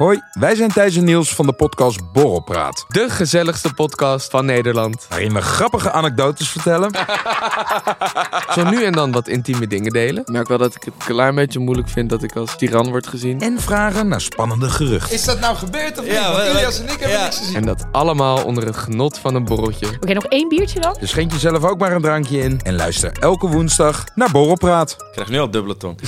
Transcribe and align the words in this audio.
Hoi, 0.00 0.20
wij 0.32 0.54
zijn 0.54 0.72
Thijs 0.72 0.96
en 0.96 1.04
Niels 1.04 1.34
van 1.34 1.46
de 1.46 1.52
podcast 1.52 2.12
Borrelpraat. 2.12 2.84
De 2.88 3.10
gezelligste 3.10 3.74
podcast 3.74 4.30
van 4.30 4.44
Nederland. 4.44 5.06
Waarin 5.08 5.32
we 5.32 5.40
grappige 5.40 5.90
anekdotes 5.90 6.48
vertellen. 6.48 6.90
Zo 8.54 8.70
nu 8.70 8.84
en 8.84 8.92
dan 8.92 9.12
wat 9.12 9.28
intieme 9.28 9.66
dingen 9.66 9.92
delen. 9.92 10.22
Ik 10.22 10.28
merk 10.28 10.48
wel 10.48 10.58
dat 10.58 10.74
ik 10.74 10.82
het 10.82 10.94
een 10.98 11.14
klein 11.14 11.34
beetje 11.34 11.58
moeilijk 11.58 11.88
vind 11.88 12.10
dat 12.10 12.22
ik 12.22 12.36
als 12.36 12.56
tiran 12.56 12.88
word 12.90 13.06
gezien. 13.06 13.40
En 13.40 13.60
vragen 13.60 14.08
naar 14.08 14.20
spannende 14.20 14.70
geruchten. 14.70 15.14
Is 15.14 15.24
dat 15.24 15.40
nou 15.40 15.56
gebeurd 15.56 15.98
of 15.98 16.04
niet? 16.04 16.12
Ja, 16.12 16.32
Want 16.32 16.48
Ilias 16.48 16.80
en 16.80 16.84
ik 16.84 16.98
hebben 16.98 17.18
ja. 17.18 17.22
niks 17.22 17.38
gezien. 17.38 17.56
En 17.56 17.64
dat 17.64 17.86
allemaal 17.92 18.44
onder 18.44 18.64
het 18.66 18.76
genot 18.76 19.18
van 19.18 19.34
een 19.34 19.44
borreltje. 19.44 19.86
Oké, 19.86 20.12
nog 20.12 20.26
één 20.26 20.48
biertje 20.48 20.80
dan? 20.80 20.96
Dus 21.00 21.10
schenk 21.10 21.32
jezelf 21.32 21.64
ook 21.64 21.78
maar 21.78 21.92
een 21.92 22.02
drankje 22.02 22.38
in. 22.38 22.60
En 22.62 22.74
luister 22.74 23.12
elke 23.20 23.46
woensdag 23.46 24.04
naar 24.14 24.30
Borrelpraat. 24.30 24.90
Ik 24.90 25.12
krijg 25.12 25.28
nu 25.28 25.38
al 25.38 25.50
dubbele 25.50 25.76
tong. 25.76 25.98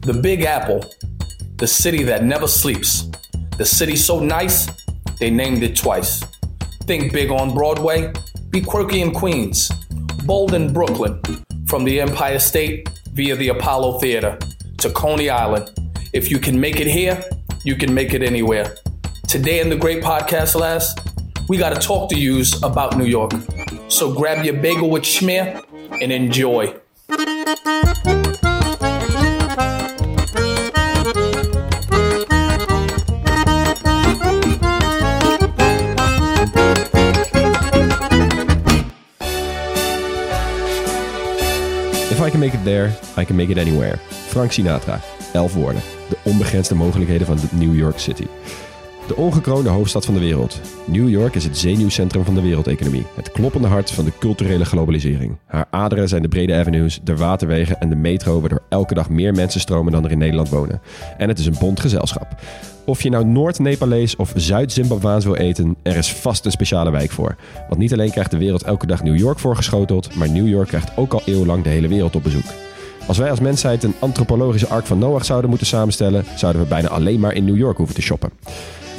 The 0.00 0.20
Big 0.20 0.46
Apple, 0.46 0.92
the 1.58 1.66
city 1.66 2.04
that 2.04 2.22
never 2.22 2.46
sleeps. 2.46 3.10
The 3.56 3.64
city 3.64 3.96
so 3.96 4.20
nice, 4.20 4.68
they 5.18 5.28
named 5.28 5.64
it 5.64 5.74
twice. 5.74 6.24
Think 6.84 7.12
big 7.12 7.32
on 7.32 7.52
Broadway, 7.52 8.12
be 8.50 8.60
quirky 8.60 9.02
in 9.02 9.12
Queens. 9.12 9.68
Bold 10.24 10.54
in 10.54 10.72
Brooklyn, 10.72 11.20
from 11.66 11.84
the 11.84 12.00
Empire 12.00 12.38
State 12.38 12.88
via 13.12 13.34
the 13.34 13.48
Apollo 13.48 13.98
Theater 13.98 14.38
to 14.78 14.90
Coney 14.90 15.30
Island. 15.30 15.70
If 16.12 16.30
you 16.30 16.38
can 16.38 16.60
make 16.60 16.78
it 16.78 16.86
here, 16.86 17.20
you 17.64 17.74
can 17.74 17.92
make 17.92 18.14
it 18.14 18.22
anywhere. 18.22 18.76
Today 19.26 19.58
in 19.58 19.68
the 19.68 19.76
Great 19.76 20.02
Podcast 20.02 20.54
Last, 20.54 21.00
we 21.48 21.56
got 21.56 21.70
to 21.70 21.80
talk 21.80 22.08
to 22.10 22.16
yous 22.16 22.62
about 22.62 22.96
New 22.96 23.04
York. 23.04 23.32
So 23.88 24.14
grab 24.14 24.44
your 24.44 24.54
bagel 24.54 24.90
with 24.90 25.02
schmear 25.02 25.64
and 26.00 26.12
enjoy. 26.12 26.74
Can 42.38 42.46
make 42.46 42.54
it 42.54 42.64
there, 42.64 42.92
I 43.16 43.24
can 43.24 43.36
make 43.36 43.50
it 43.50 43.58
anywhere. 43.58 43.96
Frank 44.28 44.52
Sinatra. 44.52 45.00
Elf 45.32 45.54
woorden. 45.54 45.82
De 46.08 46.16
onbegrensde 46.24 46.74
mogelijkheden 46.74 47.26
van 47.26 47.38
New 47.52 47.74
York 47.74 47.98
City. 47.98 48.26
De 49.08 49.16
ongekroonde 49.16 49.68
hoofdstad 49.68 50.04
van 50.04 50.14
de 50.14 50.20
wereld. 50.20 50.60
New 50.84 51.08
York 51.08 51.34
is 51.34 51.44
het 51.44 51.58
zenuwcentrum 51.58 52.24
van 52.24 52.34
de 52.34 52.40
wereldeconomie. 52.40 53.04
Het 53.14 53.32
kloppende 53.32 53.68
hart 53.68 53.90
van 53.90 54.04
de 54.04 54.12
culturele 54.18 54.64
globalisering. 54.64 55.36
Haar 55.46 55.66
aderen 55.70 56.08
zijn 56.08 56.22
de 56.22 56.28
brede 56.28 56.54
avenues, 56.54 57.00
de 57.04 57.16
waterwegen 57.16 57.80
en 57.80 57.88
de 57.88 57.96
metro... 57.96 58.40
waardoor 58.40 58.62
elke 58.68 58.94
dag 58.94 59.08
meer 59.08 59.34
mensen 59.34 59.60
stromen 59.60 59.92
dan 59.92 60.04
er 60.04 60.10
in 60.10 60.18
Nederland 60.18 60.48
wonen. 60.48 60.80
En 61.18 61.28
het 61.28 61.38
is 61.38 61.46
een 61.46 61.56
bond 61.58 61.80
gezelschap. 61.80 62.40
Of 62.84 63.02
je 63.02 63.10
nou 63.10 63.24
Noord-Nepalees 63.24 64.16
of 64.16 64.32
Zuid-Zimbabwaans 64.36 65.24
wil 65.24 65.34
eten, 65.34 65.76
er 65.82 65.96
is 65.96 66.12
vast 66.12 66.44
een 66.44 66.50
speciale 66.50 66.90
wijk 66.90 67.10
voor. 67.10 67.36
Want 67.68 67.80
niet 67.80 67.92
alleen 67.92 68.10
krijgt 68.10 68.30
de 68.30 68.38
wereld 68.38 68.62
elke 68.62 68.86
dag 68.86 69.02
New 69.02 69.18
York 69.18 69.38
voorgeschoteld... 69.38 70.14
maar 70.14 70.30
New 70.30 70.48
York 70.48 70.68
krijgt 70.68 70.96
ook 70.96 71.12
al 71.12 71.22
eeuwenlang 71.24 71.64
de 71.64 71.70
hele 71.70 71.88
wereld 71.88 72.16
op 72.16 72.22
bezoek. 72.22 72.46
Als 73.06 73.18
wij 73.18 73.30
als 73.30 73.40
mensheid 73.40 73.82
een 73.82 73.94
antropologische 73.98 74.68
ark 74.68 74.86
van 74.86 74.98
Noach 74.98 75.24
zouden 75.24 75.50
moeten 75.50 75.66
samenstellen, 75.66 76.24
zouden 76.36 76.62
we 76.62 76.68
bijna 76.68 76.88
alleen 76.88 77.20
maar 77.20 77.34
in 77.34 77.44
New 77.44 77.56
York 77.56 77.76
hoeven 77.76 77.94
te 77.94 78.02
shoppen. 78.02 78.30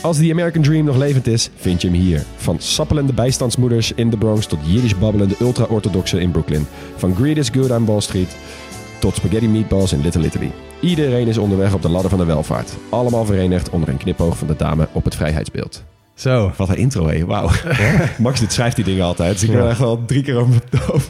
Als 0.02 0.18
die 0.18 0.32
American 0.32 0.62
Dream 0.62 0.86
nog 0.86 0.98
levend 0.98 1.28
is, 1.28 1.50
vind 1.56 1.82
je 1.82 1.88
hem 1.88 1.98
hier. 1.98 2.24
Van 2.36 2.60
sappelende 2.60 3.14
bijstandsmoeders 3.14 3.92
in 3.92 4.10
de 4.10 4.18
Bronx 4.18 4.46
tot 4.46 4.60
Jiddisch 4.66 4.98
babbelende 4.98 5.36
ultra-orthodoxen 5.40 6.20
in 6.20 6.32
Brooklyn. 6.32 6.68
Van 6.96 7.16
greed 7.16 7.38
is 7.38 7.50
good 7.50 7.72
aan 7.72 7.86
Wall 7.86 8.02
Street 8.02 8.36
tot 9.00 9.16
spaghetti 9.16 9.48
meatballs 9.48 9.94
in 9.94 10.02
Little 10.02 10.26
Italy. 10.26 10.52
Iedereen 10.80 11.28
is 11.28 11.38
onderweg 11.38 11.74
op 11.74 11.82
de 11.82 11.90
ladder 11.90 12.10
van 12.10 12.20
de 12.20 12.26
welvaart. 12.26 12.74
Allemaal 12.90 13.26
verenigd 13.26 13.70
onder 13.70 13.90
een 13.90 13.98
knipoog 13.98 14.38
van 14.38 14.48
de 14.48 14.56
dame 14.56 14.88
op 14.92 15.04
het 15.04 15.16
vrijheidsbeeld. 15.16 15.84
Zo. 16.14 16.52
Wat 16.58 16.70
een 16.70 16.78
intro, 16.78 17.08
hé. 17.08 17.26
Wauw. 17.26 17.50
Max 18.18 18.40
dit 18.40 18.54
schrijft 18.54 18.76
die 18.76 18.86
dingen 18.86 19.06
altijd. 19.06 19.32
Dus 19.32 19.44
ik 19.44 19.52
ben 19.52 19.70
echt 19.70 19.80
wel 19.80 20.06
drie 20.06 20.24
keer 20.24 20.36
over 20.36 20.62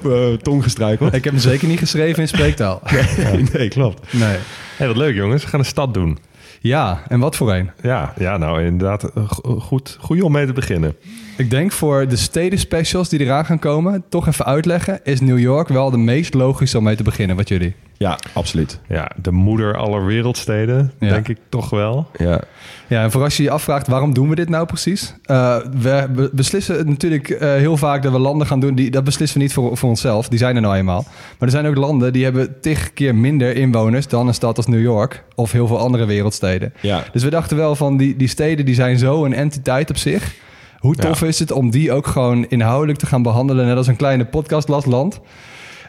mijn 0.04 0.42
tong 0.42 0.64
gestruikeld. 0.64 1.14
Ik 1.14 1.24
heb 1.24 1.34
hem 1.34 1.42
zeker 1.42 1.68
niet 1.68 1.80
geschreven 1.80 2.22
in 2.22 2.28
spreektaal. 2.28 2.82
Nee, 3.54 3.68
klopt. 3.68 4.14
Nee. 4.14 4.38
Hey, 4.78 4.88
wat 4.88 4.96
leuk 4.96 5.16
jongens. 5.16 5.44
We 5.44 5.50
gaan 5.50 5.60
een 5.60 5.66
stad 5.66 5.94
doen. 5.94 6.18
Ja, 6.62 7.02
en 7.08 7.20
wat 7.20 7.36
voor 7.36 7.54
een? 7.54 7.70
Ja, 7.82 8.14
ja 8.18 8.38
nou 8.38 8.64
inderdaad. 8.64 9.04
eh, 9.14 9.30
go- 9.30 9.60
Goed, 9.60 9.98
goed 10.00 10.22
om 10.22 10.32
mee 10.32 10.46
te 10.46 10.54
beginnen. 10.54 10.96
Ik 11.40 11.50
denk 11.50 11.72
voor 11.72 12.08
de 12.08 12.16
steden 12.16 12.60
specials 12.60 13.10
die 13.10 13.20
eraan 13.20 13.46
gaan 13.46 13.60
komen, 13.60 14.04
toch 14.10 14.28
even 14.28 14.46
uitleggen, 14.46 15.00
is 15.04 15.22
New 15.22 15.40
York 15.40 15.68
wel 15.68 15.92
de 15.92 15.98
meest 15.98 16.34
logische 16.34 16.78
om 16.78 16.84
mee 16.84 16.96
te 16.96 17.04
beginnen. 17.04 17.36
Wat 17.36 17.48
jullie? 17.48 17.76
Ja, 17.98 18.18
absoluut. 18.34 18.80
Ja, 18.88 19.12
de 19.22 19.32
moeder 19.32 19.78
aller 19.78 20.06
wereldsteden, 20.06 20.92
Ja. 21.00 21.10
denk 21.10 21.28
ik 21.28 21.38
toch 21.50 21.70
wel. 21.70 22.08
Ja. 22.18 22.42
Ja, 22.88 23.04
en 23.04 23.12
voor 23.12 23.24
als 23.24 23.38
je 23.38 23.44
je 23.44 23.50
afvraagt 23.52 23.88
waarom 23.88 24.14
doen 24.14 24.30
we 24.30 24.36
dit 24.36 24.50
nou 24.50 24.66
precies? 24.66 25.14
Eh, 25.24 25.58
we 25.82 26.08
be- 26.16 26.30
beslissen 26.34 26.88
natuurlijk 26.90 27.30
eh, 27.30 27.54
heel 27.54 27.78
vaak 27.78 28.04
dat 28.04 28.12
we 28.12 28.20
landen 28.20 28.48
gaan 28.48 28.60
doen. 28.60 28.76
Die, 28.76 28.92
dat 28.92 29.04
beslissen 29.04 29.38
we 29.38 29.44
niet 29.44 29.54
voor, 29.54 29.78
voor 29.78 29.90
onszelf. 29.90 30.28
Die 30.30 30.40
zijn 30.40 30.56
er 30.56 30.62
nou 30.62 30.76
eenmaal. 30.76 31.04
Maar 31.08 31.48
er 31.48 31.50
zijn 31.50 31.66
ook 31.66 31.76
landen 31.76 32.14
die 32.14 32.24
hebben 32.24 32.60
tig 32.62 32.94
keer 32.94 33.16
minder 33.16 33.56
inwoners 33.56 34.08
dan 34.08 34.28
een 34.28 34.34
stad 34.34 34.58
als 34.58 34.68
New 34.68 34.82
York 34.82 35.24
of 35.36 35.52
heel 35.52 35.68
veel 35.68 35.80
andere 35.80 36.06
wereldsteden. 36.06 36.74
Ja. 36.82 37.04
Dus 37.12 37.24
we 37.24 37.30
dachten 37.30 37.58
wel 37.58 37.76
van 37.76 37.98
die, 37.98 38.16
die 38.16 38.28
steden 38.28 38.66
die 38.66 38.76
zijn 38.76 38.98
zo 38.98 39.26
een 39.26 39.34
entiteit 39.34 39.90
op 39.90 39.98
zich. 39.98 40.36
Hoe 40.80 40.96
tof 40.96 41.22
is 41.22 41.40
het 41.40 41.52
om 41.52 41.70
die 41.70 41.92
ook 41.92 42.08
gewoon 42.08 42.46
inhoudelijk 42.50 43.00
te 43.00 43.06
gaan 43.06 43.22
behandelen, 43.22 43.66
net 43.66 43.78
als 43.78 43.88
een 43.88 43.96
kleine 43.96 44.26
podcastlasland. 44.26 45.20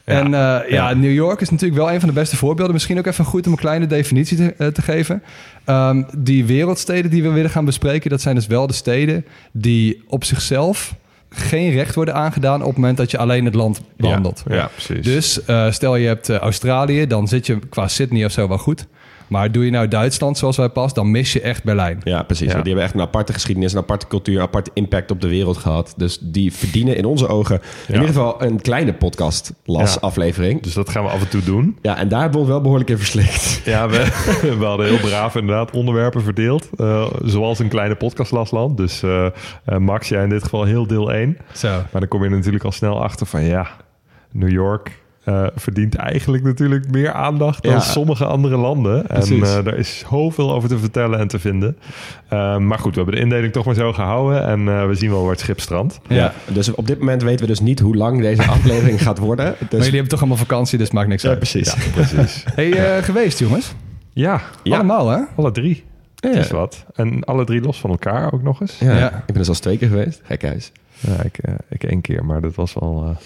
En 0.04 0.24
eh, 0.24 0.30
ja, 0.30 0.64
ja. 0.68 0.94
New 0.94 1.12
York 1.12 1.40
is 1.40 1.50
natuurlijk 1.50 1.80
wel 1.80 1.92
een 1.92 2.00
van 2.00 2.08
de 2.08 2.14
beste 2.14 2.36
voorbeelden. 2.36 2.74
Misschien 2.74 2.98
ook 2.98 3.06
even 3.06 3.24
goed 3.24 3.46
om 3.46 3.52
een 3.52 3.58
kleine 3.58 3.86
definitie 3.86 4.36
te, 4.36 4.54
eh, 4.58 4.66
te 4.66 4.82
geven. 4.82 5.22
Ehm, 5.64 6.02
die 6.18 6.44
wereldsteden 6.44 7.10
die 7.10 7.22
we 7.22 7.28
willen 7.28 7.50
gaan 7.50 7.64
bespreken, 7.64 8.10
dat 8.10 8.20
zijn 8.20 8.34
dus 8.34 8.46
wel 8.46 8.66
de 8.66 8.72
steden 8.72 9.24
die 9.52 10.02
op 10.06 10.24
zichzelf 10.24 10.94
geen 11.28 11.70
recht 11.70 11.94
worden 11.94 12.14
aangedaan 12.14 12.60
op 12.60 12.66
het 12.66 12.76
moment 12.76 12.96
dat 12.96 13.10
je 13.10 13.18
alleen 13.18 13.44
het 13.44 13.54
land 13.54 13.80
behandelt. 13.96 14.42
Ja, 14.48 14.54
ja, 14.54 14.66
precies. 14.66 15.04
Dus 15.04 15.44
eh, 15.44 15.70
stel 15.70 15.96
je 15.96 16.06
hebt 16.06 16.30
Australië, 16.30 17.06
dan 17.06 17.28
zit 17.28 17.46
je 17.46 17.58
qua 17.58 17.88
Sydney 17.88 18.24
of 18.24 18.32
zo 18.32 18.48
wel 18.48 18.58
goed. 18.58 18.86
Maar 19.30 19.52
doe 19.52 19.64
je 19.64 19.70
nou 19.70 19.88
Duitsland 19.88 20.38
zoals 20.38 20.56
wij 20.56 20.68
pas, 20.68 20.94
dan 20.94 21.10
mis 21.10 21.32
je 21.32 21.40
echt 21.40 21.64
Berlijn. 21.64 22.00
Ja, 22.04 22.22
precies. 22.22 22.46
Ja. 22.46 22.54
Die 22.54 22.64
hebben 22.64 22.84
echt 22.84 22.94
een 22.94 23.00
aparte 23.00 23.32
geschiedenis, 23.32 23.72
een 23.72 23.78
aparte 23.78 24.06
cultuur, 24.06 24.36
een 24.36 24.42
aparte 24.42 24.70
impact 24.74 25.10
op 25.10 25.20
de 25.20 25.28
wereld 25.28 25.56
gehad. 25.56 25.94
Dus 25.96 26.18
die 26.20 26.52
verdienen 26.52 26.96
in 26.96 27.04
onze 27.04 27.26
ogen 27.28 27.60
in 27.86 27.92
ieder 27.94 28.08
geval 28.08 28.42
een 28.42 28.60
kleine 28.60 28.92
podcast 28.92 29.52
las 29.64 29.94
Ja. 29.94 30.00
aflevering. 30.00 30.62
Dus 30.62 30.74
dat 30.74 30.88
gaan 30.90 31.04
we 31.04 31.10
af 31.10 31.20
en 31.20 31.28
toe 31.28 31.42
doen. 31.44 31.78
Ja, 31.82 31.96
en 31.96 32.08
daar 32.08 32.20
hebben 32.20 32.32
we 32.38 32.44
ons 32.44 32.48
wel 32.52 32.60
behoorlijk 32.60 32.90
in 32.90 32.98
verslikt. 32.98 33.60
Ja, 33.64 33.88
we, 33.88 33.96
we 34.58 34.64
hadden 34.64 34.86
heel 34.86 34.98
braaf 34.98 35.34
inderdaad 35.34 35.70
onderwerpen 35.70 36.22
verdeeld. 36.22 36.68
eh, 36.76 37.06
zoals 37.24 37.58
een 37.58 37.68
kleine 37.68 37.94
podcastlasland. 37.94 38.76
Dus 38.76 39.02
eh, 39.02 39.26
eh, 39.64 39.76
Max, 39.78 40.08
jij 40.08 40.22
in 40.22 40.28
dit 40.28 40.42
geval 40.42 40.64
heel 40.64 40.86
deel 40.86 41.12
1. 41.12 41.36
Zo. 41.52 41.68
Maar 41.68 42.00
dan 42.00 42.08
kom 42.08 42.22
je 42.22 42.28
natuurlijk 42.30 42.64
al 42.64 42.72
snel 42.72 43.02
achter 43.02 43.26
van 43.26 43.42
ja, 43.44 43.66
New 44.32 44.50
York 44.50 44.98
eh, 45.24 45.46
verdient 45.54 45.94
eigenlijk 45.94 46.42
natuurlijk 46.42 46.90
meer 46.90 47.12
aandacht 47.12 47.62
dan 47.62 47.72
Ja. 47.72 47.80
sommige 47.80 48.24
andere 48.24 48.56
landen. 48.56 49.08
En 49.08 49.22
eh 49.42 49.64
daar 49.64 49.76
is 49.76 50.04
zoveel 50.10 50.52
over 50.52 50.68
te 50.68 50.78
vertellen 50.78 51.18
en 51.18 51.28
te 51.28 51.38
vinden. 51.38 51.76
Eh, 52.28 52.56
maar 52.56 52.78
goed, 52.78 52.94
we 52.94 53.00
hebben 53.00 53.14
de 53.14 53.20
indeling 53.24 53.52
toch 53.52 53.64
maar 53.64 53.74
zo 53.74 53.92
gehouden. 53.92 54.44
En 54.46 54.68
eh, 54.68 54.86
we 54.86 54.94
zien 54.94 55.10
wel 55.10 55.20
waar 55.22 55.30
het 55.30 55.40
schip 55.40 55.60
strandt. 55.60 56.00
Ja. 56.08 56.32
Dus 56.52 56.74
op 56.74 56.86
dit 56.86 56.98
moment 56.98 57.22
weten 57.22 57.40
we 57.40 57.46
dus 57.46 57.60
niet 57.60 57.80
hoe 57.80 57.96
lang 57.96 58.20
deze 58.20 58.46
aflevering 58.56 59.02
gaat 59.02 59.18
worden. 59.18 59.44
Maar 59.44 59.56
Dus, 59.58 59.70
jullie 59.78 59.90
hebben 59.90 60.08
toch 60.08 60.18
allemaal 60.18 60.36
vakantie, 60.38 60.78
dus 60.78 60.86
het 60.86 60.96
maakt 60.96 61.08
niks 61.08 61.22
ja, 61.22 61.28
uit. 61.28 61.38
precies. 61.38 61.74
Precies. 61.92 62.44
Hey, 62.54 62.96
eh, 62.96 63.02
geweest 63.04 63.38
jongens? 63.38 63.74
Ja, 64.12 64.40
Ja. 64.62 64.74
Allemaal 64.74 65.08
hè? 65.08 65.18
alle 65.36 65.50
drie. 65.50 65.84
Ja. 66.14 66.28
Dat 66.32 66.44
is 66.44 66.50
wat. 66.50 66.84
En 66.94 67.24
alle 67.24 67.44
drie 67.44 67.60
los 67.60 67.80
van 67.80 67.90
elkaar 67.90 68.32
ook 68.32 68.42
nog 68.42 68.60
eens. 68.60 68.78
Ja, 68.78 68.96
Ja. 68.98 69.06
Ik 69.16 69.22
ben 69.26 69.36
dus 69.36 69.48
al 69.48 69.54
twee 69.54 69.78
keer 69.78 69.88
geweest. 69.88 70.20
Gekhuis. 70.24 70.72
Ja, 71.00 71.22
ik, 71.22 71.38
ik 71.68 71.84
één 71.84 72.00
keer, 72.00 72.24
maar 72.24 72.40
dat 72.40 72.54
was 72.54 72.74
wel 72.74 73.04
eh, 73.08 73.16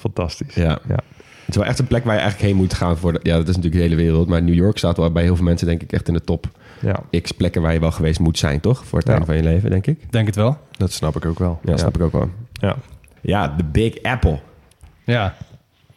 fantastisch. 0.00 0.54
Ja. 0.54 0.78
ja. 0.88 0.98
Het 1.46 1.48
is 1.48 1.56
wel 1.56 1.64
echt 1.64 1.78
een 1.78 1.86
plek 1.86 2.04
waar 2.04 2.14
je 2.14 2.20
eigenlijk 2.20 2.50
heen 2.50 2.60
moet 2.60 2.74
gaan 2.74 2.96
voor 2.96 3.12
de, 3.12 3.20
Ja, 3.22 3.32
dat 3.36 3.48
is 3.48 3.56
natuurlijk 3.56 3.74
de 3.74 3.88
hele 3.88 4.02
wereld. 4.02 4.28
Maar 4.28 4.42
New 4.42 4.54
York 4.54 4.78
staat 4.78 4.96
wel 4.96 5.12
bij 5.12 5.22
heel 5.22 5.36
veel 5.36 5.44
mensen 5.44 5.66
denk 5.66 5.82
ik 5.82 5.92
echt 5.92 6.08
in 6.08 6.14
de 6.14 6.20
top 6.24 6.46
Ja, 6.80 7.20
x 7.20 7.32
plekken 7.32 7.62
waar 7.62 7.72
je 7.72 7.80
wel 7.80 7.90
geweest 7.90 8.20
moet 8.20 8.38
zijn, 8.38 8.60
toch? 8.60 8.84
Voor 8.86 8.98
het 8.98 9.06
Ja. 9.08 9.12
einde 9.14 9.26
van 9.26 9.36
je 9.36 9.42
leven, 9.42 9.70
denk 9.70 9.86
ik. 9.86 10.12
Denk 10.12 10.26
het 10.26 10.36
wel. 10.36 10.58
dat 10.76 10.92
snap 10.92 11.16
ik 11.16 11.24
ook 11.24 11.38
wel. 11.38 11.60
Ja, 11.64 11.76
snap 11.76 11.94
ik 11.96 12.02
ook 12.02 12.12
wel. 12.12 12.30
Ja. 12.52 12.76
Ja, 13.20 13.48
de 13.56 13.64
Big 13.64 14.02
Apple. 14.02 14.38
Ja. 15.04 15.34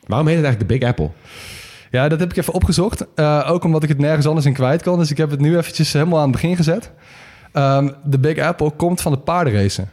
Waarom 0.05 0.27
heet 0.27 0.35
het 0.38 0.45
eigenlijk 0.45 0.59
de 0.59 0.77
Big 0.79 0.89
Apple? 0.89 1.09
Ja, 1.91 2.07
dat 2.07 2.19
heb 2.19 2.31
ik 2.31 2.38
even 2.38 2.53
opgezocht. 2.53 3.05
Eh, 3.15 3.47
ook 3.51 3.63
omdat 3.63 3.83
ik 3.83 3.89
het 3.89 3.97
nergens 3.97 4.25
anders 4.27 4.45
in 4.45 4.53
kwijt 4.53 4.81
kan. 4.81 4.97
Dus 4.99 5.11
ik 5.11 5.17
heb 5.17 5.29
het 5.29 5.39
nu 5.39 5.57
eventjes 5.57 5.94
helemaal 5.94 6.17
aan 6.17 6.23
het 6.23 6.31
begin 6.31 6.55
gezet. 6.55 6.91
Ehm, 7.51 7.89
de 8.03 8.19
Big 8.19 8.38
Apple 8.39 8.71
komt 8.71 9.01
van 9.01 9.11
de 9.11 9.17
paardenracen. 9.17 9.89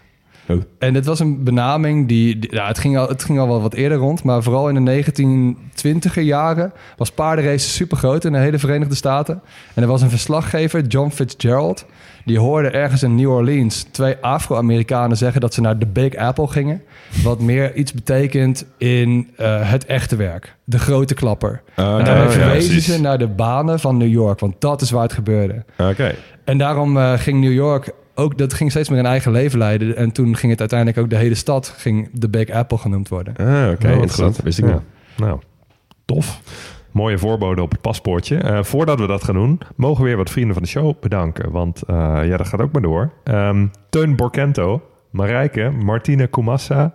Oh. 0.48 0.62
En 0.78 0.92
dit 0.92 1.06
was 1.06 1.20
een 1.20 1.44
benaming 1.44 2.08
die... 2.08 2.38
die- 2.38 2.54
Ja, 2.54 2.66
het, 2.66 2.78
ging 2.78 2.98
al, 2.98 3.08
het 3.08 3.24
ging 3.24 3.38
al 3.38 3.48
wel 3.48 3.60
wat 3.62 3.74
eerder 3.74 3.98
rond. 3.98 4.22
Maar 4.22 4.42
vooral 4.42 4.68
in 4.68 4.84
de 4.84 5.02
1920er 5.02 6.20
jaren 6.22 6.72
was 6.96 7.10
paardenrace 7.10 7.68
super 7.68 7.96
groot 7.96 8.24
in 8.24 8.32
de 8.32 8.38
hele 8.38 8.58
Verenigde 8.58 8.94
Staten. 8.94 9.40
En 9.74 9.82
er 9.82 9.88
was 9.88 10.02
een 10.02 10.10
verslaggever, 10.10 10.86
John 10.86 11.10
Fitzgerald... 11.10 11.86
Die 12.26 12.38
hoorde 12.38 12.68
ergens 12.68 13.02
in 13.02 13.14
New 13.14 13.30
Orleans 13.30 13.82
twee 13.82 14.16
Afro-Amerikanen 14.20 15.16
zeggen 15.16 15.40
dat 15.40 15.54
ze 15.54 15.60
naar 15.60 15.78
de 15.78 15.86
Big 15.86 16.14
Apple 16.16 16.46
gingen. 16.46 16.82
Wat 17.22 17.40
meer 17.40 17.74
iets 17.74 17.92
betekent 17.92 18.64
in 18.78 19.30
eh, 19.36 19.70
het 19.70 19.86
echte 19.86 20.16
werk. 20.16 20.54
De 20.64 20.78
grote 20.78 21.14
klapper. 21.14 21.62
Ah, 21.74 21.98
en 21.98 22.04
daarmee 22.04 22.28
verwezen 22.28 22.80
ze 22.80 23.00
naar 23.00 23.18
de 23.18 23.26
banen 23.28 23.80
van 23.80 23.96
New 23.96 24.08
York. 24.10 24.40
Want 24.40 24.54
dat 24.58 24.80
is 24.80 24.90
waar 24.90 25.02
het 25.02 25.12
gebeurde. 25.12 25.64
Oké. 25.78 26.14
En 26.44 26.58
daarom 26.58 26.96
eh, 26.98 27.12
ging 27.12 27.40
New 27.40 27.52
York 27.52 27.90
ook, 28.14 28.38
dat 28.38 28.54
ging 28.54 28.70
steeds 28.70 28.88
meer 28.88 28.98
een 28.98 29.06
eigen 29.06 29.32
leven 29.32 29.58
leiden. 29.58 29.96
En 29.96 30.12
toen 30.12 30.36
ging 30.36 30.50
het 30.50 30.60
uiteindelijk 30.60 30.98
ook 30.98 31.10
de 31.10 31.16
hele 31.16 31.34
stad, 31.34 31.74
ging 31.76 32.08
de 32.12 32.28
Big 32.28 32.50
Apple 32.50 32.78
genoemd 32.78 33.08
worden. 33.08 33.36
Ah, 33.36 33.46
oké. 33.46 33.86
wat 33.86 33.92
Interessant. 33.92 34.34
goed. 34.34 34.44
Wist 34.44 34.58
ik 34.58 34.64
Ja. 34.66 34.72
niet. 34.72 34.82
Nou, 35.16 35.40
tof. 36.04 36.40
Mooie 36.90 37.18
voorbode 37.18 37.62
op 37.62 37.70
het 37.70 37.80
paspoortje. 37.80 38.36
Eh, 38.36 38.62
voordat 38.62 39.00
we 39.00 39.06
dat 39.06 39.24
gaan 39.24 39.34
doen, 39.34 39.60
mogen 39.76 40.02
we 40.02 40.08
weer 40.08 40.16
wat 40.16 40.30
vrienden 40.30 40.54
van 40.54 40.62
de 40.62 40.68
show 40.68 40.94
bedanken. 41.00 41.50
Want 41.50 41.82
eh, 41.82 42.20
ja, 42.24 42.36
dat 42.36 42.48
gaat 42.48 42.60
ook 42.60 42.72
maar 42.72 42.82
door. 42.82 43.12
Ehm, 43.24 43.66
Teun 43.90 44.16
Borkento, 44.16 44.82
Marijke, 45.10 45.70
Martine 45.70 46.26
Koumassa, 46.26 46.94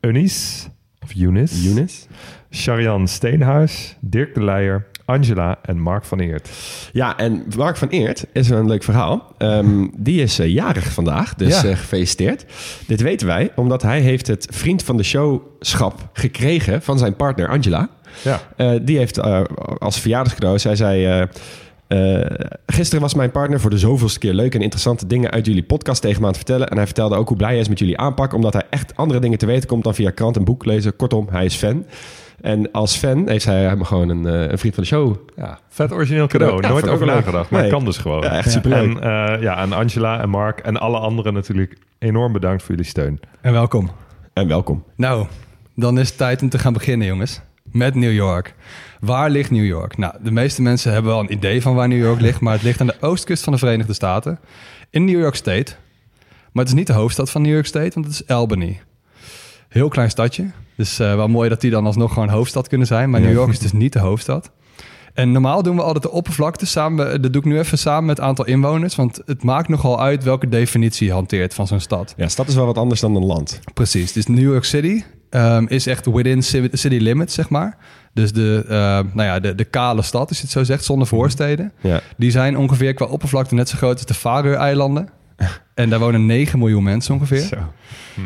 Eunice, 0.00 0.68
of 1.02 1.14
Eunice, 1.16 1.68
Eunice? 1.68 2.06
Sharian 2.50 3.08
Steenhuis, 3.08 3.96
Dirk 4.00 4.34
de 4.34 4.44
Leijer, 4.44 4.86
Angela 5.12 5.58
en 5.62 5.78
Mark 5.78 6.04
van 6.04 6.18
Eert. 6.20 6.48
Ja, 6.92 7.16
en 7.16 7.44
Mark 7.56 7.76
van 7.76 7.88
Eert 7.88 8.24
is 8.32 8.50
een 8.50 8.66
leuk 8.66 8.82
verhaal. 8.82 9.32
Ehm, 9.38 9.86
die 9.96 10.22
is 10.22 10.38
eh, 10.38 10.48
jarig 10.48 10.92
vandaag, 10.92 11.34
dus 11.34 11.60
Ja. 11.60 11.68
eh, 11.68 11.76
gefeliciteerd. 11.76 12.44
Dit 12.86 13.00
weten 13.00 13.26
wij, 13.26 13.50
omdat 13.56 13.82
hij 13.82 14.00
heeft 14.00 14.26
het 14.26 14.46
vriend 14.50 14.82
van 14.82 14.96
de 14.96 15.02
showschap 15.02 16.08
gekregen 16.12 16.82
van 16.82 16.98
zijn 16.98 17.16
partner 17.16 17.48
Angela. 17.48 17.88
Ja. 18.24 18.40
Eh, 18.56 18.70
die 18.82 18.98
heeft 18.98 19.20
als 19.78 20.00
verjaardagscadeau, 20.00 20.58
zij 20.58 20.76
zei... 20.76 21.26
gisteren 22.66 23.00
was 23.02 23.14
mijn 23.14 23.30
partner 23.30 23.60
voor 23.60 23.70
de 23.70 23.78
zoveelste 23.78 24.18
keer 24.18 24.32
leuke 24.34 24.56
en 24.56 24.62
interessante 24.62 25.06
dingen 25.06 25.30
uit 25.30 25.46
jullie 25.46 25.62
podcast 25.62 26.02
tegen 26.02 26.16
me 26.20 26.22
aan 26.26 26.32
het 26.32 26.36
vertellen. 26.42 26.68
En 26.68 26.76
hij 26.76 26.84
vertelde 26.86 27.16
ook 27.16 27.28
hoe 27.28 27.36
blij 27.36 27.50
hij 27.50 27.60
is 27.60 27.68
met 27.68 27.78
jullie 27.78 27.98
aanpak, 27.98 28.34
omdat 28.34 28.52
hij 28.52 28.62
echt 28.70 28.96
andere 28.96 29.20
dingen 29.20 29.38
te 29.38 29.46
weten 29.46 29.68
komt 29.68 29.84
dan 29.84 29.94
via 29.94 30.10
krant 30.10 30.36
en 30.36 30.44
boek 30.44 30.64
lezen. 30.64 30.96
Kortom, 30.96 31.28
hij 31.30 31.44
is 31.44 31.54
fan. 31.54 31.84
En 32.40 32.70
als 32.72 32.96
fan 32.96 33.28
heeft 33.28 33.44
hij 33.44 33.62
hem 33.62 33.84
gewoon 33.84 34.08
een, 34.08 34.26
eh, 34.26 34.50
een 34.50 34.58
vriend 34.58 34.74
van 34.74 34.82
de 34.82 34.88
show. 34.88 35.16
Ja, 35.36 35.58
vet 35.68 35.92
origineel 35.92 36.26
cadeau. 36.26 36.62
Ja, 36.62 36.68
Nooit 36.68 36.88
over 36.88 37.06
nagedacht, 37.06 37.50
maar 37.50 37.60
Nee. 37.60 37.70
kan 37.70 37.84
dus 37.84 37.96
gewoon. 37.98 38.20
Ja, 38.22 38.30
echt 38.36 38.50
superleuk. 38.52 38.98
En, 38.98 39.02
eh, 39.34 39.42
ja, 39.42 39.54
aan 39.54 39.72
Angela 39.72 40.20
en 40.20 40.28
Mark 40.28 40.58
en 40.60 40.76
alle 40.76 40.98
anderen 40.98 41.34
natuurlijk 41.34 41.76
enorm 41.98 42.32
bedankt 42.32 42.62
voor 42.62 42.70
jullie 42.70 42.90
steun. 42.90 43.20
En 43.40 43.52
welkom. 43.52 43.90
En 44.32 44.48
welkom. 44.48 44.84
Nou, 44.96 45.26
dan 45.74 45.98
is 45.98 46.08
het 46.08 46.18
tijd 46.18 46.42
om 46.42 46.48
te 46.48 46.58
gaan 46.58 46.72
beginnen, 46.72 47.06
jongens. 47.06 47.40
Met 47.62 47.94
New 47.94 48.12
York. 48.12 48.54
Waar 49.00 49.30
ligt 49.30 49.50
New 49.50 49.64
York? 49.64 49.96
Nou, 49.96 50.14
de 50.22 50.30
meeste 50.30 50.62
mensen 50.62 50.92
hebben 50.92 51.10
wel 51.12 51.20
een 51.20 51.32
idee 51.32 51.62
van 51.62 51.74
waar 51.74 51.88
New 51.88 52.02
York 52.02 52.20
ligt, 52.20 52.40
maar 52.40 52.52
het 52.52 52.62
ligt 52.62 52.80
aan 52.80 52.86
de 52.86 52.96
oostkust 53.00 53.44
van 53.44 53.52
de 53.52 53.58
Verenigde 53.58 53.92
Staten. 53.92 54.38
In 54.90 55.04
New 55.04 55.20
York 55.20 55.34
State. 55.34 55.72
Maar 56.52 56.64
het 56.64 56.72
is 56.72 56.78
niet 56.78 56.86
de 56.86 56.92
hoofdstad 56.92 57.30
van 57.30 57.42
New 57.42 57.52
York 57.52 57.66
State, 57.66 57.90
want 57.94 58.06
het 58.06 58.14
is 58.14 58.26
Albany. 58.34 58.80
Heel 59.68 59.88
klein 59.88 60.10
stadje. 60.10 60.50
Dus 60.76 60.98
eh, 60.98 61.14
wel 61.14 61.28
mooi 61.28 61.48
dat 61.48 61.60
die 61.60 61.70
dan 61.70 61.86
alsnog 61.86 62.12
gewoon 62.12 62.28
hoofdstad 62.28 62.68
kunnen 62.68 62.86
zijn. 62.86 63.10
Maar 63.10 63.20
Ja. 63.20 63.26
New 63.26 63.34
York 63.34 63.50
is 63.50 63.58
dus 63.58 63.72
niet 63.72 63.92
de 63.92 63.98
hoofdstad. 63.98 64.50
En 65.14 65.32
normaal 65.32 65.62
doen 65.62 65.76
we 65.76 65.82
altijd 65.82 66.02
de 66.02 66.10
oppervlakte 66.10 66.66
samen. 66.66 67.22
Dat 67.22 67.32
doe 67.32 67.42
ik 67.42 67.48
nu 67.48 67.58
even 67.58 67.78
samen 67.78 68.04
met 68.04 68.16
het 68.16 68.26
aantal 68.26 68.44
inwoners. 68.46 68.94
Want 68.94 69.20
het 69.26 69.42
maakt 69.42 69.68
nogal 69.68 70.00
uit 70.00 70.24
welke 70.24 70.48
definitie 70.48 71.06
je 71.06 71.12
hanteert 71.12 71.54
van 71.54 71.66
zo'n 71.66 71.80
stad. 71.80 72.14
Ja, 72.16 72.28
stad 72.28 72.48
is 72.48 72.54
wel 72.54 72.66
wat 72.66 72.78
anders 72.78 73.00
dan 73.00 73.14
een 73.16 73.24
land. 73.24 73.60
Precies. 73.74 74.12
Dus 74.12 74.26
New 74.26 74.50
York 74.50 74.64
City 74.64 75.02
ehm, 75.30 75.64
is 75.68 75.86
echt 75.86 76.06
within 76.06 76.42
city, 76.72 76.96
limits, 76.96 77.34
zeg 77.34 77.48
maar. 77.48 77.76
Dus 78.14 78.32
de, 78.32 78.64
eh, 78.68 78.74
nou 79.14 79.22
ja, 79.22 79.40
de, 79.40 79.54
de 79.54 79.64
kale 79.64 80.02
stad, 80.02 80.28
als 80.28 80.36
je 80.36 80.42
het 80.42 80.52
zo 80.52 80.64
zegt, 80.64 80.84
zonder 80.84 81.06
voorsteden. 81.06 81.72
Ja. 81.80 82.00
Die 82.16 82.30
zijn 82.30 82.56
ongeveer 82.56 82.94
qua 82.94 83.06
oppervlakte 83.06 83.54
net 83.54 83.68
zo 83.68 83.76
groot 83.76 83.96
als 83.96 84.06
de 84.06 84.14
Faroe-eilanden. 84.14 85.08
En 85.74 85.90
daar 85.90 85.98
wonen 85.98 86.26
9 86.26 86.58
miljoen 86.58 86.82
mensen 86.82 87.14
ongeveer. 87.14 87.40
Zo. 87.40 87.56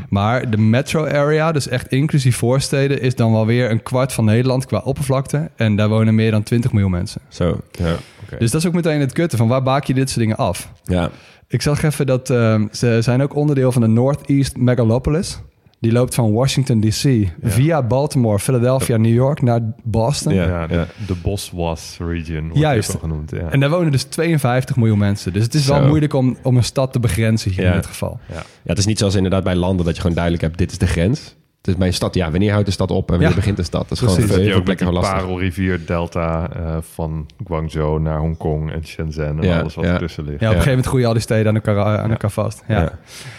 Maar 0.09 0.51
de 0.51 0.57
metro 0.57 1.07
area, 1.07 1.53
dus 1.53 1.69
echt 1.69 1.89
inclusief 1.89 2.37
voorsteden, 2.37 3.01
is 3.01 3.15
dan 3.15 3.33
wel 3.33 3.47
weer 3.47 3.71
een 3.71 3.83
kwart 3.83 4.13
van 4.13 4.25
Nederland 4.25 4.67
qua 4.67 4.79
oppervlakte. 4.79 5.51
En 5.57 5.77
daar 5.77 5.89
wonen 5.89 6.15
meer 6.15 6.31
dan 6.31 6.43
20 6.43 6.73
miljoen 6.73 6.91
mensen. 6.91 7.21
Zo. 7.29 7.61
Ja. 7.71 7.97
Dus 8.39 8.51
dat 8.51 8.61
is 8.61 8.67
ook 8.67 8.75
meteen 8.75 9.01
het 9.01 9.13
kutte 9.13 9.37
van 9.37 9.49
waar 9.49 9.63
baak 9.63 9.85
je 9.85 9.95
dit 9.95 10.09
soort 10.09 10.21
dingen 10.21 10.37
af? 10.37 10.73
ja. 10.85 11.11
Ik 11.49 11.63
zag 11.63 11.83
even 11.83 12.07
dat 12.07 12.31
ehm, 12.31 12.67
ze 12.73 12.99
zijn 13.01 13.23
ook 13.23 13.35
onderdeel 13.35 13.73
van 13.73 13.83
de 13.83 13.89
Northeast 13.89 14.57
Megalopolis. 14.57 15.39
Die 15.87 15.95
loopt 15.95 16.15
van 16.15 16.33
Washington 16.33 16.81
D.C. 16.81 17.29
via 17.43 17.83
Baltimore, 17.83 18.39
Philadelphia, 18.39 18.97
New 18.97 19.13
York 19.15 19.43
naar 19.43 19.61
Boston. 19.85 20.35
Ja. 20.35 20.47
Ja, 20.47 20.67
de, 20.67 20.87
de 21.07 21.15
Boswas 21.23 21.97
region 21.99 22.43
wordt 22.43 22.59
Juist. 22.59 22.95
ook 22.95 23.01
genoemd. 23.01 23.31
Ja. 23.31 23.51
En 23.51 23.61
daar 23.61 23.71
wonen 23.71 23.93
dus 23.93 24.03
52 24.03 24.77
miljoen 24.77 24.99
mensen. 24.99 25.33
Dus 25.33 25.43
het 25.43 25.55
is 25.55 25.67
wel 25.67 25.81
Zo. 25.81 25.87
moeilijk 25.87 26.13
om, 26.15 26.37
om 26.43 26.57
een 26.57 26.65
stad 26.65 26.93
te 26.93 27.01
begrenzen 27.01 27.51
hier 27.51 27.63
Ja. 27.63 27.69
in 27.71 27.77
dit 27.77 27.87
geval. 27.87 28.21
Ja, 28.33 28.43
het 28.65 28.79
is 28.79 28.87
niet 28.87 28.99
zoals 28.99 29.15
inderdaad 29.15 29.45
bij 29.45 29.55
landen 29.55 29.85
dat 29.85 29.95
je 29.95 30.01
gewoon 30.01 30.17
duidelijk 30.17 30.45
hebt, 30.45 30.59
dit 30.59 30.71
is 30.73 30.79
de 30.79 30.87
grens. 30.87 31.37
Het 31.67 31.75
is 31.75 31.81
bij 31.81 31.87
een 31.87 31.95
stad, 31.95 32.15
ja, 32.15 32.31
wanneer 32.31 32.51
houdt 32.53 32.67
de 32.67 32.73
stad 32.73 32.91
op 32.91 33.05
en 33.07 33.11
wanneer 33.11 33.29
Ja. 33.29 33.35
begint 33.35 33.57
de 33.57 33.63
stad? 33.63 33.89
Dat 33.89 33.93
is 33.93 33.99
Precies. 33.99 34.15
gewoon 34.17 34.29
dat 34.31 34.39
heel 34.39 34.47
je 34.57 34.63
veel 34.63 34.73
ook 34.73 34.79
gewoon 34.79 34.95
lastig. 34.95 35.19
parelrivier 35.19 35.81
delta 35.87 36.51
eh, 36.57 36.77
van 36.95 37.27
Guangzhou 37.47 38.01
naar 38.01 38.19
Hongkong 38.19 38.73
en 38.73 38.87
Shenzhen 38.87 39.27
en 39.39 39.43
Ja, 39.43 39.61
alles 39.61 39.75
wat 39.75 39.85
ja. 39.85 39.93
ertussen 39.93 40.25
ligt. 40.25 40.41
Ja, 40.41 40.47
op 40.47 40.55
een 40.55 40.63
gegeven 40.63 40.69
moment 40.71 40.87
groeien 40.87 41.07
al 41.07 41.13
die 41.13 41.23
steden 41.23 41.49
aan 41.49 41.55
elkaar, 41.55 41.99
aan 41.99 42.11
elkaar 42.11 42.31
vast. 42.31 42.63
Ja. 42.69 42.81
Ja. 42.81 42.93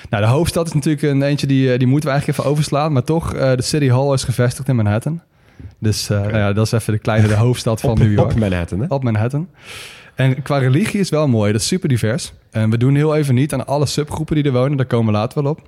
Nou, 0.09 0.23
de 0.23 0.29
hoofdstad 0.29 0.67
is 0.67 0.73
natuurlijk 0.73 1.03
een 1.03 1.21
eentje 1.21 1.47
die, 1.47 1.71
eh, 1.71 1.77
die 1.79 1.87
moeten 1.87 2.09
we 2.09 2.15
eigenlijk 2.15 2.39
even 2.39 2.51
overslaan. 2.51 2.91
Maar 2.93 3.03
toch, 3.03 3.33
eh, 3.33 3.55
de 3.55 3.61
City 3.61 3.89
Hall 3.89 4.13
is 4.13 4.23
gevestigd 4.23 4.67
in 4.67 4.75
Manhattan. 4.75 5.21
Dus 5.79 6.09
eh, 6.09 6.19
nou 6.21 6.37
ja, 6.37 6.53
dat 6.53 6.65
is 6.65 6.71
even 6.71 6.93
de 6.93 6.99
kleine 6.99 7.27
de 7.27 7.33
hoofdstad 7.35 7.79
van 7.81 7.89
Op, 7.89 7.97
New 7.99 8.11
York. 8.13 8.31
op 8.31 8.39
Manhattan, 8.39 8.79
hè? 8.79 8.85
op 8.89 9.03
Manhattan. 9.03 9.47
En 10.15 10.41
qua 10.41 10.57
religie 10.57 10.99
is 10.99 11.09
wel 11.09 11.27
mooi. 11.27 11.51
Dat 11.51 11.61
is 11.61 11.67
super 11.67 11.89
divers. 11.89 12.33
En 12.51 12.69
we 12.69 12.77
doen 12.77 12.95
heel 12.95 13.15
even 13.15 13.35
niet 13.35 13.53
aan 13.53 13.65
alle 13.67 13.85
subgroepen 13.85 14.35
die 14.35 14.43
er 14.43 14.51
wonen. 14.51 14.77
Daar 14.77 14.85
komen 14.85 15.05
we 15.13 15.19
later 15.19 15.43
wel 15.43 15.51
op. 15.51 15.61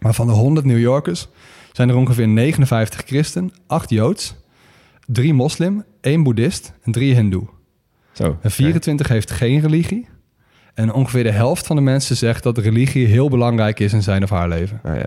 Maar 0.00 0.14
van 0.14 0.26
de 0.26 0.32
100 0.32 0.66
New 0.66 0.78
Yorkers 0.78 1.28
zijn 1.76 1.88
er 1.88 1.96
ongeveer 1.96 2.28
59 2.28 3.02
christen, 3.06 3.52
8 3.66 3.90
joods, 3.90 4.34
3 5.06 5.34
moslim, 5.34 5.84
1 6.00 6.22
boeddhist 6.22 6.72
en 6.82 6.92
3 6.92 7.14
hindoe. 7.14 7.46
Zo. 8.12 8.38
En 8.42 8.50
24 8.50 9.08
heeft 9.08 9.30
geen 9.30 9.60
religie. 9.60 10.08
En 10.74 10.92
ongeveer 10.92 11.22
de 11.22 11.30
helft 11.30 11.66
van 11.66 11.76
de 11.76 11.82
mensen 11.82 12.16
zegt 12.16 12.42
dat 12.42 12.58
religie 12.58 13.06
heel 13.06 13.28
belangrijk 13.28 13.80
is 13.80 13.92
in 13.92 14.02
zijn 14.02 14.22
of 14.22 14.30
haar 14.30 14.48
leven. 14.48 14.80
Ah, 14.82 14.96
ja. 14.96 15.06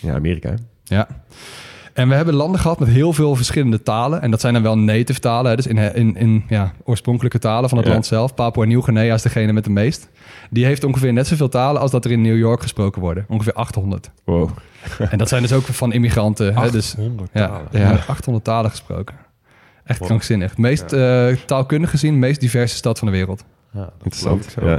ja, 0.00 0.14
Amerika. 0.14 0.54
Ja. 0.84 1.08
En 1.96 2.08
we 2.08 2.14
hebben 2.14 2.34
landen 2.34 2.60
gehad 2.60 2.78
met 2.78 2.88
heel 2.88 3.12
veel 3.12 3.34
verschillende 3.36 3.82
talen. 3.82 4.22
En 4.22 4.30
dat 4.30 4.40
zijn 4.40 4.52
dan 4.54 4.62
wel 4.62 4.78
native 4.78 5.20
talen, 5.20 5.50
hè, 5.50 5.56
dus 5.56 5.66
in, 5.66 5.78
in, 5.78 6.16
in 6.16 6.44
ja, 6.48 6.72
oorspronkelijke 6.84 7.38
talen 7.38 7.68
van 7.68 7.78
het 7.78 7.86
Ja. 7.86 7.92
land 7.92 8.06
zelf. 8.06 8.34
Papua 8.34 8.64
Nieuw-Guinea 8.64 9.14
is 9.14 9.22
degene 9.22 9.52
met 9.52 9.64
de 9.64 9.70
meest. 9.70 10.08
Die 10.50 10.64
heeft 10.64 10.84
ongeveer 10.84 11.12
net 11.12 11.26
zoveel 11.26 11.48
talen 11.48 11.80
als 11.80 11.90
dat 11.90 12.04
er 12.04 12.10
in 12.10 12.20
New 12.20 12.36
York 12.38 12.62
gesproken 12.62 13.00
worden. 13.00 13.24
Ongeveer 13.28 13.52
800. 13.52 14.10
Wow. 14.24 14.50
En 15.10 15.18
dat 15.18 15.28
zijn 15.28 15.42
dus 15.42 15.52
ook 15.52 15.62
van 15.64 15.92
immigranten. 15.92 16.56
Hè, 16.56 16.70
dus 16.70 16.90
800 16.90 17.30
ja, 17.32 17.46
talen. 17.46 17.66
Ja. 17.70 17.86
worden 17.88 18.06
800 18.06 18.44
talen 18.44 18.70
gesproken. 18.70 19.16
Echt 19.84 19.98
Wow. 19.98 20.08
krankzinnig. 20.08 20.50
Het 20.50 20.58
meest 20.58 20.92
eh, 20.92 21.26
taalkundig 21.46 21.90
gezien, 21.90 22.18
meest 22.18 22.40
diverse 22.40 22.76
stad 22.76 22.98
van 22.98 23.08
de 23.08 23.14
wereld. 23.14 23.44
Ja, 23.72 23.90
Interessant. 24.02 24.44
ik 24.44 24.50
zo. 24.50 24.68
Ja. 24.68 24.78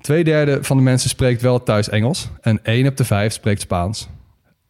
Tweederde 0.00 0.58
van 0.62 0.76
de 0.76 0.82
mensen 0.82 1.08
spreekt 1.08 1.42
wel 1.42 1.62
thuis 1.62 1.88
Engels. 1.88 2.28
En 2.40 2.60
één 2.64 2.86
op 2.86 2.96
de 2.96 3.04
vijf 3.04 3.32
spreekt 3.32 3.60
Spaans. 3.60 4.08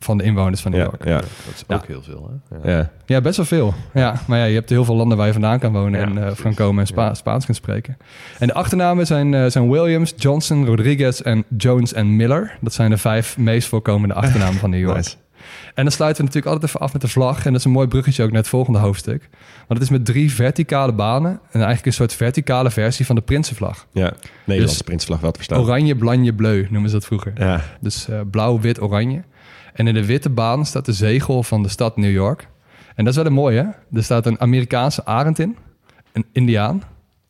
Van 0.05 0.19
de 0.19 0.25
inwoners 0.25 0.61
van 0.61 0.71
New 0.71 0.81
York. 0.81 1.05
ja, 1.05 1.17
Dat 1.17 1.27
is 1.55 1.65
Ja. 1.69 1.75
ook 1.75 1.87
heel 1.87 2.03
veel. 2.03 2.31
Hè? 2.49 2.71
Ja. 2.71 2.77
ja. 2.79 2.91
Ja, 3.07 3.21
best 3.21 3.37
wel 3.37 3.47
veel. 3.47 3.75
Ja, 3.95 4.15
maar 4.27 4.39
ja, 4.39 4.45
je 4.45 4.55
hebt 4.55 4.71
heel 4.71 4.85
veel 4.85 4.95
landen 4.97 5.17
waar 5.17 5.27
je 5.27 5.33
vandaan 5.33 5.59
kan 5.59 5.73
wonen 5.73 6.01
Ja, 6.01 6.07
en 6.07 6.17
eh 6.19 6.23
precies. 6.23 6.41
van 6.41 6.55
komen 6.55 6.81
en 6.81 6.87
Spa- 6.87 7.05
Ja. 7.07 7.15
Spaans 7.15 7.45
kunt 7.45 7.57
spreken. 7.57 7.97
En 8.39 8.47
de 8.47 8.55
achternamen 8.55 9.07
zijn, 9.07 9.35
eh, 9.35 9.47
zijn 9.47 9.71
Williams, 9.71 10.15
Johnson, 10.17 10.67
Rodriguez 10.67 11.21
en 11.21 11.45
Jones 11.57 11.93
en 11.93 12.17
Miller. 12.17 12.57
Dat 12.61 12.73
zijn 12.73 12.91
de 12.91 12.97
vijf 12.99 13.39
meest 13.39 13.69
voorkomende 13.69 14.15
achternamen 14.15 14.59
van 14.61 14.71
New 14.71 14.81
York. 14.87 14.97
Nice. 14.97 15.15
En 15.75 15.83
dan 15.85 15.93
sluiten 15.93 16.25
we 16.25 16.27
natuurlijk 16.31 16.53
altijd 16.55 16.71
even 16.71 16.87
af 16.87 16.93
met 16.93 17.03
de 17.03 17.09
vlag. 17.09 17.37
En 17.45 17.51
dat 17.51 17.61
is 17.61 17.65
een 17.67 17.73
mooi 17.73 17.89
bruggetje 17.89 18.23
ook 18.23 18.29
naar 18.31 18.41
het 18.41 18.49
volgende 18.49 18.79
hoofdstuk. 18.79 19.29
Want 19.67 19.81
het 19.81 19.83
is 19.83 19.89
met 19.89 20.05
drie 20.05 20.33
verticale 20.33 20.93
banen. 20.93 21.31
En 21.31 21.41
eigenlijk 21.53 21.87
een 21.87 21.93
soort 21.93 22.13
verticale 22.13 22.71
versie 22.71 23.07
van 23.07 23.15
de 23.15 23.21
Prinsenvlag. 23.23 23.87
Ja, 23.93 24.13
Nederlandse 24.45 24.77
Dus- 24.79 24.87
prinsvlag 24.87 25.21
wel 25.21 25.31
te 25.31 25.37
verstaan. 25.37 25.61
Oranje, 25.61 25.97
blanje, 25.97 26.35
bleu 26.35 26.67
noemen 26.71 26.91
ze 26.91 26.97
dat 26.97 27.05
vroeger. 27.07 27.33
Ja, 27.37 27.61
Dus 27.81 28.09
eh, 28.09 28.21
blauw, 28.31 28.61
wit, 28.61 28.83
oranje. 28.83 29.23
En 29.75 29.87
in 29.87 29.95
de 29.95 30.07
witte 30.07 30.31
baan 30.31 30.67
staat 30.67 30.85
de 30.85 30.93
zegel 30.93 31.43
van 31.43 31.63
de 31.63 31.69
stad 31.69 31.97
New 31.97 32.13
York. 32.13 32.49
En 32.95 33.05
dat 33.05 33.13
is 33.13 33.17
wel 33.17 33.27
een 33.27 33.33
mooie, 33.33 33.57
hè? 33.57 33.97
Er 33.99 34.05
staat 34.05 34.27
een 34.27 34.41
Amerikaanse 34.41 35.05
arend 35.05 35.39
in, 35.39 35.57
een 36.13 36.25
indiaan 36.33 36.83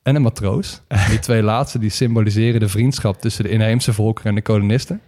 en 0.02 0.14
een 0.14 0.22
matroos. 0.22 0.82
Die 1.08 1.18
twee 1.18 1.42
laatste 1.52 1.78
die 1.78 1.90
symboliseren 1.90 2.60
de 2.60 2.68
vriendschap 2.68 3.20
tussen 3.20 3.44
de 3.44 3.50
inheemse 3.50 3.92
volkeren 3.92 4.28
en 4.28 4.34
de 4.34 4.42
kolonisten. 4.42 5.00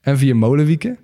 En 0.00 0.18
vier 0.18 0.36
molenwieken, 0.36 0.98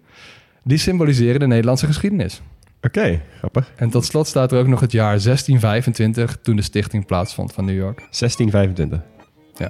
die 0.64 0.78
symboliseren 0.78 1.40
de 1.40 1.46
Nederlandse 1.46 1.86
geschiedenis. 1.86 2.40
oké, 2.82 3.22
grappig. 3.38 3.72
En 3.76 3.90
tot 3.90 4.04
slot 4.04 4.26
staat 4.26 4.52
er 4.52 4.58
ook 4.58 4.66
nog 4.66 4.80
het 4.80 4.92
jaar 4.92 5.20
1625, 5.22 6.38
toen 6.42 6.56
de 6.56 6.62
stichting 6.62 7.06
plaatsvond 7.06 7.52
van 7.52 7.64
New 7.64 7.76
York. 7.76 7.98
1625. 7.98 9.00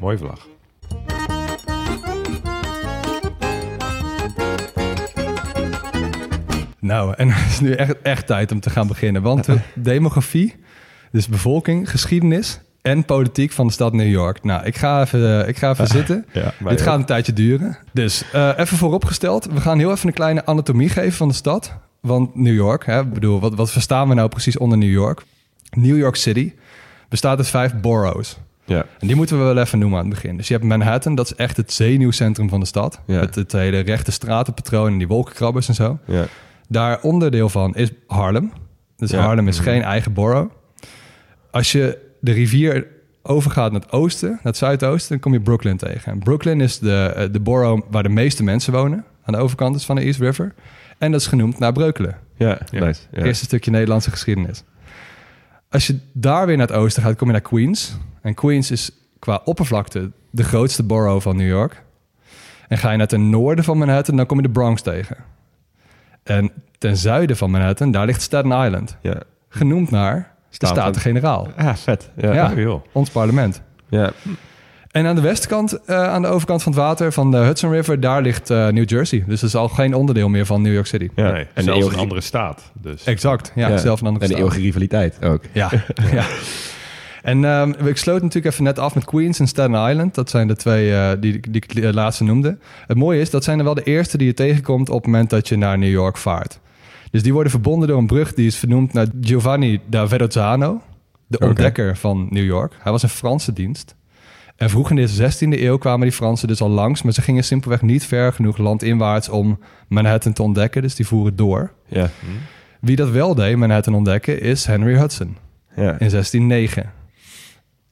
Mooie 0.01 0.19
vlag. 0.19 0.47
Nou, 6.81 7.15
en 7.17 7.31
het 7.33 7.51
is 7.51 7.61
nu 7.61 7.73
echt, 7.73 7.95
echt 8.03 8.27
tijd 8.27 8.53
om 8.53 8.61
te 8.61 8.71
gaan 8.71 8.87
beginnen. 8.87 9.23
Want 9.23 9.45
de 9.45 9.59
demografie, 9.75 10.55
dus 11.13 11.29
bevolking, 11.29 11.91
geschiedenis 11.91 12.61
en 12.83 13.05
politiek 13.05 13.53
van 13.53 13.67
de 13.67 13.73
stad 13.73 13.93
New 13.93 14.11
York. 14.11 14.45
Nou, 14.45 14.65
ik 14.65 14.77
ga 14.77 15.01
even, 15.01 15.43
eh, 15.43 15.49
ik 15.49 15.57
ga 15.59 15.71
even 15.71 15.87
zitten. 15.99 16.27
Ja, 16.33 16.53
Dit 16.69 16.81
gaat 16.81 16.99
een 16.99 17.05
tijdje 17.05 17.33
duren. 17.33 17.79
Dus 17.93 18.25
eh, 18.33 18.51
even 18.57 18.77
vooropgesteld, 18.77 19.45
we 19.53 19.61
gaan 19.61 19.79
heel 19.79 19.91
even 19.91 20.09
een 20.09 20.15
kleine 20.15 20.47
anatomie 20.47 20.89
geven 20.89 21.13
van 21.13 21.29
de 21.29 21.35
stad. 21.35 21.73
Want 22.01 22.35
New 22.35 22.55
York, 22.55 22.87
hè, 22.87 23.05
bedoel, 23.05 23.41
wat, 23.41 23.55
wat 23.55 23.71
verstaan 23.71 24.09
we 24.09 24.15
nou 24.15 24.29
precies 24.29 24.59
onder 24.59 24.79
New 24.79 24.91
York? 24.91 25.23
New 25.71 25.97
York 25.97 26.17
City 26.17 26.53
bestaat 27.09 27.39
uit 27.39 27.49
vijf 27.49 27.75
boroughs. 27.81 28.39
Ja. 28.65 28.85
En 28.99 29.07
die 29.07 29.17
moeten 29.17 29.39
we 29.39 29.45
wel 29.45 29.59
even 29.59 29.79
noemen 29.79 29.99
aan 29.99 30.05
het 30.05 30.15
begin. 30.15 30.37
Dus 30.37 30.49
je 30.49 30.55
hebt 30.55 30.67
Manhattan, 30.67 31.15
dat 31.15 31.27
is 31.27 31.35
echt 31.35 31.57
het 31.57 31.73
zenuwcentrum 31.73 32.49
van 32.49 32.61
de 32.61 32.67
stad. 32.67 33.01
Ja. 33.07 33.21
Met 33.21 33.35
het 33.35 33.53
hele 33.53 33.79
rechte 33.79 34.11
stratenpatroon 34.11 34.93
en 34.93 34.99
die 34.99 35.09
wolkenkrabbers 35.09 35.69
en 35.69 35.75
zo. 35.75 35.99
Ja. 36.05 36.27
Daar 36.69 37.01
onderdeel 37.03 37.49
van 37.49 37.75
is 37.75 37.91
Harlem. 38.07 38.53
Dus 38.97 39.11
Ja. 39.11 39.21
Harlem 39.21 39.49
is 39.49 39.59
geen 39.59 39.83
eigen 39.83 40.13
borough. 40.13 40.53
Als 41.51 41.73
je 41.73 41.99
de 42.21 42.33
rivier 42.33 42.87
overgaat 43.23 43.73
naar 43.73 43.81
het 43.81 43.93
oosten, 43.93 44.29
naar 44.31 44.39
het 44.43 44.57
zuidoosten, 44.57 45.09
dan 45.09 45.19
kom 45.21 45.33
je 45.33 45.41
Brooklyn 45.41 45.77
tegen. 45.77 46.13
En 46.13 46.19
Brooklyn 46.19 46.61
is 46.61 46.79
de, 46.79 47.13
eh, 47.17 47.33
de 47.33 47.41
borough 47.41 47.87
waar 47.91 48.03
de 48.03 48.09
meeste 48.09 48.43
mensen 48.43 48.73
wonen. 48.73 49.05
Aan 49.25 49.35
de 49.35 49.41
overkant 49.41 49.77
is 49.77 49.85
van 49.85 49.97
de 49.97 50.03
East 50.03 50.21
River. 50.21 50.55
En 50.99 51.11
dat 51.13 51.21
is 51.21 51.27
genoemd 51.27 51.59
naar 51.59 51.73
Breukelen. 51.73 52.17
Ja, 52.37 52.59
Ja. 52.71 52.85
nice. 52.85 53.01
Ja. 53.13 53.23
Eerste 53.23 53.45
stukje 53.45 53.71
Nederlandse 53.71 54.11
geschiedenis. 54.11 54.63
Als 55.71 55.87
je 55.87 55.99
daar 56.13 56.47
weer 56.47 56.57
naar 56.57 56.67
het 56.67 56.77
oosten 56.77 57.03
gaat, 57.03 57.17
kom 57.17 57.27
je 57.27 57.33
naar 57.33 57.43
Queens. 57.43 57.97
En 58.23 58.35
Queens 58.35 58.71
is 58.71 58.91
qua 59.19 59.41
oppervlakte 59.45 60.11
de 60.31 60.45
grootste 60.45 60.83
borough 60.83 61.23
van 61.23 61.37
New 61.37 61.49
York. 61.49 61.83
En 62.69 62.79
ga 62.79 62.91
je 62.91 62.97
naar 62.97 63.07
ten 63.07 63.31
noorden 63.31 63.65
van 63.65 63.79
Manhattan, 63.79 64.17
dan 64.17 64.27
kom 64.27 64.37
je 64.37 64.43
de 64.43 64.51
Bronx 64.51 64.83
tegen. 64.83 65.17
En 66.29 66.51
ten 66.79 66.97
zuiden 66.97 67.37
van 67.37 67.51
Manhattan, 67.51 67.91
daar 67.91 68.07
ligt 68.07 68.23
Staten 68.23 68.51
Island. 68.65 68.97
Ja. 69.03 69.15
Genoemd 69.49 69.91
naar 69.91 70.15
de 70.17 70.55
Staten- 70.55 70.77
Staten-Generaal. 70.77 71.49
Ah, 71.57 71.75
vet. 71.75 72.11
Ja. 72.17 72.33
Ja. 72.33 72.53
Joh. 72.57 72.85
Ons 72.93 73.11
parlement. 73.11 73.63
Ja. 73.89 74.11
En 74.91 75.07
aan 75.07 75.15
de 75.15 75.21
westkant, 75.21 75.85
eh, 75.85 76.03
aan 76.03 76.23
de 76.23 76.29
overkant 76.29 76.63
van 76.63 76.73
het 76.73 76.81
water 76.81 77.13
van 77.13 77.31
de 77.31 77.37
Hudson 77.37 77.71
River, 77.71 78.01
daar 78.01 78.23
ligt 78.23 78.51
eh, 78.51 78.69
New 78.69 78.89
Jersey. 78.89 79.25
Dus 79.27 79.41
dat 79.41 79.49
is 79.49 79.55
al 79.57 79.69
geen 79.69 79.95
onderdeel 79.95 80.29
meer 80.29 80.47
van 80.47 80.63
New 80.63 80.73
York 80.73 80.87
City. 80.87 81.09
Ja. 81.15 81.31
Nee, 81.31 81.33
En 81.33 81.49
en 81.55 81.65
de 81.65 81.73
zelfs 81.73 81.87
een 81.95 82.01
andere 82.01 82.21
staat. 82.21 82.71
Dus. 82.75 83.05
Exact, 83.05 83.53
ja, 83.55 83.69
Ja. 83.69 83.77
zelf 83.77 84.01
een 84.01 84.07
andere 84.07 84.25
En 84.25 84.31
de 84.31 84.37
staat. 84.37 84.49
eeuwige 84.51 84.67
rivaliteit 84.67 85.25
ook. 85.25 85.43
Ja, 85.53 85.71
ja. 86.13 86.25
En 87.29 87.45
ehm, 87.45 87.87
ik 87.87 87.97
sloot 87.97 88.23
natuurlijk 88.23 88.53
even 88.53 88.65
net 88.65 88.79
af 88.79 88.95
met 88.95 89.05
Queens 89.05 89.41
en 89.41 89.47
Staten 89.47 89.89
Island. 89.91 90.15
Dat 90.15 90.31
zijn 90.31 90.49
de 90.49 90.57
twee 90.57 90.95
eh, 90.95 91.11
die, 91.21 91.41
die 91.51 91.63
ik 91.67 91.75
de 91.75 91.95
laatste 91.95 92.25
noemde. 92.25 92.59
Het 92.87 92.97
mooie 92.97 93.21
is, 93.21 93.31
dat 93.31 93.45
zijn 93.45 93.59
er 93.59 93.65
wel 93.65 93.75
de 93.75 93.83
eerste 93.83 94.19
die 94.19 94.27
je 94.27 94.35
tegenkomt 94.35 94.89
op 94.89 94.97
het 94.97 95.05
moment 95.05 95.31
dat 95.31 95.49
je 95.49 95.57
naar 95.57 95.79
New 95.79 95.91
York 95.91 96.17
vaart. 96.17 96.61
Dus 97.11 97.23
die 97.23 97.33
worden 97.33 97.51
verbonden 97.51 97.89
door 97.89 97.99
een 97.99 98.07
brug 98.07 98.35
die 98.35 98.47
is 98.47 98.57
vernoemd 98.57 98.93
naar 98.93 99.07
Giovanni 99.21 99.81
da 99.87 100.09
Verrazzano, 100.09 100.83
de 101.27 101.39
ontdekker 101.39 101.97
van 101.97 102.27
New 102.31 102.45
York. 102.45 102.73
Hij 102.79 102.93
was 102.93 103.03
een 103.03 103.09
Franse 103.09 103.53
dienst. 103.53 103.95
En 104.57 104.71
vroeg 104.71 104.91
in 104.91 104.97
de 104.97 105.09
16e 105.09 105.61
eeuw 105.61 105.79
kwamen 105.79 106.01
die 106.01 106.17
Fransen 106.17 106.49
dus 106.49 106.61
al 106.61 106.69
langs, 106.69 107.03
maar 107.03 107.13
ze 107.13 107.23
gingen 107.23 107.45
simpelweg 107.45 107.83
niet 107.83 108.05
ver 108.05 108.33
genoeg 108.33 108.59
landinwaarts 108.59 109.29
om 109.29 109.59
Manhattan 109.89 110.33
te 110.33 110.43
ontdekken. 110.43 110.83
Dus 110.83 110.95
die 110.95 111.07
voeren 111.07 111.37
door. 111.37 111.73
Ja. 111.87 112.11
Wie 112.81 112.97
dat 112.97 113.11
wel 113.11 113.35
deed, 113.35 113.57
Manhattan 113.57 113.95
ontdekken, 113.95 114.41
is 114.41 114.67
Henry 114.67 114.97
Hudson 114.97 115.37
Ja. 115.77 115.83
in 115.99 116.11
1609. 116.11 116.97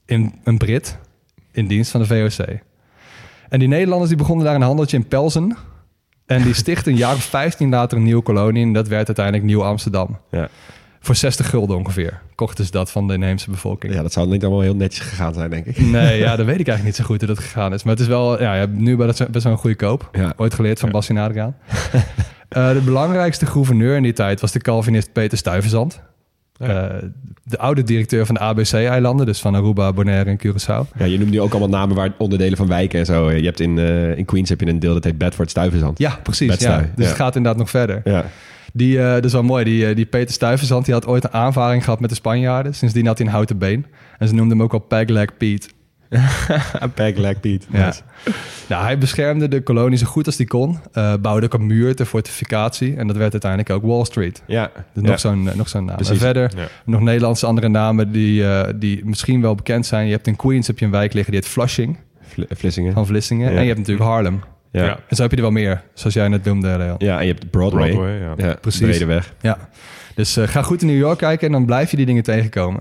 In 0.06 0.34
een 0.44 0.58
Brit 0.58 0.98
in 1.52 1.66
dienst 1.66 1.90
van 1.90 2.00
de 2.00 2.06
VOC. 2.06 2.46
En 3.48 3.58
die 3.58 3.68
Nederlanders 3.68 4.08
die 4.08 4.18
begonnen 4.18 4.44
daar 4.44 4.54
een 4.54 4.62
handeltje 4.62 4.96
in 4.96 5.08
Pelzen. 5.08 5.56
En 6.26 6.42
die 6.42 6.54
stichtten 6.54 6.92
een 6.92 6.98
jaar 6.98 7.14
of 7.14 7.24
15 7.24 7.70
later 7.70 7.98
een 7.98 8.04
nieuwe 8.04 8.22
kolonie. 8.22 8.62
En 8.62 8.72
dat 8.72 8.88
werd 8.88 9.06
uiteindelijk 9.06 9.44
Nieuw 9.44 9.64
Amsterdam. 9.64 10.18
Ja. 10.30 10.48
Voor 11.00 11.14
60 11.14 11.50
gulden 11.50 11.76
ongeveer. 11.76 12.20
Kochten 12.34 12.64
ze 12.64 12.70
dat 12.70 12.90
van 12.90 13.08
de 13.08 13.14
inheemse 13.14 13.50
bevolking. 13.50 13.94
ja, 13.94 14.02
dat 14.02 14.12
zou 14.12 14.28
niet 14.28 14.42
allemaal 14.42 14.60
heel 14.60 14.74
netjes 14.74 15.06
gegaan 15.06 15.34
zijn, 15.34 15.50
denk 15.50 15.66
ik. 15.66 15.78
Nee, 15.78 16.18
ja, 16.18 16.36
dat 16.36 16.46
weet 16.46 16.60
ik 16.60 16.68
eigenlijk 16.68 16.84
niet 16.84 16.96
zo 16.96 17.04
goed 17.04 17.18
hoe 17.18 17.28
dat 17.28 17.38
gegaan 17.38 17.74
is. 17.74 17.82
Maar 17.82 17.92
het 17.92 18.02
is 18.02 18.08
wel, 18.08 18.42
ja, 18.42 18.66
nu 18.70 18.96
bij 18.96 19.06
dat 19.06 19.28
best 19.30 19.44
wel 19.44 19.52
een 19.52 19.58
goede 19.58 19.76
koop. 19.76 20.08
Ja. 20.12 20.32
Ooit 20.36 20.54
geleerd 20.54 20.80
van 20.80 20.90
Bas 20.90 21.08
en 21.08 21.16
Adriaan. 21.16 21.56
Eh, 22.48 22.72
de 22.72 22.80
belangrijkste 22.80 23.46
gouverneur 23.46 23.96
in 23.96 24.02
die 24.02 24.12
tijd 24.12 24.40
was 24.40 24.52
de 24.52 24.58
Calvinist 24.58 25.12
Peter 25.12 25.38
Stuyvesant. 25.38 26.00
Ja. 26.58 26.90
Eh, 26.90 27.02
de 27.42 27.58
oude 27.58 27.82
directeur 27.82 28.26
van 28.26 28.34
de 28.34 28.40
ABC-eilanden, 28.40 29.26
dus 29.26 29.40
van 29.40 29.54
Aruba, 29.54 29.92
Bonaire 29.92 30.30
en 30.30 30.38
Curaçao. 30.38 30.98
Ja, 30.98 31.04
je 31.04 31.18
noemt 31.18 31.30
nu 31.30 31.40
ook 31.40 31.50
allemaal 31.50 31.68
namen 31.68 31.96
waar 31.96 32.12
onderdelen 32.18 32.56
van 32.56 32.66
wijken 32.68 32.98
en 32.98 33.06
zo. 33.06 33.30
Je 33.30 33.44
hebt 33.44 33.60
in, 33.60 33.78
eh, 33.78 34.18
in 34.18 34.24
Queens 34.24 34.48
heb 34.48 34.60
je 34.60 34.66
een 34.66 34.78
deel 34.78 34.94
dat 34.94 35.04
heet 35.04 35.18
Bedford 35.18 35.50
Stuyvesant. 35.50 35.98
Ja, 35.98 36.18
precies. 36.22 36.56
Ja. 36.58 36.78
Dus 36.78 37.04
ja. 37.04 37.10
het 37.10 37.16
gaat 37.16 37.36
inderdaad 37.36 37.60
nog 37.60 37.70
verder. 37.70 38.00
Ja. 38.04 38.24
Die, 38.72 38.98
eh, 38.98 39.12
dat 39.12 39.24
is 39.24 39.32
wel 39.32 39.42
mooi. 39.42 39.64
Die, 39.64 39.94
die 39.94 40.06
Peter 40.06 40.34
Stuyvesant 40.34 40.84
die 40.84 40.94
had 40.94 41.06
ooit 41.06 41.24
een 41.24 41.32
aanvaring 41.32 41.84
gehad 41.84 42.00
met 42.00 42.10
de 42.10 42.16
Spanjaarden. 42.16 42.74
Sindsdien 42.74 43.06
had 43.06 43.18
hij 43.18 43.26
een 43.26 43.32
houten 43.32 43.58
been. 43.58 43.86
En 44.18 44.28
ze 44.28 44.34
noemden 44.34 44.56
hem 44.56 44.66
ook 44.66 44.72
al 44.72 44.78
Peg 44.78 45.08
Leg 45.08 45.36
Pete. 45.36 45.68
Peg 46.94 47.16
Leg 47.16 47.40
Pete. 47.40 47.66
Ja. 47.70 47.86
Nice. 47.86 48.00
Nou, 48.68 48.84
hij 48.84 48.98
beschermde 48.98 49.48
de 49.48 49.60
kolonie 49.62 49.98
zo 49.98 50.06
goed 50.06 50.26
als 50.26 50.36
hij 50.36 50.46
kon. 50.46 50.78
Eh, 50.92 51.14
bouwde 51.20 51.46
ook 51.46 51.54
een 51.54 51.66
muur 51.66 51.94
ter 51.96 52.06
fortificatie. 52.06 52.96
En 52.96 53.06
dat 53.06 53.16
werd 53.16 53.32
uiteindelijk 53.32 53.70
ook 53.70 53.82
Wall 53.90 54.04
Street. 54.04 54.42
Ja. 54.46 54.70
Dus 54.92 55.02
Ja. 55.02 55.08
nog 55.10 55.20
zo'n 55.20 55.48
eh, 55.48 55.54
nog 55.54 55.68
zo'n 55.68 55.84
naam. 55.84 55.94
Precies. 55.96 56.14
En 56.14 56.20
verder 56.20 56.50
Ja. 56.56 56.66
nog 56.84 57.00
Nederlandse 57.00 57.46
andere 57.46 57.68
namen 57.68 58.12
die, 58.12 58.48
eh, 58.48 58.72
die 58.76 59.04
misschien 59.04 59.40
wel 59.40 59.54
bekend 59.54 59.86
zijn. 59.86 60.06
Je 60.06 60.12
hebt 60.12 60.26
in 60.26 60.36
Queens 60.36 60.66
heb 60.66 60.78
je 60.78 60.84
een 60.84 60.90
wijk 60.90 61.12
liggen 61.12 61.32
die 61.32 61.40
heet 61.42 61.50
Flushing 61.50 61.98
Vl- 62.20 62.42
Vlissingen. 62.50 62.92
van 62.92 63.06
Vlissingen. 63.06 63.50
Ja. 63.50 63.56
En 63.56 63.60
je 63.60 63.66
hebt 63.66 63.78
natuurlijk 63.78 64.06
Harlem. 64.08 64.40
Ja. 64.70 64.80
Ja. 64.82 64.86
Ja. 64.88 64.98
En 65.08 65.16
zo 65.16 65.22
heb 65.22 65.30
je 65.30 65.36
er 65.36 65.42
wel 65.42 65.50
meer, 65.52 65.82
zoals 65.94 66.14
jij 66.14 66.28
net 66.28 66.44
noemde, 66.44 66.76
Leo. 66.78 66.96
en 66.96 67.26
je 67.26 67.32
hebt 67.32 67.50
Broadway. 67.50 67.90
Broadway, 67.90 68.18
ja. 68.20 68.32
Ja, 68.36 68.54
Precies. 68.60 68.80
Brede 68.80 69.04
weg. 69.04 69.34
Ja, 69.40 69.58
dus 70.14 70.36
eh, 70.36 70.48
ga 70.48 70.62
goed 70.62 70.80
in 70.80 70.86
New 70.86 70.96
York 70.98 71.18
kijken 71.18 71.46
en 71.46 71.52
dan 71.52 71.64
blijf 71.66 71.90
je 71.90 71.96
die 71.96 72.06
dingen 72.06 72.22
tegenkomen. 72.22 72.80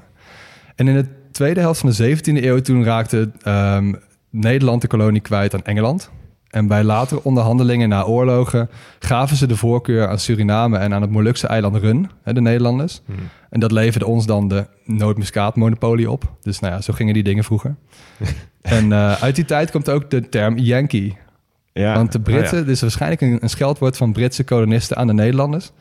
En 0.75 0.87
in 0.87 0.93
de 0.95 1.05
tweede 1.35 1.59
helft 1.59 1.79
van 1.79 1.89
de 1.89 2.17
17e 2.17 2.43
eeuw 2.43 2.61
toen 2.61 2.83
raakte 2.83 3.31
ehm, 3.41 3.93
Nederland 4.29 4.81
de 4.81 4.87
kolonie 4.87 5.21
kwijt 5.21 5.53
aan 5.53 5.63
Engeland. 5.63 6.11
En 6.49 6.67
bij 6.67 6.83
latere 6.83 7.23
onderhandelingen 7.23 7.89
na 7.89 8.03
oorlogen 8.03 8.69
gaven 8.99 9.37
ze 9.37 9.47
de 9.47 9.55
voorkeur 9.55 10.07
aan 10.07 10.19
Suriname 10.19 10.77
en 10.77 10.93
aan 10.93 11.01
het 11.01 11.11
Molukse 11.11 11.47
eiland 11.47 11.75
Run, 11.75 12.09
hè, 12.23 12.33
de 12.33 12.41
Nederlanders. 12.41 13.01
En 13.49 13.59
dat 13.59 13.71
leverde 13.71 14.05
ons 14.05 14.25
dan 14.25 14.47
de 14.47 14.67
nootmuskaatmonopolie 14.85 16.11
op. 16.11 16.35
Dus 16.41 16.59
nou 16.59 16.73
ja, 16.73 16.81
zo 16.81 16.93
gingen 16.93 17.13
die 17.13 17.23
dingen 17.23 17.43
vroeger. 17.43 17.75
en 18.61 18.91
eh, 18.91 19.21
uit 19.21 19.35
die 19.35 19.45
tijd 19.45 19.71
komt 19.71 19.89
ook 19.89 20.09
de 20.09 20.29
term 20.29 20.57
Yankee. 20.57 21.17
Ja. 21.73 21.95
Want 21.95 22.11
de 22.11 22.19
Britten, 22.19 22.65
dit 22.65 22.75
is 22.75 22.81
waarschijnlijk 22.81 23.21
een, 23.21 23.37
een 23.41 23.49
scheldwoord 23.49 23.97
van 23.97 24.13
Britse 24.13 24.43
kolonisten 24.43 24.97
aan 24.97 25.07
de 25.07 25.13
Nederlanders. 25.13 25.71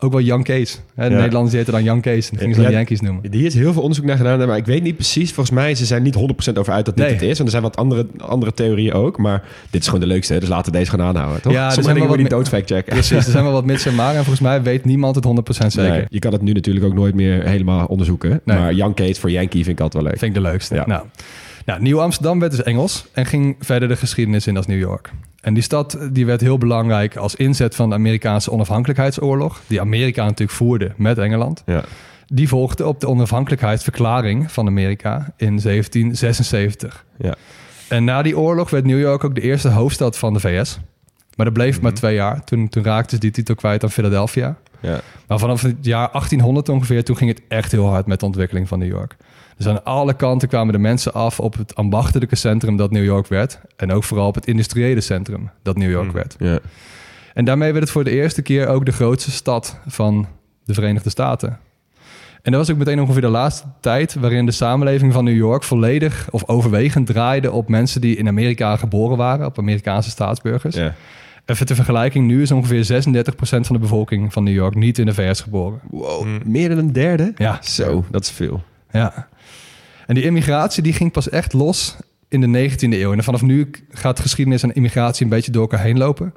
Ook 0.00 0.12
wel 0.12 0.20
Yankees. 0.20 0.80
Hè, 0.94 1.04
de 1.04 1.10
Ja. 1.10 1.16
Nederlanders 1.16 1.50
die 1.50 1.58
heten 1.58 1.72
dan 1.72 1.82
Yankees. 1.84 2.24
En 2.24 2.30
dan 2.30 2.38
gingen 2.40 2.54
ze 2.56 2.62
dan. 2.62 2.70
Yankees 2.72 3.00
noemen. 3.00 3.22
Hier 3.30 3.44
is 3.46 3.54
heel 3.54 3.72
veel 3.72 3.82
onderzoek 3.82 4.04
naar 4.06 4.16
gedaan, 4.16 4.46
maar 4.48 4.56
ik 4.56 4.66
weet 4.66 4.82
niet 4.82 4.94
precies. 4.94 5.32
Volgens 5.32 5.54
mij, 5.56 5.74
ze 5.74 5.84
zijn 5.86 6.02
niet 6.02 6.14
100% 6.14 6.58
over 6.58 6.72
uit 6.72 6.84
dat 6.84 6.96
dit 6.96 7.04
Nee. 7.04 7.14
het 7.14 7.22
is. 7.22 7.38
En 7.38 7.44
er 7.44 7.50
zijn 7.50 7.62
wat 7.62 7.76
andere, 7.76 8.06
andere 8.18 8.52
theorieën 8.54 8.92
ook. 8.92 9.18
Maar 9.18 9.42
dit 9.70 9.80
is 9.80 9.86
gewoon 9.86 10.00
de 10.00 10.06
leukste, 10.06 10.32
hè, 10.32 10.40
dus 10.40 10.48
laten 10.48 10.72
we 10.72 10.78
deze 10.78 10.90
gaan 10.90 11.02
aanhouden, 11.02 11.42
toch? 11.42 11.52
Ja, 11.52 11.58
Sommige 11.58 11.82
zijn 11.82 11.94
dingen 11.94 12.08
wat 12.08 12.18
niet 12.18 12.30
doodfact 12.30 12.70
checken. 12.70 12.92
Precies, 12.98 13.26
er 13.26 13.32
zijn 13.32 13.44
wel 13.44 13.52
wat 13.52 13.64
mits 13.64 13.86
en 13.86 13.94
maar. 13.94 14.10
En 14.14 14.16
volgens 14.20 14.40
mij 14.40 14.62
weet 14.62 14.84
niemand 14.84 15.14
het 15.14 15.24
100% 15.24 15.72
zeker. 15.72 15.90
Nee, 15.90 16.04
je 16.08 16.18
kan 16.18 16.32
het 16.32 16.42
nu 16.42 16.52
natuurlijk 16.52 16.86
ook 16.86 16.94
nooit 16.94 17.14
meer 17.14 17.44
helemaal 17.44 17.86
onderzoeken. 17.86 18.40
Nee. 18.44 18.58
Maar 18.58 18.72
Yankees 18.72 19.18
voor 19.18 19.30
Yankee 19.30 19.64
vind 19.64 19.78
ik 19.78 19.80
altijd 19.82 20.02
wel 20.02 20.12
leuk. 20.12 20.20
Vind 20.20 20.36
ik 20.36 20.42
de 20.42 20.48
leukste. 20.48 20.74
Ja. 20.74 20.86
Nou, 20.86 21.02
nou, 21.66 21.82
Nieuw-Amsterdam 21.82 22.38
werd 22.40 22.52
dus 22.52 22.62
Engels 22.62 23.06
en 23.12 23.26
ging 23.26 23.56
verder 23.60 23.88
de 23.88 23.96
geschiedenis 23.96 24.46
in 24.46 24.56
als 24.56 24.66
New 24.66 24.78
York. 24.78 25.10
En 25.48 25.54
die 25.54 25.62
stad 25.62 25.98
die 26.12 26.26
werd 26.26 26.40
heel 26.40 26.58
belangrijk 26.58 27.16
als 27.16 27.34
inzet 27.34 27.74
van 27.74 27.88
de 27.88 27.94
Amerikaanse 27.94 28.50
onafhankelijkheidsoorlog. 28.50 29.60
Die 29.66 29.80
Amerika 29.80 30.24
natuurlijk 30.24 30.50
voerde 30.50 30.92
met 30.96 31.18
Engeland. 31.18 31.62
Ja. 31.66 31.84
Die 32.26 32.48
volgde 32.48 32.86
op 32.86 33.00
de 33.00 33.08
onafhankelijkheidsverklaring 33.08 34.52
van 34.52 34.66
Amerika 34.66 35.32
in 35.36 35.60
1776. 35.60 37.04
Ja. 37.18 37.34
En 37.88 38.04
na 38.04 38.22
die 38.22 38.38
oorlog 38.38 38.70
werd 38.70 38.84
New 38.84 39.00
York 39.00 39.24
ook 39.24 39.34
de 39.34 39.40
eerste 39.40 39.68
hoofdstad 39.68 40.18
van 40.18 40.32
de 40.32 40.40
VS. 40.40 40.78
Maar 41.36 41.46
dat 41.46 41.54
bleef 41.54 41.80
maar 41.80 41.94
twee 41.94 42.14
jaar. 42.14 42.44
Toen, 42.44 42.68
toen 42.68 42.84
raakten 42.84 43.16
ze 43.16 43.22
die 43.22 43.30
titel 43.30 43.54
kwijt 43.54 43.82
aan 43.82 43.90
Philadelphia. 43.90 44.56
Ja. 44.80 45.00
Maar 45.26 45.38
vanaf 45.38 45.62
het 45.62 45.76
jaar 45.80 46.08
1800 46.12 46.68
ongeveer, 46.68 47.04
toen 47.04 47.16
ging 47.16 47.30
het 47.30 47.42
echt 47.48 47.72
heel 47.72 47.86
hard 47.86 48.06
met 48.06 48.20
de 48.20 48.26
ontwikkeling 48.26 48.68
van 48.68 48.78
New 48.78 48.88
York. 48.88 49.16
Dus 49.58 49.66
aan 49.66 49.84
alle 49.84 50.14
kanten 50.14 50.48
kwamen 50.48 50.72
de 50.72 50.78
mensen 50.78 51.12
af 51.12 51.40
op 51.40 51.56
het 51.56 51.74
ambachtelijke 51.74 52.36
centrum 52.36 52.76
dat 52.76 52.90
New 52.90 53.04
York 53.04 53.26
werd. 53.26 53.60
En 53.76 53.92
ook 53.92 54.04
vooral 54.04 54.26
op 54.26 54.34
het 54.34 54.46
industriële 54.46 55.00
centrum 55.00 55.50
dat 55.62 55.76
New 55.76 55.90
York 55.90 56.12
werd. 56.12 56.36
Ja. 56.38 56.58
En 57.34 57.44
daarmee 57.44 57.70
werd 57.72 57.84
het 57.84 57.92
voor 57.92 58.04
de 58.04 58.10
eerste 58.10 58.42
keer 58.42 58.66
ook 58.66 58.86
de 58.86 58.92
grootste 58.92 59.30
stad 59.30 59.80
van 59.86 60.26
de 60.64 60.74
Verenigde 60.74 61.10
Staten. 61.10 61.58
En 62.42 62.52
dat 62.52 62.60
was 62.60 62.70
ook 62.70 62.76
meteen 62.76 63.00
ongeveer 63.00 63.20
de 63.20 63.28
laatste 63.28 63.66
tijd 63.80 64.14
waarin 64.14 64.46
de 64.46 64.52
samenleving 64.52 65.12
van 65.12 65.24
New 65.24 65.36
York 65.36 65.62
volledig 65.62 66.28
of 66.30 66.48
overwegend 66.48 67.06
draaide 67.06 67.52
op 67.52 67.68
mensen 67.68 68.00
die 68.00 68.16
in 68.16 68.28
Amerika 68.28 68.76
geboren 68.76 69.16
waren, 69.16 69.46
op 69.46 69.58
Amerikaanse 69.58 70.10
staatsburgers. 70.10 70.74
Ja. 70.74 70.94
Even 71.44 71.66
ter 71.66 71.76
vergelijking, 71.76 72.26
nu 72.26 72.42
is 72.42 72.50
ongeveer 72.50 73.02
36% 73.04 73.26
van 73.40 73.62
de 73.68 73.78
bevolking 73.78 74.32
van 74.32 74.44
New 74.44 74.54
York 74.54 74.74
niet 74.74 74.98
in 74.98 75.06
de 75.06 75.14
VS 75.14 75.40
geboren. 75.40 75.80
Wow, 75.90 76.26
meer 76.44 76.68
dan 76.68 76.78
een 76.78 76.92
derde? 76.92 77.32
Ja. 77.36 77.58
Zo, 77.62 78.04
dat 78.10 78.22
is 78.22 78.30
veel. 78.30 78.62
Ja. 78.90 79.28
En 80.08 80.14
die 80.14 80.24
immigratie 80.24 80.82
die 80.82 80.92
ging 80.92 81.12
pas 81.12 81.28
echt 81.28 81.52
los 81.52 81.96
in 82.28 82.40
de 82.40 82.70
19e 82.70 82.78
eeuw. 82.78 83.12
En 83.12 83.24
vanaf 83.24 83.42
nu 83.42 83.70
gaat 83.90 84.20
geschiedenis 84.20 84.62
en 84.62 84.74
immigratie 84.74 85.24
een 85.24 85.30
beetje 85.30 85.50
door 85.50 85.62
elkaar 85.62 85.80
heen 85.80 85.98
lopen. 85.98 86.34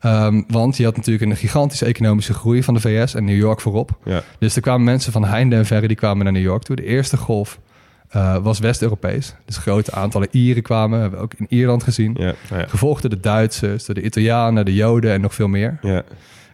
Ehm, 0.00 0.42
want 0.48 0.76
je 0.76 0.84
had 0.84 0.96
natuurlijk 0.96 1.30
een 1.30 1.36
gigantische 1.36 1.84
economische 1.84 2.34
groei 2.34 2.62
van 2.62 2.74
de 2.74 2.80
VS 2.80 3.14
en 3.14 3.24
New 3.24 3.36
York 3.36 3.60
voorop. 3.60 3.98
Ja. 4.04 4.22
Dus 4.38 4.56
er 4.56 4.62
kwamen 4.62 4.84
mensen 4.84 5.12
van 5.12 5.24
heinde 5.24 5.56
en 5.56 5.66
verre 5.66 5.86
die 5.86 5.96
kwamen 5.96 6.24
naar 6.24 6.32
New 6.32 6.42
York 6.42 6.62
toe. 6.62 6.76
De 6.76 6.84
eerste 6.84 7.16
golf 7.16 7.60
eh, 8.08 8.36
was 8.36 8.58
West-Europees. 8.58 9.34
Dus 9.44 9.56
grote 9.56 9.92
aantallen 9.92 10.28
Ieren 10.30 10.62
kwamen. 10.62 11.00
Hebben 11.00 11.18
we 11.18 11.24
ook 11.24 11.34
in 11.34 11.46
Ierland 11.48 11.82
gezien. 11.82 12.16
Ja. 12.18 12.34
Ja. 12.50 12.66
Gevolgd 12.68 13.02
door 13.02 13.10
de 13.10 13.20
Duitsers, 13.20 13.84
door 13.84 13.94
de 13.94 14.02
Italianen, 14.02 14.64
de 14.64 14.74
Joden 14.74 15.12
en 15.12 15.20
nog 15.20 15.34
veel 15.34 15.48
meer. 15.48 15.78
Ja. 15.82 16.02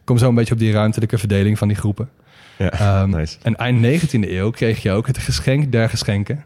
Kom 0.04 0.18
zo 0.18 0.28
een 0.28 0.34
beetje 0.34 0.52
op 0.52 0.58
die 0.58 0.72
ruimtelijke 0.72 1.18
verdeling 1.18 1.58
van 1.58 1.68
die 1.68 1.76
groepen. 1.76 2.08
Ja. 2.58 2.70
Ehm, 2.70 3.10
Nice. 3.16 3.36
En 3.42 3.56
eind 3.56 4.02
19e 4.02 4.30
eeuw 4.30 4.50
kreeg 4.50 4.82
je 4.82 4.90
ook 4.90 5.06
het 5.06 5.18
geschenk 5.18 5.72
der 5.72 5.88
geschenken. 5.88 6.44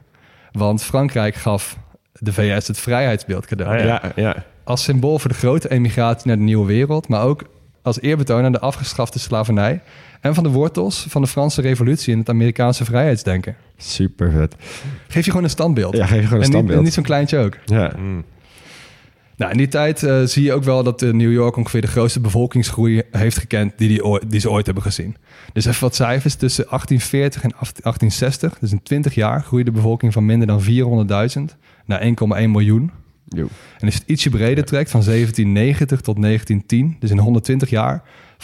Want 0.58 0.82
Frankrijk 0.82 1.34
gaf 1.34 1.78
de 2.12 2.32
VS 2.32 2.66
het 2.66 2.78
vrijheidsbeeld 2.78 3.46
cadeau. 3.46 3.78
Ah, 3.78 3.84
ja. 3.84 4.02
Ja. 4.02 4.12
Ja. 4.16 4.44
Als 4.64 4.82
symbool 4.82 5.18
voor 5.18 5.30
de 5.30 5.36
grote 5.36 5.70
emigratie 5.70 6.26
naar 6.26 6.36
de 6.36 6.42
nieuwe 6.42 6.66
wereld, 6.66 7.08
maar 7.08 7.22
ook 7.22 7.44
als 7.82 8.00
eerbetoon 8.00 8.44
aan 8.44 8.52
de 8.52 8.60
afgeschafte 8.60 9.18
slavernij 9.18 9.80
en 10.20 10.34
van 10.34 10.42
de 10.42 10.50
wortels 10.50 11.06
van 11.08 11.22
de 11.22 11.28
Franse 11.28 11.60
revolutie 11.60 12.12
en 12.12 12.18
het 12.18 12.28
Amerikaanse 12.28 12.84
vrijheidsdenken. 12.84 13.56
Super 13.76 14.30
vet. 14.30 14.54
Geef 15.08 15.24
je 15.24 15.30
gewoon 15.30 15.44
een 15.44 15.50
standbeeld. 15.50 15.96
Ja, 15.96 16.06
geef 16.06 16.20
je 16.20 16.26
gewoon 16.26 16.28
een 16.28 16.32
en 16.32 16.38
niet, 16.38 16.48
standbeeld. 16.48 16.78
en 16.78 16.84
niet 16.84 16.92
zo'n 16.92 17.02
kleintje 17.02 17.38
ook. 17.38 17.56
Ja. 17.64 17.92
Mm. 17.96 18.24
Nou, 19.36 19.50
in 19.52 19.56
die 19.58 19.68
tijd 19.68 20.02
eh, 20.02 20.22
zie 20.22 20.42
je 20.44 20.52
ook 20.52 20.64
wel 20.64 20.82
dat 20.82 21.02
eh, 21.02 21.12
New 21.12 21.32
York 21.32 21.56
ongeveer 21.56 21.80
de 21.80 21.86
grootste 21.86 22.20
bevolkingsgroei 22.20 23.02
heeft 23.10 23.38
gekend 23.38 23.72
die, 23.78 23.88
die, 23.88 24.04
ooit- 24.04 24.30
die 24.30 24.40
ze 24.40 24.50
ooit 24.50 24.64
hebben 24.66 24.84
gezien. 24.84 25.16
Dus 25.52 25.64
even 25.64 25.80
wat 25.80 25.94
cijfers. 25.94 26.34
Tussen 26.34 26.64
1840 26.68 27.42
en 27.42 27.50
1860, 27.50 28.58
dus 28.58 28.72
in 28.72 28.82
20 28.82 29.14
jaar, 29.14 29.42
groeide 29.42 29.70
de 29.70 29.76
bevolking 29.76 30.12
van 30.12 30.26
minder 30.26 30.46
dan 30.46 30.62
400.000 30.62 31.56
naar 31.84 32.02
1,1 32.02 32.48
miljoen. 32.50 32.90
Jo. 33.28 33.48
En 33.78 33.84
als 33.86 33.94
je 33.94 34.00
het 34.00 34.08
ietsje 34.08 34.30
breder 34.30 34.64
trekt, 34.64 34.90
van 34.90 35.02
1790 35.02 36.00
tot 36.00 36.22
1910, 36.22 36.96
dus 37.00 37.10
in 37.10 37.18
120 37.18 37.70
jaar, 37.70 38.02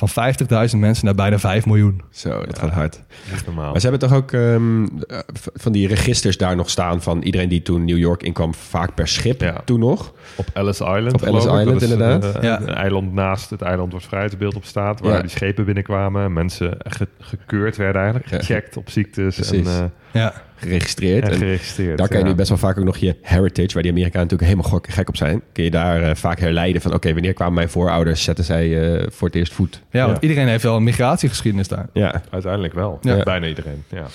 van 0.08 0.34
50.000 0.70 0.76
mensen 0.78 1.04
naar 1.04 1.14
bijna 1.14 1.38
5 1.38 1.66
miljoen. 1.66 2.02
Zo, 2.10 2.44
dat 2.46 2.58
gaat 2.58 2.70
hard. 2.70 3.02
Echt 3.32 3.46
normaal. 3.46 3.70
Maar 3.70 3.80
ze 3.80 3.88
hebben 3.88 4.08
toch 4.08 4.18
ook 4.18 4.32
ehm, 4.32 4.84
eh, 4.84 5.18
van 5.54 5.72
die 5.72 5.88
registers 5.88 6.36
daar 6.36 6.56
nog 6.56 6.70
staan 6.70 7.02
van 7.02 7.22
iedereen 7.22 7.48
die 7.48 7.62
toen 7.62 7.84
New 7.84 7.98
York 7.98 8.22
inkwam, 8.22 8.54
vaak 8.54 8.94
per 8.94 9.08
schip 9.08 9.40
Ja. 9.40 9.60
toen 9.64 9.80
nog. 9.80 10.12
Op 10.36 10.46
Ellis 10.52 10.80
Island. 10.80 11.12
Op 11.14 11.22
Ellis. 11.22 11.44
Island, 11.44 11.64
Dat 11.80 11.82
inderdaad. 11.82 12.24
eh, 12.36 12.42
Ja. 12.42 12.60
Een 12.60 12.68
eiland 12.74 13.12
naast 13.12 13.50
het 13.50 13.62
eiland 13.62 13.90
waar 13.92 14.00
het 14.00 14.08
vrijheidsbeeld 14.08 14.54
op 14.54 14.64
staat. 14.64 15.00
Waar 15.00 15.12
Ja. 15.14 15.20
die 15.20 15.30
schepen 15.30 15.64
binnenkwamen. 15.64 16.32
Mensen 16.32 16.76
ge- 16.78 17.08
gekeurd 17.18 17.76
werden 17.76 18.02
eigenlijk. 18.02 18.30
Ja. 18.30 18.38
Gecheckt 18.38 18.76
op 18.76 18.90
ziektes. 18.90 19.50
En, 19.50 19.66
eh, 19.66 19.84
Ja, 20.12 20.32
Geregistreerd. 20.60 21.24
en 21.24 21.30
En 21.30 21.38
geregistreerd. 21.38 21.98
daar 21.98 22.08
kan 22.08 22.18
je 22.18 22.24
nu 22.24 22.34
best 22.34 22.48
wel 22.48 22.58
vaak 22.58 22.78
ook 22.78 22.84
nog 22.84 22.96
je 22.96 23.16
heritage, 23.22 23.72
waar 23.72 23.82
die 23.82 23.92
Amerikanen 23.92 24.28
natuurlijk 24.28 24.50
helemaal 24.50 24.80
gek, 24.80 24.92
gek 24.92 25.08
op 25.08 25.16
zijn. 25.16 25.42
Kun 25.52 25.64
je 25.64 25.70
daar 25.70 26.02
eh, 26.02 26.14
vaak 26.14 26.40
herleiden 26.40 26.82
van, 26.82 26.94
oké, 26.94 27.12
wanneer 27.12 27.32
kwamen 27.32 27.54
mijn 27.54 27.70
voorouders, 27.70 28.22
zetten 28.22 28.44
zij 28.44 28.94
eh, 28.94 29.06
voor 29.10 29.28
het 29.28 29.36
eerst 29.36 29.52
voet? 29.52 29.82
ja, 29.90 30.06
want 30.06 30.22
iedereen 30.22 30.48
heeft 30.48 30.62
wel 30.62 30.76
een 30.76 30.84
migratiegeschiedenis 30.84 31.68
daar. 31.68 31.86
Ja, 31.92 32.22
Uiteindelijk 32.30 32.74
wel. 32.74 32.98
Ja. 33.02 33.22
Bijna 33.22 33.46
iedereen. 33.46 33.84
Ja. 33.88 34.06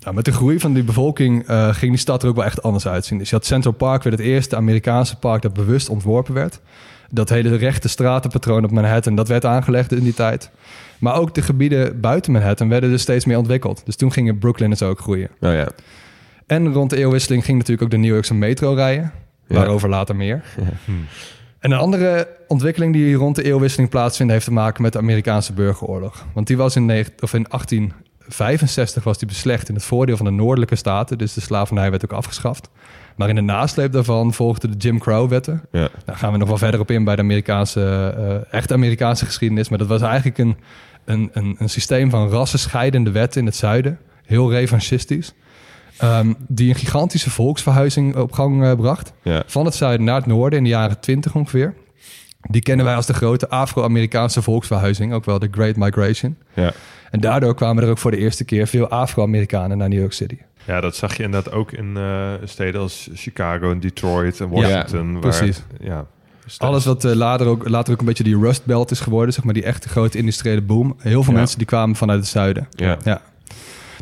Nou, 0.00 0.14
met 0.14 0.24
de 0.24 0.32
groei 0.32 0.58
van 0.58 0.72
die 0.72 0.82
bevolking 0.82 1.46
eh, 1.46 1.74
ging 1.74 1.90
die 1.90 2.00
stad 2.00 2.22
er 2.22 2.28
ook 2.28 2.36
wel 2.36 2.44
echt 2.44 2.62
anders 2.62 2.86
uitzien. 2.86 3.18
Dus 3.18 3.30
je 3.30 3.36
had 3.36 3.46
Central 3.46 3.72
Park, 3.72 4.02
werd 4.02 4.18
het 4.18 4.26
eerste 4.26 4.56
Amerikaanse 4.56 5.16
park 5.16 5.42
dat 5.42 5.52
bewust 5.52 5.88
ontworpen 5.88 6.34
werd. 6.34 6.60
Dat 7.10 7.28
hele 7.28 7.56
rechte 7.56 7.88
stratenpatroon 7.88 8.64
op 8.64 8.70
Manhattan, 8.70 9.14
dat 9.14 9.28
werd 9.28 9.44
aangelegd 9.44 9.92
in 9.92 10.02
die 10.02 10.14
tijd. 10.14 10.50
Maar 11.02 11.16
ook 11.16 11.34
de 11.34 11.42
gebieden 11.42 12.00
buiten 12.00 12.32
Manhattan 12.32 12.68
werden 12.68 12.90
dus 12.90 13.02
steeds 13.02 13.24
meer 13.24 13.38
ontwikkeld. 13.38 13.82
Dus 13.84 13.96
toen 13.96 14.12
gingen 14.12 14.38
Brooklyn 14.38 14.70
en 14.70 14.76
zo 14.76 14.88
ook 14.88 15.00
groeien. 15.00 15.28
nou 15.40 15.54
ja. 15.54 15.68
En 16.46 16.72
rond 16.72 16.90
de 16.90 16.96
eeuwwisseling 16.96 17.44
ging 17.44 17.58
natuurlijk 17.58 17.82
ook 17.82 17.90
de 17.90 17.96
New 17.96 18.12
Yorkse 18.12 18.34
metro 18.34 18.74
rijden. 18.74 19.12
Ja. 19.46 19.54
Waarover 19.54 19.88
later 19.88 20.16
meer. 20.16 20.42
En 21.58 21.70
een 21.70 21.78
andere 21.78 22.28
ontwikkeling 22.48 22.92
die 22.92 23.14
rond 23.14 23.36
de 23.36 23.42
eeuwwisseling 23.42 23.90
plaatsvindt... 23.90 24.32
heeft 24.32 24.44
te 24.44 24.52
maken 24.52 24.82
met 24.82 24.92
de 24.92 24.98
Amerikaanse 24.98 25.52
burgeroorlog. 25.52 26.26
Want 26.34 26.46
die 26.46 26.56
was 26.56 26.76
in, 26.76 26.90
of 27.20 27.34
in 27.34 27.46
1865 27.48 29.04
was 29.04 29.18
die 29.18 29.28
beslecht 29.28 29.68
in 29.68 29.74
het 29.74 29.84
voordeel 29.84 30.16
van 30.16 30.26
de 30.26 30.32
noordelijke 30.32 30.76
staten. 30.76 31.18
Dus 31.18 31.34
de 31.34 31.40
slavernij 31.40 31.90
werd 31.90 32.04
ook 32.04 32.12
afgeschaft. 32.12 32.70
Maar 33.16 33.28
in 33.28 33.34
de 33.34 33.40
nasleep 33.40 33.92
daarvan 33.92 34.32
volgden 34.32 34.70
de 34.70 34.76
Jim 34.76 34.98
Crow-wetten. 34.98 35.62
Ja. 35.70 35.88
Daar 36.04 36.16
gaan 36.16 36.32
we 36.32 36.38
nog 36.38 36.48
wel 36.48 36.58
verder 36.58 36.80
op 36.80 36.90
in 36.90 37.04
bij 37.04 37.16
de 37.16 37.22
Amerikaanse, 37.22 38.14
eh 38.16 38.54
echt 38.54 38.72
Amerikaanse 38.72 39.24
geschiedenis. 39.24 39.68
Maar 39.68 39.78
dat 39.78 39.88
was 39.88 40.02
eigenlijk 40.02 40.38
een, 40.38 40.56
een, 41.04 41.30
een, 41.32 41.56
een 41.58 41.68
systeem 41.70 42.10
van 42.10 42.28
rassenscheidende 42.28 43.10
wetten 43.10 43.40
in 43.40 43.46
het 43.46 43.56
zuiden. 43.56 43.98
Heel 44.24 44.50
revanchistisch. 44.50 45.32
Ehm, 45.98 46.32
die 46.48 46.68
een 46.68 46.74
gigantische 46.74 47.30
volksverhuizing 47.30 48.16
op 48.16 48.32
gang 48.32 48.64
eh, 48.64 48.74
bracht. 48.74 49.12
Ja. 49.22 49.42
Van 49.46 49.64
het 49.64 49.74
zuiden 49.74 50.06
naar 50.06 50.16
het 50.16 50.26
noorden 50.26 50.58
in 50.58 50.64
de 50.64 50.70
jaren 50.70 51.00
20 51.00 51.34
ongeveer. 51.34 51.74
Die 52.50 52.62
kennen 52.62 52.84
wij 52.84 52.94
als 52.94 53.06
de 53.06 53.14
grote 53.14 53.48
Afro-Amerikaanse 53.48 54.42
volksverhuizing. 54.42 55.12
Ook 55.12 55.24
wel 55.24 55.38
de 55.38 55.48
Great 55.50 55.76
Migration. 55.76 56.36
Ja. 56.54 56.72
En 57.10 57.20
daardoor 57.20 57.54
kwamen 57.54 57.82
er 57.84 57.90
ook 57.90 57.98
voor 57.98 58.10
de 58.10 58.16
eerste 58.16 58.44
keer 58.44 58.66
veel 58.66 58.88
Afro-Amerikanen 58.88 59.78
naar 59.78 59.88
New 59.88 59.98
York 59.98 60.12
City. 60.12 60.38
ja, 60.64 60.80
dat 60.80 60.96
zag 60.96 61.16
je 61.16 61.22
inderdaad 61.22 61.52
ook 61.52 61.72
in 61.72 61.96
eh, 61.96 62.32
steden 62.44 62.80
als 62.80 63.10
Chicago 63.14 63.70
en 63.70 63.80
Detroit 63.80 64.40
en 64.40 64.48
Washington. 64.48 65.12
waar- 65.12 65.20
precies. 65.20 65.62
Ja, 65.80 66.06
Alles 66.58 66.84
wat 66.84 67.04
eh, 67.04 67.12
later, 67.14 67.46
ook, 67.46 67.68
later 67.68 67.92
ook 67.92 68.00
een 68.00 68.06
beetje 68.06 68.24
die 68.24 68.38
Rust 68.38 68.64
Belt 68.64 68.90
is 68.90 69.00
geworden, 69.00 69.34
zeg 69.34 69.44
maar 69.44 69.54
die 69.54 69.64
echte 69.64 69.88
grote 69.88 70.18
industriële 70.18 70.62
boom. 70.62 70.94
Heel 70.98 71.22
veel 71.22 71.32
Ja. 71.32 71.38
mensen 71.38 71.58
die 71.58 71.66
kwamen 71.66 71.96
vanuit 71.96 72.18
het 72.20 72.28
zuiden. 72.28 72.68
Ja. 72.70 72.96
Ja. 73.04 73.20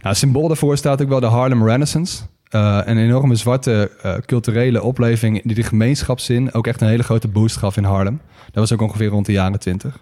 Nou, 0.02 0.14
symbool 0.14 0.48
daarvoor 0.48 0.76
staat 0.76 1.02
ook 1.02 1.08
wel 1.08 1.20
de 1.20 1.26
Harlem 1.26 1.64
Renaissance. 1.66 2.22
Eh, 2.48 2.78
een 2.84 2.98
enorme 2.98 3.34
zwarte 3.34 3.90
eh, 4.02 4.14
culturele 4.26 4.82
opleving 4.82 5.42
die 5.44 5.54
de 5.54 5.62
gemeenschapszin 5.62 6.52
ook 6.54 6.66
echt 6.66 6.80
een 6.80 6.88
hele 6.88 7.02
grote 7.02 7.28
boost 7.28 7.56
gaf 7.56 7.76
in 7.76 7.84
Harlem. 7.84 8.20
Dat 8.44 8.54
was 8.68 8.72
ook 8.72 8.80
ongeveer 8.82 9.08
rond 9.08 9.26
de 9.26 9.32
jaren 9.32 9.58
20. 9.60 9.98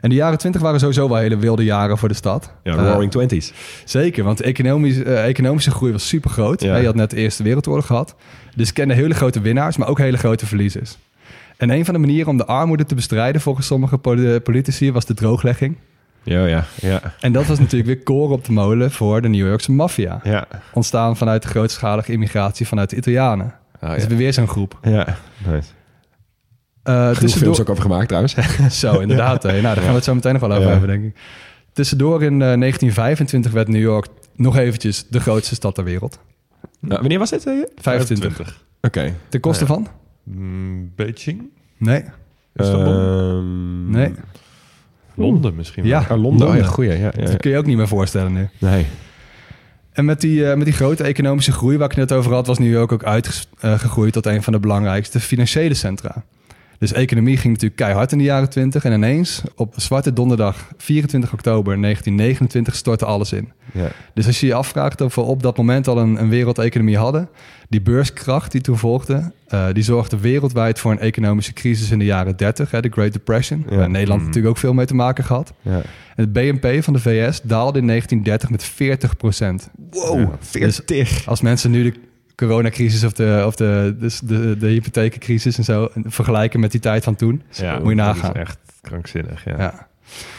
En 0.00 0.08
de 0.08 0.14
jaren 0.14 0.38
20 0.38 0.60
waren 0.60 0.80
sowieso 0.80 1.08
wel 1.08 1.16
hele 1.16 1.36
wilde 1.36 1.64
jaren 1.64 1.98
voor 1.98 2.08
de 2.08 2.14
stad. 2.14 2.52
Ja, 2.62 2.76
Eh, 2.76 2.78
Roaring 2.90 3.10
Twenties. 3.10 3.52
Zeker, 3.84 4.24
want 4.24 4.38
de 4.38 4.44
economische, 4.44 5.04
economische 5.04 5.70
groei 5.70 5.92
was 5.92 6.08
super 6.08 6.30
groot. 6.30 6.60
Ja. 6.62 6.76
Je 6.76 6.86
had 6.86 6.94
net 6.94 7.10
de 7.10 7.16
Eerste 7.16 7.42
Wereldoorlog 7.42 7.86
gehad. 7.86 8.14
Dus 8.56 8.72
kende 8.72 8.94
hele 8.94 9.14
grote 9.14 9.40
winnaars, 9.40 9.76
maar 9.76 9.88
ook 9.88 9.98
hele 9.98 10.16
grote 10.16 10.46
verliezers. 10.46 10.98
En 11.62 11.70
een 11.70 11.84
van 11.84 11.94
de 11.94 12.00
manieren 12.00 12.28
om 12.28 12.36
de 12.36 12.46
armoede 12.46 12.84
te 12.84 12.94
bestrijden 12.94 13.40
volgens 13.40 13.66
sommige 13.66 13.98
poli- 13.98 14.40
politici 14.40 14.92
was 14.92 15.04
de 15.04 15.14
drooglegging. 15.14 15.76
Ja, 16.22 16.46
ja, 16.46 16.64
ja. 16.80 17.00
En 17.20 17.32
dat 17.32 17.46
was 17.46 17.58
natuurlijk 17.58 17.86
weer 17.86 18.02
koren 18.02 18.34
op 18.34 18.44
de 18.44 18.52
molen 18.52 18.90
voor 18.90 19.22
de 19.22 19.28
New 19.28 19.46
Yorkse 19.46 19.72
maffia. 19.72 20.20
Ja. 20.24 20.46
Ontstaan 20.72 21.16
vanuit 21.16 21.42
de 21.42 21.48
grootschalige 21.48 22.12
immigratie 22.12 22.66
vanuit 22.66 22.90
de 22.90 22.96
Italianen. 22.96 23.54
Oh, 23.80 23.90
Dus 23.92 24.02
ja. 24.02 24.08
weer 24.08 24.18
weer 24.18 24.32
zo'n 24.32 24.48
groep. 24.48 24.78
ja. 24.82 25.16
Nice. 25.46 25.68
Eh 26.82 26.94
Genoeg 26.94 27.08
tussendoor- 27.18 27.38
films 27.54 27.60
ook 27.60 27.68
over 27.68 27.82
gemaakt 27.82 28.06
trouwens. 28.08 28.34
Zo, 28.80 28.98
inderdaad. 29.00 29.42
Nou, 29.42 29.62
daar 29.62 29.76
gaan 29.76 29.86
we 29.86 29.92
het 29.94 30.04
zo 30.04 30.14
meteen 30.14 30.32
nog 30.32 30.40
wel 30.40 30.50
over 30.50 30.62
Ja. 30.62 30.70
hebben, 30.70 30.88
denk 30.88 31.04
ik. 31.04 31.16
Tussendoor 31.72 32.22
in 32.22 32.32
eh, 32.32 32.38
1925 32.38 33.52
werd 33.52 33.68
New 33.68 33.80
York 33.80 34.06
nog 34.36 34.56
eventjes 34.56 35.06
de 35.08 35.20
grootste 35.20 35.54
stad 35.54 35.74
ter 35.74 35.84
wereld. 35.84 36.18
Nou, 36.80 37.00
wanneer 37.00 37.18
was 37.18 37.30
dit? 37.30 37.42
je? 37.42 37.70
25. 37.76 38.60
Oké. 38.80 39.14
Ten 39.28 39.40
koste 39.40 39.66
van? 39.66 39.88
Mm, 40.22 40.92
Beijing? 40.96 41.42
Nee. 41.76 42.04
Istanbul? 42.54 42.92
Ehm, 42.92 43.90
Nee. 43.90 44.12
Londen 45.14 45.54
misschien 45.54 45.84
Ja. 45.86 46.06
wel. 46.08 46.18
Londen. 46.18 46.48
Oh, 46.48 46.56
ja, 46.56 46.62
goeie. 46.64 46.90
Ja, 46.90 47.12
ja, 47.16 47.24
Dat 47.24 47.36
kun 47.36 47.50
je 47.50 47.56
ook 47.58 47.66
niet 47.66 47.76
meer 47.76 47.88
voorstellen 47.88 48.32
nu. 48.32 48.48
Nee. 48.58 48.86
En 49.92 50.04
met 50.04 50.20
die, 50.20 50.46
eh, 50.50 50.56
met 50.56 50.64
die 50.64 50.74
grote 50.74 51.04
economische 51.04 51.52
groei 51.52 51.76
waar 51.76 51.90
ik 51.90 51.96
het 51.96 52.08
net 52.08 52.18
over 52.18 52.32
had... 52.32 52.46
was 52.46 52.58
New 52.58 52.70
York 52.72 52.92
ook 52.92 53.04
uitgegroeid 53.04 54.12
tot 54.12 54.26
een 54.26 54.42
van 54.42 54.52
de 54.52 54.58
belangrijkste 54.58 55.20
financiële 55.20 55.74
centra. 55.74 56.24
Dus 56.82 56.92
economie 56.92 57.36
ging 57.36 57.52
natuurlijk 57.52 57.80
keihard 57.80 58.12
in 58.12 58.18
de 58.18 58.24
jaren 58.24 58.48
20. 58.48 58.84
En 58.84 58.92
ineens, 58.92 59.42
op 59.56 59.74
Zwarte 59.76 60.12
Donderdag 60.12 60.68
24 60.76 61.32
oktober 61.32 61.80
1929, 61.80 62.74
stortte 62.76 63.04
alles 63.04 63.32
in. 63.32 63.52
Ja. 63.72 63.88
Dus 64.14 64.26
als 64.26 64.40
je 64.40 64.46
je 64.46 64.54
afvraagt 64.54 65.00
of 65.00 65.14
we 65.14 65.20
op 65.20 65.42
dat 65.42 65.56
moment 65.56 65.88
al 65.88 65.98
een, 65.98 66.20
een 66.20 66.28
wereldeconomie 66.28 66.96
hadden... 66.98 67.28
die 67.68 67.80
beurskracht 67.82 68.52
die 68.52 68.60
toen 68.60 68.78
volgde... 68.78 69.32
eh, 69.46 69.66
die 69.72 69.82
zorgde 69.82 70.18
wereldwijd 70.18 70.78
voor 70.78 70.90
een 70.90 70.98
economische 70.98 71.52
crisis 71.52 71.90
in 71.90 71.98
de 71.98 72.04
jaren 72.04 72.36
30, 72.36 72.70
hè, 72.70 72.80
de 72.80 72.88
Great 72.90 73.12
Depression. 73.12 73.64
Ja. 73.70 73.76
Waar 73.76 73.90
Nederland 73.90 74.20
Mm. 74.20 74.26
natuurlijk 74.26 74.54
ook 74.54 74.60
veel 74.60 74.74
mee 74.74 74.86
te 74.86 74.94
maken 74.94 75.24
gehad. 75.24 75.52
ja. 75.60 75.80
En 76.16 76.24
het 76.24 76.32
BNP 76.32 76.82
van 76.84 76.92
de 76.92 76.98
VS 76.98 77.40
daalde 77.42 77.78
in 77.78 77.86
1930 77.86 78.50
met 78.50 78.64
40 78.64 79.16
procent. 79.16 79.70
Wow, 79.90 80.32
40. 80.40 81.26
Als 81.26 81.40
mensen 81.40 81.70
nu 81.70 81.82
de 81.82 81.94
coronacrisis 82.46 83.04
of 83.04 83.12
de, 83.12 83.42
of 83.46 83.54
de, 83.56 83.96
dus 83.98 84.20
de, 84.20 84.56
de 84.58 84.66
hypotheekcrisis 84.66 85.58
en 85.58 85.64
zo 85.64 85.88
vergelijken 86.04 86.60
met 86.60 86.70
die 86.70 86.80
tijd 86.80 87.04
van 87.04 87.14
toen. 87.16 87.42
Ja, 87.50 87.72
Moet 87.78 87.88
je 87.88 87.96
dat 87.96 88.06
nagaan. 88.06 88.34
is 88.34 88.40
echt 88.40 88.58
krankzinnig, 88.80 89.44
ja. 89.44 89.54
Ja. 89.58 89.86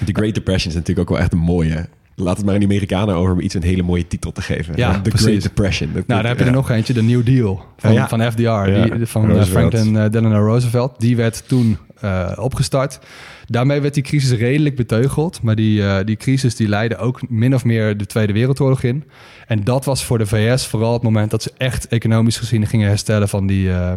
Die 0.06 0.16
Great 0.16 0.34
Depression 0.34 0.70
is 0.72 0.78
natuurlijk 0.78 1.10
ook 1.10 1.16
wel 1.16 1.24
echt 1.24 1.34
een 1.34 1.40
mooie. 1.40 1.86
Laat 2.16 2.36
het 2.38 2.46
maar 2.46 2.54
aan 2.54 2.60
die 2.60 2.70
Amerikanen 2.70 3.16
over 3.16 3.34
om 3.34 3.40
iets 3.40 3.54
een 3.54 3.64
hele 3.64 3.82
mooie 3.84 4.08
titel 4.08 4.32
te 4.32 4.42
geven. 4.42 4.74
Ja, 4.78 4.94
The 5.02 5.10
precies. 5.10 5.26
Great 5.28 5.42
Depression. 5.42 5.90
Dat- 5.94 6.08
Nou, 6.08 6.20
dan 6.22 6.30
heb 6.30 6.40
je 6.40 6.44
ja. 6.46 6.50
er 6.50 6.56
nog 6.56 6.70
eentje, 6.70 6.94
de 6.94 7.04
New 7.04 7.26
Deal 7.26 7.66
van, 7.78 7.94
Ja. 7.94 8.08
van 8.08 8.32
FDR, 8.32 8.42
Ja, 8.42 8.64
die, 8.86 9.06
van 9.06 9.22
eh, 9.24 9.28
Roosevelt. 9.36 9.48
Franklin 9.74 9.98
eh, 9.98 10.10
Delano 10.12 10.46
Roosevelt. 10.46 11.00
Die 11.00 11.16
werd 11.16 11.48
toen 11.48 11.78
uh, 12.04 12.32
opgestart. 12.36 13.00
Daarmee 13.46 13.82
werd 13.82 13.94
die 13.94 14.04
crisis 14.04 14.38
redelijk 14.38 14.76
beteugeld. 14.76 15.42
Maar 15.42 15.56
die, 15.56 15.80
uh, 15.80 15.98
die 16.06 16.16
crisis 16.16 16.56
die 16.56 16.68
leidde 16.68 16.98
ook 16.98 17.30
min 17.30 17.54
of 17.54 17.64
meer 17.64 17.98
de 17.98 18.06
Tweede 18.06 18.34
Wereldoorlog 18.34 18.84
in. 18.84 19.04
En 19.48 19.64
dat 19.64 19.86
was 19.86 20.04
voor 20.04 20.18
de 20.18 20.26
VS 20.26 20.68
vooral 20.68 20.94
het 20.94 21.02
moment 21.02 21.32
dat 21.32 21.44
ze 21.44 21.52
echt 21.58 21.88
economisch 21.88 22.38
gezien 22.38 22.68
gingen 22.68 22.88
herstellen 22.88 23.30
van 23.30 23.48
die, 23.48 23.68
uh, 23.68 23.94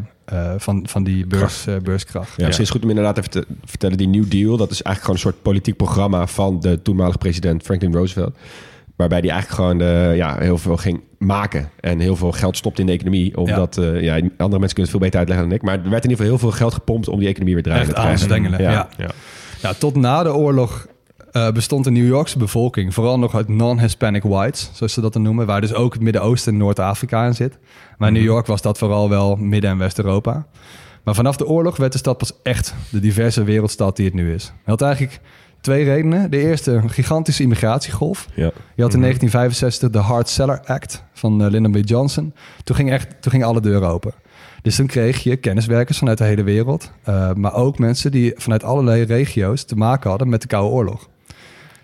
van, 0.56 0.88
van 0.88 1.04
die 1.04 1.26
beurs, 1.26 1.66
beurskracht. 1.82 2.32
Ja, 2.36 2.44
misschien 2.44 2.66
is 2.66 2.72
goed 2.72 2.82
om 2.82 2.88
inderdaad 2.88 3.18
even 3.18 3.30
te 3.30 3.46
vertellen. 3.64 3.96
Die 3.96 4.08
New 4.08 4.30
Deal, 4.30 4.56
dat 4.56 4.70
is 4.70 4.82
eigenlijk 4.82 5.00
gewoon 5.00 5.14
een 5.14 5.32
soort 5.32 5.42
politiek 5.42 5.76
programma 5.76 6.26
van 6.26 6.60
de 6.60 6.82
toenmalige 6.82 7.18
president 7.18 7.62
Franklin 7.62 7.92
Roosevelt. 7.92 8.36
Waarbij 8.96 9.20
die 9.20 9.30
eigenlijk 9.30 9.60
gewoon 9.60 9.82
uh, 9.82 10.16
ja, 10.16 10.38
heel 10.38 10.58
veel 10.58 10.76
ging 10.76 11.00
maken. 11.18 11.70
En 11.80 11.98
heel 11.98 12.16
veel 12.16 12.32
geld 12.32 12.56
stopt 12.56 12.78
in 12.78 12.86
de 12.86 12.92
economie. 12.92 13.36
Omdat 13.36 13.76
ja. 13.76 13.82
Uh, 13.82 14.02
ja, 14.02 14.14
andere 14.14 14.38
mensen 14.38 14.58
kunnen 14.58 14.76
het 14.76 14.90
veel 14.90 15.00
beter 15.00 15.18
uitleggen 15.18 15.48
dan 15.48 15.56
ik. 15.56 15.62
Maar 15.62 15.74
er 15.74 15.90
werd 15.90 16.04
in 16.04 16.10
ieder 16.10 16.24
geval 16.24 16.26
heel 16.26 16.38
veel 16.38 16.58
geld 16.58 16.74
gepompt 16.74 17.08
om 17.08 17.18
die 17.18 17.28
economie 17.28 17.54
weer 17.54 17.62
draaien 17.62 17.86
te 17.86 17.92
krijgen. 17.92 18.50
Ja. 18.50 18.58
Ja. 18.58 18.88
Ja. 18.96 19.10
ja. 19.60 19.72
tot 19.72 19.96
na 19.96 20.22
de 20.22 20.34
oorlog 20.34 20.86
uh, 21.32 21.50
bestond 21.50 21.84
de 21.84 21.90
New 21.90 22.06
Yorkse 22.06 22.38
bevolking 22.38 22.94
vooral 22.94 23.18
nog 23.18 23.34
uit 23.34 23.48
non-Hispanic 23.48 24.22
whites, 24.22 24.70
zoals 24.72 24.92
ze 24.92 25.00
dat 25.00 25.12
dan 25.12 25.22
noemen. 25.22 25.46
Waar 25.46 25.60
dus 25.60 25.74
ook 25.74 25.92
het 25.92 26.02
Midden-Oosten 26.02 26.52
en 26.52 26.58
Noord-Afrika 26.58 27.26
in 27.26 27.34
zit. 27.34 27.58
Maar 27.98 28.08
in 28.08 28.14
New 28.14 28.24
York 28.24 28.46
was 28.46 28.62
dat 28.62 28.78
vooral 28.78 29.08
wel 29.08 29.36
Midden- 29.36 29.70
en 29.70 29.78
West-Europa. 29.78 30.46
Maar 31.04 31.14
vanaf 31.14 31.36
de 31.36 31.46
oorlog 31.46 31.76
werd 31.76 31.92
de 31.92 31.98
stad 31.98 32.18
pas 32.18 32.32
echt 32.42 32.74
de 32.88 33.00
diverse 33.00 33.44
wereldstad 33.44 33.96
die 33.96 34.04
het 34.04 34.14
nu 34.14 34.34
is. 34.34 34.52
had 34.64 34.82
eigenlijk 34.82 35.20
Twee 35.66 35.84
redenen. 35.84 36.30
De 36.30 36.38
eerste, 36.38 36.72
een 36.72 36.90
gigantische 36.90 37.42
immigratiegolf. 37.42 38.28
Ja. 38.34 38.50
Je 38.74 38.82
had 38.82 38.94
in 38.94 39.00
1965 39.00 39.90
de 39.90 39.98
Hard 39.98 40.28
Seller 40.28 40.60
Act 40.64 41.02
van 41.12 41.42
uh, 41.42 41.50
Lyndon 41.50 41.72
B. 41.72 41.88
Johnson. 41.88 42.34
Toen 42.64 42.76
ging 42.76 42.90
echt, 42.90 43.22
toen 43.22 43.32
gingen 43.32 43.46
alle 43.46 43.60
deuren 43.60 43.88
open. 43.88 44.12
Dus 44.62 44.76
dan 44.76 44.86
kreeg 44.86 45.22
je 45.22 45.36
kenniswerkers 45.36 45.98
vanuit 45.98 46.18
de 46.18 46.24
hele 46.24 46.42
wereld. 46.42 46.92
Uh, 47.08 47.32
maar 47.32 47.54
ook 47.54 47.78
mensen 47.78 48.10
die 48.10 48.32
vanuit 48.36 48.64
allerlei 48.64 49.02
regio's 49.02 49.64
te 49.64 49.76
maken 49.76 50.10
hadden 50.10 50.28
met 50.28 50.42
de 50.42 50.46
Koude 50.46 50.74
Oorlog. 50.74 51.08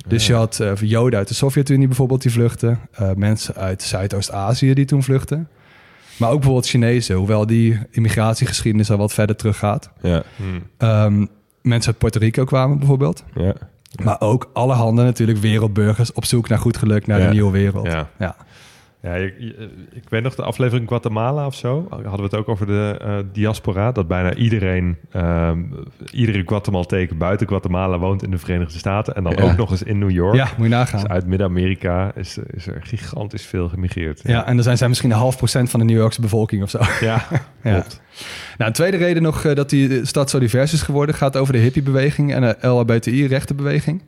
Dus 0.07 0.27
je 0.27 0.35
had 0.35 0.59
uh, 0.63 0.73
Joden 0.77 1.19
uit 1.19 1.29
de 1.29 1.35
Sovjet-Unie 1.35 1.87
bijvoorbeeld 1.87 2.23
die 2.23 2.33
vluchten. 2.33 2.81
mensen 3.17 3.55
uit 3.55 3.83
Zuidoost-Azië 3.83 4.75
die 4.75 4.85
toen 4.85 5.03
vluchten. 5.03 5.49
Maar 6.17 6.29
ook 6.29 6.37
bijvoorbeeld 6.37 6.67
Chinezen, 6.67 7.17
hoewel 7.17 7.47
die 7.47 7.79
immigratiegeschiedenis 7.91 8.91
al 8.91 8.97
wat 8.97 9.13
verder 9.13 9.37
teruggaat. 9.37 9.91
Ja. 10.03 10.23
Hmm. 10.37 10.63
Um, 10.89 11.29
mensen 11.63 11.91
uit 11.91 11.99
Puerto 11.99 12.19
Rico 12.19 12.45
kwamen 12.45 12.79
bijvoorbeeld. 12.79 13.25
Ja. 13.35 13.55
Maar 14.05 14.21
ook 14.21 14.51
alle 14.53 14.75
handen 14.75 15.05
natuurlijk 15.05 15.39
wereldburgers 15.39 16.13
op 16.13 16.25
zoek 16.25 16.49
naar 16.49 16.59
goed 16.59 16.77
geluk, 16.77 17.07
naar 17.07 17.21
de 17.21 17.27
nieuwe 17.29 17.53
wereld. 17.53 17.87
Ja. 18.19 18.37
Ja. 19.03 19.15
Ja, 19.15 19.15
ik, 19.15 19.35
ik, 19.93 20.09
weet 20.09 20.23
nog 20.23 20.35
de 20.35 20.43
aflevering 20.43 20.89
Guatemala 20.89 21.47
of 21.47 21.55
zo. 21.55 21.87
Hadden 21.91 22.17
we 22.17 22.23
het 22.23 22.35
ook 22.35 22.49
over 22.49 22.67
de 22.67 23.01
uh, 23.03 23.17
diaspora. 23.33 23.93
Dat 23.93 24.09
bijna 24.09 24.35
iedereen, 24.35 24.97
um, 25.17 25.75
iedere 26.13 26.43
Guatemalteek 26.47 27.19
buiten 27.19 27.49
Guatemala 27.49 27.99
woont 27.99 28.23
in 28.23 28.31
de 28.31 28.39
Verenigde 28.39 28.79
Staten. 28.79 29.15
En 29.15 29.23
dan 29.23 29.39
ook 29.39 29.57
nog 29.57 29.71
eens 29.71 29.83
in 29.83 29.99
New 29.99 30.11
York. 30.11 30.35
Ja, 30.35 30.49
moet 30.57 30.67
je 30.67 30.75
nagaan. 30.75 31.01
Dus 31.01 31.11
uit 31.11 31.27
Midden-Amerika 31.27 32.13
is, 32.15 32.39
is 32.47 32.67
er 32.67 32.81
gigantisch 32.83 33.47
veel 33.47 33.69
gemigreerd. 33.69 34.21
Ja, 34.25 34.47
en 34.47 34.55
dan 34.55 34.65
zijn 34.65 34.77
zij 34.77 34.89
misschien 34.89 35.11
een 35.11 35.17
half 35.17 35.37
procent 35.37 35.71
van 35.71 35.81
de 35.81 35.87
New 35.87 35.97
Yorkse 35.97 36.21
bevolking 36.21 36.63
of 36.63 36.71
zo. 36.71 36.79
Ja, 37.01 37.25
klopt. 37.63 38.01
Nou, 38.59 38.71
een 38.71 38.73
tweede 38.73 38.97
reden 38.97 39.23
nog 39.23 39.45
uh, 39.45 39.55
dat 39.55 39.71
die 39.71 40.07
stad 40.07 40.31
zo 40.31 40.39
divers 40.39 40.73
is 40.73 40.83
geworden... 40.83 41.15
gaat 41.15 41.37
over 41.37 41.53
de 41.53 41.59
hippiebeweging 41.59 42.35
en 42.35 42.41
de 42.41 42.69
LHBTI-rechtenbeweging. 42.69 44.03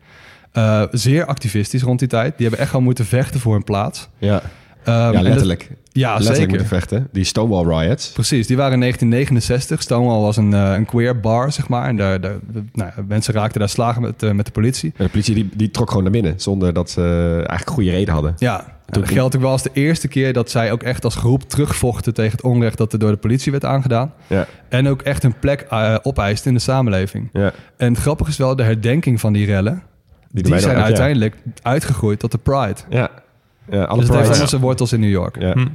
Uh, 0.53 0.83
zeer 0.91 1.27
activistisch 1.27 1.83
rond 1.83 1.99
die 1.99 2.09
tijd. 2.09 2.33
Die 2.37 2.43
hebben 2.43 2.59
echt 2.59 2.71
gewoon 2.71 2.85
moeten 2.85 3.05
vechten 3.05 3.41
voor 3.41 3.53
hun 3.53 3.65
plaats. 3.65 4.09
Ja. 4.19 4.43
Um, 4.88 4.94
ja, 4.94 5.23
letterlijk. 5.23 5.70
ja, 5.92 6.09
letterlijk 6.09 6.37
zeker. 6.37 6.49
moeten 6.49 6.66
vechten. 6.66 7.09
Die 7.12 7.25
Stonewall 7.25 7.79
Riots. 7.79 8.11
Precies, 8.11 8.47
die 8.47 8.57
waren 8.57 8.73
in 8.73 8.81
1969. 8.81 9.83
Stonewall 9.83 10.20
was 10.20 10.37
een, 10.37 10.51
uh, 10.51 10.73
een 10.73 10.85
queer 10.85 11.20
bar, 11.20 11.53
zeg 11.53 11.68
maar. 11.68 11.88
En 11.88 11.97
daar, 11.97 12.20
daar, 12.20 12.37
nou, 12.73 12.90
mensen 13.09 13.35
raakten 13.35 13.59
daar 13.59 13.68
slagen 13.68 14.03
met, 14.03 14.23
uh, 14.23 14.31
met 14.31 14.47
de 14.47 14.53
politie. 14.53 14.92
En 14.97 15.05
de 15.05 15.11
politie 15.11 15.35
die, 15.35 15.49
die 15.55 15.70
trok 15.70 15.88
gewoon 15.88 16.03
naar 16.03 16.12
binnen, 16.12 16.35
zonder 16.37 16.73
dat 16.73 16.90
ze 16.90 17.35
eigenlijk 17.37 17.70
goede 17.70 17.90
reden 17.90 18.14
hadden. 18.14 18.35
Ja, 18.38 18.75
dat 18.87 19.09
geldt 19.09 19.37
ook 19.37 19.42
wel 19.42 19.51
als 19.51 19.62
de 19.62 19.70
eerste 19.73 20.09
keer 20.09 20.33
dat 20.33 20.51
zij 20.51 20.73
ook 20.73 20.83
echt 20.83 21.05
als 21.05 21.14
groep 21.14 21.42
terugvochten 21.42 22.14
tegen 22.14 22.33
het 22.33 22.42
onrecht 22.42 22.79
dat 22.79 22.92
er 22.92 22.99
door 22.99 23.11
de 23.11 23.16
politie 23.16 23.53
werd 23.53 23.64
aangedaan. 23.64 24.12
Ja. 24.27 24.47
En 24.68 24.88
ook 24.88 25.03
echt 25.03 25.25
een 25.25 25.38
plek 25.38 25.66
uh, 25.73 25.97
opeisten 26.03 26.49
in 26.49 26.57
de 26.57 26.62
samenleving. 26.62 27.29
Ja. 27.33 27.53
En 27.77 27.92
het 27.92 28.03
grappige 28.03 28.31
is 28.31 28.37
wel, 28.37 28.57
de 28.57 28.62
herdenking 28.62 29.20
van 29.20 29.33
die 29.33 29.47
rellen, 29.47 29.83
die, 30.31 30.42
die 30.42 30.59
zijn 30.59 30.77
uiteindelijk 30.77 31.37
uitgegroeid 31.62 32.18
tot 32.18 32.33
de 32.33 32.38
Pride. 32.38 32.81
Ja. 32.88 33.11
Ja, 33.70 33.85
alle 33.85 34.00
dus 34.00 34.09
het 34.09 34.37
heeft 34.37 34.48
zijn 34.48 34.62
wortels 34.62 34.92
in 34.92 35.00
New 35.00 35.11
York. 35.11 35.38
Ja. 35.38 35.53
Hm. 35.53 35.66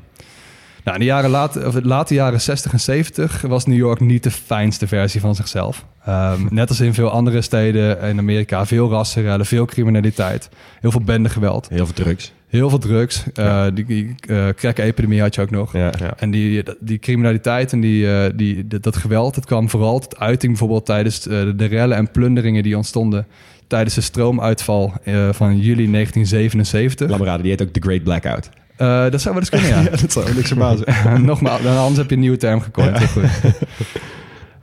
Nou, 0.84 0.98
in 0.98 1.00
de 1.00 1.06
jaren 1.06 1.30
late, 1.30 1.68
of 1.68 1.84
late 1.84 2.14
jaren 2.14 2.42
60 2.42 2.72
en 2.72 2.80
70 2.80 3.42
was 3.42 3.66
New 3.66 3.78
York 3.78 4.00
niet 4.00 4.24
de 4.24 4.32
fijnste 4.32 4.88
versie 4.88 5.22
van 5.22 5.36
zichzelf. 5.36 5.86
Um, 6.10 6.48
net 6.60 6.70
als 6.70 6.80
in 6.80 6.94
veel 6.94 7.10
andere 7.10 7.42
steden 7.42 8.02
in 8.02 8.18
Amerika. 8.18 8.66
Veel 8.66 8.90
rassenrellen, 8.90 9.46
veel 9.46 9.66
criminaliteit. 9.66 10.50
Heel 10.80 10.92
veel 10.92 11.02
bendegeweld. 11.02 11.70
Heel 11.70 11.86
veel 11.86 11.96
drugs. 11.96 12.34
Heel 12.50 12.70
veel 12.70 12.78
drugs. 12.78 13.24
Uh, 13.40 13.66
die 13.74 14.16
uh, 14.30 14.48
crack-epidemie 14.56 15.22
had 15.22 15.36
je 15.36 15.42
ook 15.42 15.50
nog. 15.50 15.74
En 16.18 16.32
die, 16.32 16.64
die 16.80 17.00
criminaliteit 17.00 17.72
en 17.72 17.80
die, 17.80 18.06
uh, 18.06 18.26
die, 18.36 18.68
dat 18.68 18.96
geweld... 18.96 19.36
dat 19.36 19.46
kwam 19.46 19.70
vooral 19.70 20.00
tot 20.00 20.20
uiting 20.20 20.52
bijvoorbeeld 20.52 20.86
tijdens 20.86 21.20
de 21.22 21.66
rellen 21.70 21.98
en 21.98 22.12
plunderingen 22.12 22.64
die 22.64 22.78
ontstonden 22.78 23.28
tijdens 23.68 23.96
de 23.96 24.02
stroomuitval 24.02 24.94
van 25.32 25.58
juli 25.58 25.92
1977. 25.92 27.10
Lamerade, 27.10 27.42
die 27.42 27.52
heet 27.52 27.62
ook 27.62 27.74
The 27.74 27.82
Great 27.82 28.04
Blackout. 28.04 28.50
Uh, 28.82 29.10
dat 29.10 29.22
zou 29.22 29.34
wel 29.34 29.44
eens 29.44 29.50
kunnen, 29.50 29.70
ja. 29.70 29.82
ja 29.92 29.98
dat 29.98 30.12
zou 30.12 30.34
niks 30.36 30.48
verbazen. 30.48 30.86
Nogmaals, 31.26 31.66
anders 31.66 31.98
heb 31.98 32.10
je 32.10 32.16
een 32.16 32.22
nieuwe 32.22 32.38
term 32.38 32.62
gekomen. 32.62 32.94
Ja. 32.94 33.08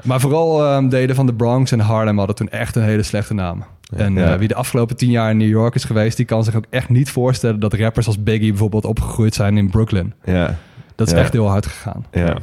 maar 0.02 0.20
vooral 0.20 0.74
um, 0.74 0.88
delen 0.88 1.14
van 1.14 1.26
de 1.26 1.34
Bronx 1.34 1.72
en 1.72 1.80
Harlem 1.80 2.18
hadden 2.18 2.36
toen 2.36 2.48
echt 2.48 2.76
een 2.76 2.82
hele 2.82 3.02
slechte 3.02 3.34
naam. 3.34 3.64
En 3.96 4.16
uh, 4.16 4.34
wie 4.34 4.48
de 4.48 4.54
afgelopen 4.54 4.96
tien 4.96 5.10
jaar 5.10 5.30
in 5.30 5.36
New 5.36 5.48
York 5.48 5.74
is 5.74 5.84
geweest... 5.84 6.16
die 6.16 6.26
kan 6.26 6.44
zich 6.44 6.54
ook 6.54 6.66
echt 6.70 6.88
niet 6.88 7.10
voorstellen 7.10 7.60
dat 7.60 7.74
rappers 7.74 8.06
als 8.06 8.22
Biggie 8.22 8.50
bijvoorbeeld 8.50 8.84
opgegroeid 8.84 9.34
zijn 9.34 9.56
in 9.56 9.70
Brooklyn. 9.70 10.14
Ja. 10.24 10.58
Dat 10.94 11.06
is 11.06 11.12
echt 11.12 11.32
heel 11.32 11.48
hard 11.48 11.66
gegaan. 11.66 12.06
Ja. 12.12 12.38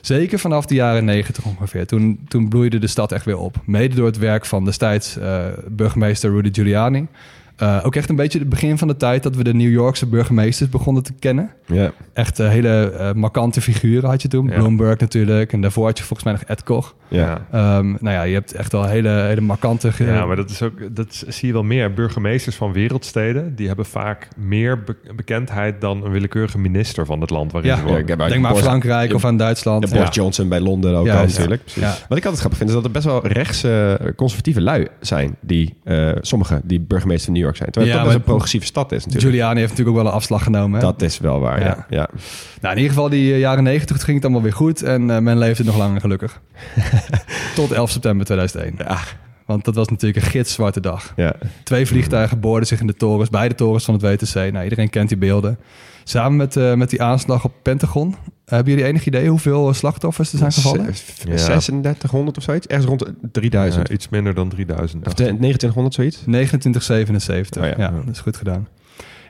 Zeker 0.00 0.38
vanaf 0.38 0.66
de 0.66 0.74
jaren 0.74 1.04
negentig 1.04 1.44
ongeveer. 1.44 1.86
Toen, 1.86 2.20
toen 2.28 2.48
bloeide 2.48 2.78
de 2.78 2.86
stad 2.86 3.12
echt 3.12 3.24
weer 3.24 3.38
op. 3.38 3.56
Mede 3.64 3.94
door 3.94 4.06
het 4.06 4.18
werk 4.18 4.46
van 4.46 4.64
destijds 4.64 5.18
uh, 5.18 5.44
burgemeester 5.68 6.30
Rudy 6.30 6.48
Giuliani. 6.52 7.06
Uh, 7.62 7.80
ook 7.82 7.96
echt 7.96 8.08
een 8.08 8.16
beetje 8.16 8.38
het 8.38 8.48
begin 8.48 8.78
van 8.78 8.88
de 8.88 8.96
tijd 8.96 9.22
dat 9.22 9.36
we 9.36 9.44
de 9.44 9.54
New 9.54 9.70
Yorkse 9.70 10.06
burgemeesters 10.06 10.70
begonnen 10.70 11.02
te 11.02 11.12
kennen. 11.12 11.50
Ja. 11.66 11.92
Echt 12.12 12.40
uh, 12.40 12.48
hele 12.48 12.92
uh, 12.92 13.12
markante 13.12 13.60
figuren 13.60 14.08
had 14.08 14.22
je 14.22 14.28
toen. 14.28 14.46
Bloomberg 14.46 14.98
natuurlijk. 14.98 15.52
En 15.52 15.60
daarvoor 15.60 15.86
had 15.86 15.98
je 15.98 16.04
volgens 16.04 16.28
mij 16.28 16.32
nog 16.38 16.42
Ed 16.42 16.62
Koch. 16.62 16.94
Ja. 17.08 17.46
Um, 17.78 17.96
nou 18.00 18.14
ja, 18.14 18.22
je 18.22 18.34
hebt 18.34 18.52
echt 18.52 18.72
wel 18.72 18.84
hele, 18.84 19.08
hele 19.08 19.40
markante... 19.40 19.90
Ja, 19.98 20.26
maar 20.26 20.36
dat 20.36 20.50
is 20.50 20.62
ook... 20.62 20.96
Dat 20.96 21.24
zie 21.28 21.46
je 21.46 21.52
wel 21.52 21.62
meer. 21.62 21.94
Burgemeesters 21.94 22.56
van 22.56 22.72
wereldsteden... 22.72 23.54
die 23.54 23.66
hebben 23.66 23.86
vaak 23.86 24.28
meer 24.36 24.84
bekendheid... 25.16 25.80
dan 25.80 26.04
een 26.04 26.10
willekeurige 26.10 26.58
minister 26.58 27.06
van 27.06 27.20
het 27.20 27.30
land 27.30 27.52
waarin 27.52 27.70
ja. 27.70 27.76
ze 27.76 27.82
wonen. 27.82 28.06
Ja, 28.06 28.16
Denk 28.28 28.40
maar 28.40 28.50
aan 28.50 28.56
Frankrijk 28.56 29.14
of 29.14 29.24
aan 29.24 29.36
Duitsland. 29.36 29.90
Boris 29.90 30.14
Johnson 30.14 30.48
bij 30.48 30.60
Londen 30.60 30.94
ook 30.94 31.08
al 31.08 31.24
natuurlijk. 31.24 31.62
Wat 32.08 32.18
ik 32.18 32.24
altijd 32.24 32.38
grappig 32.38 32.58
vind... 32.58 32.70
is 32.70 32.76
dat 32.76 32.84
er 32.84 32.90
best 32.90 33.04
wel 33.04 33.26
rechtse 33.26 34.00
conservatieve 34.16 34.60
lui 34.60 34.86
zijn... 35.00 35.36
die 35.40 35.74
sommige 36.20 36.60
die 36.64 36.80
burgemeester 36.80 37.24
van 37.24 37.32
New 37.32 37.42
York 37.42 37.45
zijn. 37.54 37.70
Terwijl 37.70 37.94
het 37.94 38.04
toch 38.04 38.14
een 38.14 38.22
progressieve 38.22 38.66
stad 38.66 38.92
is 38.92 39.04
natuurlijk. 39.04 39.32
Giuliani 39.32 39.58
heeft 39.58 39.70
natuurlijk 39.70 39.96
ook 39.96 40.02
wel 40.02 40.12
een 40.12 40.18
afslag 40.18 40.42
genomen. 40.42 40.80
Dat 40.80 41.02
is 41.02 41.18
wel 41.18 41.40
waar, 41.40 41.60
ja. 41.60 41.86
ja. 41.88 42.08
Nou, 42.60 42.74
in 42.74 42.80
ieder 42.80 42.94
geval 42.94 43.08
die 43.08 43.32
uh, 43.32 43.38
jaren 43.38 43.64
negentig 43.64 44.02
ging 44.02 44.16
het 44.16 44.24
allemaal 44.24 44.42
weer 44.42 44.52
goed. 44.52 44.82
En 44.82 45.08
uh, 45.08 45.18
men 45.18 45.38
leefde 45.38 45.64
nog 45.64 45.76
langer 45.76 46.00
gelukkig. 46.00 46.40
Tot 47.54 47.72
11 47.72 47.90
september 47.90 48.26
2001. 48.26 48.74
Ja. 48.88 48.98
Want 49.46 49.64
dat 49.64 49.74
was 49.74 49.88
natuurlijk 49.88 50.24
een 50.24 50.30
gitzwarte 50.30 50.80
dag. 50.80 51.12
Ja. 51.16 51.34
Twee 51.62 51.86
vliegtuigen 51.86 52.40
boorden 52.40 52.66
zich 52.66 52.80
in 52.80 52.86
de 52.86 52.94
torens, 52.94 53.30
beide 53.30 53.54
torens 53.54 53.84
van 53.84 53.94
het 53.94 54.02
WTC. 54.02 54.34
Nou, 54.34 54.64
iedereen 54.64 54.90
kent 54.90 55.08
die 55.08 55.18
beelden. 55.18 55.58
Samen 56.04 56.36
met, 56.36 56.56
uh, 56.56 56.74
met 56.74 56.90
die 56.90 57.02
aanslag 57.02 57.44
op 57.44 57.52
Pentagon. 57.62 58.16
Hebben 58.46 58.72
jullie 58.72 58.88
enig 58.88 59.06
idee 59.06 59.28
hoeveel 59.28 59.74
slachtoffers 59.74 60.32
er 60.32 60.38
zijn 60.38 60.52
gevallen? 60.52 60.84
Ja. 60.84 60.92
3600 61.18 62.36
of 62.36 62.42
zoiets? 62.42 62.66
Ergens 62.66 62.88
rond 62.88 63.04
3000. 63.32 63.88
Ja, 63.88 63.94
iets 63.94 64.08
minder 64.08 64.34
dan 64.34 64.48
3000. 64.48 65.06
Of 65.06 65.14
2900 65.14 65.94
zoiets? 65.94 66.16
2977. 66.16 67.62
Oh, 67.62 67.68
ja. 67.68 67.74
ja, 67.78 67.90
dat 68.04 68.14
is 68.14 68.20
goed 68.20 68.36
gedaan. 68.36 68.68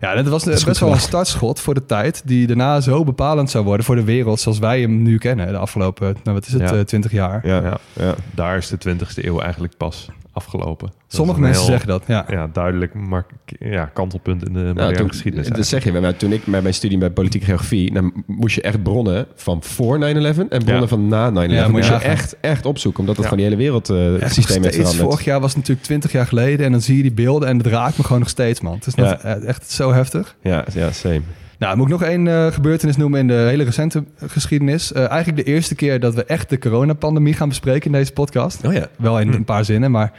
Ja, 0.01 0.15
dat 0.15 0.29
was 0.29 0.45
dat 0.45 0.65
best 0.65 0.81
wel 0.81 0.93
een 0.93 1.01
startschot 1.01 1.61
voor 1.61 1.75
de 1.75 1.87
tijd 1.87 2.23
die 2.25 2.47
daarna 2.47 2.81
zo 2.81 3.05
bepalend 3.05 3.51
zou 3.51 3.65
worden 3.65 3.87
voor 3.87 3.97
de 3.97 4.05
wereld 4.05 4.41
zoals 4.41 4.59
wij 4.59 4.81
hem 4.81 5.03
nu 5.03 5.19
kennen 5.19 5.47
de 5.47 5.57
afgelopen, 5.57 6.17
nou 6.23 6.37
wat 6.37 6.47
is 6.47 6.53
het, 6.53 6.71
ja. 6.71 6.85
20 6.85 7.13
jaar. 7.13 7.47
Ja, 7.47 7.63
ja, 7.63 7.79
ja, 7.93 8.15
daar 8.35 8.57
is 8.57 8.69
de 8.69 8.79
20e 8.89 9.25
eeuw 9.25 9.41
eigenlijk 9.41 9.77
pas 9.77 10.09
afgelopen. 10.37 10.93
Sommige 11.07 11.41
mensen 11.41 11.65
zeggen 11.65 11.89
dat, 11.89 12.03
ja. 12.07 12.25
Ja, 12.29 12.49
duidelijk 12.53 12.95
maar, 12.95 13.27
ja, 13.59 13.85
kantelpunt 13.85 14.47
in 14.47 14.53
de 14.53 14.59
moderne 14.59 14.93
nou, 14.93 15.09
geschiedenis. 15.09 15.49
Dat 15.49 15.67
zeg 15.67 15.85
je. 15.85 16.01
Maar 16.01 16.17
toen 16.17 16.33
ik 16.33 16.47
met 16.47 16.63
mijn 16.63 16.75
studie 16.75 16.99
bij 16.99 17.11
politieke 17.11 17.47
geografie... 17.47 17.93
dan 17.93 18.25
moest 18.27 18.55
je 18.55 18.63
echt 18.63 18.83
bronnen 18.83 19.27
van 19.35 19.63
voor 19.63 19.99
9-11 19.99 20.01
en 20.01 20.65
bronnen 20.65 20.89
van 20.89 21.09
na 21.09 21.31
9-11. 21.31 21.51
Ja, 21.51 21.69
moest 21.69 21.89
je 21.89 21.95
echt, 21.95 22.37
echt 22.41 22.67
opzoeken, 22.67 23.01
omdat 23.01 23.17
het 23.17 23.25
gewoon 23.25 23.41
die 23.41 23.51
hele 23.51 23.63
wereld 23.63 23.91
uh, 23.91 24.29
systeem 24.29 24.63
heeft 24.63 24.75
veranderd. 24.75 25.09
Vorig 25.09 25.25
jaar 25.25 25.41
was 25.41 25.49
het 25.49 25.59
natuurlijk 25.59 25.87
20 25.87 26.13
jaar 26.13 26.27
geleden... 26.27 26.67
en 26.67 26.73
dan 26.73 26.81
zie 26.81 26.97
je 26.97 27.03
die 27.03 27.13
beelden 27.13 27.49
en 27.49 27.57
het 27.57 27.67
raakt 27.67 27.97
me 27.97 28.03
gewoon 28.03 28.21
nog 28.21 28.29
steeds, 28.29 28.61
man. 28.61 28.75
Het 28.75 28.87
is 28.87 28.95
nog 28.95 29.13
echt 29.13 29.71
zo 29.71 29.93
heftig. 29.93 30.37
Ja, 30.43 30.65
ja 30.75 30.93
same. 30.93 31.23
Nou, 31.59 31.77
moet 31.77 31.87
ik 31.87 31.93
nog 31.93 32.03
één 32.03 32.27
uh, 32.27 32.47
gebeurtenis 32.47 32.97
noemen 32.97 33.21
in 33.21 33.27
de 33.27 33.35
hele 33.35 33.65
recente 33.65 34.05
geschiedenis. 34.17 34.93
Uh, 34.93 35.09
eigenlijk 35.11 35.47
de 35.47 35.53
eerste 35.53 35.75
keer 35.75 36.01
dat 36.01 36.15
we 36.15 36.25
echt 36.25 36.49
de 36.49 36.59
coronapandemie 36.59 37.35
gaan 37.35 37.49
bespreken 37.49 37.87
in 37.87 37.99
deze 37.99 38.13
podcast. 38.13 38.65
Oh 38.67 38.73
ja. 38.73 38.89
Wel 38.97 39.21
in 39.21 39.33
een 39.33 39.45
paar 39.45 39.65
zinnen, 39.65 39.91
maar 39.91 40.13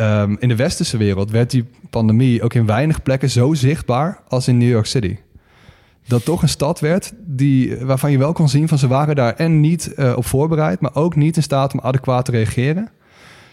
um, 0.00 0.36
in 0.40 0.48
de 0.48 0.56
westerse 0.56 0.96
wereld 0.96 1.30
werd 1.30 1.50
die 1.50 1.64
pandemie 1.90 2.42
ook 2.42 2.54
in 2.54 2.66
weinig 2.66 3.02
plekken 3.02 3.30
zo 3.30 3.54
zichtbaar 3.54 4.20
als 4.28 4.48
in 4.48 4.58
New 4.58 4.68
York 4.68 4.86
City. 4.86 5.16
Dat 6.06 6.24
toch 6.24 6.42
een 6.42 6.48
stad 6.48 6.80
werd 6.80 7.12
die, 7.26 7.76
waarvan 7.76 8.10
je 8.10 8.18
wel 8.18 8.32
kon 8.32 8.48
zien 8.48 8.68
van 8.68 8.78
ze 8.78 8.88
waren 8.88 9.16
daar 9.16 9.34
en 9.34 9.60
niet 9.60 9.92
uh, 9.96 10.12
op 10.16 10.26
voorbereid, 10.26 10.80
maar 10.80 10.94
ook 10.94 11.16
niet 11.16 11.36
in 11.36 11.42
staat 11.42 11.72
om 11.72 11.80
adequaat 11.80 12.24
te 12.24 12.30
reageren. 12.30 12.90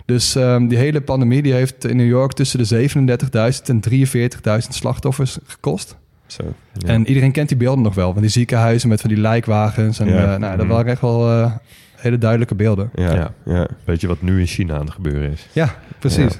Dus 0.05 0.35
um, 0.35 0.67
die 0.67 0.77
hele 0.77 1.01
pandemie 1.01 1.41
die 1.41 1.53
heeft 1.53 1.85
in 1.85 1.97
New 1.97 2.07
York 2.07 2.33
tussen 2.33 2.59
de 2.59 2.89
37.000 2.89 3.65
en 3.65 3.81
43.000 3.89 4.69
slachtoffers 4.69 5.37
gekost. 5.45 5.97
Zo, 6.27 6.43
ja. 6.73 6.87
En 6.87 7.07
iedereen 7.07 7.31
kent 7.31 7.47
die 7.47 7.57
beelden 7.57 7.83
nog 7.83 7.95
wel, 7.95 8.13
van 8.13 8.21
die 8.21 8.31
ziekenhuizen 8.31 8.89
met 8.89 9.01
van 9.01 9.09
die 9.09 9.19
lijkwagens. 9.19 9.99
En 9.99 10.07
ja. 10.07 10.33
uh, 10.33 10.39
nou, 10.39 10.57
dat 10.57 10.65
mm. 10.65 10.71
waren 10.71 10.91
echt 10.91 11.01
wel 11.01 11.29
uh, 11.29 11.51
hele 11.95 12.17
duidelijke 12.17 12.55
beelden. 12.55 12.89
Ja, 12.95 13.31
ja. 13.45 13.67
Weet 13.83 14.01
je 14.01 14.07
wat 14.07 14.21
nu 14.21 14.39
in 14.39 14.47
China 14.47 14.73
aan 14.73 14.85
het 14.85 14.93
gebeuren 14.93 15.31
is? 15.31 15.47
Ja, 15.51 15.75
precies. 15.99 16.39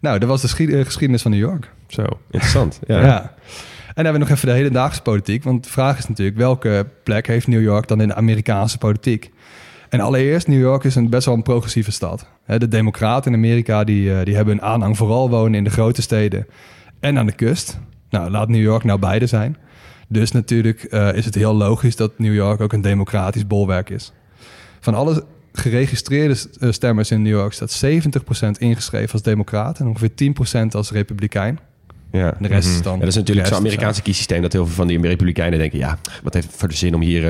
Nou, 0.00 0.18
dat 0.18 0.28
was 0.28 0.42
de 0.42 0.84
geschiedenis 0.84 1.22
van 1.22 1.30
New 1.30 1.40
York. 1.40 1.70
Zo, 1.86 2.04
interessant. 2.30 2.80
ja. 2.86 3.00
ja. 3.00 3.34
En 3.98 4.04
dan 4.04 4.12
hebben 4.12 4.12
we 4.12 4.28
nog 4.28 4.36
even 4.36 4.48
de 4.48 4.54
hedendaagse 4.62 5.02
politiek. 5.02 5.44
Want 5.44 5.64
de 5.64 5.70
vraag 5.70 5.98
is 5.98 6.08
natuurlijk, 6.08 6.36
welke 6.36 6.86
plek 7.02 7.26
heeft 7.26 7.46
New 7.46 7.62
York 7.62 7.88
dan 7.88 8.00
in 8.00 8.08
de 8.08 8.14
Amerikaanse 8.14 8.78
politiek? 8.78 9.30
En 9.88 10.00
allereerst, 10.00 10.48
New 10.48 10.60
York 10.60 10.84
is 10.84 10.94
een 10.94 11.10
best 11.10 11.26
wel 11.26 11.34
een 11.34 11.42
progressieve 11.42 11.90
stad. 11.90 12.26
De 12.46 12.68
democraten 12.68 13.32
in 13.32 13.38
Amerika 13.38 13.84
die, 13.84 14.14
eh, 14.14 14.24
die 14.24 14.34
hebben 14.34 14.54
een 14.54 14.62
aanhang 14.62 14.96
vooral 14.96 15.30
wonen 15.30 15.54
in 15.54 15.64
de 15.64 15.70
grote 15.70 16.02
steden 16.02 16.46
en 17.00 17.18
aan 17.18 17.26
de 17.26 17.32
kust. 17.32 17.78
Nou, 18.10 18.30
laat 18.30 18.48
New 18.48 18.62
York 18.62 18.84
nou 18.84 18.98
beide 18.98 19.26
zijn. 19.26 19.56
Dus 20.08 20.32
natuurlijk 20.32 20.86
uh, 20.90 21.14
is 21.14 21.24
het 21.24 21.34
heel 21.34 21.54
logisch 21.54 21.96
dat 21.96 22.18
New 22.18 22.34
York 22.34 22.60
ook 22.60 22.72
een 22.72 22.80
democratisch 22.80 23.46
bolwerk 23.46 23.90
is. 23.90 24.12
Van 24.80 24.94
alle 24.94 25.24
geregistreerde 25.52 26.36
eh, 26.60 26.70
stemmers 26.70 27.10
in 27.10 27.22
New 27.22 27.32
York 27.32 27.52
staat 27.52 27.84
70% 27.84 28.58
ingeschreven 28.58 29.12
als 29.12 29.22
democraat 29.22 29.78
en 29.78 29.86
ongeveer 29.86 30.34
10% 30.64 30.68
als 30.70 30.90
republikein. 30.90 31.58
Ja. 32.12 32.34
de 32.38 32.48
rest 32.48 32.68
is 32.68 32.82
dan. 32.82 32.92
Ja, 32.92 32.98
dat 32.98 33.08
is 33.08 33.14
natuurlijk 33.14 33.46
zo'n 33.46 33.56
Amerikaanse 33.56 34.02
kiessysteem 34.02 34.42
dat 34.42 34.52
heel 34.52 34.66
veel 34.66 34.74
van 34.74 34.86
die 34.86 35.00
Republikeinen 35.00 35.58
denken: 35.58 35.78
ja, 35.78 35.98
wat 36.22 36.34
heeft 36.34 36.46
het 36.46 36.56
voor 36.56 36.68
de 36.68 36.74
zin 36.74 36.94
om 36.94 37.00
hier 37.00 37.22
uh, 37.22 37.28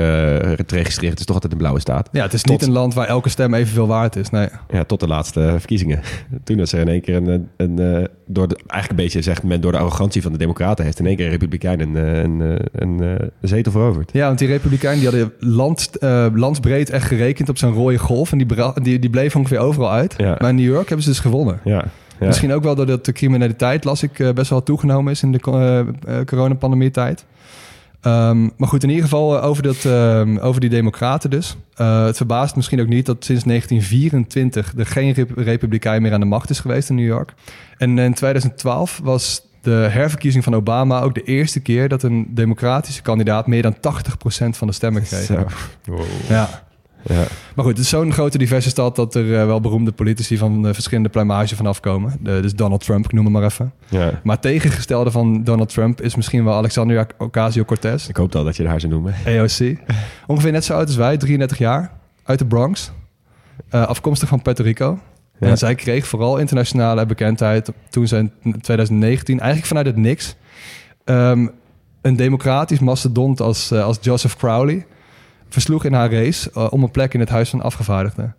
te 0.51 0.75
registreren? 0.75 1.09
Het 1.09 1.19
is 1.19 1.25
toch 1.25 1.35
altijd 1.35 1.53
een 1.53 1.59
blauwe 1.59 1.79
staat. 1.79 2.09
Ja, 2.11 2.21
het 2.21 2.33
is 2.33 2.43
niet 2.43 2.61
een 2.61 2.71
land 2.71 2.93
waar 2.93 3.07
elke 3.07 3.29
stem 3.29 3.53
evenveel 3.53 3.87
waard 3.87 4.15
is. 4.15 4.29
Nee. 4.29 4.47
Ja, 4.71 4.83
tot 4.83 4.99
de 4.99 5.07
laatste 5.07 5.55
verkiezingen. 5.57 6.01
Toen 6.43 6.57
dat 6.57 6.69
ze 6.69 6.77
in 6.77 6.87
één 6.87 7.01
keer 7.01 7.15
een, 7.15 7.49
een, 7.57 7.77
een 7.77 8.07
door 8.25 8.47
de, 8.47 8.55
eigenlijk 8.55 8.89
een 8.89 9.05
beetje 9.05 9.21
zegt 9.21 9.43
men 9.43 9.61
door 9.61 9.71
de 9.71 9.77
arrogantie 9.77 10.21
van 10.21 10.31
de 10.31 10.37
Democraten 10.37 10.85
heeft 10.85 10.99
in 10.99 11.05
één 11.05 11.15
keer 11.15 11.25
een 11.25 11.31
Republikein 11.31 11.79
een, 11.79 11.95
een, 11.95 12.39
een, 12.71 12.99
een, 13.01 13.31
zetel 13.41 13.71
veroverd. 13.71 14.09
Ja, 14.13 14.25
want 14.25 14.39
die 14.39 14.47
Republikeinen 14.47 14.99
die 14.99 15.09
hadden 15.09 15.33
land, 15.39 15.89
uh, 15.99 16.25
landsbreed 16.33 16.89
echt 16.89 17.07
gerekend 17.07 17.49
op 17.49 17.57
zo'n 17.57 17.73
rode 17.73 17.97
golf 17.97 18.31
en 18.31 18.37
die, 18.37 18.47
die, 18.81 18.99
die 18.99 19.09
bleef 19.09 19.35
ongeveer 19.35 19.59
overal 19.59 19.91
uit. 19.91 20.13
Ja. 20.17 20.35
Maar 20.39 20.49
in 20.49 20.55
New 20.55 20.65
York 20.65 20.87
hebben 20.87 21.03
ze 21.03 21.09
dus 21.09 21.19
gewonnen. 21.19 21.59
Ja. 21.63 21.85
Ja. 22.19 22.25
Misschien 22.25 22.53
ook 22.53 22.63
wel 22.63 22.75
doordat 22.75 23.05
de 23.05 23.11
criminaliteit, 23.11 23.83
las 23.83 24.03
ik, 24.03 24.19
uh, 24.19 24.31
best 24.31 24.49
wel 24.49 24.63
toegenomen 24.63 25.11
is 25.11 25.23
in 25.23 25.31
de 25.31 25.39
uh, 25.47 26.15
uh, 26.15 26.25
coronapandemie 26.25 26.91
tijd. 26.91 27.25
Um, 28.03 28.51
maar 28.57 28.67
goed, 28.67 28.83
in 28.83 28.89
ieder 28.89 29.03
geval 29.03 29.41
over, 29.41 29.63
dat, 29.63 29.83
um, 29.83 30.37
over 30.37 30.61
die 30.61 30.69
democraten 30.69 31.29
dus. 31.29 31.57
het 31.75 32.17
verbaast 32.17 32.55
misschien 32.55 32.81
ook 32.81 32.87
niet 32.87 33.05
dat 33.05 33.25
sinds 33.25 33.43
1924 33.43 34.73
er 34.77 34.85
geen 34.85 35.13
rep 35.13 35.37
republikein 35.37 36.01
meer 36.01 36.13
aan 36.13 36.19
de 36.19 36.25
macht 36.25 36.49
is 36.49 36.59
geweest 36.59 36.89
in 36.89 36.95
New 36.95 37.05
York. 37.05 37.33
En 37.77 37.97
in 37.97 38.13
2012 38.13 38.99
was 39.03 39.41
de 39.61 39.71
herverkiezing 39.71 40.43
van 40.43 40.55
Obama 40.55 41.01
ook 41.01 41.13
de 41.13 41.23
eerste 41.23 41.59
keer 41.59 41.89
dat 41.89 42.03
een 42.03 42.27
democratische 42.29 43.01
kandidaat 43.01 43.47
meer 43.47 43.61
dan 43.61 43.75
80% 43.75 43.79
van 44.49 44.67
de 44.67 44.73
stemmen 44.73 45.03
kreeg. 45.03 45.27
Wow. 45.85 46.05
Ja. 46.29 46.67
Ja. 47.01 47.23
Maar 47.55 47.65
goed, 47.65 47.77
het 47.77 47.77
is 47.77 47.89
zo'n 47.89 48.13
grote 48.13 48.37
diverse 48.37 48.69
stad 48.69 48.95
dat 48.95 49.15
er 49.15 49.25
uh, 49.25 49.45
wel 49.45 49.61
beroemde 49.61 49.91
politici 49.91 50.37
van 50.37 50.65
uh, 50.65 50.73
verschillende 50.73 51.09
pluimage 51.09 51.55
vanaf 51.55 51.79
komen. 51.79 52.17
De, 52.21 52.39
dus 52.41 52.53
Donald 52.53 52.83
Trump, 52.83 53.05
ik 53.05 53.11
noem 53.11 53.23
hem 53.23 53.33
maar 53.33 53.43
even. 53.43 53.73
Ja. 53.87 54.19
Maar 54.23 54.39
tegengestelde 54.39 55.11
van 55.11 55.43
Donald 55.43 55.69
Trump 55.69 56.01
is 56.01 56.15
misschien 56.15 56.43
wel 56.43 56.53
Alexandria 56.53 57.07
Ocasio-Cortez. 57.17 58.07
Ik 58.07 58.17
hoop 58.17 58.35
al 58.35 58.43
dat 58.43 58.55
je 58.55 58.67
haar 58.67 58.79
zou 58.79 58.91
noemen. 58.91 59.13
AOC. 59.25 59.77
Ongeveer 60.27 60.51
net 60.51 60.65
zo 60.65 60.73
oud 60.73 60.87
als 60.87 60.95
wij, 60.95 61.17
33 61.17 61.57
jaar, 61.57 61.91
uit 62.23 62.39
de 62.39 62.45
Bronx. 62.45 62.91
Uh, 63.71 63.87
afkomstig 63.87 64.27
van 64.27 64.41
Puerto 64.41 64.63
Rico. 64.63 64.99
Ja. 65.39 65.47
En 65.47 65.57
zij 65.57 65.75
kreeg 65.75 66.07
vooral 66.07 66.37
internationale 66.37 67.05
bekendheid 67.05 67.71
toen 67.89 68.07
ze 68.07 68.17
in 68.17 68.61
2019, 68.61 69.39
eigenlijk 69.39 69.67
vanuit 69.67 69.85
het 69.85 69.95
niks, 69.95 70.35
um, 71.05 71.51
een 72.01 72.15
democratisch 72.15 72.79
mastodont 72.79 73.41
als, 73.41 73.71
als 73.71 73.97
Joseph 74.01 74.35
Crowley 74.35 74.85
versloeg 75.49 75.85
in 75.85 75.93
haar 75.93 76.11
race 76.11 76.51
uh, 76.57 76.67
om 76.69 76.83
een 76.83 76.91
plek 76.91 77.13
in 77.13 77.19
het 77.19 77.29
Huis 77.29 77.49
van 77.49 77.61
Afgevaardigden. 77.61 78.35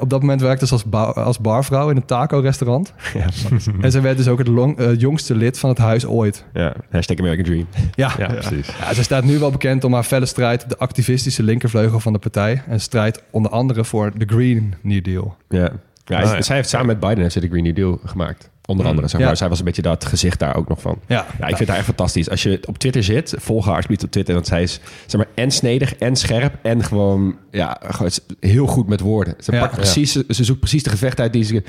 Op 0.00 0.10
dat 0.10 0.20
moment 0.20 0.40
werkte 0.40 0.66
ze 0.66 0.72
als, 0.72 1.14
als 1.14 1.38
barvrouw 1.38 1.90
in 1.90 1.96
een 1.96 2.04
taco-restaurant. 2.04 2.92
Ja, 3.14 3.26
en 3.80 3.90
ze 3.90 4.00
werd 4.00 4.16
dus 4.16 4.28
ook 4.28 4.38
het 4.38 4.48
long, 4.48 4.80
uh, 4.80 4.98
jongste 4.98 5.34
lid 5.34 5.58
van 5.58 5.68
het 5.68 5.78
huis 5.78 6.06
ooit. 6.06 6.44
Ja, 6.52 6.74
hashtag 6.90 7.18
American 7.18 7.44
Dream. 7.44 7.66
Ja, 7.94 8.12
ja, 8.18 8.26
precies. 8.26 8.66
Ja, 8.80 8.94
ze 8.94 9.02
staat 9.02 9.24
nu 9.24 9.38
wel 9.38 9.50
bekend 9.50 9.84
om 9.84 9.94
haar 9.94 10.02
felle 10.02 10.26
strijd 10.26 10.62
op 10.62 10.68
de 10.68 10.78
activistische 10.78 11.42
linkervleugel 11.42 12.00
van 12.00 12.12
de 12.12 12.18
partij. 12.18 12.62
En 12.68 12.80
strijdt 12.80 13.22
onder 13.30 13.50
andere 13.50 13.84
voor 13.84 14.18
de 14.18 14.24
Green 14.26 14.74
New 14.82 15.04
Deal. 15.04 15.36
Ja, 15.48 15.72
ja, 16.04 16.22
oh, 16.22 16.32
ja. 16.32 16.42
zij 16.42 16.56
heeft 16.56 16.68
samen 16.68 16.86
met 16.86 17.00
Biden 17.00 17.18
heeft 17.18 17.32
ze 17.32 17.40
de 17.40 17.48
Green 17.48 17.64
New 17.64 17.74
Deal 17.74 18.00
gemaakt. 18.04 18.50
Onder 18.70 18.86
andere, 18.86 19.08
zeg 19.08 19.20
maar. 19.20 19.28
Ja. 19.28 19.34
Zij 19.34 19.48
was 19.48 19.58
een 19.58 19.64
beetje 19.64 19.82
dat 19.82 20.04
gezicht 20.04 20.38
daar 20.38 20.56
ook 20.56 20.68
nog 20.68 20.80
van. 20.80 20.98
Ja, 21.06 21.26
ja 21.38 21.46
ik 21.46 21.56
vind 21.56 21.68
haar 21.68 21.78
echt 21.78 21.86
fantastisch. 21.86 22.30
Als 22.30 22.42
je 22.42 22.60
op 22.64 22.78
Twitter 22.78 23.02
zit, 23.02 23.34
volg 23.38 23.64
haar 23.64 23.74
alsjeblieft 23.74 24.04
op 24.04 24.10
Twitter. 24.10 24.34
Want 24.34 24.46
zij 24.46 24.62
is 24.62 24.80
zeg 25.06 25.20
maar, 25.20 25.30
en 25.34 25.50
snedig 25.50 25.94
en 25.94 26.16
scherp. 26.16 26.54
En 26.62 26.84
gewoon, 26.84 27.36
ja, 27.50 27.80
gewoon 27.80 28.10
heel 28.40 28.66
goed 28.66 28.88
met 28.88 29.00
woorden. 29.00 29.34
Ze, 29.38 29.50
pakt 29.50 29.74
precies, 29.74 30.12
ze, 30.12 30.24
ze 30.28 30.44
zoekt 30.44 30.60
precies 30.60 30.82
de 30.82 30.90
gevecht 30.90 31.20
uit 31.20 31.32
die 31.32 31.44
ze 31.44 31.62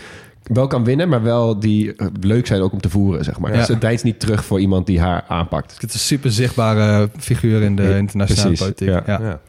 wel 0.44 0.68
kan 0.68 0.84
winnen, 0.84 1.10
maar 1.10 1.24
wel 1.24 1.60
die 1.60 1.94
leuk 2.20 2.48
zijn 2.48 2.62
ook 2.62 2.72
om 2.72 2.82
te 2.82 2.90
voeren, 2.90 3.24
zeg 3.24 3.40
maar. 3.40 3.52
Ja. 3.52 3.58
Dus 3.58 3.66
ze 3.66 3.78
deinst 3.78 4.04
niet 4.04 4.20
terug 4.20 4.46
voor 4.46 4.60
iemand 4.60 4.86
die 4.86 5.00
haar 5.00 5.24
aanpakt. 5.28 5.72
Het 5.72 5.84
is 5.84 5.94
een 5.94 6.00
super 6.00 6.32
zichtbare 6.32 7.10
figuur 7.18 7.62
in 7.62 7.76
de 7.76 7.98
internationale 7.98 8.56
Precies, 8.56 8.60
politiek. 8.60 9.08
Ja. 9.08 9.20
Ja. 9.22 9.40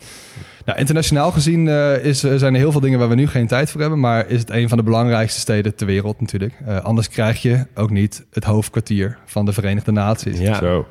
Nou, 0.64 0.78
internationaal 0.78 1.30
gezien 1.30 1.66
uh, 1.66 2.04
is, 2.04 2.20
zijn 2.20 2.54
er 2.54 2.60
heel 2.60 2.72
veel 2.72 2.80
dingen 2.80 2.98
waar 2.98 3.08
we 3.08 3.14
nu 3.14 3.26
geen 3.26 3.46
tijd 3.46 3.70
voor 3.70 3.80
hebben. 3.80 4.00
Maar 4.00 4.28
is 4.28 4.40
het 4.40 4.50
een 4.50 4.68
van 4.68 4.78
de 4.78 4.84
belangrijkste 4.84 5.40
steden 5.40 5.74
ter 5.74 5.86
wereld 5.86 6.20
natuurlijk. 6.20 6.54
Uh, 6.68 6.80
anders 6.80 7.08
krijg 7.08 7.42
je 7.42 7.66
ook 7.74 7.90
niet 7.90 8.26
het 8.30 8.44
hoofdkwartier 8.44 9.18
van 9.24 9.44
de 9.44 9.52
Verenigde 9.52 9.92
Naties. 9.92 10.38
Ja. 10.38 10.54
Zo. 10.54 10.86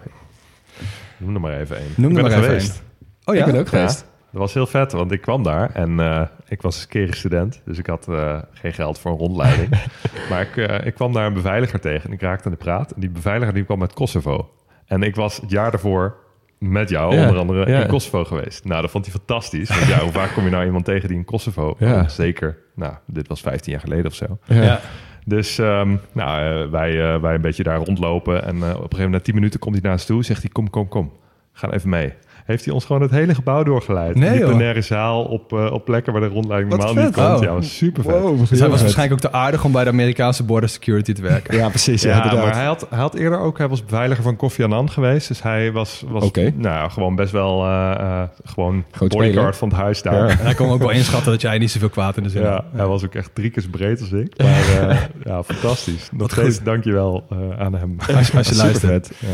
Noem 1.17 1.35
er 1.35 1.41
maar 1.41 1.59
even 1.59 1.77
één. 1.77 1.87
Noem 1.95 2.15
er 2.15 2.21
maar 2.21 2.31
even 2.31 2.43
geweest. 2.43 2.69
Een. 2.69 3.05
Oh 3.25 3.35
ja? 3.35 3.45
Ik 3.45 3.51
ben 3.51 3.61
ook 3.61 3.67
geweest. 3.67 3.99
Ja, 3.99 4.05
dat 4.31 4.41
was 4.41 4.53
heel 4.53 4.67
vet, 4.67 4.91
want 4.91 5.11
ik 5.11 5.21
kwam 5.21 5.43
daar 5.43 5.71
en 5.73 5.91
uh, 5.91 6.21
ik 6.47 6.61
was 6.61 6.85
een 6.89 7.13
student. 7.13 7.61
Dus 7.65 7.77
ik 7.77 7.85
had 7.85 8.07
geen 8.51 8.73
geld 8.73 8.99
voor 8.99 9.11
een 9.11 9.17
rondleiding. 9.17 9.69
maar 10.29 10.41
ik, 10.41 10.85
ik 10.85 10.93
kwam 10.93 11.13
daar 11.13 11.25
een 11.25 11.33
beveiliger 11.33 11.79
tegen 11.79 12.09
en 12.09 12.11
ik 12.11 12.21
raakte 12.21 12.45
aan 12.45 12.51
de 12.51 12.57
praat. 12.57 12.91
En 12.91 13.01
die 13.01 13.09
beveiliger 13.09 13.53
die 13.53 13.63
kwam 13.63 13.81
uit 13.81 13.93
Kosovo. 13.93 14.49
En 14.85 15.03
ik 15.03 15.15
was 15.15 15.37
het 15.37 15.51
jaar 15.51 15.71
daarvoor 15.71 16.20
met 16.61 16.89
jou 16.89 17.15
Ja, 17.15 17.21
onder 17.21 17.37
andere 17.37 17.69
ja. 17.69 17.81
in 17.81 17.87
Kosovo 17.87 18.23
geweest. 18.23 18.63
Nou, 18.65 18.81
dat 18.81 18.91
vond 18.91 19.05
hij 19.05 19.13
fantastisch. 19.13 19.69
Want 19.69 19.87
ja, 19.87 19.99
hoe 19.99 20.11
vaak 20.11 20.33
kom 20.33 20.43
je 20.43 20.49
nou 20.49 20.65
iemand 20.65 20.85
tegen 20.85 21.07
die 21.07 21.17
in 21.17 21.25
Kosovo... 21.25 21.75
Ja. 21.79 22.01
Oh, 22.01 22.07
zeker, 22.07 22.57
nou, 22.75 22.93
dit 23.05 23.27
was 23.27 23.41
15 23.41 23.71
jaar 23.71 23.81
geleden 23.81 24.05
of 24.05 24.13
zo. 24.13 24.37
Ja. 24.47 24.79
Dus 25.25 25.57
ehm, 25.57 25.95
nou, 26.11 26.63
uh, 26.63 26.71
wij, 26.71 26.91
uh, 26.91 27.21
wij 27.21 27.35
een 27.35 27.41
beetje 27.41 27.63
daar 27.63 27.77
rondlopen. 27.77 28.43
En 28.43 28.55
uh, 28.55 28.61
op 28.61 28.67
een 28.67 28.73
gegeven 28.73 28.97
moment, 28.97 29.11
na 29.11 29.19
10 29.19 29.35
minuten, 29.35 29.59
komt 29.59 29.73
hij 29.73 29.83
naar 29.83 29.93
ons 29.93 30.05
toe. 30.05 30.23
Zegt 30.23 30.41
hij, 30.41 30.51
kom, 30.51 30.69
kom, 30.69 30.87
kom. 30.87 31.11
Ga 31.51 31.71
even 31.71 31.89
mee. 31.89 32.13
Heeft 32.45 32.65
hij 32.65 32.73
ons 32.73 32.85
gewoon 32.85 33.01
het 33.01 33.11
hele 33.11 33.35
gebouw 33.35 33.63
doorgeleid. 33.63 34.15
Nee, 34.15 34.31
die 34.31 34.45
plenaire 34.45 34.81
zaal 34.81 35.23
op, 35.23 35.53
uh, 35.53 35.71
op 35.71 35.85
plekken 35.85 36.13
waar 36.13 36.21
de 36.21 36.27
rondleiding 36.27 36.71
normaal 36.73 36.93
niet 37.03 37.13
komt. 37.13 37.37
Oh. 37.37 37.43
Ja, 37.43 37.53
was 37.53 37.77
super 37.77 38.03
vet. 38.03 38.11
Wow, 38.21 38.39
Dus 38.39 38.49
hij 38.49 38.59
was 38.59 38.69
vet. 38.69 38.81
waarschijnlijk 38.81 39.11
ook 39.23 39.31
te 39.31 39.37
aardig 39.37 39.63
om 39.63 39.71
bij 39.71 39.83
de 39.83 39.89
Amerikaanse 39.89 40.43
border 40.43 40.69
security 40.69 41.13
te 41.13 41.21
werken. 41.21 41.55
Ja, 41.61 41.69
precies. 41.69 42.01
Ja, 42.01 42.33
maar 42.33 42.55
hij 42.55 42.65
had, 42.65 42.87
hij 42.89 42.99
had 42.99 43.15
eerder 43.15 43.39
ook, 43.39 43.57
hij 43.57 43.67
was 43.67 43.83
beveiliger 43.85 44.23
van 44.23 44.35
Kofi 44.35 44.63
Annan 44.63 44.89
geweest. 44.91 45.27
Dus 45.27 45.41
hij 45.41 45.71
was, 45.71 46.03
was 46.07 46.31
nou, 46.55 46.91
gewoon 46.91 47.15
best 47.15 47.31
wel 47.31 47.65
uh, 47.65 47.91
uh, 47.99 48.21
gewoon 48.43 48.83
Groot 48.91 49.09
bodyguard 49.09 49.33
speler. 49.33 49.53
van 49.53 49.67
het 49.69 49.77
huis 49.77 50.01
daar. 50.01 50.13
Ja. 50.27 50.29
En 50.29 50.37
hij 50.45 50.53
kon 50.53 50.69
ook 50.69 50.79
wel 50.79 50.89
inschatten 50.89 51.31
dat 51.31 51.41
jij 51.41 51.57
niet 51.57 51.71
zoveel 51.71 51.89
kwaad 51.89 52.17
in 52.17 52.23
de 52.23 52.29
zin 52.29 52.41
Ja, 52.41 52.51
had. 52.51 52.63
hij 52.75 52.85
was 52.85 53.03
ook 53.05 53.15
echt 53.15 53.29
drie 53.35 53.49
keer 53.49 53.63
zo 53.63 53.69
breed 53.71 53.99
als 54.01 54.11
ik. 54.11 54.33
Maar 54.37 54.89
uh, 54.89 54.97
ja, 55.23 55.43
fantastisch. 55.43 56.09
Nog 56.11 56.31
steeds 56.31 56.63
dankjewel 56.63 57.23
uh, 57.33 57.59
aan 57.59 57.73
hem. 57.75 57.95
Als, 58.15 58.27
je- 58.27 58.37
als 58.37 58.47
je 58.47 58.53
Super 58.53 58.63
luistert. 58.67 59.07
vet. 59.07 59.11
Ja. 59.19 59.27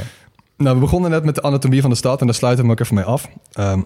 Nou, 0.58 0.76
we 0.76 0.82
begonnen 0.82 1.10
net 1.10 1.26
met 1.26 1.36
de 1.36 1.42
anatomie 1.42 1.82
van 1.82 1.90
de 1.90 1.96
stad 1.96 2.20
en 2.20 2.26
daar 2.26 2.36
sluiten 2.36 2.66
we 2.66 2.72
ook 2.72 2.80
even 2.80 2.96
mee 2.96 3.04
af. 3.04 3.30
Ehm, 3.52 3.82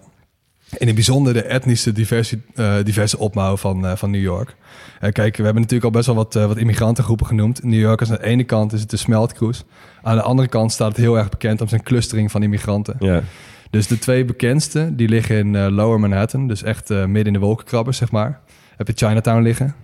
in 0.78 0.86
het 0.86 0.96
bijzonder 0.96 1.34
de 1.34 1.44
etnische 1.44 1.92
diverse, 1.92 2.40
eh, 2.56 2.76
diverse 2.84 3.18
opbouw 3.18 3.58
van, 3.58 3.86
eh, 3.86 3.96
van 3.96 4.12
New 4.12 4.22
York. 4.22 4.56
Eh, 5.00 5.12
kijk, 5.12 5.38
we 5.38 5.44
hebben 5.44 5.62
natuurlijk 5.62 5.84
al 5.84 6.00
best 6.00 6.06
wel 6.06 6.16
wat, 6.16 6.34
wat 6.34 6.58
immigrantengroepen 6.58 7.26
genoemd. 7.26 7.64
New 7.64 7.80
York 7.80 8.02
is 8.02 8.10
aan 8.12 8.18
de 8.18 8.26
ene 8.26 8.44
kant 8.44 8.74
is 8.74 8.82
het 8.82 8.90
de 8.90 8.98
smeltkroes. 8.98 9.64
Aan 10.02 10.16
de 10.16 10.22
andere 10.22 10.48
kant 10.48 10.72
staat 10.72 10.88
het 10.88 10.98
heel 10.98 11.18
erg 11.18 11.30
bekend 11.30 11.62
om 11.62 11.68
zijn 11.68 11.84
clustering 11.84 12.32
van 12.32 12.44
immigranten. 12.44 13.24
Dus 13.70 13.88
de 13.88 14.00
twee 14.00 14.26
bekendste, 14.26 14.96
die 14.96 15.10
liggen 15.10 15.38
in 15.38 15.70
Lower 15.70 16.00
Manhattan. 16.00 16.48
Dus 16.48 16.64
echt 16.64 16.90
midden 16.90 17.26
in 17.26 17.34
de 17.34 17.40
wolkenkrabbers, 17.40 17.98
zeg 17.98 18.12
maar. 18.12 18.40
Heb 18.78 18.88
je 18.88 18.94
Chinatown 18.94 19.42
liggen 19.42 19.76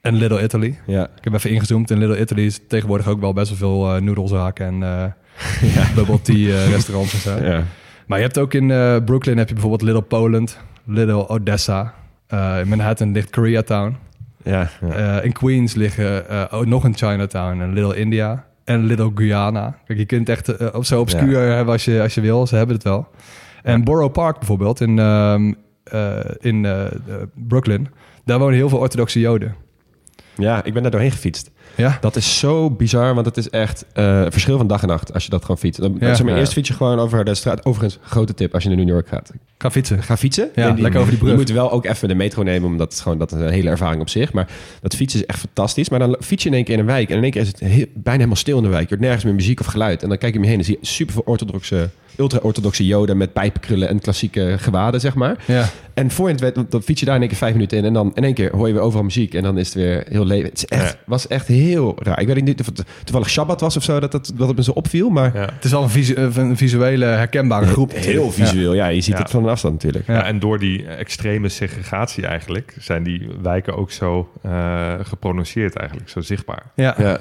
en 0.00 0.14
Little 0.14 0.42
Italy. 0.42 0.78
Ik 0.86 1.24
heb 1.24 1.32
even 1.32 1.50
ingezoomd. 1.50 1.90
In 1.90 1.98
Little 1.98 2.20
Italy 2.20 2.44
is 2.44 2.60
tegenwoordig 2.68 3.08
ook 3.08 3.20
wel 3.20 3.32
best 3.32 3.58
wel 3.58 3.58
veel 3.58 4.00
noedelzaken 4.02 4.66
en 4.66 5.14
eh 5.76 5.94
bubble 5.94 6.20
tea 6.20 6.48
eh, 6.48 6.70
restaurants 6.70 7.12
en 7.12 7.20
zo. 7.20 7.44
Ja. 7.44 7.62
Maar 8.06 8.18
je 8.18 8.24
hebt 8.24 8.38
ook 8.38 8.54
in 8.54 8.68
uh, 8.68 8.96
Brooklyn 9.04 9.38
heb 9.38 9.48
je 9.48 9.54
bijvoorbeeld 9.54 9.82
Little 9.82 10.02
Poland, 10.02 10.58
Little 10.84 11.28
Odessa. 11.28 11.94
Uh, 12.28 12.60
in 12.60 12.68
Manhattan 12.68 13.12
ligt 13.12 13.30
Koreatown. 13.30 13.96
Ja, 14.42 14.70
ja. 14.80 15.20
in 15.20 15.32
Queens 15.32 15.74
liggen 15.74 16.50
ook 16.50 16.66
nog 16.66 16.84
een 16.84 16.96
Chinatown 16.96 17.60
en 17.60 17.72
Little 17.72 17.96
India 17.96 18.44
en 18.64 18.84
Little 18.84 19.10
Guyana. 19.14 19.78
Kijk, 19.86 19.98
je 19.98 20.04
kunt 20.04 20.28
echt 20.28 20.60
uh, 20.60 20.80
zo 20.80 21.00
obscuur 21.00 21.40
hebben 21.40 21.72
als 21.72 21.84
je, 21.84 22.02
als 22.02 22.14
je 22.14 22.20
wil. 22.20 22.46
Ze 22.46 22.56
hebben 22.56 22.74
het 22.74 22.84
wel. 22.84 23.08
En 23.62 23.84
Borough 23.84 24.12
Park 24.12 24.38
bijvoorbeeld 24.38 24.80
in, 24.80 24.96
uh, 24.96 25.40
in 26.40 26.66
Brooklyn. 27.34 27.88
Daar 28.24 28.38
wonen 28.38 28.54
heel 28.54 28.68
veel 28.68 28.78
orthodoxe 28.78 29.20
joden. 29.20 29.54
Ja, 30.36 30.64
ik 30.64 30.72
ben 30.72 30.82
daar 30.82 30.90
doorheen 30.90 31.10
gefietst. 31.10 31.50
Ja? 31.76 31.98
Dat 32.00 32.16
is 32.16 32.38
zo 32.38 32.70
bizar, 32.70 33.14
want 33.14 33.26
het 33.26 33.36
is 33.36 33.50
echt 33.50 33.84
uh, 33.94 34.26
verschil 34.28 34.56
van 34.56 34.66
dag 34.66 34.82
en 34.82 34.88
nacht 34.88 35.14
als 35.14 35.24
je 35.24 35.30
dat 35.30 35.40
gewoon 35.40 35.58
fietst. 35.58 35.80
Dan, 35.80 35.96
ja, 36.00 36.14
zeg 36.14 36.26
maar, 36.26 36.36
Eerst 36.36 36.52
fiets 36.52 36.68
je 36.68 36.74
gewoon 36.74 36.98
over 36.98 37.24
de 37.24 37.34
straat. 37.34 37.64
Overigens, 37.64 37.98
grote 38.02 38.34
tip 38.34 38.54
als 38.54 38.62
je 38.62 38.68
naar 38.68 38.78
New 38.78 38.88
York 38.88 39.08
gaat. 39.08 39.30
Ga 39.58 39.70
fietsen. 39.70 40.02
Ga 40.02 40.16
fietsen. 40.16 40.50
Ja, 40.54 40.70
die, 40.70 40.82
lekker 40.82 41.00
over 41.00 41.12
die 41.12 41.20
brug. 41.20 41.32
Je 41.32 41.38
moet 41.38 41.50
wel 41.50 41.70
ook 41.70 41.84
even 41.84 42.08
de 42.08 42.14
metro 42.14 42.42
nemen, 42.42 42.68
omdat 42.68 42.92
het 42.92 43.00
gewoon 43.00 43.18
dat 43.18 43.32
is 43.32 43.40
een 43.40 43.48
hele 43.48 43.70
ervaring 43.70 44.00
op 44.00 44.08
zich. 44.08 44.32
Maar 44.32 44.48
dat 44.80 44.94
fietsen 44.94 45.20
is 45.20 45.26
echt 45.26 45.38
fantastisch. 45.38 45.88
Maar 45.88 45.98
dan 45.98 46.16
fiets 46.20 46.42
je 46.42 46.48
in 46.48 46.54
één 46.54 46.64
keer 46.64 46.74
in 46.74 46.80
een 46.80 46.86
wijk 46.86 47.08
en 47.10 47.16
in 47.16 47.22
één 47.22 47.32
keer 47.32 47.40
is 47.40 47.48
het 47.48 47.60
heel, 47.60 47.86
bijna 47.94 48.10
helemaal 48.10 48.36
stil 48.36 48.56
in 48.56 48.62
de 48.62 48.68
wijk. 48.68 48.82
Je 48.82 48.88
hoort 48.88 49.00
nergens 49.00 49.24
meer 49.24 49.34
muziek 49.34 49.60
of 49.60 49.66
geluid. 49.66 50.02
En 50.02 50.08
dan 50.08 50.18
kijk 50.18 50.32
je 50.32 50.38
om 50.38 50.44
je 50.44 50.50
heen 50.50 50.58
en 50.58 50.64
zie 50.64 50.78
je 50.80 50.86
super 50.86 51.14
veel 51.14 51.22
orthodoxe 51.26 51.90
ultra-orthodoxe 52.16 52.86
joden 52.86 53.16
met 53.16 53.32
pijpenkrullen 53.32 53.88
en 53.88 54.00
klassieke 54.00 54.56
gewaden, 54.58 55.00
zeg 55.00 55.14
maar. 55.14 55.36
Ja. 55.46 55.68
En 55.94 56.10
voor 56.10 56.26
je 56.26 56.32
het 56.32 56.40
weet, 56.40 56.70
dan 56.70 56.82
fiets 56.82 57.00
je 57.00 57.06
daar 57.06 57.14
in 57.14 57.20
één 57.20 57.30
keer 57.30 57.38
vijf 57.38 57.52
minuten 57.52 57.78
in 57.78 57.84
en 57.84 57.92
dan 57.92 58.10
in 58.14 58.24
één 58.24 58.34
keer 58.34 58.50
hoor 58.56 58.66
je 58.66 58.72
weer 58.72 58.82
overal 58.82 59.04
muziek 59.04 59.34
en 59.34 59.42
dan 59.42 59.58
is 59.58 59.66
het 59.66 59.74
weer 59.74 60.04
heel 60.08 60.24
leven. 60.24 60.48
Het 60.48 60.58
is 60.58 60.64
echt, 60.64 60.96
was 61.06 61.26
echt 61.26 61.46
heel 61.46 61.96
raar. 62.02 62.20
Ik 62.20 62.26
weet 62.26 62.44
niet 62.44 62.60
of 62.60 62.66
het 62.66 62.82
toevallig 63.04 63.30
Shabbat 63.30 63.60
was 63.60 63.76
of 63.76 63.82
zo, 63.82 64.00
dat 64.00 64.12
het, 64.12 64.32
dat 64.34 64.48
het 64.48 64.56
me 64.56 64.62
zo 64.62 64.70
opviel, 64.70 65.10
maar... 65.10 65.30
Ja. 65.34 65.48
Het 65.54 65.64
is 65.64 65.74
al 65.74 65.82
een, 65.82 65.90
visu 65.90 66.14
een, 66.14 66.56
visuele 66.56 67.04
herkenbare 67.04 67.66
groep. 67.66 67.92
Heel 67.92 68.30
visueel, 68.30 68.74
ja. 68.74 68.86
Je 68.86 69.00
ziet 69.00 69.18
het 69.18 69.30
van 69.30 69.42
een 69.44 69.50
afstand 69.50 69.74
natuurlijk. 69.74 70.06
Ja. 70.06 70.24
en 70.24 70.38
door 70.38 70.58
die 70.58 70.86
extreme 70.86 71.48
segregatie 71.48 72.26
eigenlijk 72.26 72.76
zijn 72.78 73.02
die 73.02 73.28
wijken 73.42 73.76
ook 73.76 73.90
zo 73.90 74.30
uh, 74.46 74.92
geprononceerd 75.02 75.76
eigenlijk, 75.76 76.08
zo 76.08 76.20
zichtbaar. 76.20 76.62
Ja. 76.74 77.20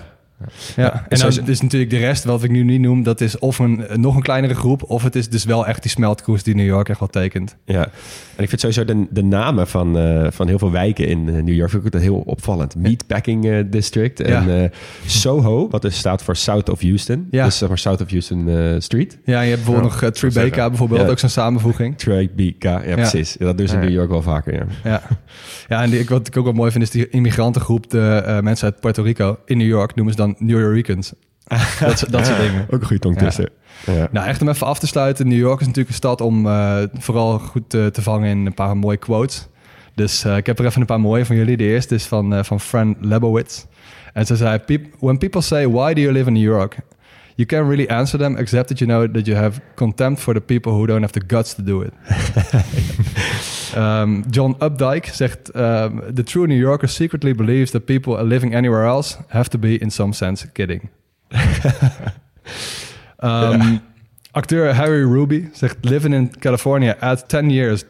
Ja. 0.75 0.83
Ja, 0.83 1.05
en 1.09 1.19
dan 1.19 1.47
is 1.49 1.61
natuurlijk 1.61 1.91
de 1.91 1.97
rest, 1.97 2.23
wat 2.23 2.43
ik 2.43 2.51
nu 2.51 2.63
niet 2.63 2.81
noem, 2.81 3.03
dat 3.03 3.21
is 3.21 3.39
of 3.39 3.59
een 3.59 3.85
nog 3.93 4.15
een 4.15 4.21
kleinere 4.21 4.53
groep, 4.53 4.83
of 4.87 5.03
het 5.03 5.15
is 5.15 5.29
dus 5.29 5.43
wel 5.43 5.67
echt 5.67 5.81
die 5.81 5.91
smeltkoers 5.91 6.43
die 6.43 6.55
New 6.55 6.65
York 6.65 6.89
echt 6.89 6.99
wel 6.99 7.09
tekent. 7.09 7.55
Ja, 7.65 7.81
en 8.35 8.43
ik 8.43 8.49
vind 8.49 8.61
sowieso 8.61 8.85
de, 8.85 9.05
de 9.09 9.23
namen 9.23 9.67
van, 9.67 9.97
uh, 9.97 10.27
van 10.29 10.47
heel 10.47 10.57
veel 10.59 10.71
wijken 10.71 11.07
in 11.07 11.27
uh, 11.27 11.43
New 11.43 11.55
York 11.55 11.69
vind 11.69 11.93
ik 11.93 12.01
heel 12.01 12.23
opvallend. 12.25 12.75
Meatpacking 12.75 13.45
uh, 13.45 13.63
District 13.65 14.19
en 14.19 14.71
Soho, 15.05 15.69
wat 15.69 15.81
dus 15.81 15.97
staat 15.97 16.23
voor 16.23 16.35
South 16.35 16.69
of 16.69 16.81
Houston. 16.81 17.27
Ja. 17.31 17.45
Dus 17.45 17.57
zeg 17.57 17.69
maar 17.69 17.77
South 17.77 18.01
of 18.01 18.09
Houston 18.09 18.49
Street. 18.81 19.17
Ja, 19.25 19.41
je 19.41 19.49
hebt 19.49 19.63
bijvoorbeeld 19.63 20.01
nog 20.01 20.11
Tribeca 20.11 20.69
bijvoorbeeld, 20.69 21.09
ook 21.09 21.19
zo'n 21.19 21.29
samenvoeging. 21.29 21.97
Tribeca, 21.97 22.83
ja, 22.83 22.95
precies. 22.95 23.35
Dat 23.39 23.57
doen 23.57 23.67
ze 23.67 23.73
in 23.73 23.79
New 23.79 23.89
York 23.89 24.09
wel 24.09 24.21
vaker, 24.21 24.53
ja. 24.53 24.65
Ja, 24.83 25.01
ja 25.67 25.83
en 25.83 25.89
die, 25.89 26.05
wat 26.05 26.27
ik 26.27 26.37
ook 26.37 26.43
wel 26.43 26.53
mooi 26.53 26.71
vind 26.71 26.83
is 26.83 26.89
die 26.89 27.09
immigrantengroep, 27.09 27.89
de 27.89 28.39
mensen 28.43 28.65
uit 28.65 28.79
Puerto 28.79 29.03
Rico 29.03 29.37
in 29.45 29.57
New 29.57 29.67
York 29.67 29.95
noemen 29.95 30.13
ze 30.13 30.19
dan 30.19 30.32
New 30.37 30.59
Yorkers. 30.59 31.13
dat, 31.79 32.05
dat 32.09 32.25
soort 32.25 32.39
dingen. 32.47 32.65
Ook 32.69 32.81
een 32.81 32.87
goede. 32.87 33.49
Ja. 33.85 34.07
Nou, 34.11 34.27
echt 34.27 34.41
om 34.41 34.49
even 34.49 34.67
af 34.67 34.79
te 34.79 34.87
sluiten. 34.87 35.27
New 35.27 35.37
York 35.37 35.59
is 35.59 35.67
natuurlijk 35.67 35.89
een 35.89 36.01
stad 36.01 36.21
om 36.21 36.45
uh, 36.45 36.77
vooral 36.93 37.39
goed 37.39 37.69
te, 37.69 37.89
te, 37.93 38.01
vangen 38.01 38.29
in 38.29 38.45
een 38.45 38.53
paar 38.53 38.77
mooie 38.77 38.97
quotes. 38.97 39.47
Dus 39.95 40.25
uh, 40.25 40.37
ik 40.37 40.45
heb 40.45 40.59
er 40.59 40.65
even 40.65 40.81
een 40.81 40.87
paar 40.87 40.99
mooie 40.99 41.25
van 41.25 41.35
jullie. 41.35 41.57
De 41.57 41.63
eerste 41.63 41.95
is 41.95 42.05
van, 42.05 42.33
uh, 42.33 42.43
van 42.43 42.59
Fran 42.59 42.95
Lebowitz. 42.99 43.65
En 44.13 44.25
ze 44.25 44.35
zei, 44.35 44.59
when 44.99 45.17
people 45.17 45.41
say, 45.41 45.67
why 45.67 45.93
do 45.93 46.01
you 46.01 46.13
live 46.13 46.27
in 46.27 46.33
New 46.33 46.43
York? 46.43 46.77
You 47.35 47.47
can't 47.47 47.67
really 47.67 47.87
answer 47.87 48.19
them, 48.19 48.35
except 48.35 48.67
that 48.67 48.79
you 48.79 48.89
know 48.89 49.13
that 49.13 49.25
you 49.25 49.37
have 49.37 49.59
contempt 49.75 50.21
for 50.21 50.33
the 50.33 50.41
people 50.41 50.71
who 50.71 50.85
don't 50.85 51.01
have 51.01 51.13
the 51.13 51.23
guts 51.27 51.55
to 51.55 51.63
do 51.63 51.81
it. 51.81 51.93
um, 53.75 54.25
John 54.29 54.55
Updike 54.59 55.11
zegt, 55.11 55.55
um, 55.55 56.01
the 56.15 56.23
true 56.23 56.47
New 56.47 56.59
Yorker 56.59 56.87
secretly 56.87 57.33
believes 57.33 57.71
that 57.71 57.85
people 57.85 58.21
living 58.23 58.53
anywhere 58.53 58.85
else 58.85 59.17
have 59.29 59.49
to 59.49 59.57
be 59.57 59.81
in 59.81 59.89
some 59.89 60.13
sense 60.13 60.45
kidding. 60.53 60.89
um. 63.19 63.81
Acteur 64.35 64.73
Harry 64.73 65.05
Ruby 65.05 65.49
zegt: 65.53 65.85
Living 65.85 66.13
in 66.13 66.29
California 66.29 66.97
adds 67.01 67.23
10 67.23 67.51
years 67.51 67.85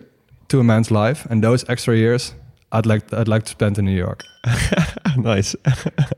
to 0.50 0.60
a 0.60 0.64
man's 0.64 0.92
life, 0.92 1.26
and 1.30 1.42
those 1.42 1.64
extra 1.70 1.96
years 1.96 2.36
I'd 2.72 2.86
like, 2.86 3.14
I'd 3.14 3.28
like 3.28 3.44
to 3.44 3.52
spend 3.52 3.78
in 3.78 3.86
New 3.86 3.96
York. 3.96 4.26
nice. 5.34 5.58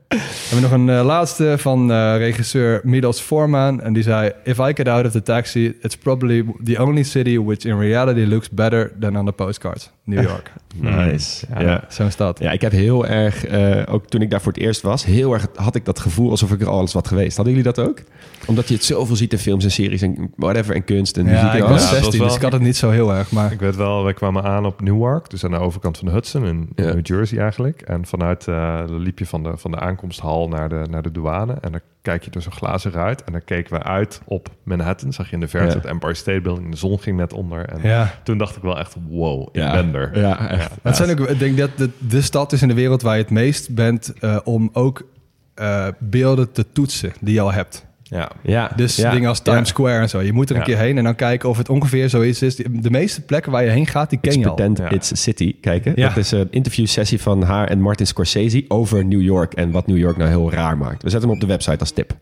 We 0.07 0.55
hebben 0.55 0.61
nog 0.61 0.71
een 0.71 0.99
uh, 0.99 1.05
laatste 1.05 1.55
van 1.57 1.91
uh, 1.91 2.17
regisseur 2.17 2.81
Milos 2.83 3.19
Forman. 3.19 3.81
En 3.81 3.93
die 3.93 4.03
zei... 4.03 4.31
If 4.43 4.57
I 4.57 4.71
get 4.73 4.87
out 4.87 5.05
of 5.05 5.11
the 5.11 5.21
taxi, 5.21 5.77
it's 5.81 5.97
probably 5.97 6.45
the 6.63 6.81
only 6.81 7.03
city... 7.03 7.39
which 7.39 7.65
in 7.65 7.79
reality 7.79 8.21
looks 8.21 8.49
better 8.49 8.91
than 8.99 9.17
on 9.17 9.25
the 9.25 9.31
postcards. 9.31 9.89
New 10.03 10.21
York. 10.29 10.51
nice. 10.75 11.45
Ja, 11.53 11.61
ja. 11.61 11.83
Zo'n 11.89 12.11
stad. 12.11 12.39
Ja, 12.39 12.51
ik 12.51 12.61
heb 12.61 12.71
heel 12.71 13.05
erg... 13.05 13.49
Uh, 13.49 13.81
ook 13.89 14.07
toen 14.07 14.21
ik 14.21 14.29
daar 14.29 14.41
voor 14.41 14.51
het 14.51 14.61
eerst 14.61 14.81
was... 14.81 15.05
heel 15.05 15.33
erg 15.33 15.47
had 15.55 15.75
ik 15.75 15.85
dat 15.85 15.99
gevoel 15.99 16.29
alsof 16.29 16.51
ik 16.51 16.61
er 16.61 16.69
alles 16.69 16.93
wat 16.93 17.07
geweest. 17.07 17.35
Hadden 17.35 17.55
jullie 17.55 17.73
dat 17.73 17.87
ook? 17.87 17.99
Omdat 18.45 18.67
je 18.67 18.73
het 18.73 18.83
zoveel 18.83 19.15
ziet 19.15 19.31
in 19.31 19.39
films 19.39 19.63
en 19.63 19.71
series 19.71 20.01
en 20.01 20.31
whatever... 20.35 20.75
en 20.75 20.83
kunst 20.83 21.17
en 21.17 21.25
ja, 21.25 21.31
muziek 21.31 21.49
en 21.49 21.57
ik 21.57 21.63
was 21.63 21.89
16, 21.89 22.19
wel, 22.19 22.27
dus 22.27 22.35
ik 22.35 22.41
had 22.41 22.51
het 22.51 22.61
niet 22.61 22.77
zo 22.77 22.89
heel 22.89 23.13
erg. 23.13 23.31
Maar... 23.31 23.51
Ik 23.51 23.59
weet 23.59 23.75
wel, 23.75 24.03
wij 24.03 24.13
kwamen 24.13 24.43
aan 24.43 24.65
op 24.65 24.81
Newark. 24.81 25.29
Dus 25.29 25.43
aan 25.43 25.51
de 25.51 25.57
overkant 25.57 25.97
van 25.97 26.07
de 26.07 26.13
Hudson 26.13 26.45
in 26.45 26.69
New 26.75 27.05
Jersey 27.05 27.39
eigenlijk. 27.39 27.81
En 27.81 28.05
vanuit 28.17 28.47
uh, 28.47 28.83
liep 28.87 29.19
je 29.19 29.25
van 29.25 29.43
de, 29.43 29.57
van 29.57 29.71
de 29.71 29.79
aankomsthal 29.79 30.47
naar 30.47 30.69
de, 30.69 30.85
naar 30.89 31.01
de 31.01 31.11
douane. 31.11 31.53
En 31.61 31.71
dan 31.71 31.81
kijk 32.01 32.23
je 32.23 32.31
door 32.31 32.41
zo'n 32.41 32.51
glazen 32.51 32.91
ruit. 32.91 33.23
En 33.23 33.31
dan 33.31 33.43
keken 33.43 33.77
we 33.77 33.83
uit 33.83 34.21
op 34.25 34.49
Manhattan. 34.63 35.13
Zag 35.13 35.27
je 35.27 35.33
in 35.33 35.39
de 35.39 35.47
verte 35.47 35.67
ja. 35.67 35.75
het 35.75 35.85
Empire 35.85 36.13
State 36.13 36.41
Building. 36.41 36.71
De 36.71 36.77
zon 36.77 36.99
ging 36.99 37.17
net 37.17 37.33
onder. 37.33 37.65
En 37.65 37.81
ja. 37.81 38.13
toen 38.23 38.37
dacht 38.37 38.55
ik 38.55 38.61
wel 38.61 38.79
echt, 38.79 38.95
wow, 39.09 39.41
ik 39.41 39.61
ja. 39.61 39.71
ben 39.71 39.95
er. 39.95 40.19
Ja, 40.19 40.49
echt. 40.49 40.71
Ja. 40.71 40.77
Het 40.81 40.95
zijn 40.95 41.19
ook, 41.19 41.27
ik 41.27 41.39
denk 41.39 41.57
dat 41.57 41.77
de, 41.77 41.89
de 41.97 42.21
stad 42.21 42.51
is 42.51 42.61
in 42.61 42.67
de 42.67 42.73
wereld 42.73 43.01
waar 43.01 43.15
je 43.15 43.21
het 43.21 43.31
meest 43.31 43.75
bent... 43.75 44.13
Uh, 44.21 44.37
om 44.43 44.69
ook 44.73 45.07
uh, 45.55 45.87
beelden 45.99 46.51
te 46.51 46.65
toetsen 46.71 47.13
die 47.21 47.33
je 47.33 47.41
al 47.41 47.53
hebt. 47.53 47.85
Ja. 48.09 48.31
Ja, 48.43 48.71
dus 48.75 48.95
ja. 48.95 49.11
dingen 49.11 49.29
als 49.29 49.39
Times 49.39 49.59
ja. 49.59 49.65
Square 49.65 49.99
en 49.99 50.09
zo. 50.09 50.21
Je 50.21 50.33
moet 50.33 50.49
er 50.49 50.55
een 50.55 50.61
Ja. 50.61 50.67
keer 50.67 50.77
heen 50.77 50.97
en 50.97 51.03
dan 51.03 51.15
kijken 51.15 51.49
of 51.49 51.57
het 51.57 51.69
ongeveer 51.69 52.09
zoiets 52.09 52.41
is. 52.41 52.55
De 52.55 52.89
meeste 52.89 53.21
plekken 53.21 53.51
waar 53.51 53.63
je 53.63 53.69
heen 53.69 53.87
gaat, 53.87 54.09
die 54.09 54.19
ken 54.19 54.31
It's 54.31 54.39
je 54.41 54.49
al. 54.49 54.55
Pretend 54.55 54.77
Ja. 54.77 54.89
It's 54.89 55.11
a 55.11 55.15
City 55.15 55.55
kijken. 55.61 55.93
Ja. 55.95 56.07
Dat 56.07 56.17
is 56.17 56.31
een 56.31 56.47
interviewsessie 56.51 57.21
van 57.21 57.41
haar 57.43 57.67
en 57.67 57.81
Martin 57.81 58.07
Scorsese 58.07 58.65
over 58.67 59.05
New 59.05 59.21
York 59.21 59.53
en 59.53 59.71
wat 59.71 59.87
New 59.87 59.97
York 59.97 60.17
nou 60.17 60.29
heel 60.29 60.51
raar 60.51 60.77
maakt. 60.77 61.03
We 61.03 61.09
zetten 61.09 61.29
hem 61.29 61.37
op 61.37 61.43
de 61.43 61.47
website 61.53 61.79
als 61.79 61.91
tip. 61.91 62.13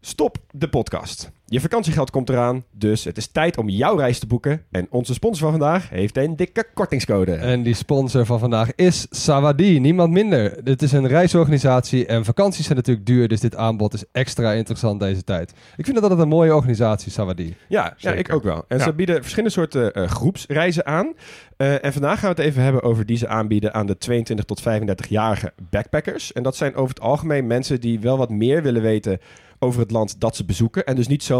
Stop 0.00 0.38
de 0.50 0.68
podcast. 0.68 1.30
Je 1.54 1.60
vakantiegeld 1.60 2.10
komt 2.10 2.28
eraan, 2.28 2.64
dus 2.70 3.04
het 3.04 3.16
is 3.16 3.26
tijd 3.26 3.58
om 3.58 3.68
jouw 3.68 3.96
reis 3.96 4.18
te 4.18 4.26
boeken. 4.26 4.62
En 4.70 4.86
onze 4.90 5.14
sponsor 5.14 5.50
van 5.50 5.58
vandaag 5.58 5.88
heeft 5.88 6.16
een 6.16 6.36
dikke 6.36 6.66
kortingscode. 6.74 7.32
En 7.32 7.62
die 7.62 7.74
sponsor 7.74 8.26
van 8.26 8.38
vandaag 8.38 8.74
is 8.74 9.06
Sawadi, 9.10 9.78
niemand 9.80 10.12
minder. 10.12 10.64
Dit 10.64 10.82
is 10.82 10.92
een 10.92 11.06
reisorganisatie 11.08 12.06
en 12.06 12.24
vakanties 12.24 12.64
zijn 12.64 12.76
natuurlijk 12.76 13.06
duur, 13.06 13.28
dus 13.28 13.40
dit 13.40 13.56
aanbod 13.56 13.94
is 13.94 14.04
extra 14.12 14.52
interessant 14.52 15.00
deze 15.00 15.24
tijd. 15.24 15.52
Ik 15.76 15.84
vind 15.84 15.94
dat 15.94 16.02
altijd 16.02 16.20
een 16.20 16.28
mooie 16.28 16.54
organisatie, 16.54 17.12
Sawadi. 17.12 17.56
Ja, 17.68 17.94
ja 17.96 18.12
ik 18.12 18.32
ook 18.32 18.42
wel. 18.42 18.64
En 18.68 18.78
Ja. 18.78 18.84
ze 18.84 18.92
bieden 18.92 19.20
verschillende 19.20 19.54
soorten 19.54 19.92
eh, 19.92 20.08
groepsreizen 20.08 20.86
aan. 20.86 21.14
Eh, 21.56 21.84
en 21.84 21.92
vandaag 21.92 22.18
gaan 22.20 22.34
we 22.34 22.40
het 22.40 22.50
even 22.50 22.62
hebben 22.62 22.82
over 22.82 23.06
die 23.06 23.16
ze 23.16 23.28
aanbieden 23.28 23.74
aan 23.74 23.86
de 23.86 23.98
22 23.98 24.44
tot 24.44 24.62
35-jarige 24.62 25.52
backpackers. 25.70 26.32
En 26.32 26.42
dat 26.42 26.56
zijn 26.56 26.74
over 26.74 26.94
het 26.94 27.04
algemeen 27.04 27.46
mensen 27.46 27.80
die 27.80 28.00
wel 28.00 28.18
wat 28.18 28.30
meer 28.30 28.62
willen 28.62 28.82
weten 28.82 29.20
over 29.58 29.80
het 29.80 29.90
land 29.90 30.20
dat 30.20 30.36
ze 30.36 30.44
bezoeken. 30.44 30.86
En 30.86 30.96
dus 30.96 31.06
niet 31.06 31.22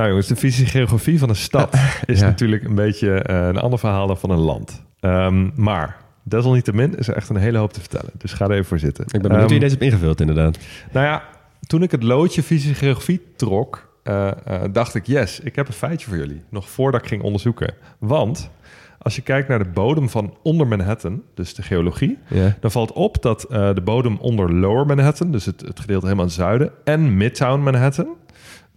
Nou 0.00 0.12
jongens, 0.12 0.28
de 0.30 0.36
fysische 0.36 0.78
geografie 0.78 1.18
van 1.18 1.28
een 1.28 1.36
stad 1.36 1.74
is 2.06 2.20
Ja. 2.20 2.26
natuurlijk 2.26 2.64
een 2.64 2.74
beetje 2.74 3.22
eh, 3.22 3.46
een 3.46 3.56
ander 3.58 3.78
verhaal 3.78 4.06
dan 4.06 4.18
van 4.18 4.30
een 4.30 4.38
land. 4.38 4.82
Ehm, 5.00 5.48
maar 5.54 5.96
desalniettemin 6.22 6.96
is 6.98 7.08
er 7.08 7.14
echt 7.16 7.28
een 7.28 7.36
hele 7.36 7.58
hoop 7.58 7.72
te 7.72 7.80
vertellen. 7.80 8.10
Dus 8.18 8.32
ga 8.32 8.44
er 8.44 8.50
even 8.50 8.64
voor 8.64 8.78
zitten. 8.78 9.04
Ik 9.04 9.10
ben 9.10 9.20
benieuwd 9.22 9.40
hoe 9.40 9.50
Ehm, 9.50 9.54
je 9.54 9.68
deze 9.68 9.72
hebt 9.78 9.84
ingevuld, 9.92 10.20
inderdaad. 10.20 10.58
Nou 10.92 11.06
ja, 11.06 11.22
toen 11.66 11.82
ik 11.82 11.90
het 11.90 12.02
loodje 12.02 12.42
fysische 12.42 12.74
geografie 12.74 13.20
trok, 13.36 13.88
eh, 14.02 14.28
eh, 14.28 14.62
dacht 14.72 14.94
ik, 14.94 15.06
yes, 15.06 15.40
ik 15.40 15.56
heb 15.56 15.66
een 15.66 15.72
feitje 15.72 16.08
voor 16.08 16.16
jullie. 16.18 16.42
Nog 16.50 16.68
voordat 16.68 17.00
ik 17.02 17.08
ging 17.08 17.22
onderzoeken. 17.22 17.74
Want 17.98 18.50
als 18.98 19.16
je 19.16 19.22
kijkt 19.22 19.48
naar 19.48 19.58
de 19.58 19.70
bodem 19.70 20.08
van 20.08 20.34
onder 20.42 20.66
Manhattan, 20.66 21.22
dus 21.34 21.54
de 21.54 21.62
geologie, 21.62 22.18
dan 22.60 22.70
valt 22.70 22.92
op 22.92 23.22
dat 23.22 23.40
de 23.50 23.80
bodem 23.84 24.16
onder 24.20 24.52
Lower 24.54 24.86
Manhattan, 24.86 25.30
dus 25.32 25.44
het, 25.44 25.60
het 25.60 25.80
gedeelte 25.80 26.04
helemaal 26.06 26.24
in 26.24 26.30
het 26.30 26.40
zuiden, 26.40 26.70
en 26.84 27.16
Midtown 27.16 27.60
Manhattan, 27.62 28.06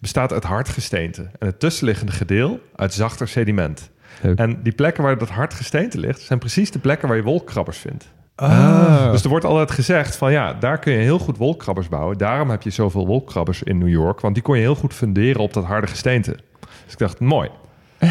bestaat 0.03 0.33
uit 0.33 0.43
hard 0.43 0.69
gesteente. 0.69 1.21
En 1.39 1.47
het 1.47 1.59
tussenliggende 1.59 2.11
gedeelte 2.11 2.59
uit 2.75 2.93
zachter 2.93 3.27
sediment. 3.27 3.91
Leuk. 4.21 4.37
En 4.37 4.59
die 4.63 4.73
plekken 4.73 5.03
waar 5.03 5.17
dat 5.17 5.29
hard 5.29 5.53
gesteente 5.53 5.99
ligt, 5.99 6.21
zijn 6.21 6.39
precies 6.39 6.71
de 6.71 6.79
plekken 6.79 7.07
waar 7.07 7.17
je 7.17 7.23
wolkkrabbers 7.23 7.77
vindt. 7.77 8.07
Ah. 8.35 9.11
Dus 9.11 9.23
er 9.23 9.29
wordt 9.29 9.45
altijd 9.45 9.71
gezegd 9.71 10.15
van 10.15 10.31
ja, 10.31 10.53
daar 10.53 10.79
kun 10.79 10.93
je 10.93 10.99
heel 10.99 11.19
goed 11.19 11.37
wolkkrabbers 11.37 11.89
bouwen. 11.89 12.17
Daarom 12.17 12.49
heb 12.49 12.61
je 12.61 12.69
zoveel 12.69 13.07
wolkkrabbers 13.07 13.63
in 13.63 13.77
New 13.77 13.89
York, 13.89 14.19
want 14.19 14.33
die 14.33 14.43
kon 14.43 14.55
je 14.55 14.61
heel 14.61 14.75
goed 14.75 14.93
funderen 14.93 15.41
op 15.41 15.53
dat 15.53 15.63
harde 15.63 15.87
gesteente. 15.87 16.37
Dus 16.83 16.93
ik 16.93 16.97
dacht, 16.97 17.19
mooi. 17.19 17.49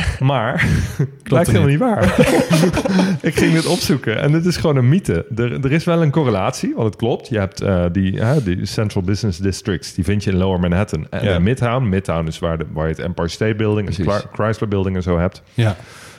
Maar 0.20 0.66
blijkt 1.22 1.46
helemaal 1.46 1.68
niet 1.68 1.78
waar. 1.78 2.04
ik 3.30 3.34
ging 3.38 3.52
dit 3.52 3.66
opzoeken 3.66 4.20
en 4.20 4.32
dit 4.32 4.46
is 4.46 4.56
gewoon 4.56 4.76
een 4.76 4.88
mythe. 4.88 5.26
Er, 5.36 5.64
er 5.64 5.72
is 5.72 5.84
wel 5.84 6.02
een 6.02 6.10
correlatie, 6.10 6.74
want 6.74 6.86
het 6.86 6.96
klopt. 6.96 7.28
Je 7.28 7.38
hebt 7.38 7.60
eh, 7.60 7.84
die, 7.92 8.20
die 8.44 8.66
Central 8.66 9.02
Business 9.04 9.38
Districts, 9.38 9.94
die 9.94 10.04
vind 10.04 10.24
je 10.24 10.30
in 10.30 10.36
Lower 10.36 10.60
Manhattan. 10.60 11.06
En 11.10 11.24
Ja. 11.24 11.38
Midtown, 11.38 11.88
Midtown 11.88 12.26
is 12.26 12.38
waar, 12.38 12.58
de, 12.58 12.64
waar 12.72 12.84
je 12.88 12.94
het 12.94 13.02
Empire 13.04 13.28
State 13.28 13.54
Building, 13.54 13.84
Precies. 13.94 14.06
Chry- 14.14 14.22
Chrysler 14.32 14.68
Building 14.68 14.96
en 14.96 15.02
zo 15.02 15.18
hebt. 15.18 15.42
Ja. 15.54 15.76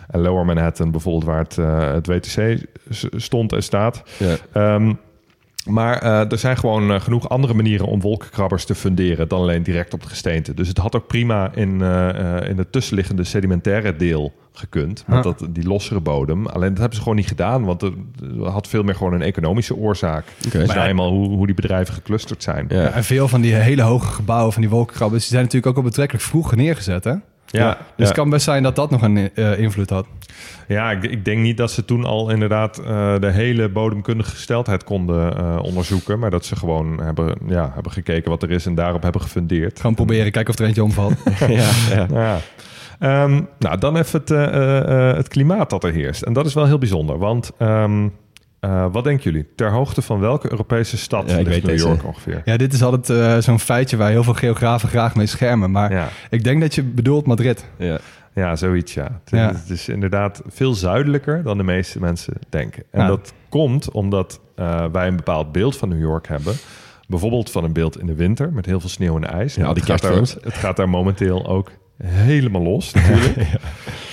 En 0.09 0.19
Lower 0.21 0.45
Manhattan 0.45 0.91
bijvoorbeeld, 0.91 1.23
waar 1.25 1.39
het, 1.39 1.57
eh, 1.57 1.93
het 1.93 2.07
WTC 2.07 2.57
stond 3.15 3.53
en 3.53 3.63
staat. 3.63 4.03
Ja. 4.17 4.35
Ehm, 4.53 4.93
maar 5.65 6.01
eh, 6.01 6.31
er 6.31 6.37
zijn 6.37 6.57
gewoon 6.57 6.91
eh, 6.91 7.01
genoeg 7.01 7.29
andere 7.29 7.53
manieren 7.53 7.85
om 7.85 8.01
wolkenkrabbers 8.01 8.65
te 8.65 8.75
funderen 8.75 9.27
dan 9.27 9.39
alleen 9.39 9.63
direct 9.63 9.93
op 9.93 9.99
het 9.99 10.09
gesteente. 10.09 10.53
Dus 10.53 10.67
het 10.67 10.77
had 10.77 10.95
ook 10.95 11.07
prima 11.07 11.51
in, 11.53 11.81
eh, 11.81 12.09
eh, 12.09 12.49
in 12.49 12.57
het 12.57 12.71
tussenliggende 12.71 13.23
sedimentaire 13.23 13.95
deel 13.95 14.33
gekund. 14.53 15.03
Met 15.07 15.23
dat, 15.23 15.47
die 15.49 15.67
lossere 15.67 15.99
bodem. 15.99 16.47
Alleen 16.47 16.69
dat 16.69 16.77
hebben 16.77 16.95
ze 16.95 17.01
gewoon 17.01 17.17
niet 17.17 17.27
gedaan, 17.27 17.65
want 17.65 17.81
er, 17.81 17.93
er 18.21 18.49
had 18.49 18.67
veel 18.67 18.83
meer 18.83 18.95
gewoon 18.95 19.13
een 19.13 19.21
economische 19.21 19.75
oorzaak. 19.75 20.25
Nou 20.53 20.79
eenmaal 20.79 21.09
hoe, 21.09 21.27
hoe 21.27 21.45
die 21.45 21.55
bedrijven 21.55 21.93
geclusterd 21.93 22.43
zijn. 22.43 22.65
Ja. 22.69 22.81
Ja, 22.81 22.91
en 22.91 23.03
veel 23.03 23.27
van 23.27 23.41
die 23.41 23.53
hele 23.53 23.81
hoge 23.81 24.07
gebouwen, 24.13 24.53
van 24.53 24.61
die 24.61 24.71
wolkenkrabbers, 24.71 25.21
die 25.21 25.31
zijn 25.31 25.43
natuurlijk 25.43 25.71
ook 25.71 25.83
al 25.83 25.89
betrekkelijk 25.89 26.25
vroeg 26.25 26.55
neergezet. 26.55 27.03
Hè? 27.03 27.13
Ja, 27.59 27.69
Dus 27.69 27.77
ja. 27.95 28.03
het 28.03 28.13
kan 28.13 28.29
best 28.29 28.43
zijn 28.43 28.63
dat 28.63 28.75
dat 28.75 28.89
nog 28.91 29.01
een 29.01 29.33
eh, 29.35 29.59
invloed 29.59 29.89
had. 29.89 30.05
Ja, 30.67 30.91
ik, 30.91 31.03
ik 31.03 31.25
denk 31.25 31.41
niet 31.41 31.57
dat 31.57 31.71
ze 31.71 31.85
toen 31.85 32.05
al 32.05 32.29
inderdaad 32.29 32.77
eh, 32.77 33.19
de 33.19 33.31
hele 33.31 33.69
bodemkundige 33.69 34.29
gesteldheid 34.29 34.83
konden 34.83 35.37
eh, 35.37 35.59
onderzoeken. 35.61 36.19
Maar 36.19 36.29
dat 36.29 36.45
ze 36.45 36.55
gewoon 36.55 36.99
hebben, 37.01 37.37
ja, 37.47 37.71
hebben 37.73 37.91
gekeken 37.91 38.29
wat 38.29 38.43
er 38.43 38.51
is 38.51 38.65
en 38.65 38.75
daarop 38.75 39.03
hebben 39.03 39.21
gefundeerd. 39.21 39.79
Gewoon 39.79 39.95
proberen, 39.95 40.31
kijken 40.31 40.53
of 40.53 40.59
er 40.59 40.65
eentje 40.65 40.83
omvalt. 40.83 41.13
ja, 41.39 41.69
ja. 41.89 42.07
Ja. 42.11 42.39
Ehm, 43.03 43.41
nou, 43.59 43.77
dan 43.77 43.97
even 43.97 44.19
het, 44.19 44.31
eh, 44.31 44.43
eh, 44.43 45.09
eh, 45.09 45.17
het 45.17 45.27
klimaat 45.27 45.69
dat 45.69 45.83
er 45.83 45.91
heerst. 45.91 46.21
En 46.21 46.33
dat 46.33 46.45
is 46.45 46.53
wel 46.53 46.65
heel 46.65 46.77
bijzonder. 46.77 47.17
Want 47.17 47.51
ehm, 47.57 48.07
eh, 48.63 48.85
wat 48.91 49.03
denken 49.03 49.23
jullie? 49.31 49.47
Ter 49.55 49.71
hoogte 49.71 50.01
van 50.01 50.19
welke 50.19 50.51
Europese 50.51 50.97
stad 50.97 51.29
Ja, 51.29 51.37
ik 51.37 51.47
ligt 51.47 51.49
weet 51.49 51.61
New 51.63 51.71
deze. 51.71 51.87
York 51.87 52.03
ongeveer? 52.05 52.41
Ja, 52.45 52.57
dit 52.57 52.73
is 52.73 52.83
altijd 52.83 53.09
eh, 53.19 53.37
zo'n 53.37 53.59
feitje 53.59 53.97
waar 53.97 54.09
heel 54.09 54.23
veel 54.23 54.33
geografen 54.33 54.89
graag 54.89 55.15
mee 55.15 55.25
schermen. 55.25 55.71
Maar 55.71 55.91
Ja. 55.91 56.07
ik 56.29 56.43
denk 56.43 56.61
dat 56.61 56.75
je 56.75 56.83
bedoelt 56.83 57.25
Madrid. 57.25 57.65
ja. 57.77 57.99
Ja, 58.35 58.55
zoiets 58.55 58.93
ja. 58.93 59.03
Het, 59.03 59.29
Ja. 59.39 59.47
het 59.47 59.69
is 59.69 59.89
inderdaad 59.89 60.41
veel 60.47 60.73
zuidelijker 60.73 61.43
dan 61.43 61.57
de 61.57 61.63
meeste 61.63 61.99
mensen 61.99 62.33
denken. 62.49 62.83
En 62.91 63.01
Ja. 63.01 63.07
dat 63.07 63.33
komt 63.49 63.91
omdat 63.91 64.39
eh, 64.55 64.85
wij 64.91 65.07
een 65.07 65.15
bepaald 65.15 65.51
beeld 65.51 65.77
van 65.77 65.89
New 65.89 65.99
York 66.01 66.27
hebben. 66.27 66.53
Bijvoorbeeld 67.07 67.51
van 67.51 67.63
een 67.63 67.73
beeld 67.73 67.99
in 67.99 68.05
de 68.05 68.15
winter 68.15 68.53
met 68.53 68.65
heel 68.65 68.79
veel 68.79 68.89
sneeuw 68.89 69.15
en 69.15 69.29
ijs. 69.31 69.55
Ja, 69.55 69.59
al 69.65 69.73
Nou, 69.73 69.79
die 69.85 69.93
het, 69.93 70.01
gaat 70.01 70.11
daar, 70.13 70.43
het 70.43 70.53
gaat 70.53 70.75
daar 70.75 70.89
momenteel 70.89 71.47
ook 71.47 71.71
helemaal 72.03 72.61
los 72.61 72.91
natuurlijk. 72.93 73.37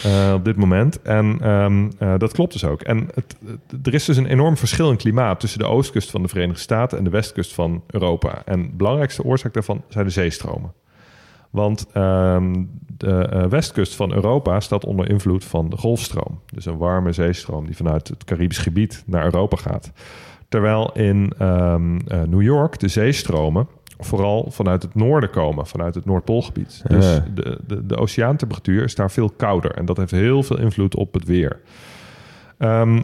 eh, 0.02 0.32
op 0.34 0.44
dit 0.44 0.56
moment. 0.56 1.02
En 1.02 1.38
ehm, 1.40 1.88
eh, 1.98 2.14
dat 2.18 2.32
klopt 2.32 2.52
dus 2.52 2.64
ook. 2.64 2.80
En 2.82 3.08
het, 3.14 3.36
het- 3.46 3.86
er 3.86 3.94
is 3.94 4.04
dus 4.04 4.16
een 4.16 4.26
enorm 4.26 4.56
verschil 4.56 4.90
in 4.90 4.96
klimaat 4.96 5.40
tussen 5.40 5.58
de 5.58 5.66
oostkust 5.66 6.10
van 6.10 6.22
de 6.22 6.28
Verenigde 6.28 6.60
Staten 6.60 6.98
en 6.98 7.04
de 7.04 7.10
westkust 7.10 7.54
van 7.54 7.82
Europa. 7.86 8.42
En 8.44 8.62
de 8.62 8.76
belangrijkste 8.76 9.24
oorzaak 9.24 9.52
daarvan 9.52 9.82
zijn 9.88 10.04
de 10.04 10.10
zeestromen. 10.10 10.72
Want 11.50 11.86
ehm, 11.92 12.64
de 12.96 13.26
eh, 13.26 13.44
westkust 13.46 13.94
van 13.94 14.12
Europa 14.12 14.60
staat 14.60 14.84
onder 14.84 15.10
invloed 15.10 15.44
van 15.44 15.68
de 15.70 15.76
golfstroom. 15.76 16.40
Dus 16.54 16.66
een 16.66 16.76
warme 16.76 17.12
zeestroom 17.12 17.66
die 17.66 17.76
vanuit 17.76 18.08
het 18.08 18.24
Caribisch 18.24 18.58
gebied 18.58 19.02
naar 19.06 19.24
Europa 19.24 19.56
gaat. 19.56 19.92
Terwijl 20.48 20.92
in 20.92 21.32
ehm, 21.38 21.98
eh, 22.06 22.22
New 22.22 22.42
York 22.42 22.78
de 22.78 22.88
zeestromen 22.88 23.68
vooral 24.04 24.50
vanuit 24.50 24.82
het 24.82 24.94
noorden 24.94 25.30
komen, 25.30 25.66
vanuit 25.66 25.94
het 25.94 26.04
Noordpoolgebied. 26.04 26.82
Dus 26.88 27.20
de, 27.34 27.58
de, 27.66 27.86
de 27.86 27.96
oceaantemperatuur 27.96 28.84
is 28.84 28.94
daar 28.94 29.10
veel 29.10 29.30
kouder. 29.30 29.70
En 29.70 29.84
dat 29.84 29.96
heeft 29.96 30.10
heel 30.10 30.42
veel 30.42 30.58
invloed 30.58 30.94
op 30.94 31.14
het 31.14 31.24
weer. 31.24 31.60
Ehm, 32.58 33.02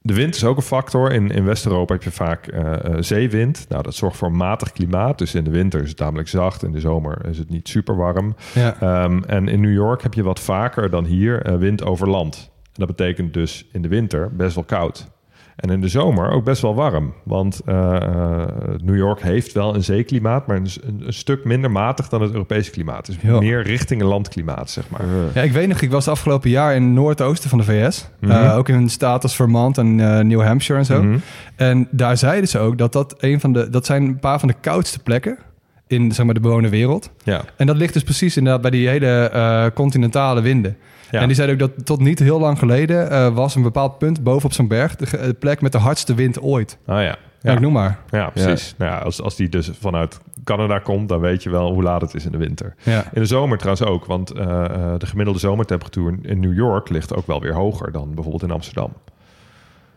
de 0.00 0.14
wind 0.14 0.34
is 0.34 0.44
ook 0.44 0.56
een 0.56 0.62
factor. 0.62 1.12
In, 1.12 1.30
in 1.30 1.44
West-Europa 1.44 1.92
heb 1.92 2.02
je 2.02 2.10
vaak 2.10 2.46
eh, 2.46 2.84
eh, 2.84 2.96
zeewind. 3.00 3.66
Nou, 3.68 3.82
dat 3.82 3.94
zorgt 3.94 4.16
voor 4.16 4.28
een 4.28 4.36
matig 4.36 4.72
klimaat. 4.72 5.18
Dus 5.18 5.34
in 5.34 5.44
de 5.44 5.50
winter 5.50 5.82
is 5.82 5.88
het 5.88 5.98
namelijk 5.98 6.28
zacht. 6.28 6.62
In 6.62 6.72
de 6.72 6.80
zomer 6.80 7.26
is 7.26 7.38
het 7.38 7.50
niet 7.50 7.68
super 7.68 7.96
warm. 7.96 8.34
Ja. 8.54 8.80
Ehm, 8.80 9.22
en 9.26 9.48
in 9.48 9.60
New 9.60 9.72
York 9.72 10.02
heb 10.02 10.14
je 10.14 10.22
wat 10.22 10.40
vaker 10.40 10.90
dan 10.90 11.04
hier 11.04 11.42
eh, 11.42 11.56
wind 11.56 11.84
over 11.84 12.08
land. 12.08 12.50
En 12.62 12.72
dat 12.72 12.86
betekent 12.86 13.34
dus 13.34 13.66
in 13.72 13.82
de 13.82 13.88
winter 13.88 14.36
best 14.36 14.54
wel 14.54 14.64
koud. 14.64 15.10
En 15.58 15.70
in 15.70 15.80
de 15.80 15.88
zomer 15.88 16.30
ook 16.30 16.44
best 16.44 16.62
wel 16.62 16.74
warm. 16.74 17.12
Want 17.22 17.60
eh, 17.64 17.96
eh, 17.96 18.48
New 18.82 18.96
York 18.96 19.22
heeft 19.22 19.52
wel 19.52 19.74
een 19.74 19.84
zeeklimaat, 19.84 20.46
maar 20.46 20.56
een, 20.56 20.66
een, 20.86 21.02
een 21.06 21.12
stuk 21.12 21.44
minder 21.44 21.70
matig 21.70 22.08
dan 22.08 22.22
het 22.22 22.32
Europese 22.32 22.70
klimaat. 22.70 23.06
Dus 23.06 23.16
Ja. 23.20 23.38
meer 23.38 23.62
richting 23.62 24.00
een 24.00 24.06
landklimaat, 24.06 24.70
zeg 24.70 24.84
maar. 24.90 25.00
Ja, 25.34 25.42
ik 25.42 25.52
weet 25.52 25.68
nog, 25.68 25.80
ik 25.80 25.90
was 25.90 26.08
afgelopen 26.08 26.50
jaar 26.50 26.74
in 26.74 26.82
het 26.82 26.92
noordoosten 26.92 27.50
van 27.50 27.58
de 27.58 27.64
VS. 27.64 28.08
Mhm. 28.20 28.32
Eh, 28.32 28.56
ook 28.56 28.68
in 28.68 28.88
staten 28.88 29.22
als 29.22 29.36
Vermont 29.36 29.78
en 29.78 30.00
eh, 30.00 30.24
New 30.24 30.42
Hampshire 30.42 30.80
en 30.80 30.86
zo. 30.86 31.02
Mhm. 31.02 31.18
En 31.56 31.88
daar 31.90 32.16
zeiden 32.16 32.48
ze 32.48 32.58
ook 32.58 32.78
dat 32.78 32.92
dat 32.92 33.14
een 33.18 33.40
van 33.40 33.52
de... 33.52 33.70
Dat 33.70 33.86
zijn 33.86 34.02
een 34.02 34.18
paar 34.18 34.38
van 34.38 34.48
de 34.48 34.54
koudste 34.60 34.98
plekken 34.98 35.38
in 35.86 36.12
zeg 36.12 36.24
maar, 36.24 36.34
de 36.34 36.40
bewoonde 36.40 36.68
wereld. 36.68 37.10
Ja. 37.24 37.44
En 37.56 37.66
dat 37.66 37.76
ligt 37.76 37.92
dus 37.92 38.02
precies 38.02 38.36
inderdaad 38.36 38.62
bij 38.62 38.70
die 38.70 38.88
hele 38.88 39.06
eh, 39.28 39.66
continentale 39.74 40.40
winden. 40.40 40.76
Ja. 41.10 41.20
En 41.20 41.26
die 41.26 41.36
zeiden 41.36 41.60
ook 41.60 41.74
dat 41.76 41.86
tot 41.86 42.00
niet 42.00 42.18
heel 42.18 42.40
lang 42.40 42.58
geleden 42.58 43.10
eh, 43.10 43.34
was 43.34 43.54
een 43.54 43.62
bepaald 43.62 43.98
punt 43.98 44.22
bovenop 44.22 44.52
zo'n 44.52 44.68
berg 44.68 44.96
de, 44.96 45.18
de 45.26 45.34
plek 45.34 45.60
met 45.60 45.72
de 45.72 45.78
hardste 45.78 46.14
wind 46.14 46.40
ooit. 46.40 46.78
Ah 46.86 47.02
ja. 47.02 47.16
Ja, 47.40 47.52
ik 47.52 47.60
noem 47.60 47.72
maar. 47.72 47.98
ja 48.10 48.30
precies. 48.30 48.74
Nou 48.78 48.90
ja, 48.92 48.98
als, 48.98 49.22
als 49.22 49.36
die 49.36 49.48
dus 49.48 49.70
vanuit 49.80 50.20
Canada 50.44 50.78
komt, 50.78 51.08
dan 51.08 51.20
weet 51.20 51.42
je 51.42 51.50
wel 51.50 51.72
hoe 51.72 51.82
laat 51.82 52.00
het 52.00 52.14
is 52.14 52.24
in 52.24 52.32
de 52.32 52.38
winter. 52.38 52.74
Ja. 52.82 53.04
In 53.12 53.20
de 53.20 53.26
zomer 53.26 53.58
trouwens 53.58 53.86
ook, 53.88 54.04
want 54.04 54.30
eh, 54.30 54.64
eh, 54.64 54.98
de 54.98 55.06
gemiddelde 55.06 55.38
zomertemperatuur 55.40 56.18
in 56.22 56.40
New 56.40 56.54
York 56.54 56.88
ligt 56.88 57.14
ook 57.14 57.26
wel 57.26 57.40
weer 57.40 57.54
hoger 57.54 57.92
dan 57.92 58.06
bijvoorbeeld 58.14 58.42
in 58.42 58.50
Amsterdam. 58.50 58.92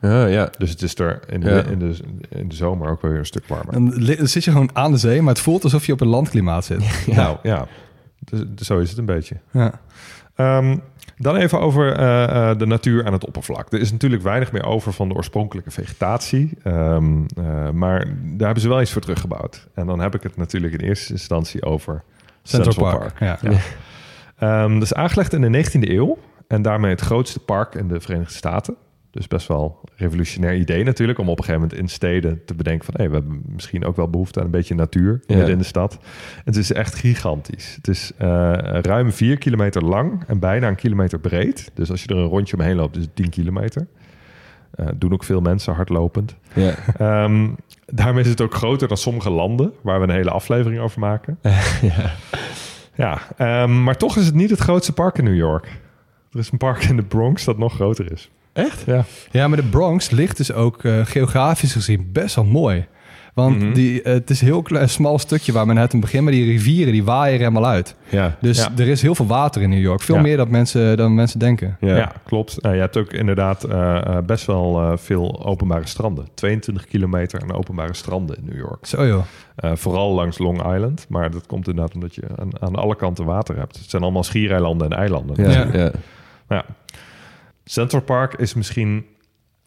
Ja, 0.02 0.26
ja. 0.26 0.50
Dus 0.58 0.70
het 0.70 0.82
is 0.82 1.00
er 1.00 1.20
in 1.30 1.40
de, 1.40 1.50
Ja. 1.50 1.64
in 1.64 1.80
de, 1.80 1.96
in 2.30 2.48
de 2.50 2.56
zomer 2.56 2.90
ook 2.90 3.02
weer 3.02 3.18
een 3.18 3.26
stuk 3.26 3.48
warmer. 3.48 3.74
Dan 3.74 3.94
li- 3.96 4.16
dan 4.16 4.28
zit 4.28 4.44
je 4.44 4.52
gewoon 4.52 4.70
aan 4.74 4.92
de 4.92 4.98
zee, 4.98 5.22
maar 5.22 5.34
het 5.34 5.44
voelt 5.44 5.64
alsof 5.64 5.86
je 5.86 5.94
op 5.94 6.02
een 6.02 6.08
landklimaat 6.08 6.66
zit. 6.66 7.06
Nou 7.16 7.38
ja, 7.44 7.66
dus, 8.20 8.44
dus 8.48 8.68
zo 8.68 8.80
is 8.80 8.90
het 8.90 8.98
een 8.98 9.06
beetje. 9.06 9.36
Ja. 9.52 9.72
Ehm, 10.36 10.78
dan 11.22 11.36
even 11.36 11.60
over 11.60 11.96
eh, 11.96 12.50
eh, 12.50 12.58
de 12.58 12.66
natuur 12.66 13.06
aan 13.06 13.14
het 13.14 13.26
oppervlak. 13.26 13.74
Er 13.74 13.80
is 13.80 13.92
natuurlijk 13.92 14.22
weinig 14.22 14.52
meer 14.52 14.66
over 14.66 14.94
van 14.94 15.10
de 15.10 15.16
oorspronkelijke 15.16 15.72
vegetatie. 15.72 16.58
Ehm, 16.64 17.24
eh, 17.36 17.70
maar 17.70 18.06
daar 18.06 18.46
hebben 18.46 18.62
ze 18.62 18.70
wel 18.70 18.82
iets 18.82 18.92
voor 18.92 19.02
teruggebouwd. 19.02 19.68
En 19.74 19.86
dan 19.86 20.00
heb 20.00 20.16
ik 20.16 20.24
het 20.24 20.38
natuurlijk 20.38 20.74
in 20.74 20.80
eerste 20.80 21.12
instantie 21.12 21.64
over 21.64 22.04
Central, 22.44 22.92
Park. 22.92 23.20
Ja. 23.20 23.38
Ja. 23.42 23.58
Ehm, 24.38 24.74
dat 24.74 24.84
is 24.84 24.94
aangelegd 24.94 25.34
in 25.34 25.42
de 25.42 25.50
19e 25.50 25.92
eeuw. 25.92 26.18
En 26.48 26.62
daarmee 26.62 26.92
het 26.92 27.02
grootste 27.02 27.40
park 27.40 27.76
in 27.76 27.88
de 27.88 28.02
Verenigde 28.02 28.34
Staten. 28.34 28.76
Dus 29.12 29.28
best 29.28 29.48
wel 29.48 29.80
een 29.84 29.90
revolutionair 29.98 30.56
idee 30.56 30.84
natuurlijk... 30.84 31.20
om 31.20 31.30
op 31.30 31.38
een 31.38 31.44
gegeven 31.44 31.62
moment 31.68 31.80
in 31.80 31.90
steden 31.90 32.42
te 32.46 32.56
bedenken 32.56 32.86
van... 32.86 32.94
hé, 32.98 33.08
we 33.08 33.14
hebben 33.14 33.42
misschien 33.46 33.86
ook 33.86 33.96
wel 33.96 34.10
behoefte 34.10 34.40
aan 34.40 34.46
een 34.46 34.52
beetje 34.52 34.76
natuur 34.76 35.22
Ja. 35.28 35.46
in 35.46 35.58
de 35.58 35.64
stad. 35.64 35.98
Het 36.46 36.56
is 36.56 36.72
echt 36.74 36.96
gigantisch. 36.96 37.74
Het 37.76 37.88
is 37.88 38.12
eh, 38.18 38.54
ruim 38.82 39.12
vier 39.12 39.38
kilometer 39.38 39.84
lang 39.84 40.24
en 40.28 40.40
bijna 40.40 40.68
een 40.68 40.76
kilometer 40.76 41.20
breed. 41.20 41.72
Dus 41.74 41.92
als 41.92 42.02
je 42.04 42.08
er 42.08 42.18
een 42.18 42.26
rondje 42.28 42.56
omheen 42.58 42.76
loopt, 42.76 42.96
is 42.96 43.02
het 43.04 43.16
10 43.16 43.30
kilometer. 43.30 43.88
Eh, 44.72 44.86
doen 44.96 45.14
ook 45.14 45.24
veel 45.24 45.42
mensen 45.42 45.74
hardlopend. 45.74 46.36
Ja. 46.54 46.74
Ehm, 46.98 47.50
daarmee 47.86 48.24
is 48.24 48.30
het 48.30 48.42
ook 48.42 48.54
groter 48.54 48.88
dan 48.88 48.98
sommige 48.98 49.30
landen... 49.30 49.74
waar 49.82 50.00
we 50.00 50.08
een 50.08 50.14
hele 50.14 50.32
aflevering 50.32 50.82
over 50.82 51.00
maken. 51.00 51.40
ja. 51.82 52.12
Ja, 52.96 53.22
ehm, 53.38 53.84
maar 53.84 53.98
toch 53.98 54.18
is 54.18 54.26
het 54.26 54.36
niet 54.36 54.50
het 54.50 54.60
grootste 54.60 54.94
park 54.94 55.18
in 55.18 55.24
New 55.24 55.36
York. 55.36 55.66
Er 56.32 56.40
is 56.40 56.52
een 56.52 56.58
park 56.58 56.84
in 56.84 56.96
de 56.96 57.04
Bronx 57.04 57.44
dat 57.44 57.58
nog 57.58 57.74
groter 57.74 58.12
is. 58.12 58.30
Echt? 58.54 58.84
Ja. 58.86 59.06
Ja, 59.32 59.48
maar 59.48 59.58
de 59.58 59.64
Bronx 59.70 60.10
ligt 60.10 60.38
dus 60.38 60.54
ook 60.54 60.84
eh, 60.84 61.06
geografisch 61.06 61.74
gezien 61.74 62.10
best 62.12 62.36
wel 62.36 62.46
mooi. 62.46 62.86
Want 63.34 63.60
Mhm. 63.62 63.74
die, 63.74 64.02
eh, 64.02 64.14
het 64.14 64.30
is 64.30 64.42
een 64.42 64.48
heel 64.48 64.62
klein, 64.62 64.90
smal 64.90 65.20
stukje 65.20 65.52
waar 65.52 65.66
men 65.66 65.76
in 65.76 65.82
het 65.82 66.00
begin... 66.00 66.24
maar 66.24 66.32
die 66.32 66.46
rivieren 66.46 66.94
die 66.94 67.04
waaien 67.04 67.34
er 67.34 67.40
helemaal 67.40 67.66
uit. 67.68 67.96
Ja. 68.10 68.38
Dus 68.42 68.58
Ja. 68.58 68.70
er 68.78 68.88
is 68.88 69.02
heel 69.02 69.16
veel 69.16 69.26
water 69.28 69.62
in 69.62 69.70
New 69.70 69.82
York. 69.82 70.02
Veel 70.02 70.16
Ja. 70.16 70.22
meer 70.22 70.38
dan 70.38 70.50
mensen, 70.52 70.98
dan 70.98 71.16
mensen 71.16 71.40
denken. 71.40 71.78
Ja. 71.80 71.96
Ja, 71.96 72.12
klopt. 72.26 72.62
Nou, 72.62 72.76
je 72.76 72.82
hebt 72.82 72.98
ook 72.98 73.14
inderdaad 73.14 73.64
eh, 73.64 73.98
eh, 73.98 74.18
best 74.26 74.46
wel 74.46 74.82
eh, 74.82 74.92
veel 74.98 75.46
openbare 75.46 75.88
stranden. 75.88 76.28
22 76.34 76.86
kilometer 76.86 77.42
aan 77.42 77.54
openbare 77.54 77.94
stranden 77.94 78.38
in 78.38 78.44
New 78.46 78.58
York. 78.58 78.86
Zo 78.86 79.08
joh. 79.08 79.24
Eh, 79.56 79.72
vooral 79.76 80.14
langs 80.14 80.38
Long 80.38 80.58
Island. 80.74 81.06
Maar 81.10 81.32
dat 81.32 81.46
komt 81.46 81.68
inderdaad 81.68 81.94
omdat 81.94 82.16
je 82.16 82.24
aan, 82.36 82.50
aan 82.62 82.76
alle 82.76 82.96
kanten 82.96 83.26
water 83.26 83.58
hebt. 83.58 83.78
Het 83.78 83.90
zijn 83.90 84.02
allemaal 84.04 84.24
schiereilanden 84.24 84.90
en 84.92 84.98
eilanden. 84.98 85.50
Ja. 85.52 85.68
Ja. 85.74 85.92
Ja. 86.50 86.66
Central 87.72 88.02
Park 88.02 88.34
is 88.34 88.54
misschien 88.54 89.06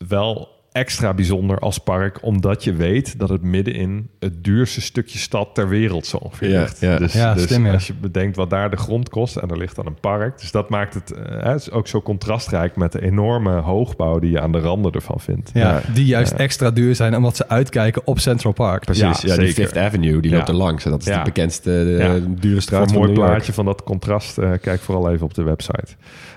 wel 0.08 0.52
extra 0.72 1.14
bijzonder 1.14 1.58
als 1.58 1.78
park... 1.78 2.18
omdat 2.22 2.64
je 2.64 2.72
weet 2.74 3.18
dat 3.18 3.28
het 3.28 3.42
midden 3.42 3.74
in 3.74 4.10
het 4.18 4.44
duurste 4.44 4.80
stukje 4.80 5.18
stad 5.18 5.54
ter 5.54 5.68
wereld 5.68 6.06
zo 6.06 6.16
ongeveer 6.16 6.48
Ja, 6.50 6.60
ligt. 6.60 6.80
ja. 6.80 6.98
Dus, 6.98 7.12
Ja, 7.12 7.34
dus 7.34 7.58
als 7.72 7.86
je 7.86 7.94
bedenkt 7.94 8.36
wat 8.36 8.50
daar 8.50 8.70
de 8.70 8.76
grond 8.76 9.08
kost... 9.08 9.36
en 9.36 9.48
er 9.50 9.56
ligt 9.58 9.76
dan 9.76 9.86
een 9.86 10.00
park. 10.00 10.38
Dus 10.40 10.50
dat 10.50 10.68
maakt 10.68 10.94
het, 10.94 11.10
eh, 11.12 11.42
het 11.42 11.60
is 11.60 11.70
ook 11.70 11.88
zo 11.88 12.02
contrastrijk... 12.02 12.76
met 12.76 12.92
de 12.92 13.02
enorme 13.02 13.52
hoogbouw 13.60 14.18
die 14.18 14.30
je 14.30 14.40
aan 14.40 14.52
de 14.52 14.58
randen 14.58 14.92
ervan 14.92 15.20
vindt. 15.20 15.50
Ja, 15.54 15.60
Ja. 15.60 15.80
Die 15.92 16.06
juist 16.06 16.32
extra 16.32 16.70
duur 16.70 16.94
zijn 16.94 17.16
omdat 17.16 17.36
ze 17.36 17.48
uitkijken 17.48 18.06
op 18.06 18.18
Central 18.18 18.52
Park. 18.52 18.84
Precies. 18.84 19.20
Ja, 19.20 19.32
Ja, 19.34 19.40
die. 19.40 19.52
Fifth 19.52 19.76
Avenue, 19.76 20.20
die 20.20 20.30
loopt 20.30 20.48
er 20.48 20.54
langs. 20.54 20.84
En 20.84 20.90
dat 20.90 21.00
is 21.00 21.06
Ja. 21.06 21.18
de 21.18 21.24
bekendste 21.24 21.70
de, 21.70 21.96
Ja. 21.98 22.18
dure 22.40 22.60
straat 22.60 22.78
Voor 22.78 22.88
een 22.88 22.88
van 22.88 22.98
mooi 22.98 23.08
New 23.10 23.18
York. 23.18 23.30
plaatje 23.30 23.52
van 23.52 23.64
dat 23.64 23.82
contrast, 23.82 24.38
eh, 24.38 24.50
kijk 24.60 24.80
vooral 24.80 25.10
even 25.10 25.26
op 25.26 25.34
de 25.34 25.42
website. 25.42 25.86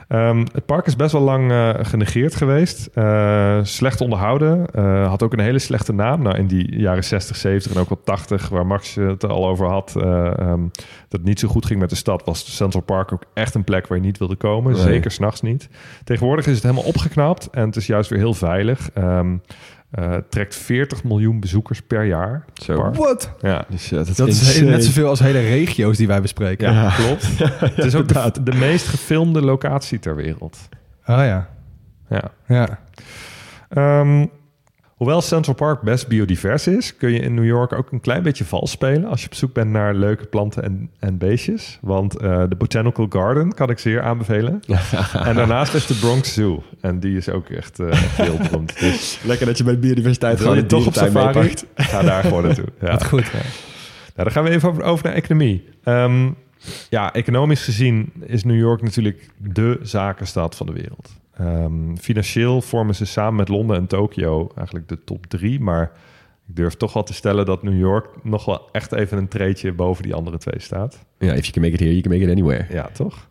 Ehm, 0.07 0.45
het 0.53 0.65
park 0.65 0.85
is 0.85 0.95
best 0.95 1.11
wel 1.11 1.21
lang 1.21 1.51
eh, 1.51 1.73
genegeerd 1.81 2.35
geweest. 2.35 2.89
Eh, 2.93 3.59
slecht 3.63 4.01
onderhouden. 4.01 4.65
Eh, 4.73 5.07
had 5.07 5.23
ook 5.23 5.33
een 5.33 5.39
hele 5.39 5.59
slechte 5.59 5.93
naam. 5.93 6.21
Nou, 6.21 6.37
in 6.37 6.47
die 6.47 6.79
jaren 6.79 7.03
60, 7.03 7.35
70 7.35 7.73
en 7.73 7.81
ook 7.81 7.89
wel 7.89 8.01
80, 8.03 8.49
waar 8.49 8.67
Max 8.67 8.95
het 8.95 9.25
al 9.25 9.47
over 9.47 9.67
had, 9.67 9.95
eh, 9.95 10.39
ehm, 10.39 10.61
dat 11.07 11.19
het 11.19 11.23
niet 11.23 11.39
zo 11.39 11.47
goed 11.47 11.65
ging 11.65 11.79
met 11.79 11.89
de 11.89 11.95
stad, 11.95 12.25
was 12.25 12.55
Central 12.55 12.83
Park 12.83 13.13
ook 13.13 13.23
echt 13.33 13.55
een 13.55 13.63
plek 13.63 13.87
waar 13.87 13.97
je 13.97 14.03
niet 14.03 14.17
wilde 14.17 14.35
komen. 14.35 14.73
Nee. 14.73 14.81
Zeker 14.81 15.11
s'nachts 15.11 15.41
niet. 15.41 15.69
Tegenwoordig 16.03 16.47
is 16.47 16.53
het 16.53 16.63
helemaal 16.63 16.83
opgeknapt 16.83 17.49
en 17.51 17.65
het 17.65 17.75
is 17.75 17.87
juist 17.87 18.09
weer 18.09 18.19
heel 18.19 18.33
veilig. 18.33 18.89
Ehm, 18.93 19.35
eh, 19.91 20.09
het 20.11 20.31
trekt 20.31 20.55
40 20.55 21.03
miljoen 21.03 21.39
bezoekers 21.39 21.81
per 21.81 22.05
jaar. 22.05 22.45
Zo. 22.53 22.91
What? 22.91 23.31
Ja. 23.39 23.65
Dus, 23.69 23.89
dat, 23.89 24.15
Dat 24.15 24.27
is 24.27 24.61
net 24.61 24.83
zoveel 24.83 25.07
als 25.07 25.19
hele 25.19 25.39
regio's 25.39 25.97
die 25.97 26.07
wij 26.07 26.21
bespreken. 26.21 26.73
Ja, 26.73 26.89
klopt. 26.89 27.27
het 27.75 27.85
is 27.85 27.95
ook 27.95 28.07
de, 28.07 28.43
de 28.43 28.55
meest 28.55 28.87
gefilmde 28.87 29.41
locatie 29.41 29.99
ter 29.99 30.15
wereld. 30.15 30.57
Ah 31.03 31.25
ja. 31.25 31.49
Ja. 32.09 32.31
Ja. 32.47 32.79
Ehm, 33.69 34.25
hoewel 34.97 35.21
Central 35.21 35.55
Park 35.55 35.81
best 35.81 36.07
biodivers 36.07 36.67
is, 36.67 36.97
kun 36.97 37.11
je 37.11 37.19
in 37.19 37.33
New 37.33 37.45
York 37.45 37.73
ook 37.73 37.91
een 37.91 37.99
klein 37.99 38.23
beetje 38.23 38.45
vals 38.45 38.71
spelen 38.71 39.05
als 39.05 39.21
je 39.21 39.27
op 39.27 39.33
zoek 39.33 39.53
bent 39.53 39.71
naar 39.71 39.93
leuke 39.93 40.25
planten 40.25 40.63
en, 40.63 40.89
en 40.99 41.17
beestjes. 41.17 41.77
Want 41.81 42.17
eh, 42.17 42.43
de 42.49 42.55
Botanical 42.55 43.05
Garden 43.09 43.53
kan 43.53 43.69
ik 43.69 43.79
zeer 43.79 44.01
aanbevelen. 44.01 44.61
en 45.27 45.35
daarnaast 45.35 45.73
is 45.73 45.85
de 45.85 45.95
Bronx 45.95 46.33
Zoo. 46.33 46.63
En 46.81 46.99
die 46.99 47.17
is 47.17 47.29
ook 47.29 47.49
echt, 47.49 47.79
echt 47.79 48.17
heel 48.17 48.37
beroemd. 48.37 48.79
Dus 48.87 49.19
Lekker 49.23 49.45
dat 49.45 49.57
je 49.57 49.63
bij 49.63 49.79
biodiversiteit 49.79 50.39
gewoon 50.39 50.55
je 50.55 50.65
toch 50.65 50.87
op 50.87 50.93
safari? 50.93 51.39
meepakt. 51.39 51.65
Ga 51.75 52.01
daar 52.01 52.23
gewoon 52.23 52.43
naartoe. 52.43 52.65
Ja. 52.81 52.91
Wat 52.91 53.05
goed. 53.05 53.31
Nou, 53.31 53.43
dan 54.15 54.31
gaan 54.31 54.43
we 54.43 54.49
even 54.49 54.69
over, 54.69 54.83
over 54.83 55.05
naar 55.05 55.13
economie. 55.13 55.63
Ehm, 55.83 56.29
ja, 56.89 57.13
economisch 57.13 57.63
gezien 57.63 58.11
is 58.25 58.43
New 58.43 58.57
York 58.57 58.81
natuurlijk 58.81 59.29
de 59.37 59.79
zakenstad 59.81 60.55
van 60.55 60.65
de 60.65 60.73
wereld. 60.73 61.16
Ehm, 61.37 61.95
financieel 61.95 62.61
vormen 62.61 62.95
ze 62.95 63.05
samen 63.05 63.35
met 63.35 63.47
Londen 63.49 63.77
en 63.77 63.87
Tokio 63.87 64.51
eigenlijk 64.55 64.87
de 64.87 65.03
top 65.03 65.25
drie. 65.25 65.59
Maar 65.59 65.91
ik 66.47 66.55
durf 66.55 66.73
toch 66.75 66.93
wel 66.93 67.03
te 67.03 67.13
stellen 67.13 67.45
dat 67.45 67.63
New 67.63 67.79
York 67.79 68.07
nog 68.23 68.45
wel 68.45 68.69
echt 68.71 68.91
even 68.91 69.17
een 69.17 69.27
treetje 69.27 69.73
boven 69.73 70.03
die 70.03 70.13
andere 70.13 70.37
twee 70.37 70.59
staat. 70.61 71.05
Ja, 71.17 71.33
if 71.33 71.39
you 71.45 71.51
can 71.51 71.61
make 71.61 71.73
it 71.73 71.79
here, 71.79 71.91
you 71.91 72.01
can 72.01 72.11
make 72.11 72.23
it 72.23 72.31
anywhere. 72.31 72.65
Ja, 72.69 72.89
toch? 72.93 73.27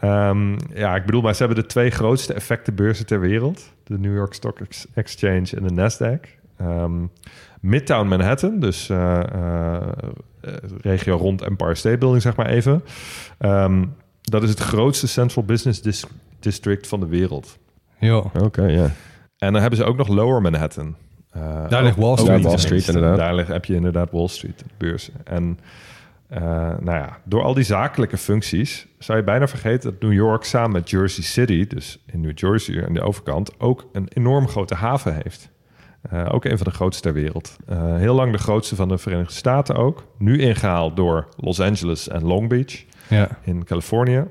Ehm, 0.00 0.56
ja, 0.74 0.96
ik 0.96 1.04
bedoel, 1.04 1.20
maar 1.22 1.34
ze 1.34 1.44
hebben 1.44 1.62
de 1.62 1.68
twee 1.68 1.90
grootste 1.90 2.34
effectenbeurzen 2.34 3.06
ter 3.06 3.20
wereld. 3.20 3.72
De 3.84 3.98
New 3.98 4.14
York 4.14 4.32
Stock 4.32 4.60
Ex- 4.60 4.86
Exchange 4.94 5.46
en 5.56 5.62
de 5.66 5.72
Nasdaq. 5.74 6.28
Ehm, 6.56 6.92
Midtown 7.60 8.08
Manhattan, 8.08 8.60
dus 8.60 8.88
eh, 8.90 9.20
eh, 9.32 9.80
regio 10.80 11.16
rond 11.16 11.42
Empire 11.42 11.74
State 11.74 11.98
Building, 11.98 12.22
zeg 12.22 12.36
maar 12.36 12.48
even. 12.48 12.82
Dat 14.20 14.42
is 14.42 14.48
het 14.48 14.58
grootste 14.60 15.08
Central 15.08 15.44
Business 15.44 15.82
dis- 15.82 16.04
District 16.42 16.86
van 16.86 17.00
de 17.00 17.06
wereld. 17.06 17.58
Jo. 17.98 18.30
Oké, 18.42 18.62
ja. 18.66 18.90
En 19.38 19.52
dan 19.52 19.60
hebben 19.60 19.78
ze 19.78 19.84
ook 19.84 19.96
nog 19.96 20.08
Lower 20.08 20.40
Manhattan. 20.42 20.96
Eh, 21.30 21.68
Daar 21.68 21.82
ligt 21.82 21.96
Wall 21.96 22.16
Street. 22.16 22.42
Wall 22.42 22.52
de 22.52 22.58
Street, 22.60 22.86
inderdaad. 22.88 23.16
Daar 23.16 23.34
ligt, 23.34 23.48
heb 23.48 23.64
je 23.64 23.74
inderdaad 23.74 24.10
Wall 24.10 24.28
Street, 24.28 24.58
de 24.58 24.64
beurs. 24.76 25.10
En 25.24 25.58
eh, 26.28 26.40
nou 26.80 26.98
ja, 26.98 27.18
door 27.24 27.42
al 27.42 27.54
die 27.54 27.64
zakelijke 27.64 28.16
functies 28.16 28.86
zou 28.98 29.18
je 29.18 29.24
bijna 29.24 29.48
vergeten 29.48 29.90
dat 29.90 30.00
New 30.00 30.12
York 30.12 30.44
samen 30.44 30.70
met 30.72 30.90
Jersey 30.90 31.24
City, 31.24 31.66
dus 31.66 32.02
in 32.06 32.20
New 32.20 32.38
Jersey 32.38 32.86
aan 32.86 32.92
de 32.94 33.00
overkant, 33.02 33.60
ook 33.60 33.88
een 33.92 34.08
enorm 34.14 34.48
grote 34.48 34.74
haven 34.74 35.14
heeft. 35.22 35.50
Eh, 36.10 36.26
ook 36.30 36.44
een 36.44 36.56
van 36.58 36.66
de 36.66 36.72
grootste 36.72 37.02
ter 37.02 37.12
wereld. 37.12 37.56
Eh, 37.66 37.96
heel 37.96 38.14
lang 38.14 38.32
de 38.32 38.38
grootste 38.38 38.76
van 38.76 38.88
de 38.88 38.98
Verenigde 38.98 39.32
Staten 39.34 39.74
ook. 39.76 40.04
Nu 40.18 40.38
ingehaald 40.40 40.96
door 40.96 41.28
Los 41.36 41.60
Angeles 41.60 42.08
en 42.08 42.24
Long 42.24 42.48
Beach 42.48 42.84
Ja. 43.08 43.28
in 43.42 43.64
Californië. 43.64 44.24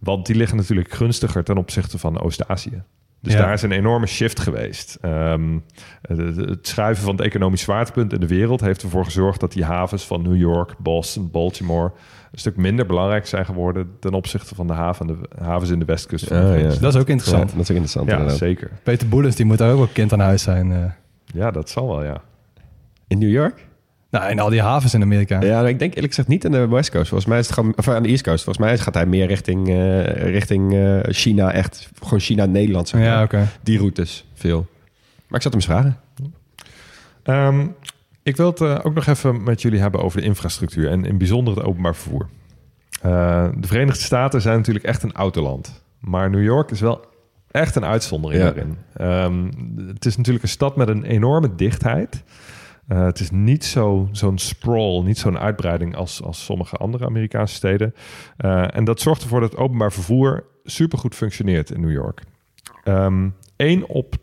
Want 0.00 0.26
die 0.26 0.36
liggen 0.36 0.56
natuurlijk 0.56 0.92
gunstiger 0.94 1.44
ten 1.44 1.56
opzichte 1.56 1.98
van 1.98 2.20
Oost-Azië. 2.20 2.82
Dus 3.20 3.32
Ja. 3.32 3.38
daar 3.40 3.52
is 3.52 3.62
een 3.62 3.72
enorme 3.72 4.06
shift 4.06 4.40
geweest. 4.40 4.98
Ehm, 5.00 5.58
het- 6.02 6.66
schuiven 6.66 7.04
van 7.04 7.12
het 7.16 7.24
economisch 7.24 7.60
zwaartepunt 7.60 8.12
in 8.12 8.20
de 8.20 8.26
wereld 8.26 8.60
heeft 8.60 8.82
ervoor 8.82 9.04
gezorgd 9.04 9.40
dat 9.40 9.52
die 9.52 9.64
havens 9.64 10.04
van 10.06 10.22
New 10.22 10.36
York, 10.36 10.78
Boston, 10.78 11.30
Baltimore 11.30 11.92
een 12.32 12.38
stuk 12.38 12.56
minder 12.56 12.86
belangrijk 12.86 13.26
zijn 13.26 13.44
geworden 13.44 13.90
ten 14.00 14.14
opzichte 14.14 14.54
van 14.54 14.66
de, 14.66 14.72
haven, 14.72 15.06
de 15.06 15.16
havens 15.42 15.70
in 15.70 15.78
de 15.78 15.84
westkust 15.84 16.26
van 16.26 16.36
de 16.36 16.58
ja. 16.58 16.62
Dat 16.80 16.94
is 16.94 17.00
ook 17.00 17.06
Ja, 17.06 17.12
interessant. 17.12 17.50
dat 17.50 17.60
is 17.60 17.70
ook 17.70 17.76
interessant 17.76 18.06
Ja, 18.06 18.12
inderdaad. 18.12 18.38
zeker. 18.38 18.70
Peter 18.82 19.08
Boelens, 19.08 19.36
die 19.36 19.46
moet 19.46 19.58
daar 19.58 19.70
ook 19.72 19.78
wel 19.78 19.88
kind 19.92 20.12
aan 20.12 20.20
huis 20.20 20.42
zijn. 20.42 20.72
eh. 20.72 20.84
Ja, 21.24 21.50
dat 21.50 21.70
zal 21.70 21.86
wel, 21.88 22.04
ja. 22.04 22.22
In 23.08 23.18
New 23.18 23.30
York? 23.30 23.66
Nou, 24.10 24.28
en 24.30 24.38
al 24.38 24.48
die 24.50 24.62
havens 24.62 24.94
in 24.94 25.02
Amerika. 25.02 25.40
Ja, 25.40 25.66
ik 25.66 25.78
denk 25.78 25.90
eerlijk 25.94 26.08
gezegd 26.14 26.28
niet 26.28 26.44
aan 26.46 26.52
de 26.52 26.68
West 26.68 26.90
Coast. 26.90 27.08
Volgens 27.08 27.28
mij 27.30 27.38
is 27.38 27.46
het 27.46 27.54
gewoon, 27.54 27.72
of 27.76 27.88
aan 27.88 28.02
de 28.02 28.08
East 28.08 28.22
Coast. 28.22 28.44
Volgens 28.44 28.66
mij 28.66 28.78
gaat 28.78 28.94
hij 28.94 29.06
meer 29.06 29.26
richting, 29.26 29.68
eh, 29.68 30.04
richting 30.30 30.74
eh, 30.74 30.98
China, 31.02 31.52
echt 31.52 31.88
gewoon 32.02 32.20
China-Nederland. 32.20 32.88
zeg 32.88 33.00
maar. 33.00 33.08
Ja, 33.08 33.22
oké. 33.22 33.48
Die 33.62 33.78
routes, 33.78 34.24
veel. 34.34 34.66
Maar 35.28 35.36
ik 35.38 35.42
zat 35.42 35.52
hem 35.52 35.54
eens 35.54 35.64
vragen. 35.70 35.96
Ehm, 37.22 37.66
ik 38.22 38.36
wil 38.36 38.46
het 38.46 38.60
eh, 38.60 38.78
ook 38.82 38.94
nog 38.94 39.06
even 39.06 39.42
met 39.42 39.62
jullie 39.62 39.80
hebben 39.80 40.02
over 40.02 40.20
de 40.20 40.26
infrastructuur 40.26 40.90
en 40.90 41.04
in 41.04 41.18
bijzonder 41.18 41.54
het 41.56 41.64
openbaar 41.64 41.94
vervoer. 41.94 42.26
Eh, 43.02 43.48
de 43.56 43.66
Verenigde 43.66 44.02
Staten 44.02 44.40
zijn 44.40 44.56
natuurlijk 44.56 44.84
echt 44.84 45.02
een 45.02 45.12
autoland. 45.12 45.82
Maar 46.00 46.30
New 46.30 46.42
York 46.44 46.70
is 46.70 46.80
wel 46.80 47.04
echt 47.50 47.76
een 47.76 47.84
uitzondering 47.84 48.42
Ja. 48.42 48.50
daarin. 48.50 48.76
Ehm, 48.96 49.44
het 49.88 50.04
is 50.06 50.16
natuurlijk 50.16 50.44
een 50.44 50.50
stad 50.50 50.76
met 50.76 50.88
een 50.88 51.04
enorme 51.04 51.54
dichtheid. 51.54 52.22
Eh, 52.88 53.04
het 53.04 53.20
is 53.20 53.30
niet 53.30 53.64
zo, 53.64 54.08
zo'n 54.12 54.38
sprawl, 54.38 55.02
niet 55.02 55.18
zo'n 55.18 55.38
uitbreiding 55.38 55.96
als, 55.96 56.22
als 56.22 56.44
sommige 56.44 56.76
andere 56.76 57.06
Amerikaanse 57.06 57.54
steden. 57.54 57.94
Eh, 58.36 58.76
en 58.76 58.84
dat 58.84 59.00
zorgt 59.00 59.22
ervoor 59.22 59.40
dat 59.40 59.50
het 59.50 59.60
openbaar 59.60 59.92
vervoer 59.92 60.44
supergoed 60.64 61.14
functioneert 61.14 61.70
in 61.70 61.80
New 61.80 61.92
York. 61.92 62.22
Eén 63.56 63.86
op 63.86 64.14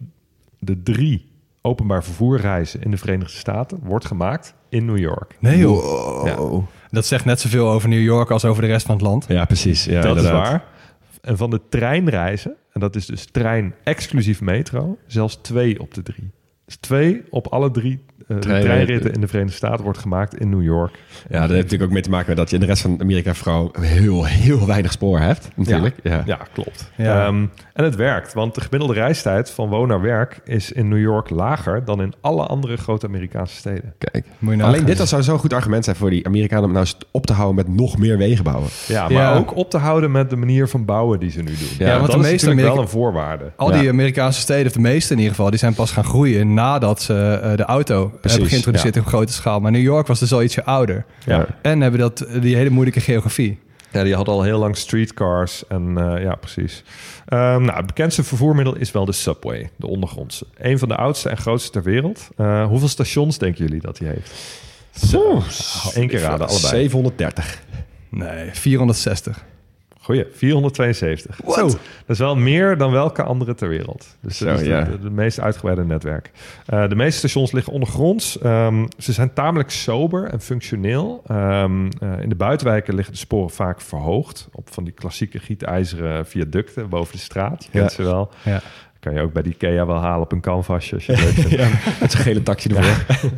de 0.59 0.83
drie 0.83 1.31
openbaar 1.61 2.03
vervoerreizen 2.03 2.81
in 2.81 2.91
de 2.91 2.97
Verenigde 2.97 3.37
Staten 3.37 3.79
wordt 3.83 4.05
gemaakt 4.05 4.53
in 4.69 4.85
New 4.85 4.97
York. 4.97 5.35
Nee 5.39 5.57
joh. 5.57 6.25
Ja. 6.25 6.67
Dat 6.89 7.05
zegt 7.05 7.25
net 7.25 7.39
zoveel 7.39 7.69
over 7.69 7.89
New 7.89 8.01
York 8.01 8.31
als 8.31 8.45
over 8.45 8.61
de 8.61 8.67
rest 8.67 8.85
van 8.85 8.95
het 8.95 9.03
land. 9.03 9.25
Ja, 9.27 9.45
precies. 9.45 9.85
Ja, 9.85 10.01
dat 10.01 10.17
inderdaad. 10.17 10.45
is 10.45 10.49
waar. 10.49 10.65
En 11.21 11.37
van 11.37 11.49
de 11.49 11.61
treinreizen, 11.69 12.55
en 12.71 12.79
dat 12.79 12.95
is 12.95 13.05
dus 13.05 13.25
trein 13.25 13.73
exclusief 13.83 14.41
metro, 14.41 14.97
zelfs 15.07 15.35
twee 15.41 15.79
op 15.79 15.93
de 15.93 16.03
drie. 16.03 16.31
Dus 16.65 16.75
twee 16.75 17.23
op 17.29 17.47
alle 17.47 17.71
drie 17.71 17.99
uh, 18.27 18.37
Treinritten. 18.37 18.69
treinritten 18.71 19.11
in 19.13 19.21
de 19.21 19.27
Verenigde 19.27 19.55
Staten 19.57 19.83
wordt 19.83 19.99
gemaakt 19.99 20.37
in 20.39 20.49
New 20.49 20.63
York. 20.63 20.91
Ja, 21.29 21.39
dat 21.39 21.49
heeft 21.49 21.61
natuurlijk 21.63 21.83
ook 21.83 21.91
mee 21.91 22.01
te 22.01 22.09
maken 22.09 22.27
met 22.27 22.37
dat 22.37 22.49
je 22.49 22.55
in 22.55 22.61
de 22.61 22.67
rest 22.67 22.81
van 22.81 23.01
Amerika 23.01 23.33
vooral 23.33 23.71
heel, 23.81 24.25
heel 24.25 24.65
weinig 24.67 24.91
spoor 24.91 25.19
hebt. 25.19 25.49
Natuurlijk. 25.55 25.95
Ja. 26.03 26.21
Ja, 26.25 26.39
klopt. 26.53 26.91
Ja. 26.97 27.25
Ehm, 27.25 27.45
en 27.73 27.83
het 27.83 27.95
werkt, 27.95 28.33
want 28.33 28.55
de 28.55 28.61
gemiddelde 28.61 28.93
reistijd 28.93 29.51
van 29.51 29.69
woon 29.69 29.87
naar 29.87 30.01
werk 30.01 30.39
is 30.45 30.71
in 30.71 30.87
New 30.87 30.99
York 30.99 31.29
lager 31.29 31.85
dan 31.85 32.01
in 32.01 32.13
alle 32.21 32.43
andere 32.45 32.77
grote 32.77 33.07
Amerikaanse 33.07 33.55
steden. 33.55 33.93
Kijk. 33.97 34.25
Moet 34.39 34.51
je 34.51 34.57
nagaan. 34.57 34.73
Alleen 34.73 34.85
dit 34.85 35.07
zou 35.07 35.23
zo'n 35.23 35.39
goed 35.39 35.53
argument 35.53 35.83
zijn 35.83 35.95
voor 35.95 36.09
die 36.09 36.25
Amerikanen 36.25 36.65
om 36.65 36.71
nou 36.71 36.83
eens 36.85 36.97
op 37.11 37.25
te 37.25 37.33
houden 37.33 37.55
met 37.65 37.75
nog 37.75 37.97
meer 37.97 38.17
wegen 38.17 38.43
bouwen. 38.43 38.69
Ja, 38.87 39.03
maar 39.03 39.11
Ja. 39.11 39.35
ook 39.35 39.55
op 39.55 39.69
te 39.69 39.77
houden 39.77 40.11
met 40.11 40.29
de 40.29 40.35
manier 40.35 40.67
van 40.67 40.85
bouwen 40.85 41.19
die 41.19 41.31
ze 41.31 41.41
nu 41.41 41.51
doen. 41.59 41.87
Ja, 41.87 41.99
want 41.99 42.11
dat 42.11 42.11
de 42.11 42.25
is 42.25 42.31
meeste 42.31 42.45
natuurlijk 42.47 42.73
wel 42.73 42.83
een 42.83 42.89
voorwaarde. 42.89 43.51
Al 43.55 43.71
die 43.71 43.81
Ja. 43.83 43.89
Amerikaanse 43.89 44.39
steden, 44.41 44.65
of 44.67 44.71
de 44.73 44.79
meeste 44.79 45.11
in 45.13 45.17
ieder 45.19 45.35
geval, 45.35 45.49
die 45.49 45.59
zijn 45.59 45.73
pas 45.73 45.91
gaan 45.91 46.03
groeien 46.03 46.53
nadat 46.53 47.01
ze 47.01 47.39
eh, 47.43 47.55
de 47.55 47.63
auto 47.65 48.12
hebben 48.21 48.47
geïntroduceerd 48.47 48.97
op 48.97 49.05
grote 49.05 49.33
schaal. 49.33 49.59
Maar 49.59 49.71
New 49.71 49.81
York 49.81 50.07
was 50.07 50.19
dus 50.19 50.33
al 50.33 50.43
ietsje 50.43 50.63
ouder. 50.63 51.05
Ja. 51.25 51.47
En 51.61 51.81
hebben 51.81 51.99
dat, 51.99 52.25
die 52.41 52.55
hele 52.55 52.69
moeilijke 52.69 52.99
geografie. 52.99 53.59
Ja, 53.91 54.03
die 54.03 54.15
had 54.15 54.27
al 54.27 54.41
heel 54.43 54.59
lang 54.59 54.77
streetcars 54.77 55.67
en 55.67 55.97
eh, 55.97 56.23
ja, 56.23 56.35
precies. 56.35 56.83
Ehm, 57.25 57.61
nou, 57.61 57.77
het 57.77 57.85
bekendste 57.85 58.23
vervoermiddel 58.23 58.75
is 58.75 58.91
wel 58.91 59.05
de 59.05 59.11
subway, 59.11 59.69
de 59.75 59.87
ondergrondse. 59.87 60.45
Een 60.57 60.79
van 60.79 60.87
de 60.87 60.95
oudste 60.95 61.29
en 61.29 61.37
grootste 61.37 61.71
ter 61.71 61.83
wereld. 61.83 62.29
Eh, 62.37 62.65
hoeveel 62.65 62.87
stations 62.87 63.37
denken 63.37 63.65
jullie 63.65 63.81
dat 63.81 63.97
hij 63.99 64.07
heeft? 64.07 64.31
Zo. 65.09 65.41
Eén 65.93 66.07
keer 66.07 66.19
raden, 66.19 66.47
allebei. 66.47 66.71
730. 66.71 67.61
Nee, 68.09 68.49
460. 68.53 69.43
Goeie, 70.03 70.25
472. 70.31 71.35
Zo, 71.47 71.67
dat 71.67 71.77
is 72.07 72.19
wel 72.19 72.35
meer 72.35 72.77
dan 72.77 72.91
welke 72.91 73.23
andere 73.23 73.53
ter 73.55 73.67
wereld. 73.69 74.17
Dus 74.21 74.37
Zo, 74.37 74.45
dat 74.45 74.59
is 74.59 74.67
ja. 74.67 74.81
de, 74.83 74.99
de 74.99 75.09
meest 75.09 75.39
uitgebreide 75.39 75.83
netwerk. 75.83 76.31
Eh, 76.65 76.87
de 76.89 76.95
meeste 76.95 77.17
stations 77.17 77.51
liggen 77.51 77.73
ondergronds. 77.73 78.39
Ehm, 78.39 78.85
ze 78.97 79.13
zijn 79.13 79.33
tamelijk 79.33 79.69
sober 79.69 80.23
en 80.29 80.41
functioneel. 80.41 81.21
Ehm, 81.27 81.89
eh, 81.99 82.19
in 82.21 82.29
de 82.29 82.35
buitenwijken 82.35 82.95
liggen 82.95 83.13
de 83.13 83.19
sporen 83.19 83.49
vaak 83.49 83.81
verhoogd. 83.81 84.47
Op 84.53 84.73
van 84.73 84.83
die 84.83 84.93
klassieke 84.93 85.39
gietijzeren 85.39 86.25
viaducten 86.25 86.89
boven 86.89 87.13
de 87.13 87.21
straat. 87.21 87.63
Je 87.63 87.69
kent 87.71 87.89
Ja. 87.89 87.95
ze 87.95 88.03
wel. 88.03 88.29
Ja. 88.43 88.61
Kan 89.03 89.13
je 89.13 89.21
ook 89.21 89.33
bij 89.33 89.41
die 89.43 89.53
IKEA 89.53 89.85
wel 89.85 89.99
halen 89.99 90.21
op 90.21 90.31
een 90.31 90.41
canvasje 90.41 90.93
als 90.95 91.05
je 91.05 91.11
het 91.15 91.21
leuk 91.21 91.47
vindt. 91.47 91.99
Met 92.01 92.11
zijn 92.11 92.23
gele 92.23 92.43
taxi 92.43 92.69
ervoor. 92.69 93.05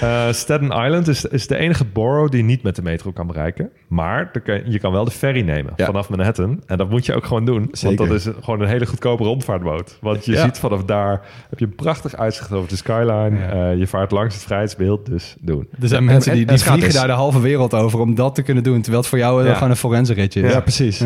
Eh, 0.00 0.32
Staten 0.32 0.66
Island 0.70 1.08
is, 1.08 1.24
is 1.24 1.46
de 1.46 1.56
enige 1.56 1.84
borough 1.84 2.30
die 2.30 2.42
niet 2.42 2.62
met 2.62 2.76
de 2.76 2.82
metro 2.82 3.10
kan 3.12 3.26
bereiken. 3.26 3.70
Maar 3.88 4.30
kan- 4.44 4.60
je 4.70 4.78
kan 4.78 4.92
wel 4.92 5.04
de 5.04 5.10
ferry 5.10 5.40
nemen 5.42 5.72
Ja. 5.76 5.84
vanaf 5.86 6.08
Manhattan. 6.08 6.62
En 6.66 6.76
dat 6.78 6.90
moet 6.90 7.06
je 7.06 7.14
ook 7.14 7.24
gewoon 7.24 7.44
doen. 7.44 7.68
Zeker. 7.72 7.96
Want 7.96 8.10
dat 8.10 8.18
is 8.34 8.42
gewoon 8.44 8.60
een 8.60 8.68
hele 8.68 8.86
goedkope 8.86 9.24
rondvaartboot. 9.24 9.98
Want 10.00 10.24
je 10.24 10.32
Ja. 10.32 10.44
ziet 10.44 10.58
vanaf 10.58 10.84
daar, 10.84 11.20
heb 11.50 11.58
je 11.58 11.64
een 11.64 11.74
prachtig 11.74 12.16
uitzicht 12.16 12.52
over 12.52 12.68
de 12.68 12.76
skyline. 12.76 13.38
Ja. 13.38 13.70
Eh, 13.70 13.78
je 13.78 13.86
vaart 13.86 14.10
langs 14.10 14.34
het 14.34 14.44
vrijheidsbeeld, 14.44 15.06
dus 15.06 15.36
doen. 15.40 15.68
Er 15.80 15.88
zijn 15.88 16.00
En- 16.00 16.06
mensen 16.06 16.30
en- 16.32 16.38
die, 16.38 16.46
en 16.46 16.54
die 16.54 16.62
vliegen 16.64 16.80
gratis. 16.82 16.98
daar 16.98 17.06
de 17.16 17.22
halve 17.22 17.40
wereld 17.40 17.74
over 17.74 18.00
om 18.00 18.14
dat 18.14 18.34
te 18.34 18.42
kunnen 18.42 18.62
doen. 18.62 18.78
Terwijl 18.80 18.98
het 19.00 19.08
voor 19.10 19.18
jou 19.18 19.44
Ja. 19.46 19.54
gewoon 19.54 19.70
een 19.70 19.76
forense 19.76 20.12
ritje 20.12 20.40
is. 20.42 20.52
Ja, 20.52 20.60
precies. 20.60 20.98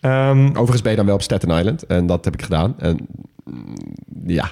Ehm, 0.00 0.48
Overigens 0.48 0.82
ben 0.82 0.90
je 0.90 0.96
dan 0.96 1.06
wel 1.06 1.14
op 1.14 1.22
Staten 1.22 1.50
Island. 1.50 1.86
En 1.86 2.06
dat 2.06 2.24
heb 2.24 2.34
ik 2.34 2.42
gedaan. 2.42 2.74
En 2.78 2.98
mm, 3.44 3.74
ja. 4.26 4.50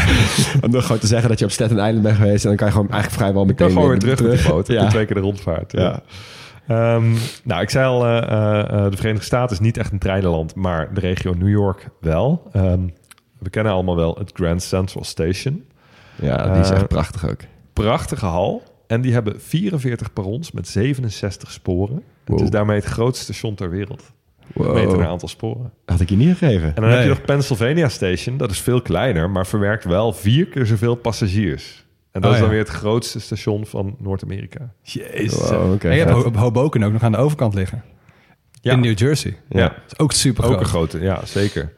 Om 0.62 0.70
nog 0.70 0.82
gewoon 0.82 0.98
te 0.98 1.06
zeggen 1.06 1.28
dat 1.28 1.38
je 1.38 1.44
op 1.44 1.50
Staten 1.50 1.76
Island 1.76 2.02
bent 2.02 2.16
geweest. 2.16 2.42
En 2.42 2.48
dan 2.48 2.56
kan 2.56 2.66
je 2.66 2.72
gewoon 2.72 2.90
eigenlijk 2.90 3.22
vrijwel 3.22 3.44
meteen 3.44 3.70
gewoon 3.70 3.88
weer 3.88 3.98
terug 3.98 4.22
met 4.22 4.38
die 4.38 4.48
boot. 4.48 4.66
Ja. 4.66 4.88
Twee 4.88 5.06
keer 5.06 5.14
de 5.14 5.20
rondvaart. 5.20 5.72
Ja. 5.72 5.80
Ja. 5.80 6.02
Ehm, 6.66 7.12
nou, 7.44 7.62
ik 7.62 7.70
zei 7.70 7.86
al, 7.86 8.06
eh, 8.06 8.16
eh, 8.16 8.60
eh, 8.60 8.90
de 8.90 8.96
Verenigde 8.96 9.24
Staten 9.24 9.56
is 9.56 9.60
niet 9.60 9.76
echt 9.76 9.92
een 9.92 9.98
treinenland, 9.98 10.54
maar 10.54 10.94
de 10.94 11.00
regio 11.00 11.34
New 11.34 11.48
York 11.48 11.88
wel. 12.00 12.42
Ehm, 12.52 12.80
we 13.38 13.50
kennen 13.50 13.72
allemaal 13.72 13.96
wel 13.96 14.14
het 14.18 14.30
Grand 14.34 14.62
Central 14.62 15.04
Station. 15.04 15.64
Ja, 16.20 16.52
die 16.52 16.62
is 16.62 16.70
echt 16.70 16.88
prachtig 16.88 17.28
ook. 17.30 17.40
prachtige 17.72 18.26
hal. 18.26 18.62
En 18.86 19.00
die 19.00 19.12
hebben 19.12 19.40
44 19.40 20.12
perrons 20.12 20.52
met 20.52 20.68
67 20.68 21.50
sporen. 21.50 22.02
Het 22.24 22.40
is 22.40 22.50
daarmee 22.50 22.76
het 22.76 22.84
grootste 22.84 23.24
station 23.24 23.54
ter 23.54 23.70
wereld. 23.70 24.12
Wow. 24.52 24.96
Naar 24.98 25.06
aantal 25.08 25.28
sporen. 25.28 25.72
Had 25.84 26.00
ik 26.00 26.08
je 26.08 26.16
niet 26.16 26.36
gegeven. 26.36 26.68
En 26.76 26.82
dan 26.82 26.90
heb 26.90 27.02
je 27.02 27.08
nog 27.08 27.22
Pennsylvania 27.22 27.88
Station. 27.88 28.36
Dat 28.36 28.50
is 28.50 28.60
veel 28.60 28.82
kleiner, 28.82 29.30
maar 29.30 29.46
verwerkt 29.46 29.84
wel 29.84 30.12
vier 30.12 30.46
keer 30.46 30.66
zoveel 30.66 30.94
passagiers. 30.94 31.84
En 32.12 32.20
dat 32.20 32.30
Oh, 32.30 32.36
is 32.36 32.42
dan 32.42 32.48
ja. 32.50 32.54
weer 32.54 32.64
het 32.64 32.74
grootste 32.74 33.20
station 33.20 33.66
van 33.66 33.96
Noord-Amerika. 33.98 34.72
Jezus. 34.82 35.48
Wow, 35.50 35.76
en 35.86 35.92
je 35.96 35.98
hebt. 36.04 36.10
Ho- 36.10 36.32
Hoboken 36.34 36.82
ook 36.82 36.92
nog 36.92 37.02
aan 37.02 37.12
de 37.12 37.18
overkant 37.18 37.54
liggen. 37.54 37.82
Ja. 38.60 38.72
In 38.72 38.80
New 38.80 38.98
Jersey. 38.98 39.36
Ja. 39.48 39.68
Dat 39.68 39.72
is 39.90 39.98
ook 39.98 40.12
super 40.12 40.44
Ook 40.44 40.50
groot. 40.50 40.60
een 40.62 40.68
grote, 40.68 41.00
ja, 41.00 41.26
zeker. 41.26 41.72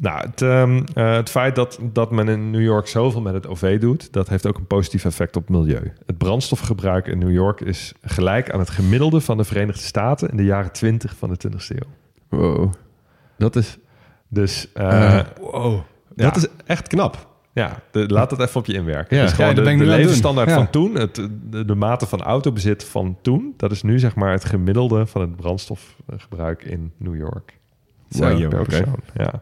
Nou, 0.00 0.20
het, 0.26 0.42
ehm, 0.42 0.82
eh, 0.94 1.12
het 1.14 1.30
feit 1.30 1.54
dat, 1.54 1.78
dat 1.82 2.10
men 2.10 2.28
in 2.28 2.50
New 2.50 2.62
York 2.62 2.86
zoveel 2.86 3.20
met 3.20 3.34
het 3.34 3.46
OV 3.46 3.80
doet, 3.80 4.12
dat 4.12 4.28
heeft 4.28 4.46
ook 4.46 4.56
een 4.58 4.66
positief 4.66 5.04
effect 5.04 5.36
op 5.36 5.42
het 5.48 5.56
milieu. 5.56 5.92
Het 6.06 6.18
brandstofgebruik 6.18 7.06
in 7.06 7.18
New 7.18 7.32
York 7.32 7.60
is 7.60 7.92
gelijk 8.02 8.50
aan 8.50 8.58
het 8.58 8.70
gemiddelde 8.70 9.20
van 9.20 9.36
de 9.36 9.44
Verenigde 9.44 9.82
Staten 9.82 10.28
in 10.30 10.36
de 10.36 10.44
jaren 10.44 10.72
20 10.72 11.16
van 11.16 11.28
de 11.28 11.36
20e 11.36 11.74
eeuw. 11.74 12.38
Wow. 12.40 12.72
Dat 13.38 13.56
is, 13.56 13.78
Dus 14.28 14.68
eh, 14.74 15.18
Eh, 15.18 15.24
Wow. 15.40 15.80
dat 16.14 16.36
is 16.36 16.46
echt 16.66 16.88
knap. 16.88 17.26
ja, 17.52 17.80
de- 17.90 18.06
laat 18.08 18.30
het 18.30 18.40
even 18.40 18.60
op 18.60 18.66
je 18.66 18.72
inwerken. 18.72 19.16
Ja. 19.16 19.22
dus 19.22 19.32
gewoon 19.32 19.50
Ja, 19.50 19.56
dat 19.56 19.64
de, 19.64 19.76
de 19.76 19.84
levensstandaard. 19.84 20.48
Ja. 20.48 20.54
van 20.54 20.70
toen, 20.70 20.94
het, 20.94 21.14
de, 21.50 21.64
de 21.64 21.74
mate 21.74 22.06
van 22.06 22.22
autobezit 22.22 22.84
van 22.84 23.16
toen, 23.22 23.54
dat 23.56 23.70
is 23.70 23.82
nu 23.82 23.98
zeg 23.98 24.14
maar 24.14 24.32
het 24.32 24.44
gemiddelde 24.44 25.06
van 25.06 25.20
het 25.20 25.36
brandstofgebruik 25.36 26.62
in 26.64 26.92
New 26.96 27.16
York. 27.16 27.56
Zo, 28.10 28.20
per 28.36 28.46
oké. 28.46 28.62
persoon, 28.64 28.94
Ja. 29.14 29.32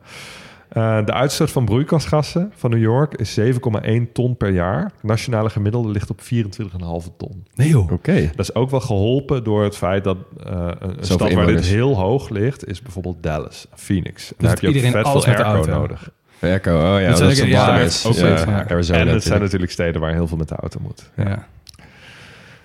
Eh, 0.77 1.05
de 1.05 1.13
uitstoot 1.13 1.51
van 1.51 1.65
broeikasgassen 1.65 2.53
van 2.57 2.71
New 2.71 2.81
York 2.81 3.15
is 3.15 3.35
7,1 3.35 4.13
ton 4.13 4.37
per 4.37 4.51
jaar. 4.51 4.83
Het 4.83 5.03
nationale 5.03 5.51
gemiddelde 5.51 5.89
ligt 5.89 6.11
op 6.11 6.21
24,5 6.21 7.17
ton. 7.17 7.45
Nee 7.55 7.69
joh. 7.69 7.93
Oké. 7.93 8.31
Dat 8.35 8.49
is 8.49 8.55
ook 8.55 8.71
wel 8.71 8.81
geholpen 8.81 9.45
door 9.45 9.63
het 9.63 9.77
feit 9.77 10.05
dat 10.05 10.17
eh, 10.45 10.69
een, 10.79 10.97
stad 11.01 11.33
waar 11.33 11.47
dit 11.47 11.65
heel 11.65 11.97
hoog 11.97 12.29
ligt, 12.29 12.67
is 12.67 12.83
bijvoorbeeld 12.83 13.23
Dallas, 13.23 13.67
Phoenix. 13.75 14.33
Daar 14.39 14.51
heb 14.51 14.61
je 14.61 14.69
ook 14.69 14.75
iedereen 14.75 14.97
vet 14.97 15.05
alles 15.05 15.25
veel 15.25 15.33
met 15.33 15.43
de 15.43 15.49
airco 15.49 15.71
auto. 15.71 15.81
nodig. 15.81 16.11
Echo, 16.41 16.95
oh 16.95 17.01
ja, 17.01 17.11
Dat 17.11 17.31
is 17.31 17.39
ja, 17.39 17.83
ook. 17.83 18.71
Arizona 18.71 18.71
en 18.71 18.75
het 18.75 18.85
zijn 18.85 19.01
natuurlijk. 19.11 19.41
natuurlijk 19.41 19.71
steden 19.71 20.01
waar 20.01 20.13
heel 20.13 20.27
veel 20.27 20.37
met 20.37 20.49
de 20.49 20.57
auto 20.57 20.81
moet. 20.83 21.11
Ja. 21.17 21.47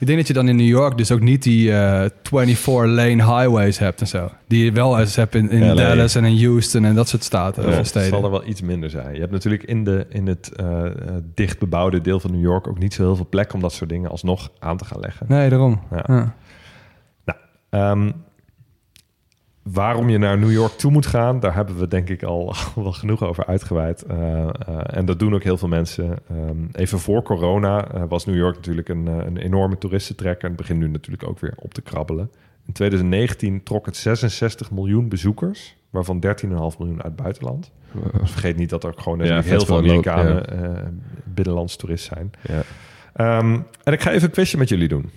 Ik 0.02 0.08
denk 0.08 0.20
dat 0.20 0.28
je 0.28 0.34
dan 0.34 0.48
in 0.48 0.56
New 0.56 0.68
York 0.68 0.98
dus 0.98 1.12
ook 1.12 1.20
niet 1.20 1.44
die 1.44 1.74
eh 1.74 2.10
24-lane 2.10 3.40
highways 3.40 3.78
hebt 3.78 4.02
en 4.02 4.08
zo. 4.08 4.32
Die 4.48 4.66
je 4.66 4.72
wel 4.72 5.00
eens 5.00 5.16
hebt 5.16 5.36
in, 5.36 5.50
in 5.50 5.68
LA. 5.68 5.74
Dallas 5.74 6.16
en 6.16 6.24
in 6.26 6.46
Houston 6.46 6.86
en 6.86 6.96
dat 6.96 7.08
soort 7.08 7.24
staten 7.24 7.70
Ja, 7.70 7.76
het 7.76 7.88
steden. 7.88 8.10
zal 8.10 8.24
er 8.24 8.32
wel 8.32 8.48
iets 8.48 8.62
minder 8.62 8.90
zijn. 8.90 9.14
Je 9.14 9.20
hebt 9.20 9.32
natuurlijk 9.32 9.64
in, 9.64 9.84
de, 9.84 10.06
in 10.10 10.28
het 10.28 10.52
eh, 10.56 10.86
eh, 10.86 10.92
dicht 11.34 11.60
bebouwde 11.60 12.02
deel 12.02 12.20
van 12.20 12.32
New 12.32 12.42
York 12.42 12.68
ook 12.68 12.80
niet 12.80 12.94
zo 12.94 13.02
heel 13.04 13.16
veel 13.16 13.28
plek 13.30 13.54
om 13.54 13.62
dat 13.62 13.74
soort 13.74 13.90
dingen 13.90 14.10
alsnog 14.10 14.52
aan 14.60 14.78
te 14.78 14.86
gaan 14.86 15.00
leggen. 15.00 15.26
Nee, 15.30 15.50
daarom. 15.50 15.82
Ja. 15.92 16.34
Ja. 17.26 17.38
Ehm, 17.70 18.12
waarom 19.64 20.10
je 20.10 20.18
naar 20.18 20.38
New 20.38 20.52
York 20.52 20.72
toe 20.72 20.92
moet 20.92 21.06
gaan, 21.06 21.40
daar 21.40 21.56
hebben 21.56 21.78
we 21.78 21.88
denk 21.88 22.10
ik 22.10 22.24
al 22.34 22.56
wel 22.76 22.92
genoeg 22.92 23.24
over 23.24 23.46
uitgeweid. 23.46 24.04
Eh, 24.04 24.44
eh, 24.44 24.50
en 24.86 25.06
dat 25.06 25.20
doen 25.20 25.34
ook 25.34 25.44
heel 25.44 25.58
veel 25.58 25.68
mensen. 25.68 26.18
Ehm, 26.30 26.58
even 26.72 27.00
voor 27.00 27.24
corona 27.24 27.88
eh, 27.88 28.04
was 28.08 28.26
New 28.26 28.36
York 28.36 28.56
natuurlijk 28.56 28.90
een, 28.90 29.06
een 29.08 29.38
enorme 29.38 29.78
toeristentrekker. 29.78 30.44
En 30.44 30.48
het 30.50 30.58
begint 30.58 30.80
nu 30.80 30.88
natuurlijk 30.88 31.28
ook 31.28 31.40
weer 31.40 31.54
op 31.56 31.74
te 31.74 31.82
krabbelen. 31.82 32.32
In 32.68 32.74
2019 32.74 33.64
trok 33.64 33.86
het 33.86 33.98
66 33.98 34.72
miljoen 34.72 35.10
bezoekers, 35.10 35.76
waarvan 35.90 36.26
13,5 36.26 36.50
miljoen 36.50 37.04
uit 37.04 37.04
het 37.04 37.16
buitenland. 37.16 37.72
Vergeet 38.24 38.58
niet 38.58 38.70
dat 38.70 38.84
er 38.84 38.94
gewoon 38.98 39.18
Ja, 39.18 39.24
natuurlijk 39.24 39.48
vet 39.48 39.58
heel 39.58 39.66
veel 39.66 39.78
Amerikanen 39.78 40.50
eh 40.50 40.84
binnenlands 41.24 41.76
toerist 41.76 42.06
zijn. 42.06 42.32
Ja. 42.42 42.62
Ehm, 43.14 43.60
en 43.84 43.94
ik 43.94 44.02
ga 44.02 44.12
even 44.12 44.28
een 44.28 44.34
quizje 44.34 44.58
met 44.58 44.70
jullie 44.70 44.88
doen. 44.88 45.10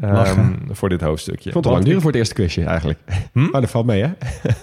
Ehm, 0.00 0.52
voor 0.70 0.88
dit 0.88 1.00
hoofdstukje. 1.00 1.46
Ik 1.46 1.52
vond 1.52 1.64
het 1.64 1.74
lang 1.74 1.84
duren 1.84 2.00
voor 2.00 2.10
het 2.10 2.18
eerste 2.18 2.34
quizje 2.34 2.64
eigenlijk. 2.64 2.98
Hm? 3.32 3.44
Oh, 3.44 3.52
dat 3.52 3.70
valt 3.70 3.86
mee, 3.86 4.02
hè? 4.02 4.08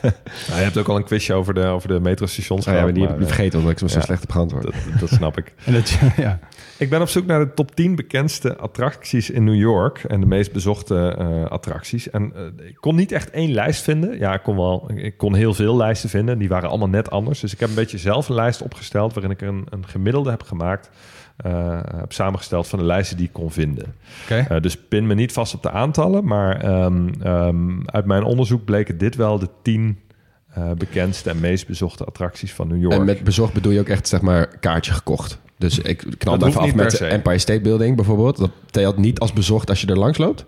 Nou, 0.04 0.14
je 0.48 0.64
hebt 0.64 0.78
ook 0.78 0.88
al 0.88 0.96
een 0.96 1.04
quizje 1.04 1.34
over 1.34 1.54
de, 1.54 1.66
over 1.66 1.88
de 1.88 2.00
metrostations 2.00 2.68
Oh, 2.68 2.74
ja, 2.74 2.80
maar 2.80 2.80
gehad. 2.80 2.96
die 2.96 3.04
heb 3.04 3.14
ik 3.14 3.20
maar, 3.20 3.28
vergeten 3.28 3.60
omdat 3.60 3.82
ik 3.82 3.90
zo 3.90 3.98
ja. 3.98 4.02
slecht 4.06 4.22
heb 4.22 4.32
geantwoord. 4.32 4.66
eh, 4.66 4.72
dat, 4.92 5.00
dat 5.00 5.10
snap 5.10 5.38
ik. 5.38 5.54
En 5.66 5.74
dat, 5.74 5.98
ja. 6.18 6.40
Ik 6.78 6.90
ben 6.90 7.02
op 7.02 7.10
zoek 7.10 7.26
naar 7.26 7.40
de 7.40 7.54
top 7.54 7.76
10 7.76 7.96
bekendste 7.96 8.58
attracties 8.58 9.30
in 9.30 9.44
New 9.44 9.56
York. 9.56 10.04
En 10.04 10.20
de 10.20 10.26
meest 10.26 10.52
bezochte 10.52 11.16
eh, 11.20 11.52
attracties. 11.52 12.10
En 12.10 12.32
eh, 12.36 12.68
ik 12.68 12.78
kon 12.80 12.96
niet 12.96 13.12
echt 13.12 13.30
één 13.30 13.52
lijst 13.52 13.82
vinden. 13.84 14.18
Ja, 14.20 14.34
ik 14.34 14.44
kon, 14.44 14.56
wel, 14.56 14.92
ik 14.96 15.18
kon 15.18 15.36
heel 15.36 15.54
veel 15.54 15.78
lijsten 15.78 16.10
vinden. 16.10 16.34
en 16.34 16.40
Die 16.40 16.50
waren 16.50 16.70
allemaal 16.70 16.90
net 16.90 17.10
anders. 17.10 17.40
Dus 17.40 17.54
ik 17.54 17.60
heb 17.60 17.70
een 17.70 17.76
beetje 17.76 17.98
zelf 17.98 18.30
een 18.30 18.36
lijst 18.36 18.62
opgesteld... 18.62 19.14
waarin 19.14 19.32
ik 19.32 19.42
een, 19.42 19.68
een 19.70 19.88
gemiddelde 19.88 20.30
heb 20.30 20.44
gemaakt... 20.44 20.90
eh, 21.38 21.80
heb 21.96 22.14
samengesteld 22.14 22.68
van 22.68 22.80
de 22.80 22.86
lijsten 22.86 23.18
die 23.18 23.26
ik 23.26 23.34
kon 23.34 23.52
vinden. 23.52 23.96
Oké. 24.24 24.46
Eh, 24.50 24.62
dus 24.62 24.78
pin 24.78 25.08
me 25.08 25.14
niet 25.14 25.32
vast 25.32 25.54
op 25.54 25.64
de 25.64 25.72
aantallen. 25.72 26.26
Maar 26.26 26.62
ehm, 26.62 27.10
ehm, 27.22 27.80
uit 27.86 28.06
mijn 28.06 28.24
onderzoek 28.24 28.66
bleken 28.66 28.98
dit 28.98 29.16
wel 29.16 29.40
de 29.40 29.50
10 29.62 30.00
eh, 30.48 30.72
bekendste 30.72 31.30
en 31.30 31.40
meest 31.40 31.68
bezochte 31.68 32.06
attracties 32.06 32.54
van 32.54 32.68
New 32.68 32.82
York. 32.82 32.94
En 32.94 33.06
met 33.06 33.24
bezorgd 33.24 33.54
bedoel 33.54 33.72
je 33.72 33.80
ook 33.80 33.88
echt, 33.88 34.08
zeg 34.08 34.22
maar, 34.22 34.48
kaartje 34.60 34.92
gekocht. 34.92 35.40
Dus 35.58 35.80
ik 35.80 36.06
knal 36.18 36.46
even 36.46 36.62
af 36.62 36.76
met. 36.76 37.02
Empire 37.02 37.38
State 37.38 37.62
Building 37.62 37.96
bijvoorbeeld. 37.96 38.38
Dat 38.38 38.52
telt 38.72 38.98
niet 38.98 39.20
als 39.20 39.34
bezorgd 39.34 39.70
als 39.70 39.82
je 39.82 39.88
er 39.88 39.98
langs 39.98 40.18
loopt? 40.18 40.46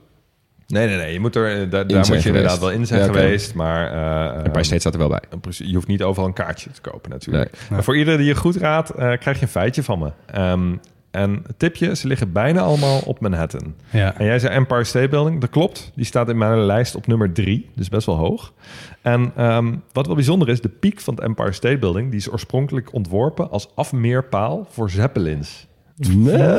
Nee, 0.69 0.87
nee, 0.87 0.97
nee. 0.97 1.13
Je 1.13 1.19
moet 1.19 1.35
er, 1.35 1.61
eh, 1.61 1.69
daar, 1.69 1.85
moet 1.85 1.95
je 1.95 2.03
geweest. 2.03 2.25
inderdaad 2.25 2.59
wel 2.59 2.71
in 2.71 2.85
zijn 2.85 2.99
Ja, 2.99 3.05
geweest. 3.05 3.53
Maar 3.53 3.91
eh, 3.91 4.45
Empire 4.45 4.63
State 4.63 4.79
staat 4.79 4.93
er 4.93 4.99
wel 4.99 5.09
bij. 5.09 5.21
je 5.51 5.73
hoeft 5.73 5.87
niet 5.87 6.03
overal 6.03 6.27
een 6.27 6.33
kaartje 6.33 6.71
te 6.71 6.81
kopen 6.81 7.09
natuurlijk. 7.09 7.51
Nee. 7.51 7.61
Maar 7.69 7.83
voor 7.83 7.97
iedereen 7.97 8.19
die 8.19 8.27
je 8.27 8.35
goed 8.35 8.55
raadt, 8.55 8.89
eh, 8.89 8.97
krijg 8.97 9.37
je 9.37 9.41
een 9.41 9.51
feitje 9.51 9.83
van 9.83 9.99
me. 9.99 10.11
Ehm, 10.25 10.75
en 11.11 11.43
tipje, 11.57 11.95
ze 11.95 12.07
liggen 12.07 12.31
bijna 12.31 12.61
allemaal 12.61 12.99
op 12.99 13.19
Manhattan. 13.19 13.75
Ja. 13.89 14.17
En 14.17 14.25
jij 14.25 14.39
zei 14.39 14.53
Empire 14.53 14.83
State 14.83 15.07
Building. 15.07 15.41
Dat 15.41 15.49
klopt. 15.49 15.91
Die 15.95 16.05
staat 16.05 16.29
in 16.29 16.37
mijn 16.37 16.59
lijst 16.59 16.95
op 16.95 17.07
nummer 17.07 17.31
drie. 17.31 17.69
Dus 17.75 17.89
best 17.89 18.05
wel 18.05 18.15
hoog. 18.15 18.53
En 19.01 19.31
ehm, 19.35 19.75
wat 19.91 20.05
wel 20.05 20.15
bijzonder 20.15 20.49
is, 20.49 20.61
de 20.61 20.69
piek 20.69 20.99
van 20.99 21.13
het 21.13 21.23
Empire 21.23 21.51
State 21.51 21.77
Building... 21.77 22.09
die 22.09 22.19
is 22.19 22.31
oorspronkelijk 22.31 22.93
ontworpen 22.93 23.51
als 23.51 23.69
afmeerpaal 23.75 24.67
voor 24.71 24.89
zeppelins. 24.89 25.67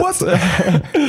Wat? 0.01 0.19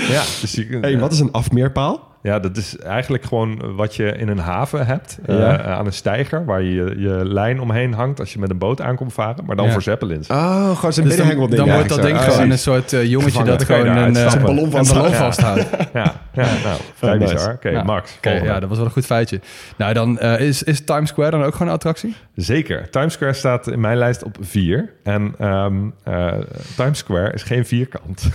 Ja, 0.10 0.24
dus 0.41 0.52
je, 0.52 0.78
Hey, 0.82 0.99
wat 0.99 1.12
is 1.12 1.20
een 1.20 1.32
afmeerpaal? 1.32 2.11
Ja, 2.24 2.39
dat 2.39 2.57
is 2.57 2.78
eigenlijk 2.78 3.24
gewoon 3.24 3.76
wat 3.76 3.95
je 3.95 4.05
in 4.05 4.28
een 4.28 4.38
haven 4.38 4.86
hebt. 4.86 5.17
eh, 5.26 5.38
Ja. 5.38 5.61
aan 5.63 5.86
een 5.86 5.93
steiger 5.93 6.45
waar 6.45 6.61
je 6.61 6.95
je 6.97 7.19
lijn 7.26 7.59
omheen 7.61 7.93
hangt 7.93 8.19
als 8.19 8.34
je 8.34 8.39
met 8.39 8.49
een 8.49 8.57
boot 8.57 8.82
aankomt 8.82 9.13
varen. 9.13 9.45
Maar 9.45 9.55
dan 9.55 9.65
Ja. 9.65 9.72
voor 9.72 9.82
zeppelins. 9.82 10.28
Oh, 10.28 10.76
gewoon 10.76 10.93
zo'n 10.93 11.03
Dus 11.03 11.15
dan, 11.17 11.28
dan 11.49 11.69
wordt 11.72 11.89
dat 11.89 12.01
ding 12.01 12.17
zo. 12.17 12.24
gewoon 12.24 12.39
Ah, 12.45 12.49
een 12.51 12.57
soort 12.59 12.93
eh, 12.93 13.03
jongetje 13.03 13.32
Gevangen, 13.32 13.57
dat 13.57 13.63
gewoon 13.63 13.86
een, 13.88 14.15
eh, 14.15 14.43
ballon, 14.43 14.69
Ja. 14.72 15.11
vasthoudt. 15.11 15.65
Ja, 15.93 16.13
ja 16.34 16.45
nou, 16.63 16.80
vrij 16.95 17.17
nice. 17.17 17.34
bizar. 17.34 17.53
Oké, 17.53 17.69
Ja. 17.69 17.84
Max. 17.84 18.15
Oké, 18.17 18.30
ja, 18.32 18.59
dat 18.59 18.69
was 18.69 18.78
wel 18.78 18.86
een 18.88 18.91
goed 18.93 19.05
feitje. 19.05 19.39
Nou, 19.78 19.93
dan 19.93 20.19
eh, 20.19 20.39
is, 20.47 20.63
is 20.63 20.82
Times 20.84 21.09
Square 21.09 21.32
dan 21.32 21.43
ook 21.43 21.51
gewoon 21.51 21.67
een 21.67 21.74
attractie? 21.74 22.15
Zeker. 22.36 22.89
Times 22.89 23.13
Square 23.13 23.34
staat 23.34 23.67
in 23.67 23.80
mijn 23.80 23.97
lijst 23.97 24.24
op 24.24 24.38
vier. 24.41 24.89
En 25.03 25.34
ehm, 25.39 25.76
eh, 26.03 26.32
Times 26.76 26.97
Square 26.97 27.32
is 27.34 27.43
geen 27.43 27.65
vierkant. 27.65 28.30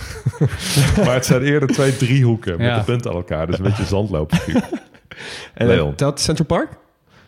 maar 1.05 1.13
het 1.13 1.25
zijn 1.25 1.41
eerder 1.41 1.69
twee 1.69 1.97
driehoeken 1.97 2.57
met 2.57 2.67
Ja. 2.67 2.77
de 2.77 2.83
punten 2.83 3.09
aan 3.11 3.17
elkaar. 3.17 3.47
Dus 3.47 3.59
een 3.59 3.65
beetje 3.77 3.95
zandloopfiguur. 3.95 4.63
En 5.53 5.67
Leon. 5.67 5.89
eh, 5.89 5.95
telt 5.95 6.19
Central 6.19 6.47
Park? 6.47 6.69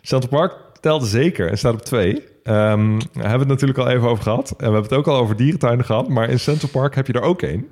Central 0.02 0.30
Park 0.38 0.54
telt 0.80 1.06
zeker 1.06 1.50
en 1.50 1.58
staat 1.58 1.72
op 1.72 1.82
twee. 1.82 2.24
Ehm, 2.44 2.98
daar 2.98 2.98
hebben 3.12 3.32
we 3.32 3.38
het 3.38 3.48
natuurlijk 3.48 3.78
al 3.78 3.88
even 3.88 4.08
over 4.08 4.22
gehad. 4.22 4.50
En 4.50 4.56
we 4.56 4.62
hebben 4.64 4.82
het 4.82 4.92
ook 4.92 5.06
al 5.08 5.16
over 5.16 5.36
dierentuinen 5.36 5.84
gehad. 5.84 6.08
Maar 6.08 6.28
in 6.28 6.38
Central 6.40 6.70
Park 6.70 6.94
heb 6.94 7.06
je 7.06 7.12
er 7.12 7.22
ook 7.22 7.42
één. 7.42 7.68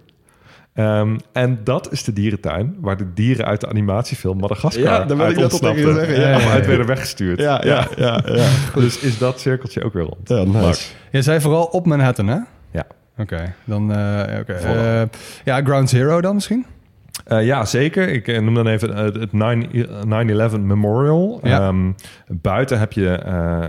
Ehm, 0.75 1.19
en 1.33 1.61
dat 1.65 1.93
is 1.93 2.05
de 2.05 2.13
dierentuin 2.13 2.77
waar 2.81 2.97
de 2.97 3.13
dieren 3.13 3.45
uit 3.47 3.61
de 3.61 3.69
animatiefilm 3.69 4.39
Madagascar 4.39 4.83
Ja, 4.85 4.99
daar 5.05 5.17
wil 5.17 5.27
uit 5.27 5.37
ik 5.37 5.49
tegen 5.49 5.51
ontsnapten. 5.51 5.95
zeggen, 5.95 6.21
ja. 6.21 6.37
Of 6.37 6.47
uit 6.51 6.67
werden 6.67 6.87
weggestuurd. 6.87 7.39
Ja, 7.41 7.61
ja, 7.65 7.87
ja. 7.97 8.23
ja. 8.27 8.49
Dus 8.75 8.99
is 8.99 9.19
dat 9.19 9.41
cirkeltje 9.41 9.85
ook 9.85 9.93
weer 9.93 10.03
rond. 10.05 10.29
Ja, 10.29 10.43
nice. 10.45 10.89
Je 11.11 11.23
zei 11.23 11.41
vooral 11.41 11.65
op 11.65 11.87
Manhattan, 11.87 12.27
hè? 12.27 12.39
Ja. 12.73 12.87
Oké, 13.19 13.55
dan... 13.65 13.93
eh. 13.93 15.01
Eh, 15.03 15.09
ja, 15.45 15.63
Ground 15.63 15.89
Zero 15.91 16.21
dan 16.21 16.35
misschien? 16.35 16.67
Eh, 17.25 17.45
ja, 17.45 17.65
zeker. 17.65 18.09
Ik 18.09 18.29
eh, 18.29 18.41
noem 18.41 18.55
dan 18.55 18.67
even 18.67 18.95
eh, 18.95 19.05
het 19.05 20.55
9-11 20.57 20.61
Memorial. 20.61 21.41
Ja. 21.43 21.61
Ehm, 21.61 21.93
buiten 22.29 22.79
heb 22.79 22.93
je, 22.93 23.07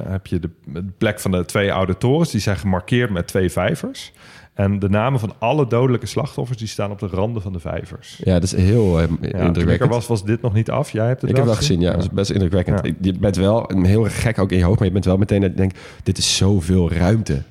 heb 0.07 0.27
je 0.27 0.39
de, 0.39 0.49
plek 0.97 1.19
van 1.19 1.31
de 1.31 1.45
twee 1.45 1.73
oude 1.73 1.97
torens. 1.97 2.31
Die 2.31 2.41
zijn 2.41 2.57
gemarkeerd 2.57 3.09
met 3.09 3.27
twee 3.27 3.51
vijvers. 3.51 4.13
En 4.53 4.79
de 4.79 4.89
namen 4.89 5.19
van 5.19 5.33
alle 5.39 5.67
dodelijke 5.67 6.05
slachtoffers... 6.05 6.57
die 6.57 6.67
staan 6.67 6.91
op 6.91 6.99
de 6.99 7.07
randen 7.07 7.41
van 7.41 7.53
de 7.53 7.59
vijvers. 7.59 8.21
Ja, 8.23 8.33
dat 8.33 8.43
is 8.43 8.55
heel 8.55 8.99
Ja, 8.99 9.07
toen 9.07 9.17
ik 9.21 9.33
er 9.33 9.41
indrukwekkend. 9.41 9.89
was, 9.89 10.07
was 10.07 10.23
dit 10.23 10.41
nog 10.41 10.53
niet 10.53 10.69
af. 10.69 10.91
Jij 10.91 11.07
hebt 11.07 11.21
het 11.21 11.29
Ik 11.29 11.35
heb 11.35 11.45
het 11.45 11.53
wel 11.55 11.63
gezien, 11.63 11.81
ja. 11.81 11.91
Dat 11.91 12.01
is 12.01 12.09
best 12.09 12.31
indrukwekkend. 12.31 12.85
Ja. 12.85 12.93
Je 13.01 13.13
bent 13.19 13.35
wel 13.35 13.71
een 13.71 13.85
heel 13.85 14.03
gek 14.03 14.39
ook 14.39 14.51
in 14.51 14.57
je 14.57 14.63
hoofd, 14.63 14.77
maar 14.77 14.87
je 14.87 14.93
bent 14.93 15.05
wel 15.05 15.17
meteen 15.17 15.41
dat 15.41 15.49
je 15.49 15.55
denkt, 15.55 15.79
dit 16.03 16.17
is 16.17 16.37
zoveel 16.37 16.91
ruimte. 16.91 17.41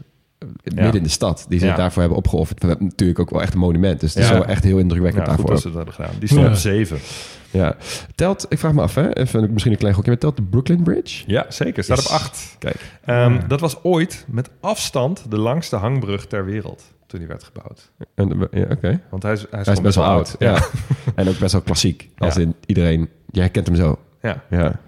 Midden 0.64 0.94
in 0.94 1.02
de 1.02 1.08
stad, 1.08 1.46
die 1.48 1.58
ze 1.58 1.66
Ja. 1.66 1.76
daarvoor 1.76 2.00
hebben 2.00 2.18
opgeofferd. 2.18 2.62
We 2.62 2.68
hebben 2.68 2.86
natuurlijk 2.86 3.18
ook 3.18 3.30
wel 3.30 3.42
echt 3.42 3.52
een 3.52 3.58
monument. 3.58 4.00
Dus 4.00 4.14
het 4.14 4.22
is 4.24 4.30
wel 4.30 4.44
echt 4.44 4.64
heel 4.64 4.78
indrukwekkend 4.78 5.26
Ja, 5.26 5.32
goed 5.34 5.46
daarvoor. 5.46 5.54
dat 5.54 5.60
ze 5.62 5.66
dat 5.68 5.76
hebben 5.76 5.94
gedaan. 5.94 6.14
Die 6.18 6.28
stond 6.28 6.42
Ja. 6.44 6.48
op 6.50 6.54
zeven. 6.56 6.98
Ja. 7.50 7.76
Telt, 8.14 8.46
ik 8.48 8.58
vraag 8.58 8.72
me 8.72 8.82
af, 8.82 8.94
hè? 8.94 9.14
Even 9.16 9.52
misschien 9.52 9.72
een 9.72 9.78
klein 9.78 9.94
gokje, 9.94 10.10
maar 10.10 10.18
telt 10.20 10.36
de 10.36 10.42
Brooklyn 10.42 10.82
Bridge? 10.82 11.24
Ja, 11.26 11.46
zeker. 11.48 11.84
Staat 11.84 11.96
Yes. 11.96 12.06
op 12.06 12.12
acht. 12.12 12.56
Kijk. 12.58 12.76
Ehm, 13.04 13.40
Dat 13.48 13.60
was 13.60 13.82
ooit 13.82 14.24
met 14.28 14.50
afstand 14.60 15.24
de 15.30 15.38
langste 15.38 15.76
hangbrug 15.76 16.26
ter 16.26 16.44
wereld... 16.44 16.82
toen 17.06 17.18
die 17.18 17.28
werd 17.28 17.44
gebouwd. 17.44 17.90
En, 18.14 18.48
ja, 18.50 18.66
Oké. 18.70 19.00
Want 19.10 19.22
hij 19.22 19.32
is, 19.32 19.40
hij 19.40 19.46
is, 19.48 19.50
Hij 19.50 19.60
is 19.60 19.66
gewoon 19.66 19.82
best 19.82 19.96
wel 19.96 20.04
oud. 20.04 20.36
Ja. 20.38 20.58
en 21.14 21.28
ook 21.28 21.38
best 21.38 21.52
wel 21.52 21.60
klassiek. 21.62 22.08
Als 22.18 22.34
Ja. 22.34 22.40
in 22.40 22.54
iedereen, 22.66 23.08
jij 23.30 23.42
herkent 23.42 23.66
hem 23.66 23.76
zo. 23.76 23.98
Ja, 24.22 24.42
Ja. 24.50 24.80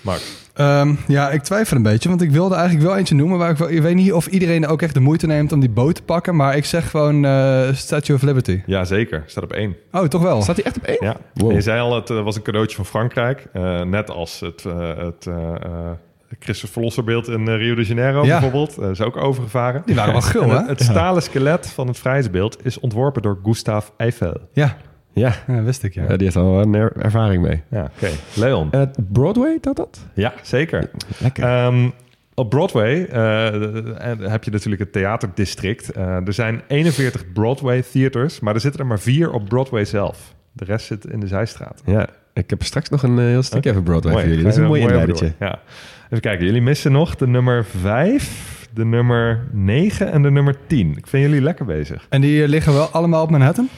Max. 0.00 0.22
Ehm, 0.58 0.94
ja, 1.06 1.30
ik 1.30 1.42
twijfel 1.42 1.76
een 1.76 1.82
beetje, 1.82 2.08
want 2.08 2.22
ik 2.22 2.30
wilde 2.30 2.54
eigenlijk 2.54 2.86
wel 2.86 2.96
eentje 2.96 3.14
noemen... 3.14 3.38
waar 3.38 3.50
ik, 3.50 3.56
wel, 3.56 3.70
ik 3.70 3.82
weet 3.82 3.94
niet 3.94 4.12
of 4.12 4.26
iedereen 4.26 4.66
ook 4.66 4.82
echt 4.82 4.94
de 4.94 5.00
moeite 5.00 5.26
neemt 5.26 5.52
om 5.52 5.60
die 5.60 5.70
boot 5.70 5.94
te 5.94 6.02
pakken... 6.02 6.36
maar 6.36 6.56
ik 6.56 6.64
zeg 6.64 6.90
gewoon 6.90 7.24
eh, 7.24 7.68
Statue 7.72 8.16
of 8.16 8.22
Liberty. 8.22 8.62
Ja, 8.66 8.84
zeker. 8.84 9.22
Staat 9.26 9.44
op 9.44 9.52
één. 9.52 9.76
Oh, 9.92 10.04
toch 10.04 10.22
wel? 10.22 10.42
Staat 10.42 10.56
hij 10.56 10.64
echt 10.64 10.76
op 10.76 10.82
één? 10.82 10.98
Ja, 11.00 11.16
Wow. 11.34 11.52
Je 11.52 11.60
zei 11.60 11.80
al, 11.80 11.94
het 11.94 12.10
eh, 12.10 12.22
was 12.22 12.36
een 12.36 12.42
cadeautje 12.42 12.76
van 12.76 12.86
Frankrijk. 12.86 13.46
Eh, 13.52 13.82
net 13.82 14.10
als 14.10 14.40
het, 14.40 14.64
eh 14.64 14.88
het 14.96 15.26
eh 15.26 15.34
eh, 15.54 15.90
Christus 16.38 16.70
Verlosserbeeld 16.70 17.28
in 17.28 17.48
Rio 17.48 17.74
de 17.74 17.84
Janeiro 17.84 18.24
Ja. 18.24 18.30
bijvoorbeeld. 18.40 18.78
Eh, 18.78 18.90
is 18.90 19.00
ook 19.00 19.16
overgevaren. 19.16 19.82
Die 19.86 19.94
waren 19.94 20.12
wel 20.12 20.20
gul, 20.20 20.50
hè? 20.50 20.56
het, 20.58 20.68
het 20.68 20.82
stalen 20.82 21.22
skelet 21.22 21.70
van 21.70 21.86
het 21.86 21.98
vrijheidsbeeld 21.98 22.64
is 22.64 22.80
ontworpen 22.80 23.22
door 23.22 23.38
Gustave 23.42 23.90
Eiffel. 23.96 24.36
Ja, 24.52 24.76
Ja. 25.18 25.32
ja 25.46 25.62
wist 25.62 25.82
ik, 25.82 25.94
ja. 25.94 26.02
Ja, 26.02 26.08
die 26.16 26.24
heeft 26.24 26.36
al 26.36 26.60
een 26.60 26.74
er- 26.74 26.92
ervaring 26.98 27.42
mee. 27.42 27.62
Ja, 27.70 27.90
oké. 27.96 28.08
Leon. 28.34 28.68
Het 28.70 28.96
Broadway, 29.12 29.58
telt 29.60 29.76
dat? 29.76 30.00
Ja, 30.14 30.32
zeker. 30.42 30.90
Lekker. 31.18 31.44
Ehm, 31.44 31.88
op 32.34 32.50
Broadway 32.50 33.04
eh, 33.04 34.06
en 34.08 34.18
heb 34.20 34.44
je 34.44 34.50
natuurlijk 34.50 34.80
het 34.82 34.92
theaterdistrict. 34.92 35.90
Eh, 35.92 36.26
er 36.26 36.32
zijn 36.32 36.60
41 36.68 37.32
Broadway 37.32 37.82
theaters, 37.92 38.40
maar 38.40 38.54
er 38.54 38.60
zitten 38.60 38.80
er 38.80 38.86
maar 38.86 38.98
vier 39.00 39.30
op 39.32 39.48
Broadway 39.48 39.84
zelf. 39.84 40.34
De 40.52 40.64
rest 40.64 40.86
zit 40.86 41.04
in 41.06 41.20
de 41.20 41.26
zijstraat. 41.26 41.82
ja, 41.84 42.06
ik 42.32 42.50
heb 42.50 42.62
straks 42.62 42.88
nog 42.88 43.02
een 43.02 43.18
eh, 43.18 43.24
heel 43.24 43.42
stukje 43.42 43.70
even 43.70 43.82
Broadway 43.82 44.12
Mooi. 44.12 44.24
voor 44.24 44.32
jullie. 44.34 44.46
Dat 44.48 44.56
is 44.56 44.62
een 44.62 44.68
mooi 44.68 44.82
inleidertje. 44.82 45.32
Ja. 45.38 45.58
Even 46.04 46.20
kijken, 46.20 46.44
jullie 46.46 46.62
missen 46.62 46.92
nog 46.92 47.16
de 47.16 47.26
nummer 47.26 47.64
5, 47.64 48.68
de 48.74 48.84
nummer 48.84 49.46
9 49.52 50.12
en 50.12 50.22
de 50.22 50.30
nummer 50.30 50.54
10. 50.66 50.96
Ik 50.96 51.06
vind 51.06 51.24
jullie 51.24 51.42
lekker 51.42 51.64
bezig. 51.64 52.06
En 52.08 52.20
die 52.20 52.42
eh, 52.42 52.48
liggen 52.48 52.72
wel 52.72 52.86
allemaal 52.86 53.22
op 53.22 53.30
Manhattan? 53.30 53.68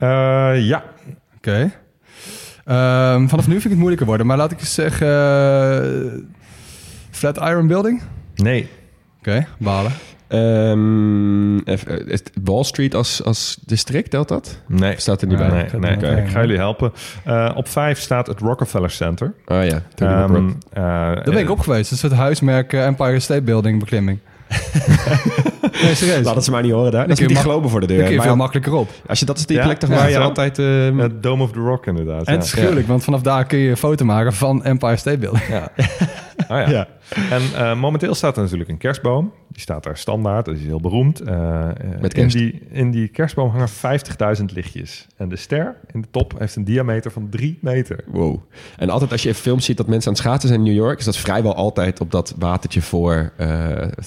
Eh, 0.00 0.66
ja, 0.66 0.82
Oké. 1.36 1.70
Ehm, 2.64 3.26
vanaf 3.26 3.46
nu 3.46 3.52
vind 3.52 3.64
ik 3.64 3.70
het 3.70 3.78
moeilijker 3.78 4.06
worden, 4.06 4.26
maar 4.26 4.36
laat 4.36 4.52
ik 4.52 4.60
eens 4.60 4.74
zeggen... 4.74 5.08
eh, 5.08 6.20
Flatiron 7.10 7.66
Building? 7.66 8.02
nee. 8.34 8.68
Oké, 9.18 9.46
balen. 9.58 9.92
Ehm, 10.28 11.58
eh, 11.58 12.18
Wall 12.44 12.64
Street 12.64 12.94
als, 12.94 13.24
als 13.24 13.58
district, 13.66 14.10
telt 14.10 14.28
dat? 14.28 14.60
Nee. 14.66 14.92
Of 14.94 15.00
staat 15.00 15.22
er 15.22 15.28
niet 15.28 15.38
bij? 15.38 15.48
Nee, 15.48 15.62
ik 15.64 15.68
ga 15.70 15.78
nee. 15.78 15.96
nog 15.96 16.18
ik 16.18 16.28
ga 16.28 16.40
jullie 16.40 16.56
helpen. 16.56 16.92
Eh, 17.24 17.50
op 17.54 17.68
5 17.68 17.98
staat 17.98 18.26
het 18.26 18.40
Rockefeller 18.40 18.90
Center. 18.90 19.34
Oh 19.46 19.64
ja, 19.64 19.82
Ehm, 19.96 20.48
eh, 20.72 20.82
Daar 20.82 21.22
ben 21.24 21.38
ik 21.38 21.50
op 21.50 21.58
geweest. 21.60 21.90
Dat 21.90 21.98
is 21.98 22.02
het 22.02 22.12
huismerk 22.12 22.72
Empire 22.72 23.20
State 23.20 23.42
Building 23.42 23.78
beklimming. 23.78 24.18
nee, 25.82 25.94
serieus. 25.94 26.24
Laten 26.24 26.42
ze 26.42 26.50
maar 26.50 26.62
niet 26.62 26.72
horen 26.72 26.90
daar. 26.92 27.00
Dan 27.00 27.08
Dat 27.08 27.18
is 27.18 27.24
kun 27.26 27.34
je 27.36 27.42
die 27.42 27.68
voor 27.70 27.80
de 27.80 27.86
Dan 27.86 27.96
deur. 27.96 28.04
kun 28.04 28.10
je 28.10 28.16
Maar 28.18 28.26
veel 28.26 28.36
makkelijker 28.36 28.72
op. 28.74 28.88
als 29.06 29.18
je, 29.18 29.24
dat 29.24 29.38
is 29.38 29.46
die 29.46 29.56
Ja? 29.56 29.64
plek 29.64 29.78
toch 29.78 29.90
Ja, 29.90 29.96
waar 29.96 30.08
je 30.08 30.14
zo. 30.14 30.20
altijd... 30.20 30.56
Het 30.56 31.22
Dome 31.22 31.42
of 31.42 31.52
the 31.52 31.58
Rock 31.58 31.86
inderdaad. 31.86 32.26
En 32.26 32.34
het 32.34 32.44
is 32.44 32.52
gruwelijk, 32.52 32.86
want 32.86 33.04
vanaf 33.04 33.22
daar 33.22 33.44
kun 33.46 33.58
je 33.58 33.70
een 33.70 33.76
foto 33.76 34.04
maken 34.04 34.32
van 34.32 34.64
Empire 34.64 34.96
State 34.96 35.18
Building. 35.18 35.44
Ja. 35.48 35.68
Oh, 36.48 36.56
ja. 36.56 36.68
Ja. 36.70 36.86
En 37.30 37.42
eh, 37.56 37.74
momenteel 37.74 38.14
staat 38.14 38.36
er 38.36 38.42
natuurlijk 38.42 38.70
een 38.70 38.78
kerstboom. 38.78 39.32
Die 39.52 39.60
staat 39.62 39.82
daar 39.84 39.96
standaard, 39.96 40.44
dat 40.44 40.54
is 40.56 40.64
heel 40.64 40.80
beroemd. 40.80 41.20
Eh, 41.20 41.68
eh, 41.68 41.76
Met 42.00 42.14
in, 42.14 42.20
kerst. 42.20 42.36
die, 42.36 42.62
in 42.70 42.90
die 42.90 43.08
kerstboom 43.08 43.50
hangen 43.50 43.68
50.000 44.38 44.44
lichtjes. 44.54 45.06
En 45.16 45.28
de 45.28 45.36
ster 45.36 45.76
in 45.92 46.00
de 46.00 46.06
top 46.10 46.34
heeft 46.38 46.56
een 46.56 46.64
diameter 46.64 47.10
van 47.10 47.28
3 47.28 47.58
meter. 47.60 48.04
Wow. 48.06 48.38
En 48.76 48.90
altijd 48.90 49.12
als 49.12 49.22
je 49.22 49.28
in 49.28 49.34
films 49.34 49.64
ziet 49.64 49.76
dat 49.76 49.86
mensen 49.86 50.08
aan 50.08 50.14
het 50.16 50.22
schaatsen 50.22 50.48
zijn 50.48 50.60
in 50.60 50.66
New 50.66 50.82
York... 50.82 50.98
is 50.98 51.04
dat 51.04 51.16
vrijwel 51.16 51.54
altijd 51.54 52.00
op 52.00 52.10
dat 52.10 52.34
watertje 52.38 52.82
voor 52.82 53.32
eh 53.36 53.48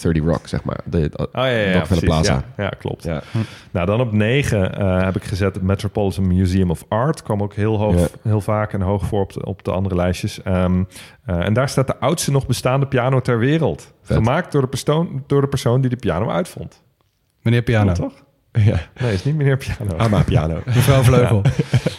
30 0.01 0.23
Rock, 0.23 0.47
zeg 0.47 0.63
maar. 0.63 0.79
De, 0.85 1.11
Oh 1.15 1.27
ja, 1.31 1.47
ja, 1.47 1.69
ja, 1.69 1.81
precies. 1.81 2.03
Plaza. 2.03 2.43
Ja, 2.57 2.63
ja, 2.63 2.69
klopt. 2.69 3.03
Ja. 3.03 3.23
Nou, 3.71 3.85
dan 3.85 4.01
op 4.01 4.11
9 4.11 4.75
eh, 4.77 5.03
heb 5.03 5.15
ik 5.15 5.23
gezet 5.23 5.55
het 5.55 5.63
Metropolitan 5.63 6.27
Museum 6.27 6.71
of 6.71 6.85
Art. 6.87 7.23
Kwam 7.23 7.41
ook 7.43 7.53
heel, 7.53 7.77
hoog, 7.77 7.99
Ja. 7.99 8.07
heel 8.21 8.41
vaak 8.41 8.73
en 8.73 8.81
hoog 8.81 9.05
voor 9.05 9.21
op 9.21 9.33
de, 9.33 9.45
op 9.45 9.63
de 9.63 9.71
andere 9.71 9.95
lijstjes. 9.95 10.41
Ehm, 10.41 10.83
eh, 11.25 11.45
en 11.45 11.53
daar 11.53 11.69
staat 11.69 11.87
de 11.87 11.97
oudste 11.97 12.31
nog 12.31 12.47
bestaande 12.47 12.85
piano 12.87 13.21
ter 13.21 13.39
wereld. 13.39 13.92
Vet. 14.03 14.17
Gemaakt 14.17 14.51
door 14.51 14.61
de, 14.61 14.67
persoon, 14.67 15.23
door 15.27 15.41
de 15.41 15.47
persoon 15.47 15.81
die 15.81 15.89
de 15.89 15.95
piano 15.95 16.29
uitvond. 16.29 16.81
Meneer 17.41 17.61
Piano. 17.61 17.93
Toch? 17.93 18.13
ja. 18.51 18.79
Nee, 19.01 19.13
is 19.13 19.23
niet 19.23 19.35
meneer 19.35 19.57
Piano. 19.57 19.97
Ama 19.97 20.23
piano. 20.23 20.53
Mevrouw 20.65 21.01
Vleugel. 21.01 21.41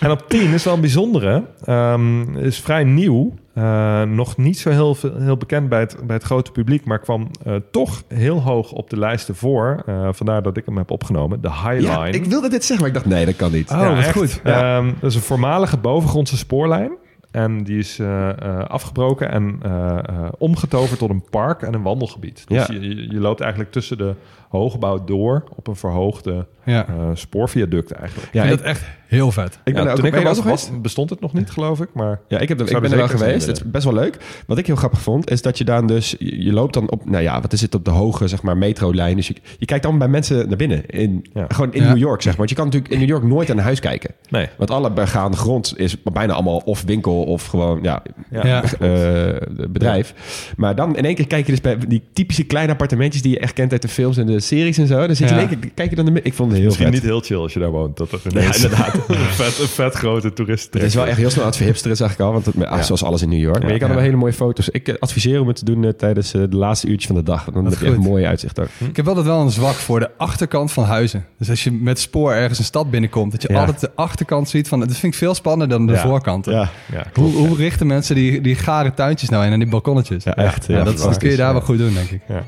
En 0.01 0.11
op 0.11 0.29
10 0.29 0.53
is 0.53 0.65
wel 0.65 0.75
een 0.75 0.81
bijzondere. 0.81 1.45
Ehm, 1.65 2.37
is 2.37 2.61
vrij 2.61 2.85
nieuw. 2.85 3.35
Eh, 3.55 4.03
nog 4.03 4.37
niet 4.37 4.59
zo 4.59 4.71
heel, 4.71 4.97
heel 5.19 5.37
bekend 5.37 5.69
bij 5.69 5.81
het, 5.81 5.97
bij 6.07 6.17
het 6.17 6.25
grote 6.25 6.53
publiek. 6.53 6.85
Maar 6.85 6.99
kwam 6.99 7.31
eh, 7.45 7.55
toch 7.71 8.03
heel 8.09 8.43
hoog 8.43 8.73
op 8.73 8.91
de 8.91 8.99
lijsten 8.99 9.37
voor. 9.37 9.83
Eh, 9.87 10.09
vandaar 10.13 10.43
dat 10.43 10.57
ik 10.57 10.67
hem 10.67 10.77
heb 10.77 10.91
opgenomen. 10.91 11.41
De 11.41 11.51
High 11.51 11.69
Line. 11.69 11.87
Ja, 11.87 12.07
ik 12.07 12.25
wilde 12.25 12.49
dit 12.49 12.65
zeggen, 12.65 12.79
maar 12.87 12.89
ik 12.89 12.95
dacht, 12.95 13.17
nee, 13.17 13.27
dat 13.27 13.37
kan 13.37 13.53
niet. 13.53 13.71
Oh, 13.71 13.79
Ja, 13.79 13.89
wat 13.89 13.99
echt. 13.99 14.13
goed. 14.13 14.41
Ehm, 14.45 14.93
dat 15.01 15.11
is 15.11 15.17
een 15.17 15.23
voormalige 15.23 15.77
bovengrondse 15.77 16.37
spoorlijn. 16.37 16.93
En 17.35 17.65
die 17.65 17.79
is 17.79 17.99
eh, 17.99 18.29
eh, 18.31 18.65
afgebroken 18.65 19.31
en 19.31 19.59
eh, 19.63 19.99
omgetoverd 20.39 20.99
tot 20.99 21.11
een 21.11 21.25
park 21.31 21.63
en 21.63 21.75
een 21.75 21.83
wandelgebied. 21.83 22.45
Dus 22.49 22.67
Ja. 22.67 22.75
je- 22.75 23.11
je 23.13 23.21
loopt 23.21 23.41
eigenlijk 23.41 23.73
tussen 23.73 23.99
de 23.99 24.15
hoogbouw 24.59 25.05
door 25.05 25.45
op 25.57 25.67
een 25.67 25.77
verhoogde 25.77 26.47
Ja. 26.65 26.87
eh, 26.89 26.95
spoorviaduct 27.15 27.91
eigenlijk. 27.91 28.29
Ja, 28.33 28.43
ik 28.45 28.51
ik- 28.51 28.55
vind 28.55 28.59
dat 28.59 28.77
echt 28.77 28.85
Heel 29.05 29.33
vet. 29.33 29.59
Ik 29.65 29.75
ben 29.75 29.75
Ja, 29.75 29.81
er 29.81 29.89
ook, 29.91 29.97
toen 29.97 30.07
ik 30.07 30.15
er 30.15 30.23
was, 30.23 30.41
geweest? 30.41 30.83
bestond 30.83 31.11
het 31.11 31.21
nog 31.21 31.33
niet, 31.33 31.51
geloof 31.51 31.81
ik. 31.81 31.89
Maar 31.93 32.21
Ja, 32.29 32.39
ik, 32.39 32.49
heb 32.49 32.61
er, 32.61 32.71
Ik 32.71 32.81
ben 32.81 32.91
er 32.91 32.97
wel 32.97 33.09
geweest. 33.09 33.47
Het 33.47 33.57
is 33.57 33.71
best 33.71 33.85
wel 33.85 33.93
leuk. 33.95 34.17
Wat 34.47 34.59
ik 34.59 34.67
heel 34.67 34.77
grappig 34.77 35.01
vond, 35.01 35.31
is 35.31 35.43
dat 35.43 35.59
je 35.59 35.65
dan 35.65 35.87
dus... 35.87 36.15
Je 36.19 36.45
je 36.45 36.53
loopt 36.53 36.75
dan 36.75 36.91
op, 36.91 37.11
nou 37.11 37.23
ja, 37.23 37.41
wat 37.41 37.53
is 37.53 37.61
het, 37.61 37.75
op 37.75 37.85
de 37.85 37.91
hoge, 37.91 38.29
zeg 38.29 38.43
maar, 38.43 38.57
metrolijn. 38.57 39.17
Dus 39.17 39.29
je, 39.29 39.35
je 39.59 39.67
kijkt 39.67 39.83
dan 39.85 39.99
bij 39.99 40.09
mensen 40.09 40.49
naar 40.49 40.57
binnen. 40.57 40.87
In, 40.87 41.27
Ja. 41.35 41.45
Gewoon 41.49 41.73
in 41.73 41.83
Ja. 41.83 41.89
New 41.89 41.97
York, 41.99 42.23
zeg 42.23 42.27
maar. 42.31 42.37
Want 42.37 42.49
je 42.51 42.55
kan 42.57 42.65
natuurlijk 42.65 42.93
in 42.93 42.99
New 42.99 43.09
York 43.09 43.23
nooit 43.23 43.51
aan 43.51 43.57
een 43.59 43.63
huis 43.65 43.81
kijken. 43.81 44.11
nee. 44.29 44.49
Want 44.59 44.71
alle 44.71 44.91
begaande 44.93 45.37
grond 45.37 45.79
is 45.79 46.03
bijna 46.03 46.33
allemaal 46.33 46.63
of 46.65 46.83
winkel 46.83 47.23
of 47.25 47.47
gewoon, 47.47 47.79
ja, 47.83 48.03
Ja. 48.31 48.47
Ja. 48.47 48.63
eh, 48.63 49.41
bedrijf. 49.69 50.15
Maar 50.57 50.75
dan 50.75 50.97
in 50.97 51.05
één 51.05 51.15
keer 51.15 51.27
kijk 51.27 51.45
je 51.47 51.53
dus 51.53 51.61
bij 51.61 51.79
die 51.89 52.03
typische 52.13 52.45
kleine 52.45 52.73
appartementjes... 52.73 53.23
die 53.23 53.33
je 53.33 53.39
echt 53.39 53.53
kent 53.53 53.73
uit 53.73 53.83
de 53.83 53.89
films 53.89 54.17
en 54.17 54.27
de 54.27 54.41
series 54.47 54.79
en 54.79 54.87
zo. 54.87 55.07
Dan 55.07 55.17
zit 55.17 55.29
je 55.29 55.35
Ja. 55.35 55.41
in 55.41 55.49
één 55.49 55.59
keer, 55.61 55.71
kijk 55.75 55.91
je 55.91 55.97
dan... 55.97 56.05
de- 56.05 56.23
Ik 56.23 56.35
vond 56.35 56.49
het 56.49 56.59
heel 56.59 56.67
Misschien 56.69 56.87
vet. 56.87 56.95
niet 56.95 57.05
heel 57.05 57.21
chill 57.21 57.37
als 57.37 57.53
je 57.53 57.59
daar 57.61 57.71
woont. 57.71 57.97
Dat 57.97 58.13
er 58.13 58.21
ineens 58.31 58.57
inderdaad. 58.65 58.95
een, 58.95 59.15
vet, 59.17 59.59
een 59.59 59.69
vet 59.69 59.95
grote 59.95 60.33
toerist. 60.33 60.75
Het 60.75 60.83
is 60.83 60.95
wel 60.95 61.07
echt 61.07 61.17
heel 61.17 61.31
snel 61.31 61.41
aan 61.43 61.49
het 61.49 61.57
verhipsteren, 61.57 61.97
zag 61.97 62.13
ik 62.13 62.21
al. 62.21 62.33
Want 62.33 62.47
het, 62.47 62.65
ah, 62.65 62.83
zoals 62.83 63.05
alles 63.05 63.23
in 63.23 63.29
New 63.29 63.41
York. 63.41 63.63
Maar 63.63 63.73
je 63.73 63.79
kan 63.79 63.83
er 63.89 63.89
Ja. 63.89 63.95
wel 63.95 64.05
hele 64.05 64.17
mooie 64.17 64.33
foto's. 64.33 64.69
Ik 64.69 64.89
eh, 64.89 64.95
adviseer 64.99 65.41
om 65.41 65.47
het 65.47 65.57
te 65.57 65.65
doen 65.65 65.85
eh, 65.85 65.91
tijdens 65.91 66.35
eh, 66.35 66.43
de 66.51 66.57
laatste 66.57 66.87
uurtjes 66.87 67.07
van 67.07 67.17
de 67.17 67.23
dag. 67.23 67.45
Dan 67.45 67.65
heb 67.65 67.79
je 67.79 67.85
echt 67.87 67.95
een 67.95 68.01
mooie 68.01 68.27
uitzicht 68.27 68.61
ook. 68.61 68.69
Ik 68.89 68.97
heb 68.97 69.09
altijd 69.09 69.27
wel 69.27 69.41
een 69.41 69.51
zwak 69.51 69.75
voor 69.75 70.01
de 70.01 70.11
achterkant 70.17 70.73
van 70.73 70.85
huizen. 70.85 71.25
Dus 71.39 71.51
als 71.51 71.65
je 71.65 71.73
met 71.73 71.99
spoor 71.99 72.33
ergens 72.33 72.59
een 72.59 72.65
stad 72.65 72.91
binnenkomt, 72.91 73.33
dat 73.33 73.43
je 73.43 73.49
Ja. 73.53 73.59
altijd 73.61 73.81
de 73.81 73.91
achterkant 73.95 74.49
ziet 74.49 74.69
van. 74.69 74.79
Dat 74.81 74.89
vind 74.97 75.13
ik 75.13 75.19
veel 75.19 75.35
spannender 75.35 75.79
dan 75.79 75.87
de 75.87 75.93
Ja. 75.93 76.01
voorkant. 76.01 76.45
Ja, 76.45 76.71
Ja, 76.93 77.07
Hoe, 77.15 77.33
hoe 77.33 77.57
richten 77.57 77.87
mensen 77.87 78.15
die, 78.15 78.41
die 78.41 78.55
gare 78.55 78.95
tuintjes 78.95 79.29
nou 79.29 79.45
in 79.47 79.53
en 79.53 79.59
die 79.59 79.69
balkonnetjes? 79.69 80.25
ja 80.25 80.35
echt. 80.37 80.67
Ja, 80.67 80.77
Ja, 80.77 80.85
dat, 80.85 80.99
dat 80.99 81.17
kun 81.19 81.31
je 81.31 81.37
daar 81.37 81.53
wel 81.53 81.63
goed 81.63 81.79
doen, 81.79 81.95
denk 81.95 82.11
ik. 82.11 82.21
ja. 82.29 82.45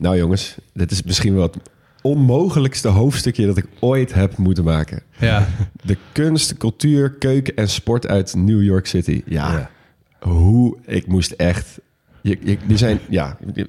Nou 0.00 0.16
jongens, 0.16 0.56
dit 0.72 0.90
is 0.90 1.02
misschien 1.02 1.34
wel 1.34 1.42
het 1.42 1.56
onmogelijkste 2.02 2.88
hoofdstukje 2.88 3.46
dat 3.46 3.56
ik 3.56 3.66
ooit 3.80 4.14
heb 4.14 4.36
moeten 4.36 4.64
maken. 4.64 5.02
Ja, 5.18 5.48
De 5.84 5.96
kunst, 6.12 6.56
cultuur, 6.56 7.10
keuken 7.10 7.56
en 7.56 7.68
sport 7.68 8.06
uit 8.06 8.34
New 8.34 8.62
York 8.62 8.86
City. 8.86 9.22
Ja, 9.26 9.70
hoe 10.20 10.76
ik 10.86 11.06
moest 11.06 11.30
echt... 11.30 11.80
Je, 12.22 12.38
je, 12.42 12.56
die 12.66 12.76
zijn, 12.76 12.98
ja, 13.08 13.36
ik 13.54 13.66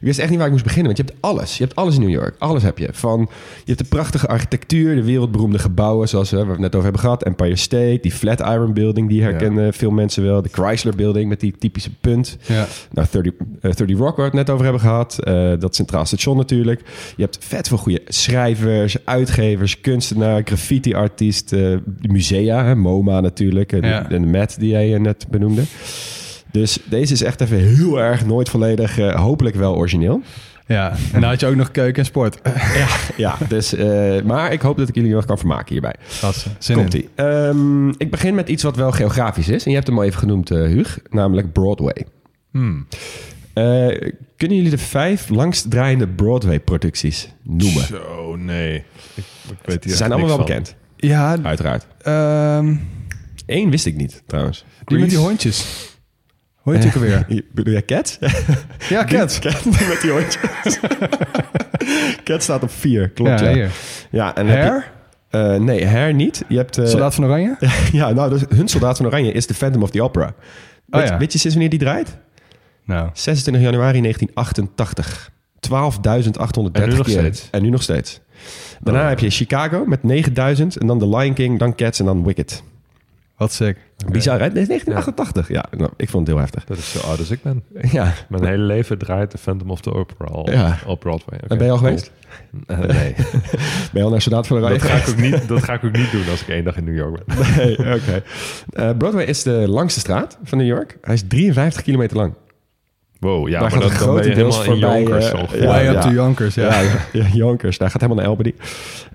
wist 0.00 0.18
echt 0.18 0.28
niet 0.28 0.38
waar 0.38 0.46
ik 0.46 0.52
moest 0.52 0.64
beginnen. 0.64 0.94
Want 0.94 1.06
je 1.06 1.12
hebt 1.12 1.24
alles. 1.24 1.58
Je 1.58 1.64
hebt 1.64 1.76
alles 1.76 1.94
in 1.94 2.00
New 2.00 2.10
York. 2.10 2.34
Alles 2.38 2.62
heb 2.62 2.78
je. 2.78 2.88
Van, 2.92 3.20
je 3.64 3.72
hebt 3.72 3.78
de 3.78 3.84
prachtige 3.84 4.26
architectuur, 4.28 4.94
de 4.94 5.04
wereldberoemde 5.04 5.58
gebouwen... 5.58 6.08
zoals 6.08 6.30
we, 6.30 6.36
waar 6.36 6.46
we 6.46 6.52
het 6.52 6.60
net 6.60 6.70
over 6.72 6.82
hebben 6.82 7.00
gehad. 7.00 7.22
Empire 7.22 7.56
State, 7.56 7.98
die 8.02 8.12
Flatiron 8.12 8.72
Building, 8.72 9.08
die 9.08 9.22
herkennen 9.22 9.74
veel 9.74 9.90
mensen 9.90 10.22
wel. 10.22 10.42
De 10.42 10.48
Chrysler 10.52 10.94
Building 10.96 11.28
met 11.28 11.40
die 11.40 11.54
typische 11.58 11.90
punt. 12.00 12.36
ja. 12.46 12.66
Nou, 12.92 13.06
30, 13.10 13.32
eh, 13.60 13.72
30 13.72 13.96
Rock, 13.98 14.16
waar 14.16 14.30
we 14.30 14.36
het 14.36 14.46
net 14.46 14.50
over 14.50 14.64
hebben 14.64 14.82
gehad. 14.82 15.18
Eh, 15.18 15.52
dat 15.58 15.74
Centraal 15.74 16.04
Station 16.06 16.36
natuurlijk. 16.36 16.80
Je 17.16 17.22
hebt 17.22 17.38
vet 17.40 17.68
veel 17.68 17.76
goede 17.76 18.02
schrijvers, 18.08 18.96
uitgevers, 19.04 19.80
kunstenaar, 19.80 20.42
graffiti-artiest, 20.44 21.52
eh, 21.52 21.76
musea, 22.00 22.64
hè, 22.64 22.74
MoMA 22.74 23.20
natuurlijk. 23.20 23.72
En, 23.72 23.82
Ja. 23.88 24.10
en 24.10 24.22
de 24.22 24.28
Met 24.28 24.56
die 24.58 24.68
jij 24.70 24.94
eh, 24.94 25.00
net 25.00 25.26
benoemde. 25.30 25.62
Dus 26.52 26.78
deze 26.84 27.12
is 27.12 27.22
echt 27.22 27.40
even 27.40 27.56
heel 27.58 28.00
erg 28.00 28.26
nooit 28.26 28.48
volledig, 28.48 28.98
eh, 28.98 29.14
hopelijk 29.14 29.56
wel 29.56 29.76
origineel. 29.76 30.22
ja. 30.66 30.90
En 31.12 31.20
dan 31.20 31.30
had 31.30 31.40
je 31.40 31.46
ook 31.46 31.54
nog 31.54 31.70
keuken 31.70 31.98
en 31.98 32.04
sport. 32.04 32.38
Ja, 33.16 33.36
dus, 33.48 33.74
eh, 33.74 34.22
maar 34.22 34.52
ik 34.52 34.60
hoop 34.60 34.76
dat 34.76 34.88
ik 34.88 34.94
jullie 34.94 35.12
nog 35.12 35.24
kan 35.24 35.38
vermaken 35.38 35.72
hierbij. 35.72 35.94
Gasten, 36.08 36.50
zin 36.58 36.74
in. 36.76 36.80
Komt-ie. 36.80 37.08
Ehm, 37.14 37.88
ik 37.88 38.10
begin 38.10 38.34
met 38.34 38.48
iets 38.48 38.62
wat 38.62 38.76
wel 38.76 38.92
geografisch 38.92 39.48
is. 39.48 39.64
En 39.64 39.70
je 39.70 39.76
hebt 39.76 39.88
hem 39.88 39.98
al 39.98 40.04
even 40.04 40.18
genoemd, 40.18 40.50
eh 40.50 40.58
Huug. 40.58 40.98
Namelijk 41.10 41.52
Broadway. 41.52 42.06
Hmm. 42.50 42.86
Eh, 43.52 43.64
kunnen 44.36 44.56
jullie 44.56 44.70
de 44.70 44.78
vijf 44.78 45.28
langstdraaiende 45.28 46.08
Broadway-producties 46.08 47.28
noemen? 47.42 47.82
Zo, 47.84 48.36
nee. 48.36 48.74
Ik, 49.14 49.24
ik 49.50 49.56
weet 49.64 49.82
hier 49.84 49.92
Ze 49.92 49.98
zijn 49.98 50.10
allemaal 50.10 50.28
wel 50.28 50.36
van. 50.36 50.46
bekend, 50.46 50.74
Ja, 50.96 51.36
uiteraard. 51.42 51.86
ehm, 52.02 52.74
Eén 53.46 53.70
wist 53.70 53.86
ik 53.86 53.96
niet, 53.96 54.22
trouwens. 54.26 54.64
die 54.84 54.98
met 54.98 55.08
die 55.08 55.18
hondjes. 55.18 55.66
Hoe 56.68 56.76
heet 56.78 56.82
die 56.94 57.02
ook 57.02 57.08
alweer? 57.10 57.24
Je- 57.28 57.44
Bedoel 57.52 57.72
jij 57.72 57.82
Cat? 57.84 58.18
Ja, 58.88 59.04
Cat. 59.04 59.38
Cat 59.38 59.64
met 59.64 59.98
die 60.02 60.10
hondjes. 60.10 60.78
Cat 62.24 62.42
staat 62.42 62.62
op 62.62 62.70
vier, 62.70 63.08
klopt 63.10 63.40
ja. 63.40 63.48
Ja, 63.48 63.68
Ja, 64.10 64.34
en 64.36 64.46
heb 64.46 64.62
je- 64.62 64.68
Hair? 64.70 64.90
eh, 65.54 65.60
nee, 65.60 65.86
Hair 65.86 66.14
niet. 66.14 66.44
Je 66.48 66.56
hebt... 66.56 66.78
eh, 66.78 66.86
Soldaat 66.86 67.14
van 67.14 67.24
Oranje? 67.24 67.56
ja, 67.92 68.10
nou, 68.12 68.30
dus 68.30 68.42
hun 68.54 68.68
Soldaat 68.68 68.96
van 68.96 69.06
Oranje 69.06 69.32
is 69.32 69.46
de 69.46 69.54
Phantom 69.54 69.82
of 69.82 69.90
the 69.90 70.02
Opera. 70.02 70.34
Weet, 70.86 71.02
Oh 71.02 71.08
ja. 71.08 71.18
weet 71.18 71.32
je 71.32 71.38
sinds 71.38 71.56
wanneer 71.56 71.78
die 71.78 71.78
draait? 71.88 72.16
Nou, 72.84 73.10
26 73.12 73.62
januari 73.62 74.00
1988. 74.00 75.30
12.830 75.68 76.72
En 76.72 76.88
nu 76.88 76.94
nog 76.96 77.06
keer. 77.06 77.18
steeds? 77.18 77.48
En 77.50 77.62
nu 77.62 77.68
nog 77.70 77.82
steeds. 77.82 78.20
Daarna 78.80 79.02
Oh. 79.02 79.08
heb 79.08 79.18
je 79.18 79.30
Chicago 79.30 79.84
met 79.86 80.02
9000. 80.02 80.76
En 80.76 80.86
dan 80.86 80.98
The 80.98 81.08
Lion 81.08 81.34
King, 81.34 81.58
dan 81.58 81.74
Cats 81.74 81.98
en 81.98 82.04
dan 82.04 82.24
Wicked. 82.24 82.62
Wat 83.38 83.52
sick. 83.52 83.76
Bizar, 84.12 84.40
hè? 84.40 84.48
Dit 84.50 84.56
is 84.62 84.66
1988. 84.66 85.48
Ja, 85.48 85.64
nou, 85.78 85.90
ik 85.96 86.08
vond 86.08 86.26
het 86.26 86.36
heel 86.36 86.44
heftig. 86.44 86.64
Dat 86.64 86.78
is 86.78 86.90
zo 86.90 86.98
oud 87.06 87.18
als 87.18 87.30
ik 87.30 87.42
ben. 87.42 87.62
Ja, 87.98 88.12
Mijn 88.28 88.44
hele 88.44 88.62
leven 88.62 88.98
draait 88.98 89.30
de 89.30 89.38
Phantom 89.38 89.70
of 89.70 89.80
the 89.80 89.92
Opera 89.94 90.24
al 90.30 90.50
Ja. 90.50 90.78
op 90.86 91.00
Broadway. 91.00 91.38
Oké, 91.38 91.46
en 91.52 91.56
ben 91.58 91.66
je 91.66 91.72
al 91.72 91.78
geweest? 91.78 92.10
Eh, 92.66 92.78
nee, 92.78 93.14
Ben 93.92 94.00
je 94.00 94.02
al 94.02 94.10
naar 94.10 94.22
Soldaat 94.22 94.46
van 94.46 94.56
Oranje 94.56 94.78
dat 94.78 94.88
ga, 94.88 94.96
ik 94.96 95.08
ook 95.08 95.16
niet, 95.16 95.48
dat 95.48 95.62
ga 95.64 95.72
ik 95.72 95.84
ook 95.84 95.96
niet 95.96 96.10
doen 96.10 96.28
als 96.30 96.40
ik 96.42 96.48
één 96.48 96.64
dag 96.64 96.76
in 96.76 96.84
New 96.84 96.96
York 96.96 97.24
ben. 97.26 97.36
Nee, 97.56 97.78
oké. 97.78 98.22
Eh, 98.72 98.90
Broadway 98.96 99.24
is 99.24 99.42
de 99.42 99.50
langste 99.68 100.00
straat 100.00 100.38
van 100.42 100.58
New 100.58 100.66
York. 100.66 100.98
Hij 101.00 101.14
is 101.14 101.22
53 101.28 101.82
kilometer 101.82 102.16
lang. 102.16 102.34
Wow, 103.20 103.48
ja, 103.48 103.52
Daar 103.52 103.60
maar 103.60 103.70
gaat 103.70 103.80
dan, 103.80 103.90
het 103.90 103.98
dan 103.98 104.14
ben 104.14 104.24
je 104.24 104.30
helemaal 104.30 104.52
grotendeels 104.52 104.66
in 104.66 104.80
voorbij, 104.80 105.02
Yonkers. 105.02 105.30
eh, 105.32 105.40
ongeveer. 105.40 105.62
Ja, 105.62 105.66
Way 105.68 105.86
up 105.86 105.92
ja. 105.94 106.00
to 106.00 106.10
Yonkers, 106.10 106.54
ja. 106.54 106.80
Ja, 107.12 107.24
Jonkers. 107.32 107.78
Daar 107.78 107.90
gaat 107.90 108.00
helemaal 108.00 108.22
naar 108.22 108.32
Albany. 108.32 108.54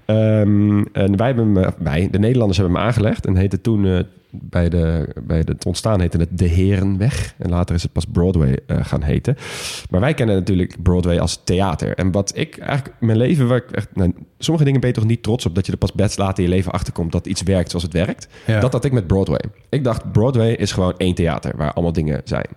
Ehm, 0.06 0.84
en 0.91 1.18
wij 1.18 1.28
hebben 1.28 1.45
hem, 1.45 1.58
eh, 1.64 1.70
wij, 1.78 2.08
de 2.12 2.20
Nederlanders 2.20 2.58
hebben 2.58 2.76
hem 2.78 2.86
aangelegd. 2.86 3.26
En 3.26 3.36
heette 3.36 3.62
toen, 3.62 3.86
eh, 3.86 3.99
bij, 4.42 4.70
de, 4.70 5.08
bij 5.24 5.38
het 5.38 5.66
ontstaan 5.66 6.00
heette 6.00 6.18
het 6.18 6.38
De 6.38 6.46
Herenweg. 6.46 7.34
En 7.38 7.50
later 7.50 7.76
is 7.76 7.84
het 7.84 7.92
pas 7.92 8.06
Broadway 8.06 8.60
eh, 8.68 8.78
gaan 8.86 9.02
heten. 9.02 9.38
Maar 9.90 10.00
wij 10.00 10.14
kennen 10.14 10.36
natuurlijk 10.36 10.84
Broadway 10.84 11.20
als 11.20 11.42
theater. 11.44 11.96
En 11.98 12.12
wat 12.12 12.32
ik 12.38 12.58
eigenlijk 12.58 12.96
mijn 13.00 13.18
leven, 13.18 13.48
waar 13.48 13.58
ik 13.58 13.72
echt, 13.72 13.88
nou, 13.94 14.14
sommige 14.38 14.66
dingen 14.66 14.80
ben 14.80 14.90
je 14.90 14.96
toch 14.96 15.06
niet 15.06 15.24
trots 15.24 15.46
op 15.46 15.56
dat 15.56 15.66
je 15.66 15.72
er 15.72 15.78
pas 15.78 15.94
best 15.94 16.18
later 16.18 16.44
in 16.44 16.50
je 16.50 16.56
leven 16.56 16.72
achterkomt 16.72 17.12
dat 17.12 17.28
iets 17.28 17.44
werkt 17.44 17.70
zoals 17.70 17.84
het 17.84 17.94
werkt. 17.94 18.28
Ja. 18.46 18.60
Dat 18.60 18.72
had 18.72 18.86
ik 18.86 18.92
met 18.92 19.08
Broadway. 19.08 19.42
Ik 19.70 19.84
dacht, 19.84 20.12
Broadway 20.12 20.52
is 20.52 20.72
gewoon 20.72 20.98
één 20.98 21.16
theater 21.16 21.58
waar 21.58 21.74
allemaal 21.74 21.94
dingen 21.94 22.22
zijn. 22.24 22.48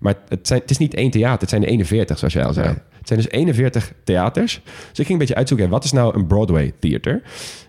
Maar 0.00 0.14
het, 0.28 0.46
zijn, 0.46 0.60
het 0.60 0.70
is 0.70 0.78
niet 0.78 0.94
één 0.94 1.10
theater, 1.10 1.40
het 1.40 1.50
zijn 1.50 1.62
er 1.62 1.68
41, 1.68 2.18
zoals 2.18 2.34
jij 2.34 2.44
al 2.44 2.52
zei. 2.52 2.68
Het 2.68 3.08
zijn 3.08 3.18
dus 3.18 3.30
41 3.30 3.92
theaters. 4.04 4.60
Dus 4.64 4.98
ik 4.98 5.06
ging 5.06 5.10
een 5.10 5.18
beetje 5.18 5.34
uitzoeken, 5.34 5.68
wat 5.68 5.84
is 5.84 5.92
nou 5.92 6.14
een 6.16 6.26
Broadway 6.26 6.72
theater? 6.78 7.22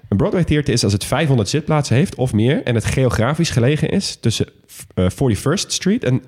Een 0.09 0.17
Broadway 0.17 0.43
theater 0.43 0.73
is 0.73 0.83
als 0.83 0.93
het 0.93 1.05
500 1.05 1.49
zitplaatsen 1.49 1.95
heeft 1.95 2.15
of 2.15 2.33
meer... 2.33 2.63
en 2.63 2.75
het 2.75 2.85
geografisch 2.85 3.49
gelegen 3.49 3.89
is 3.89 4.15
tussen 4.15 4.47
eh, 4.93 5.05
41st 5.09 5.67
Street 5.67 6.03
en 6.03 6.21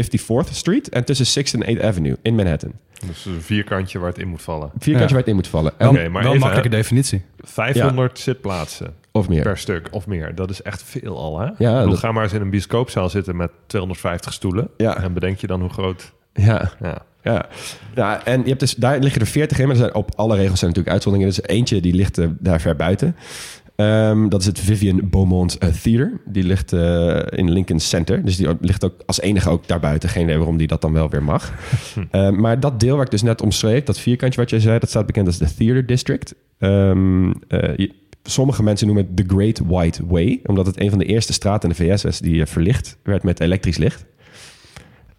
54th 0.00 0.50
Street... 0.52 0.88
en 0.88 1.04
tussen 1.04 1.44
6th 1.44 1.60
en 1.60 1.76
8th 1.76 1.84
Avenue 1.84 2.16
in 2.22 2.34
Manhattan. 2.34 2.72
Dus 3.06 3.24
een 3.24 3.42
vierkantje 3.42 3.98
waar 3.98 4.08
het 4.08 4.18
in 4.18 4.28
moet 4.28 4.42
vallen. 4.42 4.70
Vierkantje 4.78 5.00
Ja. 5.00 5.06
waar 5.08 5.18
het 5.18 5.26
in 5.28 5.34
moet 5.34 5.46
vallen. 5.48 5.72
En- 5.78 5.88
Oké, 5.88 6.08
maar 6.08 6.22
wel 6.22 6.30
even, 6.32 6.40
makkelijke 6.46 6.76
hè. 6.76 6.82
definitie. 6.82 7.22
500 7.38 8.18
zitplaatsen 8.18 8.94
Of 9.12 9.28
meer. 9.28 9.42
per 9.42 9.58
stuk 9.58 9.88
of 9.90 10.06
meer. 10.06 10.34
Dat 10.34 10.50
is 10.50 10.62
echt 10.62 10.82
veel 10.82 11.16
al, 11.18 11.38
hè? 11.38 11.44
Ja, 11.44 11.50
Ik 11.50 11.58
bedoel, 11.58 11.88
dat- 11.90 11.98
Ga 11.98 12.12
maar 12.12 12.22
eens 12.22 12.32
in 12.32 12.40
een 12.40 12.50
bioscoopzaal 12.50 13.08
zitten 13.10 13.36
met 13.36 13.50
250 13.66 14.32
stoelen. 14.32 14.68
Ja. 14.76 15.02
En 15.02 15.12
bedenk 15.12 15.38
je 15.38 15.46
dan 15.46 15.60
hoe 15.60 15.70
groot... 15.70 16.12
Ja, 16.32 16.72
Ja. 16.80 17.02
Ja. 17.22 17.46
ja, 17.94 18.24
en 18.24 18.40
je 18.42 18.48
hebt 18.48 18.60
dus, 18.60 18.74
daar 18.74 18.98
liggen 18.98 19.20
er 19.20 19.26
40 19.26 19.58
in, 19.58 19.66
maar 19.66 19.74
er 19.76 19.80
zijn 19.82 19.94
op 19.94 20.10
alle 20.16 20.36
regels 20.36 20.58
zijn 20.58 20.70
natuurlijk 20.70 20.94
uitzonderingen. 20.96 21.34
Dus 21.36 21.56
eentje 21.56 21.80
die 21.80 21.94
ligt 21.94 22.18
eh, 22.18 22.26
daar 22.38 22.60
ver 22.60 22.76
buiten. 22.76 23.16
Ehm, 23.76 24.28
dat 24.28 24.40
is 24.40 24.46
het 24.46 24.58
Vivian 24.60 25.00
Beaumont 25.10 25.58
eh, 25.58 25.68
Theater. 25.68 26.20
Die 26.26 26.42
ligt 26.44 26.72
eh, 26.72 27.18
in 27.26 27.50
Lincoln 27.50 27.80
Center. 27.80 28.24
Dus 28.24 28.36
die 28.36 28.48
ligt 28.60 28.84
ook 28.84 28.94
als 29.06 29.20
enige 29.20 29.50
ook 29.50 29.66
daarbuiten. 29.68 30.08
Geen 30.08 30.22
idee 30.22 30.36
waarom 30.36 30.56
die 30.56 30.66
dat 30.66 30.80
dan 30.80 30.92
wel 30.92 31.10
weer 31.10 31.22
mag. 31.22 31.52
Eh, 32.10 32.30
maar 32.30 32.60
dat 32.60 32.80
deel 32.80 32.94
waar 32.96 33.04
ik 33.04 33.10
dus 33.10 33.22
net 33.22 33.42
omschreef, 33.42 33.82
dat 33.84 33.98
vierkantje 33.98 34.40
wat 34.40 34.50
jij 34.50 34.60
zei, 34.60 34.78
dat 34.78 34.88
staat 34.88 35.06
bekend 35.06 35.26
als 35.26 35.38
de 35.38 35.54
Theater 35.54 35.86
District. 35.86 36.34
Ehm, 36.58 37.30
eh, 37.48 37.76
je- 37.76 37.92
sommige 38.22 38.62
mensen 38.62 38.86
noemen 38.86 39.06
het 39.06 39.16
The 39.16 39.34
Great 39.34 39.60
White 39.66 40.06
Way, 40.06 40.40
omdat 40.46 40.66
het 40.66 40.80
een 40.80 40.90
van 40.90 40.98
de 40.98 41.04
eerste 41.04 41.32
straten 41.32 41.68
in 41.70 41.76
de 41.78 41.84
VS 41.84 42.02
was 42.02 42.18
die 42.18 42.46
verlicht 42.46 42.96
werd 43.02 43.22
met 43.22 43.40
elektrisch 43.40 43.76
licht. 43.76 44.04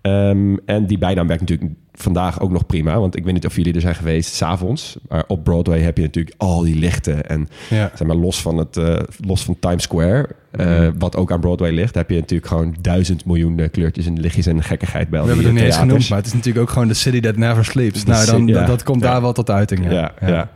Ehm, 0.03 0.55
en 0.65 0.85
die 0.85 0.97
bijnaam 0.97 1.27
werkt 1.27 1.41
natuurlijk 1.41 1.71
vandaag 1.93 2.39
ook 2.39 2.51
nog 2.51 2.65
prima. 2.65 2.99
Want 2.99 3.15
ik 3.17 3.23
weet 3.23 3.33
niet 3.33 3.45
of 3.45 3.55
jullie 3.55 3.73
er 3.73 3.81
zijn 3.81 3.95
geweest 3.95 4.33
s'avonds. 4.33 4.97
Maar 5.09 5.23
op 5.27 5.43
Broadway 5.43 5.79
heb 5.79 5.97
je 5.97 6.03
natuurlijk 6.03 6.35
al 6.37 6.61
die 6.61 6.75
lichten. 6.75 7.29
En 7.29 7.47
Ja. 7.69 7.91
zeg 7.95 8.07
maar, 8.07 8.15
los, 8.15 8.41
van 8.41 8.57
het, 8.57 8.77
eh, 8.77 8.99
los 9.25 9.43
van 9.43 9.57
Times 9.59 9.83
Square, 9.83 10.29
eh, 10.51 10.87
wat 10.97 11.15
ook 11.15 11.31
aan 11.31 11.39
Broadway 11.39 11.71
ligt, 11.71 11.95
heb 11.95 12.09
je 12.09 12.15
natuurlijk 12.15 12.47
gewoon 12.49 12.75
duizend 12.81 13.25
miljoen 13.25 13.59
eh, 13.59 13.69
kleurtjes 13.71 14.05
en 14.05 14.19
lichtjes 14.19 14.45
en 14.45 14.63
gekkigheid 14.63 15.09
bij 15.09 15.19
We 15.21 15.25
hebben 15.27 15.45
het 15.45 15.53
er 15.55 15.59
niet 15.61 15.69
eens 15.71 15.81
genoemd, 15.81 16.09
maar 16.09 16.17
het 16.17 16.27
is 16.27 16.33
natuurlijk 16.33 16.65
ook 16.65 16.71
gewoon 16.71 16.87
de 16.87 16.93
city 16.93 17.19
that 17.19 17.37
never 17.37 17.65
sleeps. 17.65 18.03
Nou, 18.03 18.25
dan, 18.25 18.39
city, 18.39 18.51
ja. 18.51 18.65
dat, 18.65 18.83
komt 18.83 19.01
Ja. 19.01 19.11
daar 19.11 19.21
wel 19.21 19.33
tot 19.33 19.49
uiting. 19.49 19.91
Ja. 19.91 20.11
Ja. 20.21 20.49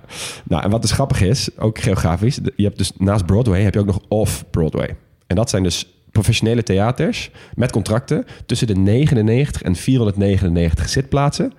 Nou, 0.44 0.64
en 0.64 0.70
wat 0.70 0.82
dus 0.82 0.92
grappig 0.92 1.22
is, 1.22 1.50
ook 1.58 1.80
geografisch, 1.80 2.40
je 2.56 2.64
hebt 2.64 2.78
dus 2.78 2.92
naast 2.98 3.26
Broadway 3.26 3.62
heb 3.62 3.74
je 3.74 3.80
ook 3.80 3.86
nog 3.86 4.00
off-Broadway. 4.08 4.96
En 5.28 5.36
dat 5.36 5.50
zijn 5.50 5.64
dus 5.64 5.92
professionele 6.18 6.64
theaters 6.64 7.32
met 7.56 7.72
contracten 7.72 8.26
tussen 8.46 8.68
de 8.68 8.76
99 8.76 9.62
en 9.62 9.76
499 9.76 10.90
zitplaatsen. 10.90 11.54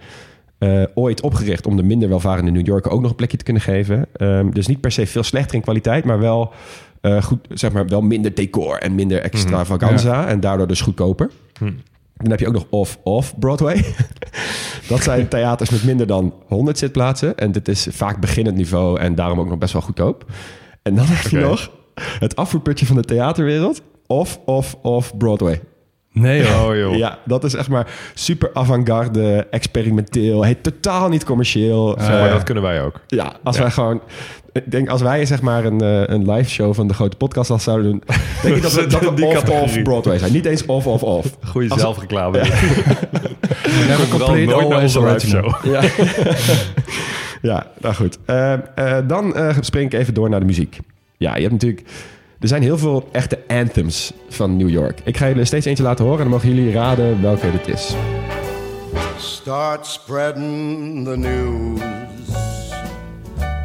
Eh, 0.58 0.82
ooit 0.94 1.20
opgericht 1.20 1.66
om 1.66 1.76
de 1.76 1.82
minder 1.82 2.08
welvarende 2.08 2.50
New 2.50 2.66
Yorker 2.66 2.90
ook 2.90 3.00
nog 3.00 3.10
een 3.10 3.16
plekje 3.16 3.36
te 3.36 3.44
kunnen 3.44 3.62
geven. 3.62 4.06
Ehm, 4.12 4.50
dus 4.50 4.66
niet 4.66 4.80
per 4.80 4.92
se 4.92 5.06
veel 5.06 5.22
slechter 5.22 5.54
in 5.54 5.62
kwaliteit, 5.62 6.04
maar 6.04 6.18
wel, 6.18 6.52
eh, 7.00 7.22
goed, 7.22 7.38
zeg 7.50 7.72
maar 7.72 7.88
wel 7.88 8.00
minder 8.00 8.34
decor 8.34 8.78
en 8.78 8.94
minder 8.94 9.20
extravaganza. 9.20 10.26
En 10.26 10.40
daardoor 10.40 10.66
dus 10.66 10.80
goedkoper. 10.80 11.30
Dan 12.16 12.30
heb 12.30 12.40
je 12.40 12.46
ook 12.46 12.52
nog 12.52 12.66
off-off 12.70 13.38
Broadway. 13.38 13.84
dat 14.88 15.02
zijn 15.02 15.28
theaters 15.34 15.70
met 15.70 15.84
minder 15.84 16.06
dan 16.06 16.34
100 16.46 16.78
zitplaatsen. 16.78 17.36
En 17.36 17.52
dit 17.52 17.68
is 17.68 17.88
vaak 17.90 18.20
beginnend 18.20 18.56
niveau 18.56 19.00
en 19.00 19.14
daarom 19.14 19.40
ook 19.40 19.48
nog 19.48 19.58
best 19.58 19.72
wel 19.72 19.82
goedkoop. 19.82 20.24
En 20.82 20.94
dan 20.94 21.06
heb 21.06 21.30
je 21.30 21.38
nog 21.38 21.70
het 22.18 22.36
afvoerputje 22.36 22.86
van 22.86 22.96
de 22.96 23.02
theaterwereld. 23.02 23.82
Off-off-off 24.08 25.16
Broadway. 25.16 25.60
Nee 26.12 26.44
hoor. 26.46 26.70
Oh 26.70 26.76
joh. 26.76 26.96
Ja, 26.96 27.18
dat 27.24 27.44
is 27.44 27.54
echt 27.54 27.68
maar 27.68 27.86
super 28.14 28.50
avant-garde, 28.52 29.46
experimenteel. 29.50 30.42
Heet 30.42 30.62
totaal 30.62 31.08
niet 31.08 31.24
commercieel. 31.24 31.96
Maar, 31.96 32.30
dat 32.30 32.42
kunnen 32.42 32.62
wij 32.62 32.82
ook. 32.82 33.00
Ja, 33.06 33.32
als 33.42 33.56
Ja. 33.56 33.62
wij 33.62 33.70
gewoon... 33.70 34.00
Ik 34.52 34.70
denk, 34.70 34.88
als 34.88 35.02
wij 35.02 35.26
zeg 35.26 35.42
maar 35.42 35.64
een, 35.64 35.80
eh, 35.80 36.02
een 36.06 36.30
live 36.32 36.50
show 36.50 36.74
van 36.74 36.88
de 36.88 36.94
grote 36.94 37.16
podcast 37.16 37.50
al 37.50 37.58
zouden 37.58 37.90
doen... 37.90 38.02
denk 38.42 38.56
ik 38.56 38.62
dat 38.62 38.72
we, 38.72 38.86
dat 38.86 39.00
we 39.14 39.24
off-off. 39.24 39.82
Broadway 39.82 40.18
zijn. 40.18 40.32
Niet 40.32 40.44
eens 40.44 40.66
off-off-off. 40.66 41.36
Goeie 41.46 41.70
Als- 41.70 41.80
zelfreclame. 41.80 42.38
We 43.62 43.84
hebben 43.88 44.08
compleet 44.08 44.46
nooit 44.46 44.68
naar 44.68 44.74
always 44.76 44.96
onze 44.96 45.12
live 45.12 45.26
show. 45.26 45.64
Ja, 45.64 45.82
ja 47.54 47.66
nou 47.80 47.94
goed. 47.94 48.18
Eh, 48.24 48.52
eh, 48.52 49.08
dan 49.08 49.36
eh, 49.36 49.56
spring 49.60 49.92
ik 49.92 50.00
even 50.00 50.14
door 50.14 50.28
naar 50.30 50.40
de 50.40 50.46
muziek. 50.46 50.78
Ja, 51.16 51.34
je 51.34 51.40
hebt 51.40 51.52
natuurlijk... 51.52 51.82
Er 52.40 52.48
zijn 52.48 52.62
heel 52.62 52.78
veel 52.78 53.08
echte 53.12 53.38
anthems 53.46 54.12
van 54.28 54.56
New 54.56 54.68
York. 54.68 55.00
Ik 55.04 55.16
ga 55.16 55.28
jullie 55.28 55.44
steeds 55.44 55.66
eentje 55.66 55.82
laten 55.82 56.04
horen... 56.04 56.24
en 56.24 56.30
dan 56.30 56.40
mogen 56.40 56.54
jullie 56.54 56.72
raden 56.72 57.22
welke 57.22 57.50
dit 57.50 57.68
is. 57.68 57.94
Start 59.16 59.86
spreading 59.86 61.04
the 61.04 61.16
news. 61.16 61.80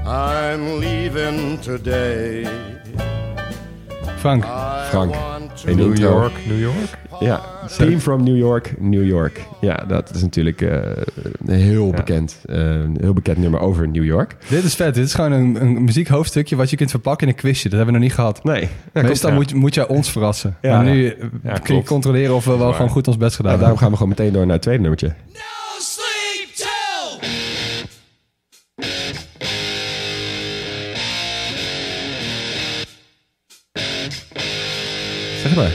I'm 0.06 0.80
leaving 0.80 1.62
today. 1.62 2.48
Frank. 4.24 4.46
Frank. 4.90 5.16
In 5.66 5.76
New 5.78 5.86
intro. 5.90 6.10
York, 6.10 6.32
New 6.48 6.60
York. 6.60 6.98
Ja, 7.20 7.42
Team 7.78 8.00
from 8.00 8.24
New 8.24 8.38
York, 8.38 8.74
New 8.80 9.06
York. 9.06 9.42
Ja, 9.62 9.84
dat 9.88 10.12
is 10.16 10.22
natuurlijk 10.22 10.62
eh, 10.62 10.70
een 11.46 11.56
heel 11.60 11.90
bekend, 11.90 12.40
eh, 12.46 12.58
een 12.58 12.98
heel 13.02 13.14
bekend 13.14 13.38
nummer 13.38 13.60
over 13.60 13.88
New 13.88 14.04
York. 14.04 14.36
Dit 14.50 14.64
is 14.64 14.76
vet. 14.76 14.96
Dit 14.96 15.06
is 15.06 15.14
gewoon 15.14 15.32
een, 15.32 15.62
een 15.62 15.84
muziekhoofdstukje 15.84 16.56
wat 16.56 16.70
je 16.70 16.76
kunt 16.76 16.90
verpakken 16.90 17.28
in 17.28 17.34
een 17.34 17.40
quizje. 17.40 17.70
Dat 17.70 17.78
hebben 17.78 17.88
we 17.94 18.00
nog 18.00 18.08
niet 18.10 18.14
gehad. 18.18 18.44
Nee, 18.44 18.70
ja, 18.94 19.02
Meestal 19.02 19.30
klopt. 19.30 19.34
moet, 19.36 19.50
je- 19.50 19.56
moet 19.56 19.74
jij 19.74 19.88
ons 19.88 20.12
verrassen. 20.12 20.58
Ja, 20.62 20.76
maar 20.78 20.86
ja. 20.86 20.92
nu 20.94 21.08
eh, 21.44 21.54
kun 21.64 21.76
je 21.76 21.84
controleren 21.84 22.36
of 22.36 22.46
we 22.46 22.58
wel 22.58 22.74
gewoon 22.74 22.90
goed 22.90 23.08
ons 23.08 23.18
best 23.18 23.36
gedaan 23.36 23.52
Ja, 23.52 23.58
hebben. 23.58 23.60
daarom 23.60 23.78
gaan 23.80 23.90
we 23.92 23.96
gewoon 23.98 24.10
meteen 24.18 24.34
door 24.34 24.44
naar 24.46 24.54
het 24.54 24.62
tweede 24.62 24.82
nummertje. 24.82 25.14
Zeg 35.54 35.64
maar. 35.64 35.72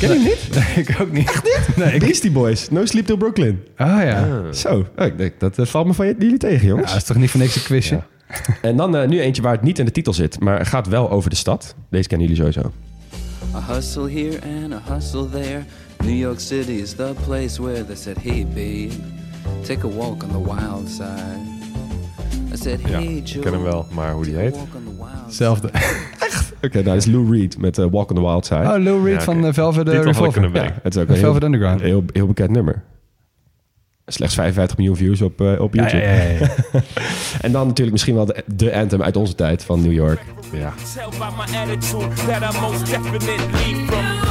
Ken 0.00 0.08
je 0.08 0.14
hem 0.14 0.22
niet? 0.22 0.48
Nee, 0.74 0.84
ik 0.84 1.00
ook 1.00 1.12
niet. 1.12 1.28
Echt 1.28 1.44
niet? 1.44 1.76
Nee, 1.76 1.94
ik... 1.94 2.00
Beastie 2.00 2.30
Boys, 2.30 2.70
No 2.70 2.84
Sleep 2.84 3.06
Till 3.06 3.16
Brooklyn. 3.16 3.60
Ah 3.76 4.02
ja. 4.02 4.52
Zo, 4.52 4.86
oh, 4.96 5.06
ik 5.06 5.18
denk, 5.18 5.40
dat 5.40 5.58
eh, 5.58 5.66
valt 5.66 5.86
me 5.86 5.94
van 5.94 6.06
jullie 6.06 6.36
tegen, 6.36 6.60
Ja, 6.60 6.66
jongens. 6.68 6.88
dat 6.92 6.96
is 7.00 7.04
toch 7.06 7.16
niet 7.16 7.30
voor 7.30 7.40
niks 7.40 7.56
een 7.56 7.62
quizje? 7.62 8.02
En 8.62 8.76
dan 8.76 8.96
eh, 8.96 9.08
nu 9.08 9.20
eentje 9.20 9.42
waar 9.42 9.52
het 9.52 9.62
niet 9.62 9.78
in 9.78 9.84
de 9.84 9.90
titel 9.90 10.12
zit, 10.12 10.40
maar 10.40 10.66
gaat 10.66 10.88
wel 10.88 11.10
over 11.10 11.30
de 11.30 11.36
stad. 11.36 11.74
Deze 11.90 12.08
kennen 12.08 12.28
jullie 12.28 12.42
sowieso. 12.42 12.72
A 13.54 13.74
hustle 13.74 14.10
here 14.10 14.38
and 14.62 14.72
a 14.72 14.94
hustle 14.94 15.28
there. 15.30 15.62
New 16.04 16.18
York 16.18 16.40
City 16.40 16.72
is 16.72 16.92
the 16.92 17.12
place 17.26 17.62
where 17.62 17.84
they 17.86 17.96
said, 17.96 18.16
hey 18.22 18.46
babe, 18.54 18.92
take 19.66 19.86
a 19.86 19.90
walk 19.90 20.22
on 20.22 20.28
the 20.30 20.40
wild 20.50 20.88
side. 20.88 21.40
I 22.52 22.56
said, 22.56 22.80
Ja, 22.80 22.88
hey 22.88 23.04
ik 23.16 23.26
Joe, 23.26 23.42
ken 23.42 23.52
hem 23.52 23.62
wel, 23.62 23.86
maar 23.90 24.12
hoe 24.12 24.24
die 24.24 24.32
take 24.34 24.44
a 24.46 24.50
heet. 24.50 24.56
walk 24.56 24.74
on 24.74 24.96
the 24.96 25.01
Hetzelfde. 25.32 25.68
Oké, 26.66 26.72
nou, 26.72 26.84
dat 26.84 26.96
is 26.96 27.06
Lou 27.06 27.36
Reed 27.36 27.58
met 27.58 27.78
eh, 27.78 27.86
Walk 27.90 28.10
on 28.10 28.16
the 28.16 28.22
Wild 28.22 28.46
Side. 28.46 28.60
Oh, 28.60 28.82
Lou 28.82 29.04
Reed 29.04 29.14
Ja, 29.14 29.20
van 29.20 29.44
uh, 29.44 29.52
Velvet 29.52 29.86
uh, 29.88 29.92
Titel 29.92 29.96
had 29.96 30.06
ik 30.06 30.12
Revolver. 30.12 30.40
kunnen 30.40 30.64
ja, 30.64 30.74
het 30.82 30.94
is 30.94 31.02
ook 31.02 31.08
een 31.08 31.14
heel, 31.14 31.22
Velvet 31.22 31.42
Underground. 31.42 31.80
heel, 31.80 32.04
heel 32.12 32.26
bekend 32.26 32.50
nummer. 32.50 32.82
Slechts 34.06 34.34
55 34.34 34.76
miljoen 34.76 34.96
views 34.96 35.22
op, 35.22 35.40
eh, 35.40 35.60
op 35.60 35.74
YouTube. 35.74 36.02
ja, 36.02 36.12
ja, 36.12 36.28
ja. 36.28 36.48
En 37.40 37.52
dan 37.52 37.66
natuurlijk 37.66 37.92
misschien 37.92 38.14
wel 38.14 38.24
de, 38.24 38.44
de 38.54 38.74
anthem 38.74 39.02
uit 39.02 39.16
onze 39.16 39.34
tijd 39.34 39.64
van 39.64 39.82
New 39.82 39.92
York. 39.92 40.20
Ja. 40.52 40.72
Tell 40.94 41.08
by 41.18 41.24
my 41.36 41.56
attitude 41.56 42.08
that 42.26 42.54
I 42.54 42.60
most 42.60 42.86
definitely 42.86 43.74
from. 43.86 43.98
Hey. 43.98 43.98
Aha. 43.98 44.30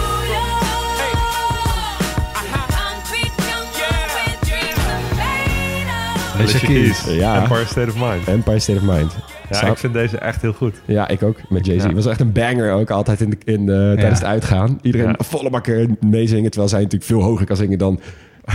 Alicia 6.38 6.60
Keys. 6.60 7.04
Ja. 7.06 7.42
Empire 7.42 7.66
State 7.66 7.90
of 7.90 7.96
Mind. 7.96 8.28
Empire 8.28 8.60
State 8.60 8.80
of 8.80 8.86
Mind. 8.86 9.31
Ja, 9.52 9.68
ik 9.68 9.78
vind 9.78 9.94
deze 9.94 10.18
echt 10.18 10.42
heel 10.42 10.54
goed. 10.54 10.76
ja, 10.86 11.08
ik 11.08 11.24
ook 11.24 11.38
met 11.50 11.66
Jay-Z. 11.66 11.84
Ja. 11.84 11.94
Was 11.94 12.06
echt 12.06 12.20
een 12.20 12.32
banger 12.32 12.72
ook 12.74 12.90
altijd 12.90 13.22
in 13.22 13.30
de, 13.30 13.38
in 13.46 13.66
de, 13.66 13.94
tijdens 13.96 14.20
het 14.20 14.28
uitgaan. 14.28 14.80
Iedereen 14.82 15.08
Ja. 15.08 15.16
volle 15.18 15.50
bakker 15.50 15.88
meezingen, 16.00 16.50
terwijl 16.50 16.70
zij 16.72 16.80
natuurlijk 16.82 17.10
veel 17.12 17.22
hoger 17.22 17.46
kan 17.46 17.56
zingen 17.56 17.78
dan 17.78 18.00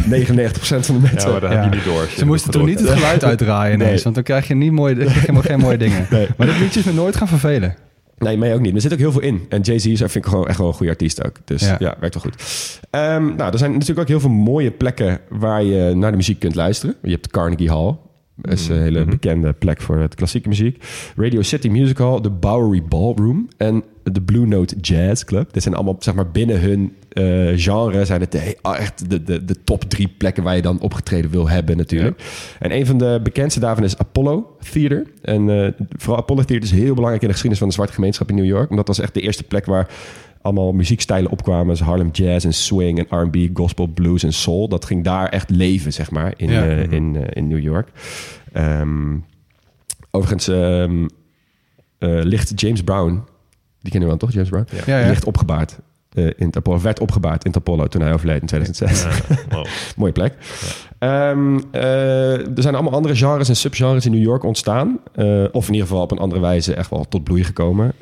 99% 0.05 0.87
van 0.87 0.95
de 1.01 1.07
Ja, 1.07 1.11
mensen. 1.13 1.31
maar 1.31 1.41
dat 1.41 1.51
Ja. 1.53 1.57
heb 1.63 1.71
je 1.73 1.77
niet 1.77 1.85
door. 1.85 2.07
Ze 2.17 2.27
moesten 2.27 2.51
toch 2.51 2.67
niet 2.67 2.81
het 2.81 2.89
geluid 2.91 3.25
uitdraaien 3.25 3.75
ineens, 3.75 3.91
Nee. 3.93 4.03
want 4.03 4.15
dan 4.15 4.25
krijg 4.25 4.49
je, 4.49 4.55
niet 4.55 4.73
mooi, 4.73 4.95
dan 4.95 5.05
krijg 5.07 5.27
je 5.27 5.43
geen 5.43 5.59
mooie 5.61 5.77
dingen. 5.79 6.07
Nee. 6.11 6.29
Maar 6.37 6.47
dit 6.47 6.59
liedje 6.59 6.81
is 6.81 6.87
me 6.87 6.93
nooit 6.93 7.17
gaan 7.17 7.29
vervelen. 7.29 7.75
Nee, 8.19 8.39
mij 8.39 8.55
ook 8.55 8.61
niet. 8.61 8.75
Er 8.75 8.81
zit 8.81 8.93
ook 8.93 8.99
heel 8.99 9.13
veel 9.13 9.21
in. 9.21 9.47
En 9.49 9.61
Jay-Z 9.61 9.87
is, 9.87 9.99
vind 9.99 10.15
ik 10.15 10.27
gewoon 10.27 10.47
echt 10.49 10.59
wel 10.59 10.67
een 10.69 10.75
goede 10.75 10.93
artiest 10.93 11.25
ook. 11.27 11.37
Dus 11.45 11.61
ja, 11.63 11.77
Ja. 11.79 11.95
werkt 12.01 12.15
wel 12.15 12.23
goed. 12.23 12.43
Ehm, 12.91 13.35
nou, 13.37 13.53
er 13.53 13.59
zijn 13.59 13.73
natuurlijk 13.73 13.99
ook 14.01 14.09
heel 14.09 14.21
veel 14.21 14.31
mooie 14.31 14.71
plekken 14.71 15.19
waar 15.29 15.63
je 15.63 15.95
naar 15.95 16.11
de 16.11 16.17
muziek 16.17 16.39
kunt 16.39 16.55
luisteren. 16.55 16.95
Je 17.03 17.11
hebt 17.11 17.29
Carnegie 17.31 17.71
Hall. 17.71 17.95
Dat 18.37 18.53
is 18.53 18.69
een 18.69 18.81
hele 18.81 19.05
bekende 19.05 19.53
plek 19.53 19.81
voor 19.81 19.99
het 19.99 20.15
klassieke 20.15 20.49
muziek. 20.49 20.85
Radio 21.17 21.43
City 21.43 21.69
Music 21.69 21.99
Hall, 21.99 22.21
de 22.21 22.31
Bowery 22.31 22.83
Ballroom 22.83 23.49
en 23.57 23.85
de 24.03 24.23
Blue 24.23 24.47
Note 24.47 24.77
Jazz 24.81 25.25
Club. 25.25 25.53
Dit 25.53 25.63
zijn 25.63 25.75
allemaal, 25.75 25.97
zeg 25.99 26.15
maar, 26.15 26.31
binnen 26.31 26.61
hun 26.61 26.97
eh, 27.09 27.53
genre 27.57 28.05
zijn 28.05 28.21
het 28.21 28.33
de, 28.33 28.57
echt 28.63 29.11
de, 29.11 29.23
de, 29.23 29.45
de 29.45 29.63
top 29.65 29.85
drie 29.85 30.09
plekken 30.19 30.43
waar 30.43 30.57
je 30.57 30.63
dan 30.63 30.81
opgetreden 30.81 31.31
wil 31.31 31.49
hebben 31.49 31.77
natuurlijk. 31.77 32.23
En 32.59 32.73
een 32.73 32.87
van 32.87 32.99
de 32.99 33.21
bekendste 33.23 33.61
daarvan 33.61 33.85
is 33.85 33.99
Apollo 33.99 34.57
Theater. 34.73 35.07
En 35.23 35.65
eh, 35.65 35.73
vooral 35.97 36.19
Apollo 36.19 36.43
Theater 36.43 36.65
is 36.65 36.71
heel 36.71 36.95
belangrijk 36.95 37.23
in 37.23 37.29
de 37.29 37.35
geschiedenis 37.35 37.59
van 37.59 37.69
de 37.69 37.75
zwarte 37.75 37.93
gemeenschap 37.93 38.29
in 38.29 38.35
New 38.35 38.45
York. 38.45 38.71
Omdat 38.71 38.87
dat 38.87 38.97
was 38.97 39.05
echt 39.05 39.15
de 39.15 39.21
eerste 39.21 39.43
plek 39.43 39.67
waar 39.67 39.89
allemaal 40.47 40.73
muziekstijlen 40.73 41.31
opkwamen. 41.31 41.67
Dus 41.67 41.81
Harlem 41.81 42.11
Jazz 42.13 42.45
en 42.45 42.55
Swing 42.55 42.99
en 43.09 43.19
R&B, 43.21 43.57
Gospel, 43.57 43.87
Blues 43.87 44.23
en 44.23 44.33
Soul. 44.33 44.69
Dat 44.69 44.85
ging 44.85 45.05
daar 45.05 45.29
echt 45.29 45.51
leven, 45.51 45.93
zeg 45.93 46.11
maar, 46.11 46.35
in, 46.37 46.51
Ja. 46.51 46.67
eh, 46.67 46.91
in, 46.93 47.17
eh, 47.17 47.23
in 47.33 47.49
New 47.49 47.59
York. 47.63 47.89
Ehm, 48.53 49.17
overigens 50.11 50.49
ehm, 50.49 51.07
eh, 51.99 52.23
ligt 52.23 52.61
James 52.61 52.83
Brown, 52.83 53.11
die 53.81 53.91
kennen 53.91 54.01
we 54.01 54.07
wel 54.07 54.17
toch, 54.17 54.33
James 54.33 54.49
Brown? 54.49 54.67
Ja, 54.91 54.99
ja. 54.99 55.09
Ligt 55.09 55.25
opgebaard 55.25 55.79
in 56.15 56.47
het 56.47 56.57
Apollo, 56.57 56.81
werd 56.81 57.01
opgebaard 57.01 57.45
in 57.45 57.51
het 57.51 57.61
Apollo 57.61 57.87
toen 57.87 58.01
hij 58.01 58.13
overleed 58.13 58.41
in 58.41 58.47
2006. 58.47 59.07
Wow. 59.51 59.67
Mooie 59.97 60.13
plek. 60.13 60.35
Ehm, 60.99 61.59
eh, 61.71 62.33
er 62.57 62.63
zijn 62.63 62.75
allemaal 62.75 62.93
andere 62.93 63.17
genres 63.17 63.49
en 63.49 63.57
subgenres 63.57 64.07
in 64.07 64.13
New 64.13 64.23
York 64.23 64.43
ontstaan. 64.45 64.99
Of 65.53 65.67
in 65.69 65.73
ieder 65.75 65.89
geval 65.89 66.03
op 66.03 66.11
een 66.11 66.19
andere 66.19 66.41
wijze 66.41 66.75
echt 66.75 66.91
wel 66.91 67.07
tot 67.09 67.25
bloei 67.25 67.45
gekomen. 67.45 67.93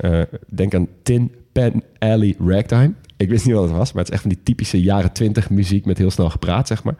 Denk 0.47 0.73
aan 0.75 0.87
Tin 1.03 1.31
Pan 1.55 1.83
Alley 1.99 2.35
Ragtime. 2.39 2.93
Ik 3.17 3.29
wist 3.29 3.45
niet 3.45 3.55
wat 3.55 3.63
het 3.63 3.77
was, 3.77 3.91
maar 3.93 4.03
het 4.03 4.07
is 4.07 4.13
echt 4.13 4.21
van 4.21 4.31
die 4.31 4.43
typische 4.43 4.81
jaren 4.81 5.11
twintig 5.11 5.49
muziek 5.49 5.85
met 5.85 5.97
heel 5.97 6.11
snel 6.11 6.29
gepraat, 6.29 6.67
zeg 6.67 6.83
maar. 6.83 6.95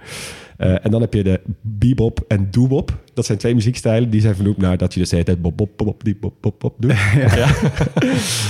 Eh, 0.58 0.86
en 0.86 0.92
dan 0.92 1.02
heb 1.02 1.14
je 1.14 1.24
de 1.24 1.42
bebop 1.62 2.26
en 2.28 2.48
doobop. 2.52 2.98
Dat 3.14 3.26
zijn 3.26 3.38
twee 3.38 3.56
muziekstijlen 3.56 4.10
die 4.10 4.22
zijn 4.22 4.36
vernoemd 4.36 4.58
naar 4.58 4.78
dat 4.78 4.94
je 4.94 5.00
dus 5.00 5.10
de 5.10 5.16
hele 5.16 5.28
tijd 5.28 5.42
bop, 5.42 5.58
bop, 5.58 5.78
bop, 5.78 6.04
die 6.04 6.16
bop, 6.16 6.34
bop, 6.42 6.60
bop 6.60 6.76
doet. 6.80 6.92
Ja. 7.36 7.48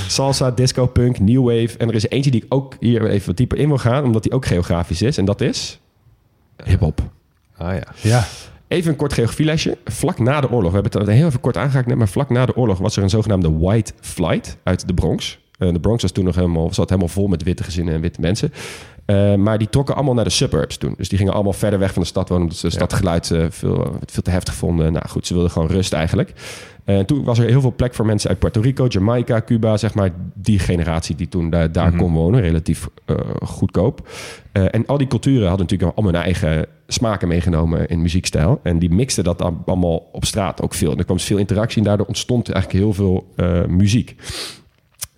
Salsa, 0.07 0.51
disco, 0.51 0.87
punk, 0.87 1.19
new 1.19 1.43
wave. 1.43 1.77
En 1.77 1.87
er 1.87 1.95
is 1.95 2.09
eentje 2.09 2.31
die 2.31 2.43
ik 2.43 2.53
ook 2.53 2.75
hier 2.79 3.09
even 3.09 3.27
wat 3.27 3.37
dieper 3.37 3.57
in 3.57 3.67
wil 3.67 3.77
gaan, 3.77 4.03
omdat 4.03 4.23
die 4.23 4.31
ook 4.31 4.45
geografisch 4.45 5.01
is. 5.01 5.17
En 5.17 5.25
dat 5.25 5.41
is 5.41 5.79
hip-hop. 6.63 7.01
Ah 7.57 7.73
ja. 7.73 7.87
Ja. 8.01 8.25
Even 8.67 8.91
een 8.91 8.97
kort 8.97 9.13
geografielesje. 9.13 9.77
Vlak 9.85 10.19
na 10.19 10.41
de 10.41 10.51
oorlog, 10.51 10.71
we 10.71 10.79
hebben 10.79 11.01
het 11.01 11.09
heel 11.09 11.27
even 11.27 11.39
kort 11.39 11.57
aangehaakt 11.57 11.87
net, 11.87 11.97
maar 11.97 12.07
vlak 12.07 12.29
na 12.29 12.45
de 12.45 12.55
oorlog 12.55 12.77
was 12.77 12.97
er 12.97 13.03
een 13.03 13.09
zogenaamde 13.09 13.57
White 13.57 13.93
Flight 14.01 14.57
uit 14.63 14.87
de 14.87 14.93
Bronx. 14.93 15.39
Eh, 15.57 15.73
de 15.73 15.79
Bronx 15.79 16.01
was 16.01 16.11
toen 16.11 16.25
nog 16.25 16.35
helemaal, 16.35 16.73
zat 16.73 16.89
helemaal 16.89 17.09
vol 17.09 17.27
met 17.27 17.43
witte 17.43 17.63
gezinnen 17.63 17.93
en 17.93 18.01
witte 18.01 18.21
mensen. 18.21 18.53
Eh, 19.05 19.35
maar 19.35 19.57
die 19.57 19.69
trokken 19.69 19.95
allemaal 19.95 20.13
naar 20.13 20.23
de 20.23 20.29
suburbs 20.29 20.77
toen. 20.77 20.93
Dus 20.97 21.09
die 21.09 21.17
gingen 21.17 21.33
allemaal 21.33 21.53
verder 21.53 21.79
weg 21.79 21.93
van 21.93 22.01
de 22.01 22.07
stad 22.07 22.29
wonen, 22.29 22.43
omdat 22.43 22.59
ze 22.59 22.65
het 22.65 22.75
stadgeluid 22.75 23.31
eh, 23.31 23.45
veel, 23.49 23.97
veel 24.05 24.23
te 24.23 24.31
heftig 24.31 24.53
vonden. 24.53 24.93
Nou 24.93 25.07
goed, 25.07 25.27
ze 25.27 25.33
wilden 25.33 25.51
gewoon 25.51 25.67
rust 25.67 25.93
eigenlijk. 25.93 26.33
Toen 27.05 27.23
was 27.23 27.39
er 27.39 27.45
heel 27.49 27.61
veel 27.61 27.73
plek 27.75 27.93
voor 27.93 28.05
mensen 28.05 28.29
uit 28.29 28.39
Puerto 28.39 28.61
Rico, 28.61 28.85
Jamaica, 28.87 29.41
Cuba, 29.41 29.77
zeg 29.77 29.93
maar. 29.93 30.09
Die 30.33 30.59
generatie 30.59 31.15
die 31.15 31.27
toen 31.27 31.49
daar, 31.49 31.71
daar 31.71 31.95
kon 31.95 32.13
wonen, 32.13 32.41
relatief 32.41 32.87
goedkoop. 33.41 34.09
En 34.51 34.85
al 34.85 34.97
die 34.97 35.07
culturen 35.07 35.47
hadden 35.47 35.65
natuurlijk 35.65 35.97
allemaal 35.97 36.13
hun 36.13 36.23
eigen 36.23 36.65
smaken 36.87 37.27
meegenomen 37.27 37.87
in 37.87 38.01
muziekstijl. 38.01 38.59
En 38.63 38.79
die 38.79 38.89
mixten 38.89 39.23
dat 39.23 39.41
allemaal 39.65 40.09
op 40.11 40.25
straat 40.25 40.61
ook 40.61 40.73
veel. 40.73 40.91
En 40.91 40.97
er 40.97 41.05
kwam 41.05 41.19
veel 41.19 41.37
interactie 41.37 41.77
en 41.77 41.83
daardoor 41.83 42.07
ontstond 42.07 42.49
eigenlijk 42.49 42.83
heel 42.83 42.93
veel 42.93 43.27
muziek. 43.67 44.15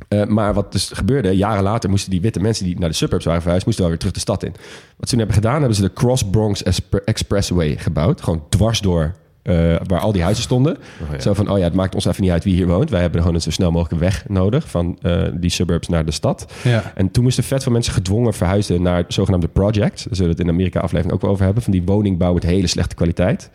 Eh, 0.08 0.26
maar 0.26 0.54
wat 0.54 0.72
dus 0.72 0.90
gebeurde, 0.94 1.32
jaren 1.32 1.64
later 1.64 1.90
moesten 1.90 2.12
die 2.12 2.22
witte 2.22 2.40
mensen 2.40 2.66
die 2.66 2.80
naar 2.80 2.90
de 2.90 2.96
suburbs 2.96 3.26
waren 3.26 3.42
verhuisd, 3.42 3.66
moesten 3.66 3.84
wel 3.84 3.92
weer 3.92 4.02
terug 4.02 4.16
de 4.16 4.22
stad 4.22 4.44
in. 4.44 4.52
Wat 4.98 5.10
ze 5.10 5.10
toen 5.10 5.18
hebben 5.18 5.36
gedaan, 5.36 5.60
hebben 5.60 5.76
ze 5.76 5.82
de 5.82 5.94
Cross 5.94 6.30
Bronx 6.30 6.64
Expressway 7.06 7.78
gebouwd. 7.78 8.22
Gewoon 8.22 8.44
dwars 8.50 8.82
door 8.82 9.16
eh, 9.48 9.76
waar 9.84 10.00
al 10.00 10.12
die 10.12 10.22
huizen 10.22 10.44
stonden. 10.44 10.78
ja. 11.12 11.20
Zo 11.20 11.34
van, 11.34 11.50
oh 11.50 11.58
ja, 11.58 11.64
het 11.64 11.74
maakt 11.74 11.96
ons 11.96 12.06
even 12.06 12.22
niet 12.24 12.32
uit 12.32 12.44
wie 12.44 12.56
hier 12.56 12.68
woont. 12.68 12.90
Wij 12.90 13.02
hebben 13.02 13.20
gewoon 13.20 13.36
een 13.36 13.42
zo 13.42 13.52
snel 13.52 13.72
mogelijk 13.72 14.02
weg 14.02 14.24
nodig 14.28 14.70
van 14.70 14.98
eh, 15.02 15.22
die 15.34 15.50
suburbs 15.50 15.88
naar 15.88 16.06
de 16.06 16.12
stad. 16.12 16.54
Ja. 16.64 16.92
En 16.96 17.12
toen 17.12 17.24
moesten 17.24 17.44
vet 17.44 17.64
veel 17.64 17.72
mensen 17.72 17.94
gedwongen 17.94 18.34
verhuizen 18.34 18.82
naar 18.82 19.06
zogenaamde 19.08 19.48
projects. 19.48 20.04
Daar 20.04 20.16
zullen 20.16 20.32
we 20.32 20.38
het 20.38 20.40
in 20.40 20.46
de 20.46 20.52
Amerika 20.52 20.80
aflevering 20.80 21.16
ook 21.16 21.22
wel 21.22 21.32
over 21.32 21.46
hebben. 21.46 21.64
Van 21.64 21.72
die 21.72 21.84
woningbouw 21.84 22.34
met 22.34 22.44
hele 22.44 22.68
slechte 22.68 22.96
kwaliteit 22.96 23.50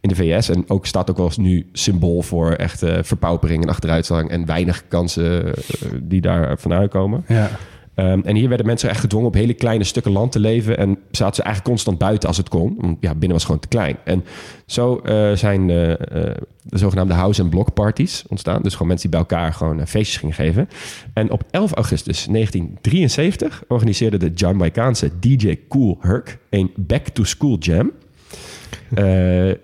in 0.00 0.08
de 0.08 0.14
VS. 0.14 0.48
En 0.48 0.64
ook 0.68 0.86
staat 0.86 1.10
ook 1.10 1.16
wel 1.16 1.26
eens 1.26 1.36
nu 1.36 1.66
symbool 1.72 2.22
voor 2.22 2.52
echte 2.52 3.00
verpaupering 3.02 3.62
en 3.62 3.68
achteruitgang. 3.68 4.30
En 4.30 4.46
weinig 4.46 4.84
kansen 4.88 5.46
eh, 5.46 5.52
die 6.02 6.20
daar 6.20 6.58
vanuit 6.58 6.90
komen. 6.90 7.24
Ja. 7.28 7.50
Ehm, 7.94 8.20
en 8.24 8.36
hier 8.36 8.48
werden 8.48 8.66
mensen 8.66 8.88
echt 8.88 9.00
gedwongen 9.00 9.28
op 9.28 9.34
hele 9.34 9.54
kleine 9.54 9.84
stukken 9.84 10.12
land 10.12 10.32
te 10.32 10.40
leven. 10.40 10.78
En 10.78 10.98
zaten 11.10 11.34
ze 11.34 11.42
eigenlijk 11.42 11.74
constant 11.74 11.98
buiten 11.98 12.28
als 12.28 12.36
het 12.36 12.48
kon. 12.48 12.76
Want 12.80 12.96
ja, 13.00 13.10
binnen 13.10 13.32
was 13.32 13.44
gewoon 13.44 13.60
te 13.60 13.68
klein. 13.68 13.96
En 14.04 14.24
zo 14.66 14.98
eh, 14.98 15.32
zijn 15.32 15.70
eh, 15.70 15.92
eh, 15.92 15.98
de 16.62 16.78
zogenaamde 16.78 17.14
house- 17.14 17.42
en 17.42 17.48
block 17.48 17.74
parties 17.74 18.24
ontstaan. 18.28 18.62
Dus 18.62 18.72
gewoon 18.72 18.88
mensen 18.88 19.10
die 19.10 19.20
bij 19.20 19.28
elkaar 19.28 19.52
gewoon 19.52 19.86
feestjes 19.86 20.16
gingen 20.16 20.34
geven. 20.34 20.68
En 21.12 21.30
op 21.30 21.42
11 21.50 21.72
augustus 21.72 22.26
1973 22.26 23.64
organiseerde 23.68 24.16
de 24.16 24.30
Jamaicaanse 24.34 25.10
DJ 25.20 25.58
Cool 25.68 25.98
Herc 26.00 26.38
een 26.50 26.72
Back 26.76 27.08
to 27.08 27.24
School 27.24 27.58
Jam. 27.58 27.92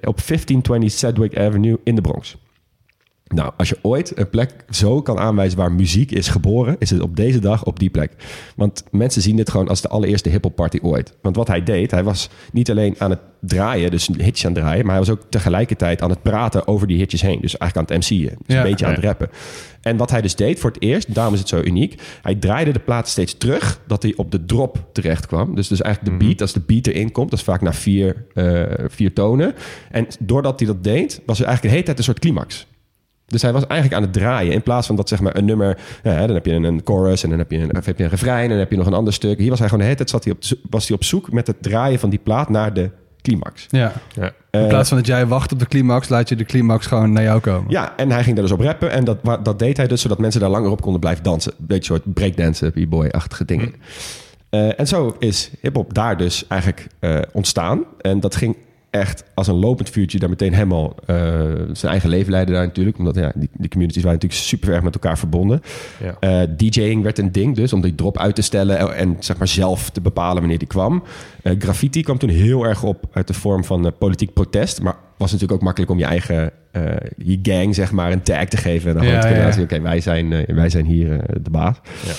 op 0.02 0.16
1520 0.26 0.90
Sedgwick 0.90 1.38
Avenue 1.38 1.78
in 1.84 1.94
de 1.94 2.00
Bronx. 2.00 2.36
Nou, 3.34 3.52
als 3.56 3.68
je 3.68 3.78
ooit 3.82 4.18
een 4.18 4.30
plek 4.30 4.50
zo 4.70 5.02
kan 5.02 5.18
aanwijzen 5.18 5.58
waar 5.58 5.72
muziek 5.72 6.10
is 6.10 6.28
geboren, 6.28 6.76
is 6.78 6.90
het 6.90 7.00
op 7.00 7.16
deze 7.16 7.38
dag 7.38 7.64
op 7.64 7.78
die 7.78 7.90
plek. 7.90 8.12
Want 8.56 8.84
mensen 8.90 9.22
zien 9.22 9.36
dit 9.36 9.50
gewoon 9.50 9.68
als 9.68 9.80
de 9.80 9.88
allereerste 9.88 10.28
hip-hop 10.28 10.54
party 10.56 10.78
ooit. 10.82 11.14
Want 11.22 11.36
wat 11.36 11.48
hij 11.48 11.62
deed, 11.62 11.90
hij 11.90 12.04
was 12.04 12.28
niet 12.52 12.70
alleen 12.70 12.94
aan 12.98 13.10
het 13.10 13.18
draaien, 13.40 13.90
dus 13.90 14.06
hitjes 14.06 14.46
aan 14.46 14.52
het 14.52 14.62
draaien, 14.62 14.84
maar 14.86 14.94
hij 14.96 15.04
was 15.04 15.14
ook 15.14 15.22
tegelijkertijd 15.28 16.02
aan 16.02 16.10
het 16.10 16.22
praten 16.22 16.66
over 16.66 16.86
die 16.86 16.96
hitjes 16.96 17.22
heen. 17.22 17.40
Dus 17.40 17.56
eigenlijk 17.56 17.90
aan 17.92 17.96
het 17.98 18.10
MC'en. 18.10 18.36
Dus 18.46 18.54
Ja. 18.54 18.62
een 18.62 18.70
beetje 18.70 18.86
aan 18.86 18.94
het 18.94 19.04
rappen. 19.04 19.28
En 19.80 19.96
wat 19.96 20.10
hij 20.10 20.20
dus 20.22 20.34
deed 20.36 20.60
voor 20.60 20.70
het 20.70 20.82
eerst, 20.82 21.14
daarom 21.14 21.34
is 21.34 21.40
het 21.40 21.48
zo 21.48 21.60
uniek, 21.60 22.02
hij 22.22 22.34
draaide 22.34 22.72
de 22.72 22.78
plaat 22.78 23.08
steeds 23.08 23.38
terug, 23.38 23.80
dat 23.86 24.02
hij 24.02 24.12
op 24.16 24.30
de 24.30 24.44
drop 24.44 24.88
terecht 24.92 25.26
kwam. 25.26 25.54
Dus, 25.54 25.68
dus 25.68 25.80
eigenlijk 25.80 26.18
de 26.18 26.24
beat, 26.24 26.40
als 26.40 26.52
de 26.52 26.60
beat 26.66 26.86
erin 26.86 27.12
komt, 27.12 27.30
dat 27.30 27.38
is 27.38 27.44
vaak 27.44 27.60
na 27.60 27.72
vier, 27.72 28.24
eh, 28.34 28.62
vier 28.88 29.12
tonen. 29.12 29.54
En 29.90 30.06
doordat 30.20 30.58
hij 30.60 30.68
dat 30.68 30.84
deed, 30.84 31.20
was 31.26 31.38
er 31.40 31.46
eigenlijk 31.46 31.62
de 31.62 31.68
hele 31.68 31.82
tijd 31.82 31.98
een 31.98 32.04
soort 32.04 32.18
climax. 32.18 32.66
Dus 33.30 33.42
hij 33.42 33.52
was 33.52 33.66
eigenlijk 33.66 34.00
aan 34.00 34.06
het 34.06 34.12
draaien. 34.12 34.52
In 34.52 34.62
plaats 34.62 34.86
van 34.86 34.96
dat 34.96 35.08
zeg 35.08 35.20
maar 35.20 35.36
een 35.36 35.44
nummer... 35.44 35.78
Ja, 36.02 36.26
dan 36.26 36.34
heb 36.34 36.46
je 36.46 36.52
een, 36.52 36.64
een 36.64 36.80
chorus 36.84 37.22
en 37.22 37.30
dan 37.30 37.38
heb 37.38 37.50
je 37.50 37.58
een, 37.58 37.76
of 37.76 37.84
heb 37.84 37.98
je 37.98 38.04
een 38.04 38.10
refrein... 38.10 38.42
en 38.42 38.48
dan 38.48 38.58
heb 38.58 38.70
je 38.70 38.76
nog 38.76 38.86
een 38.86 38.94
ander 38.94 39.12
stuk. 39.12 39.38
Hier 39.38 39.50
was 39.50 39.58
hij 39.58 39.68
gewoon 39.68 39.82
de 39.82 39.90
hele 39.90 39.96
tijd 39.96 40.10
zat 40.10 40.24
hij 40.24 40.32
op, 40.32 40.42
was 40.70 40.88
hij 40.88 40.96
op 40.96 41.04
zoek... 41.04 41.32
met 41.32 41.46
het 41.46 41.56
draaien 41.60 41.98
van 41.98 42.10
die 42.10 42.18
plaat 42.18 42.48
naar 42.48 42.74
de 42.74 42.90
climax. 43.22 43.66
ja. 43.68 43.92
Ja. 44.14 44.32
In 44.50 44.68
plaats 44.68 44.88
van 44.88 44.98
dat 44.98 45.06
jij 45.06 45.26
wacht 45.26 45.52
op 45.52 45.58
de 45.58 45.66
climax, 45.66 46.08
laat 46.08 46.28
je 46.28 46.36
de 46.36 46.44
climax 46.44 46.86
gewoon 46.86 47.12
naar 47.12 47.22
jou 47.22 47.40
komen. 47.40 47.70
Ja, 47.70 47.96
en 47.96 48.10
hij 48.10 48.22
ging 48.22 48.36
daar 48.36 48.44
dus 48.44 48.54
op 48.54 48.60
rappen. 48.60 48.90
En 48.90 49.04
dat, 49.04 49.18
dat 49.42 49.58
deed 49.58 49.76
hij 49.76 49.86
dus 49.86 50.00
zodat 50.00 50.18
mensen 50.18 50.40
daar 50.40 50.50
langer 50.50 50.70
op 50.70 50.80
konden 50.80 51.00
blijven 51.00 51.24
dansen. 51.24 51.52
Een 51.58 51.66
beetje 51.66 51.84
soort 51.84 52.14
breakdansen, 52.14 52.72
b-boy-achtige 52.72 53.44
dingen. 53.44 53.74
Eh, 54.50 54.80
en 54.80 54.86
zo 54.86 55.16
is 55.18 55.50
hip-hop 55.60 55.94
daar 55.94 56.16
dus 56.16 56.46
eigenlijk 56.46 56.86
eh, 56.98 57.18
ontstaan. 57.32 57.84
En 58.00 58.20
dat 58.20 58.36
ging 58.36 58.56
echt 58.90 59.24
als 59.34 59.46
een 59.46 59.54
lopend 59.54 59.90
vuurtje 59.90 60.18
daar 60.18 60.28
meteen 60.28 60.52
helemaal 60.52 60.94
eh, 61.06 61.16
zijn 61.72 61.90
eigen 61.92 62.08
leven 62.08 62.30
leiden 62.30 62.54
daar 62.54 62.66
natuurlijk. 62.66 62.98
Omdat 62.98 63.14
ja, 63.14 63.32
die, 63.34 63.48
die 63.52 63.68
communities 63.68 64.02
waren 64.02 64.18
natuurlijk 64.18 64.48
super 64.48 64.72
erg 64.72 64.82
met 64.82 64.94
elkaar 64.94 65.18
verbonden. 65.18 65.62
Ja. 66.02 66.16
Eh, 66.20 66.48
DJing 66.56 67.02
werd 67.02 67.18
een 67.18 67.32
ding 67.32 67.56
dus, 67.56 67.72
om 67.72 67.80
die 67.80 67.94
drop 67.94 68.18
uit 68.18 68.34
te 68.34 68.42
stellen 68.42 68.78
en, 68.78 68.94
en, 68.94 69.16
zeg 69.18 69.38
maar 69.38 69.48
zelf 69.48 69.90
te 69.90 70.00
bepalen 70.00 70.38
wanneer 70.38 70.58
die 70.58 70.68
kwam. 70.68 71.02
Eh, 71.42 71.54
graffiti 71.58 72.02
kwam 72.02 72.18
toen 72.18 72.28
heel 72.28 72.64
erg 72.64 72.82
op 72.82 73.04
uit 73.12 73.26
de 73.26 73.34
vorm 73.34 73.64
van 73.64 73.92
politiek 73.98 74.32
protest. 74.32 74.82
Maar 74.82 74.96
was 75.16 75.32
natuurlijk 75.32 75.58
ook 75.58 75.64
makkelijk 75.64 75.92
om 75.92 75.98
je 75.98 76.04
eigen 76.04 76.52
je 77.16 77.38
gang 77.42 77.74
zeg 77.74 77.92
maar 77.92 78.12
een 78.12 78.22
tag 78.22 78.44
te 78.44 78.56
geven. 78.56 78.90
En 78.90 78.96
dan 78.96 79.06
Ja, 79.06 79.28
ja, 79.28 79.62
oké, 79.62 79.80
wij, 79.80 80.00
zijn, 80.00 80.44
wij 80.46 80.68
zijn 80.70 80.84
hier 80.84 81.24
de 81.42 81.50
baas. 81.50 81.80
Ja. 82.06 82.12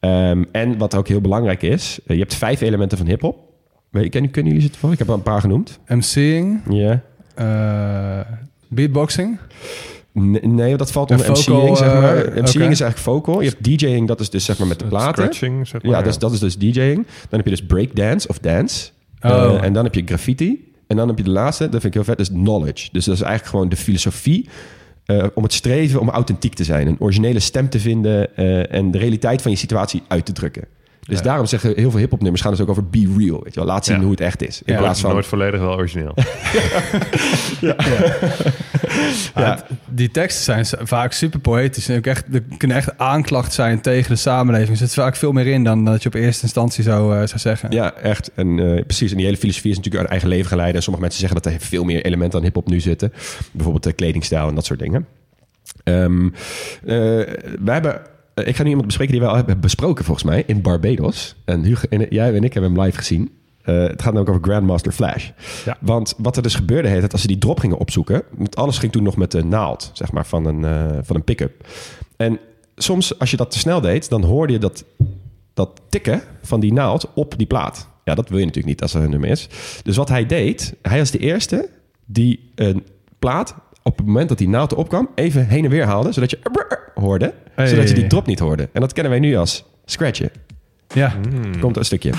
Ehm, 0.00 0.44
en 0.52 0.78
wat 0.78 0.94
ook 0.94 1.08
heel 1.08 1.20
belangrijk 1.20 1.62
is, 1.62 2.00
je 2.06 2.18
hebt 2.18 2.34
vijf 2.34 2.60
elementen 2.60 2.98
van 2.98 3.06
hip-hop. 3.06 3.45
Weet 3.90 4.04
je, 4.04 4.08
ken- 4.10 4.30
Kunnen 4.30 4.52
jullie 4.52 4.68
ze 4.72 4.78
voor? 4.78 4.92
Ik 4.92 4.98
heb 4.98 5.08
er 5.08 5.14
een 5.14 5.22
paar 5.22 5.40
genoemd. 5.40 5.78
MC'ing, 5.88 6.60
Ja. 6.70 7.00
eh, 7.34 8.32
beatboxing. 8.68 9.38
Nee, 10.12 10.40
nee, 10.46 10.76
dat 10.76 10.92
valt 10.92 11.10
onder 11.10 11.26
vocal, 11.26 11.60
MC'ing, 11.62 11.76
zeg 11.76 11.92
maar. 11.92 12.16
eh, 12.16 12.26
MC'ing 12.42 12.70
is 12.70 12.80
eigenlijk 12.80 12.98
vocal. 12.98 13.40
Je 13.40 13.48
hebt 13.48 13.64
DJing, 13.64 14.08
dat 14.08 14.20
is 14.20 14.30
dus 14.30 14.44
zeg 14.44 14.58
maar 14.58 14.66
met 14.68 14.78
de 14.78 14.84
platen. 14.86 15.14
Scratching, 15.14 15.66
zeg 15.68 15.82
maar. 15.82 15.92
Ja, 15.92 16.02
dus, 16.02 16.18
dat 16.18 16.32
is 16.32 16.38
dus 16.38 16.56
DJing. 16.58 16.94
Dan 17.06 17.38
heb 17.38 17.44
je 17.44 17.50
dus 17.50 17.66
breakdance 17.66 18.28
of 18.28 18.38
dance. 18.38 18.90
Oh. 19.20 19.30
Eh, 19.30 19.62
en 19.62 19.72
dan 19.72 19.84
heb 19.84 19.94
je 19.94 20.02
graffiti. 20.04 20.72
En 20.86 20.96
dan 20.96 21.08
heb 21.08 21.18
je 21.18 21.24
de 21.24 21.30
laatste, 21.30 21.62
dat 21.64 21.80
vind 21.80 21.84
ik 21.84 21.94
heel 21.94 22.04
vet, 22.04 22.20
is 22.20 22.28
knowledge. 22.28 22.88
Dus 22.92 23.04
dat 23.04 23.14
is 23.14 23.20
eigenlijk 23.20 23.50
gewoon 23.50 23.68
de 23.68 23.76
filosofie 23.76 24.48
eh, 25.04 25.24
om 25.34 25.42
het 25.42 25.52
streven 25.52 26.00
om 26.00 26.08
authentiek 26.10 26.54
te 26.54 26.64
zijn. 26.64 26.86
Een 26.86 26.96
originele 26.98 27.40
stem 27.40 27.68
te 27.68 27.80
vinden 27.80 28.36
eh, 28.36 28.72
en 28.74 28.90
de 28.90 28.98
realiteit 28.98 29.42
van 29.42 29.50
je 29.50 29.56
situatie 29.56 30.02
uit 30.08 30.24
te 30.26 30.32
drukken. 30.32 30.64
Dus 31.06 31.22
daarom 31.22 31.46
zeggen 31.46 31.72
heel 31.76 31.90
veel 31.90 32.00
hip-hop-nummers 32.00 32.42
gaan 32.42 32.50
dus 32.50 32.60
ook 32.60 32.68
over 32.68 32.86
be 32.88 33.14
real. 33.18 33.40
Weet 33.42 33.54
je 33.54 33.60
wel? 33.60 33.68
Laat 33.68 33.84
zien 33.84 33.96
Ja. 33.96 34.02
hoe 34.02 34.10
het 34.10 34.20
echt 34.20 34.46
is. 34.46 34.62
In 34.64 34.72
Ja. 34.72 34.78
plaats 34.78 35.00
van. 35.00 35.10
Nooit 35.12 35.26
volledig 35.26 35.60
wel 35.60 35.74
origineel. 35.76 36.14
Ja. 39.34 39.64
Die 39.88 40.10
teksten 40.10 40.44
zijn 40.64 40.86
vaak 40.88 41.12
super 41.12 41.40
poëtisch. 41.40 41.88
En 41.88 41.96
ook 41.96 42.06
echt, 42.06 42.24
er 42.34 42.42
kunnen 42.56 42.76
echt 42.76 42.98
aanklacht 42.98 43.52
zijn 43.52 43.80
tegen 43.80 44.10
de 44.10 44.16
samenleving. 44.16 44.70
Er 44.70 44.76
zit 44.76 44.94
vaak 44.94 45.16
veel 45.16 45.32
meer 45.32 45.46
in 45.46 45.64
dan 45.64 45.84
dat 45.84 46.02
je 46.02 46.08
op 46.08 46.14
eerste 46.14 46.42
instantie 46.42 46.84
zou, 46.84 47.12
eh, 47.20 47.26
zou 47.26 47.38
zeggen. 47.38 47.70
Ja, 47.70 47.92
echt. 47.94 48.30
En 48.34 48.58
eh, 48.58 48.84
precies. 48.84 49.10
En 49.10 49.16
die 49.16 49.26
hele 49.26 49.38
filosofie 49.38 49.70
is 49.70 49.76
natuurlijk 49.76 50.02
uit 50.02 50.12
eigen 50.12 50.28
leven 50.30 50.48
geleid. 50.48 50.74
En 50.74 50.82
sommige 50.82 51.02
mensen 51.04 51.20
zeggen 51.20 51.42
dat 51.42 51.52
er 51.52 51.60
veel 51.60 51.84
meer 51.84 52.04
elementen 52.04 52.38
aan 52.38 52.44
hip-hop 52.44 52.68
nu 52.68 52.80
zitten. 52.80 53.12
Bijvoorbeeld 53.52 53.84
de 53.84 53.92
kledingstijl 53.92 54.48
en 54.48 54.54
dat 54.54 54.64
soort 54.64 54.78
dingen. 54.78 55.06
Ehm 55.84 56.26
eh, 56.26 56.32
wij 57.60 57.74
hebben. 57.74 58.00
Eh, 58.36 58.46
Ik 58.46 58.56
ga 58.56 58.62
nu 58.62 58.68
iemand 58.68 58.86
bespreken 58.86 59.14
die 59.14 59.22
we 59.22 59.28
al 59.28 59.36
hebben 59.36 59.60
besproken, 59.60 60.04
volgens 60.04 60.26
mij, 60.26 60.42
in 60.46 60.62
Barbados. 60.62 61.36
En 61.44 61.62
Hugo, 61.62 61.86
en 61.88 62.06
jij 62.10 62.34
en 62.34 62.44
ik 62.44 62.52
hebben 62.52 62.72
hem 62.72 62.82
live 62.82 62.98
gezien. 62.98 63.30
Eh, 63.62 63.86
het 63.86 64.02
gaat 64.02 64.16
ook 64.16 64.28
over 64.28 64.42
Grandmaster 64.42 64.92
Flash. 64.92 65.30
Ja. 65.64 65.76
Want 65.80 66.14
wat 66.18 66.36
er 66.36 66.42
dus 66.42 66.54
gebeurde, 66.54 66.88
heet 66.88 67.02
het, 67.02 67.12
als 67.12 67.20
ze 67.20 67.26
die 67.26 67.38
drop 67.38 67.60
gingen 67.60 67.78
opzoeken. 67.78 68.22
Want 68.36 68.56
alles 68.56 68.78
ging 68.78 68.92
toen 68.92 69.02
nog 69.02 69.16
met 69.16 69.30
de 69.30 69.44
naald, 69.44 69.90
zeg 69.92 70.12
maar, 70.12 70.26
van 70.26 70.46
een, 70.46 70.64
eh, 70.64 70.98
van 71.02 71.16
een 71.16 71.24
pick-up. 71.24 71.66
En 72.16 72.38
soms, 72.76 73.18
als 73.18 73.30
je 73.30 73.36
dat 73.36 73.50
te 73.50 73.58
snel 73.58 73.80
deed, 73.80 74.08
dan 74.08 74.24
hoorde 74.24 74.52
je 74.52 74.58
dat 74.58 74.84
dat 75.54 75.80
tikken 75.88 76.22
van 76.42 76.60
die 76.60 76.72
naald 76.72 77.10
op 77.14 77.34
die 77.38 77.46
plaat. 77.46 77.88
Ja, 78.04 78.14
dat 78.14 78.28
wil 78.28 78.38
je 78.38 78.44
natuurlijk 78.44 78.74
niet 78.74 78.82
als 78.82 78.94
er 78.94 79.02
een 79.02 79.10
nummer 79.10 79.28
is. 79.28 79.48
Dus 79.82 79.96
wat 79.96 80.08
hij 80.08 80.26
deed, 80.26 80.74
hij 80.82 80.98
was 80.98 81.10
de 81.10 81.18
eerste 81.18 81.68
die 82.04 82.50
een 82.54 82.86
plaat 83.18 83.54
op 83.86 83.96
het 83.96 84.06
moment 84.06 84.28
dat 84.28 84.38
die 84.38 84.48
naald 84.48 84.72
erop 84.72 84.88
kwam, 84.88 85.08
even 85.14 85.46
heen 85.46 85.64
en 85.64 85.70
weer 85.70 85.84
haalde, 85.84 86.12
zodat 86.12 86.30
je 86.30 86.38
hoorde, 86.94 87.34
Hey. 87.54 87.66
zodat 87.66 87.88
je 87.88 87.94
die 87.94 88.06
drop 88.06 88.26
niet 88.26 88.38
hoorde. 88.38 88.68
En 88.72 88.80
dat 88.80 88.92
kennen 88.92 89.12
wij 89.12 89.20
nu 89.20 89.36
als 89.36 89.64
scratchen. 89.84 90.30
Ja. 90.94 91.12
Komt 91.60 91.76
een 91.76 91.84
stukje. 91.84 92.12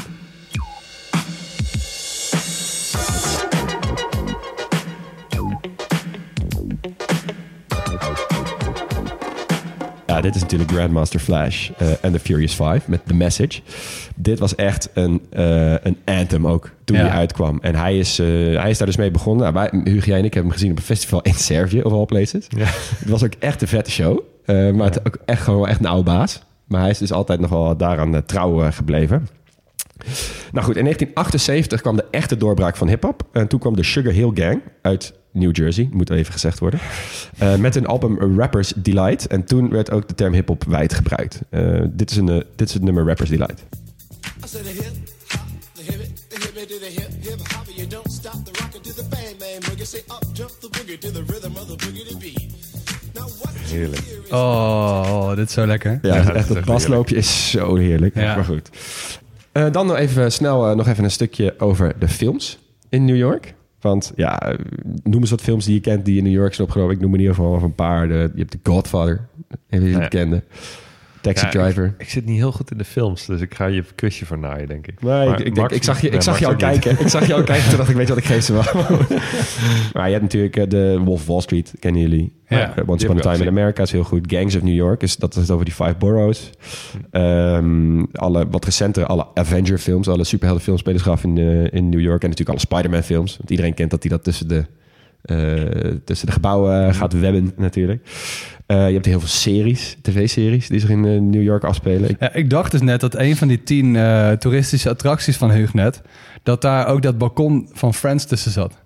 Ja, 10.17 10.23
dit 10.23 10.35
is 10.35 10.41
natuurlijk 10.41 10.71
Grandmaster 10.71 11.19
Flash 11.19 11.69
eh, 11.77 11.87
en 12.01 12.11
The 12.11 12.19
Furious 12.19 12.53
Five 12.53 12.81
met 12.85 13.01
The 13.05 13.13
Message. 13.13 13.61
Dit 14.15 14.39
was 14.39 14.55
echt 14.55 14.89
een, 14.93 15.21
eh, 15.29 15.71
een 15.71 15.97
anthem 16.05 16.47
ook 16.47 16.69
toen 16.83 16.97
Ja. 16.97 17.03
hij 17.03 17.11
uitkwam. 17.11 17.57
En 17.61 17.75
hij 17.75 17.97
is, 17.99 18.19
eh, 18.19 18.27
hij 18.59 18.69
is 18.69 18.77
daar 18.77 18.87
dus 18.87 18.97
mee 18.97 19.11
begonnen. 19.11 19.53
Nou, 19.53 19.69
wij, 19.71 19.93
Hugo, 19.93 20.11
en 20.11 20.25
ik 20.25 20.33
hebben 20.33 20.41
hem 20.43 20.51
gezien 20.51 20.71
op 20.71 20.77
een 20.77 20.83
festival 20.83 21.21
in 21.21 21.33
Servië, 21.33 21.81
of 21.81 21.91
all 21.91 22.05
places. 22.05 22.45
Ja. 22.49 22.65
Het 22.99 23.09
was 23.09 23.23
ook 23.23 23.33
echt 23.39 23.61
een 23.61 23.67
vette 23.67 23.91
show. 23.91 24.19
Eh, 24.45 24.71
maar 24.71 24.85
het 24.85 25.07
ook 25.07 25.17
echt 25.25 25.41
gewoon 25.41 25.67
echt 25.67 25.79
een 25.79 25.85
oude 25.85 26.03
baas. 26.11 26.41
Maar 26.67 26.81
hij 26.81 26.89
is 26.89 26.97
dus 26.97 27.11
altijd 27.11 27.39
nog 27.39 27.49
wel 27.49 27.77
daaraan 27.77 28.15
eh, 28.15 28.21
trouw 28.21 28.63
eh, 28.63 28.71
gebleven. 28.71 29.27
Nou 30.51 30.65
goed, 30.65 30.75
in 30.75 30.83
1978 30.83 31.81
kwam 31.81 31.95
de 31.95 32.05
echte 32.11 32.37
doorbraak 32.37 32.75
van 32.75 32.87
hip-hop. 32.87 33.23
En 33.31 33.47
toen 33.47 33.59
kwam 33.59 33.75
de 33.75 33.83
Sugar 33.83 34.13
Hill 34.13 34.31
Gang 34.33 34.61
uit 34.81 35.13
New 35.37 35.55
Jersey, 35.55 35.89
moet 35.91 36.09
even 36.09 36.33
gezegd 36.33 36.59
worden. 36.59 36.79
Eh, 37.37 37.55
met 37.55 37.75
een 37.75 37.85
album 37.85 38.37
Rappers 38.37 38.73
Delight. 38.75 39.27
En 39.27 39.43
toen 39.43 39.69
werd 39.69 39.91
ook 39.91 40.07
de 40.07 40.15
term 40.15 40.33
hip-hop 40.33 40.63
wijd 40.63 40.93
gebruikt. 40.93 41.41
Eh, 41.49 41.81
dit, 41.89 42.11
is 42.11 42.17
een, 42.17 42.29
eh, 42.29 42.41
dit 42.55 42.67
is 42.67 42.73
het 42.73 42.83
nummer 42.83 43.05
Rappers 43.05 43.29
Delight. 43.29 43.63
Heerlijk. 53.67 54.01
Oh, 54.31 55.35
dit 55.35 55.47
is 55.47 55.53
zo 55.53 55.65
lekker. 55.65 55.99
Ja, 56.01 56.15
echt, 56.15 56.47
dat 56.47 56.57
echt 56.57 56.65
basloopje 56.65 57.15
is 57.15 57.49
zo 57.49 57.75
heerlijk. 57.75 58.15
Ja. 58.15 58.35
Maar 58.35 58.45
goed. 58.45 58.69
Eh, 59.51 59.71
dan 59.71 59.87
nog 59.87 59.97
even 59.97 60.31
snel 60.31 60.75
nog 60.75 60.87
even 60.87 61.03
een 61.03 61.11
stukje 61.11 61.59
over 61.59 61.99
de 61.99 62.07
films 62.07 62.59
in 62.89 63.05
New 63.05 63.17
York. 63.17 63.53
Want 63.81 64.11
ja, 64.15 64.55
noem 65.03 65.21
eens 65.21 65.29
wat 65.29 65.41
films 65.41 65.65
die 65.65 65.73
je 65.73 65.79
kent 65.81 66.05
die 66.05 66.17
in 66.17 66.23
New 66.23 66.33
York 66.33 66.53
zijn 66.53 66.67
opgenomen. 66.67 66.95
Ik 66.95 67.01
noem 67.01 67.13
in 67.13 67.19
ieder 67.19 67.35
geval 67.35 67.61
een 67.63 67.75
paar. 67.75 68.07
De, 68.07 68.31
je 68.33 68.39
hebt 68.39 68.51
The 68.51 68.59
Godfather, 68.71 69.27
die 69.69 69.81
Ja. 69.89 69.99
bekende. 69.99 70.43
Taxi 71.33 71.45
Ja, 71.45 71.51
Driver. 71.51 71.85
Ik, 71.85 71.93
ik 71.97 72.09
zit 72.09 72.25
niet 72.25 72.37
heel 72.37 72.51
goed 72.51 72.71
in 72.71 72.77
de 72.77 72.83
films, 72.83 73.25
dus 73.25 73.41
ik 73.41 73.55
ga 73.55 73.65
je 73.65 73.83
quizje 73.95 74.25
voor 74.25 74.37
naaien, 74.39 74.67
denk 74.67 74.87
ik. 74.87 75.01
Nee, 75.01 75.27
Maar 75.27 75.39
ik, 75.39 75.57
ik, 75.57 75.71
ik 75.71 75.83
zag, 75.83 76.01
je, 76.01 76.05
ik 76.07 76.13
nee, 76.13 76.21
zag 76.21 76.39
jou 76.39 76.55
kijken. 76.55 76.99
Ik 76.99 77.07
zag 77.07 77.27
jou 77.27 77.43
kijken 77.43 77.69
toen 77.69 77.77
dacht 77.77 77.89
ik, 77.89 77.95
weet 77.95 78.07
je 78.07 78.13
wat, 78.13 78.23
ik 78.23 78.29
geef 78.29 78.43
ze 78.43 78.53
wel. 78.53 78.63
maar 79.93 80.05
je 80.05 80.11
hebt 80.11 80.21
natuurlijk 80.21 80.55
eh, 80.55 80.69
de 80.69 80.99
Wolf 81.03 81.19
of 81.19 81.27
Wall 81.27 81.41
Street, 81.41 81.73
kennen 81.79 82.01
jullie. 82.01 82.33
Ja, 82.47 82.69
Eh, 82.69 82.75
die 82.75 82.87
Once 82.87 83.05
Upon 83.05 83.17
a 83.17 83.21
Time 83.21 83.43
in. 83.43 83.47
America 83.47 83.81
is 83.83 83.91
heel 83.91 84.03
goed. 84.03 84.31
Gangs 84.31 84.55
of 84.55 84.61
New 84.61 84.75
York, 84.75 85.01
is, 85.01 85.17
dat 85.17 85.35
is 85.35 85.49
over 85.49 85.65
die 85.65 85.73
five 85.73 85.95
boroughs. 85.99 86.49
Ehm, 87.11 88.03
alle 88.11 88.47
wat 88.49 88.65
recentere, 88.65 89.05
alle 89.05 89.27
Avenger 89.33 89.77
films, 89.77 90.07
alle 90.07 90.23
superhelden 90.23 90.63
films 90.63 90.79
spelen 90.79 90.99
zich 90.99 91.09
af 91.09 91.23
in, 91.23 91.37
eh, 91.37 91.73
in 91.73 91.89
New 91.89 91.99
York. 91.99 92.23
En 92.23 92.29
natuurlijk 92.29 92.49
alle 92.49 92.59
Spider-Man 92.59 93.03
films. 93.03 93.37
Want 93.37 93.49
iedereen 93.49 93.73
kent 93.73 93.91
dat 93.91 94.01
hij 94.03 94.11
dat 94.11 94.23
tussen 94.23 94.47
de, 94.47 94.65
tussen 96.05 96.25
de 96.27 96.31
gebouwen 96.33 96.93
gaat 96.95 97.13
webben 97.19 97.51
natuurlijk. 97.57 98.07
Eh, 98.65 98.87
je 98.87 98.93
hebt 98.93 99.05
heel 99.05 99.19
veel 99.19 99.27
series, 99.29 99.97
tv-series, 100.01 100.67
die 100.67 100.79
zich 100.79 100.89
in 100.89 101.05
eh, 101.05 101.19
New 101.19 101.43
York 101.43 101.63
afspelen. 101.63 102.09
Ik- 102.09 102.15
Ja, 102.19 102.33
ik 102.33 102.49
dacht 102.49 102.71
dus 102.71 102.81
net 102.81 102.99
dat 102.99 103.15
een 103.15 103.35
van 103.35 103.47
die 103.47 103.63
tien 103.63 103.95
eh, 103.95 104.31
toeristische 104.31 104.89
attracties 104.89 105.37
van 105.37 105.51
Heugnet... 105.51 106.01
dat 106.43 106.61
daar 106.61 106.87
ook 106.87 107.01
dat 107.01 107.17
balkon 107.17 107.69
van 107.73 107.93
Friends 107.93 108.25
tussen 108.25 108.51
zat. 108.51 108.77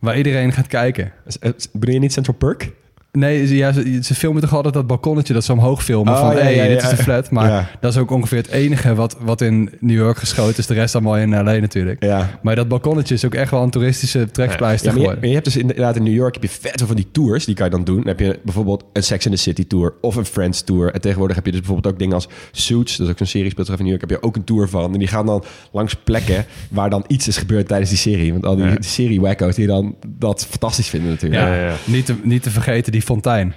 Waar 0.00 0.16
iedereen 0.16 0.52
gaat 0.52 0.66
kijken. 0.66 1.12
eh, 1.40 1.50
Bedoel 1.72 1.94
je 1.94 2.00
niet 2.00 2.12
Central 2.12 2.36
Perk? 2.36 2.72
Nee, 3.18 3.46
ze, 3.46 3.56
ja, 3.56 3.72
ze, 3.72 3.98
ze 4.02 4.14
filmen 4.14 4.42
toch 4.42 4.54
altijd 4.54 4.74
dat 4.74 4.86
balkonnetje 4.86 5.32
dat 5.34 5.44
ze 5.44 5.52
omhoog 5.52 5.84
filmen. 5.84 6.12
Oh, 6.12 6.20
van, 6.20 6.36
ja, 6.36 6.42
hey, 6.42 6.54
ja, 6.54 6.66
dit 6.66 6.82
ja. 6.82 6.90
is 6.90 6.96
de 6.96 7.02
flat. 7.02 7.30
Maar 7.30 7.48
Ja. 7.48 7.70
dat 7.80 7.92
is 7.92 7.98
ook 7.98 8.10
ongeveer 8.10 8.38
het 8.38 8.48
enige 8.50 8.94
wat, 8.94 9.16
wat 9.20 9.40
in 9.40 9.70
New 9.80 9.96
York 9.96 10.16
geschoten 10.18 10.58
is. 10.58 10.66
De 10.66 10.74
rest 10.74 10.94
allemaal 10.94 11.16
in 11.16 11.30
L.A. 11.30 11.42
natuurlijk. 11.42 12.02
Ja. 12.04 12.38
Maar 12.42 12.56
dat 12.56 12.68
balkonnetje 12.68 13.14
is 13.14 13.24
ook 13.24 13.34
echt 13.34 13.50
wel 13.50 13.62
een 13.62 13.70
toeristische 13.70 14.30
trekpleister 14.30 14.88
je, 14.88 14.94
geworden. 14.94 15.18
maar 15.18 15.28
je 15.28 15.34
hebt 15.34 15.44
dus 15.46 15.56
inderdaad 15.56 15.96
in 15.96 16.02
New 16.02 16.14
York 16.14 16.34
heb 16.34 16.42
je 16.42 16.48
vet 16.48 16.72
veel 16.76 16.86
van 16.86 16.96
die 16.96 17.08
tours. 17.12 17.44
Die 17.44 17.54
kan 17.54 17.64
je 17.64 17.70
dan 17.70 17.84
doen. 17.84 17.96
Dan 17.96 18.06
heb 18.06 18.20
je 18.20 18.38
bijvoorbeeld 18.44 18.84
een 18.92 19.02
Sex 19.02 19.24
in 19.26 19.30
the 19.32 19.36
City 19.38 19.66
tour 19.66 19.94
of 20.00 20.16
een 20.16 20.24
Friends 20.24 20.62
tour. 20.62 20.92
En 20.92 21.00
tegenwoordig 21.00 21.36
heb 21.36 21.44
je 21.46 21.52
dus 21.52 21.60
bijvoorbeeld 21.60 21.94
ook 21.94 21.98
dingen 22.00 22.14
als 22.14 22.28
Suits. 22.52 22.96
Dat 22.96 23.06
is 23.06 23.12
ook 23.12 23.18
zo'n 23.18 23.26
serie 23.26 23.50
speelt 23.50 23.68
in 23.68 23.76
New 23.78 23.86
York. 23.88 24.00
Heb 24.00 24.10
je 24.10 24.22
ook 24.22 24.36
een 24.36 24.44
tour 24.44 24.68
van. 24.68 24.92
En 24.92 24.98
die 24.98 25.08
gaan 25.08 25.26
dan 25.26 25.44
langs 25.72 25.94
plekken 25.94 26.44
waar 26.70 26.90
dan 26.90 27.04
iets 27.06 27.28
is 27.28 27.36
gebeurd 27.36 27.68
tijdens 27.68 27.90
die 27.90 27.98
serie. 27.98 28.32
Want 28.32 28.46
al 28.46 28.56
die 28.56 28.64
Ja. 28.64 28.76
serie 28.80 29.20
wacko's 29.20 29.54
die 29.54 29.66
dan 29.66 29.96
dat 30.08 30.46
fantastisch 30.50 30.88
vinden 30.88 31.10
natuurlijk. 31.10 31.42
Ja, 31.42 31.48
Ja, 31.48 31.60
ja, 31.60 31.66
ja. 31.68 31.74
Niet, 31.84 32.06
te, 32.06 32.14
niet 32.22 32.42
te 32.42 32.50
vergeten 32.50 32.92
die 32.92 33.00
fontein 33.02 33.54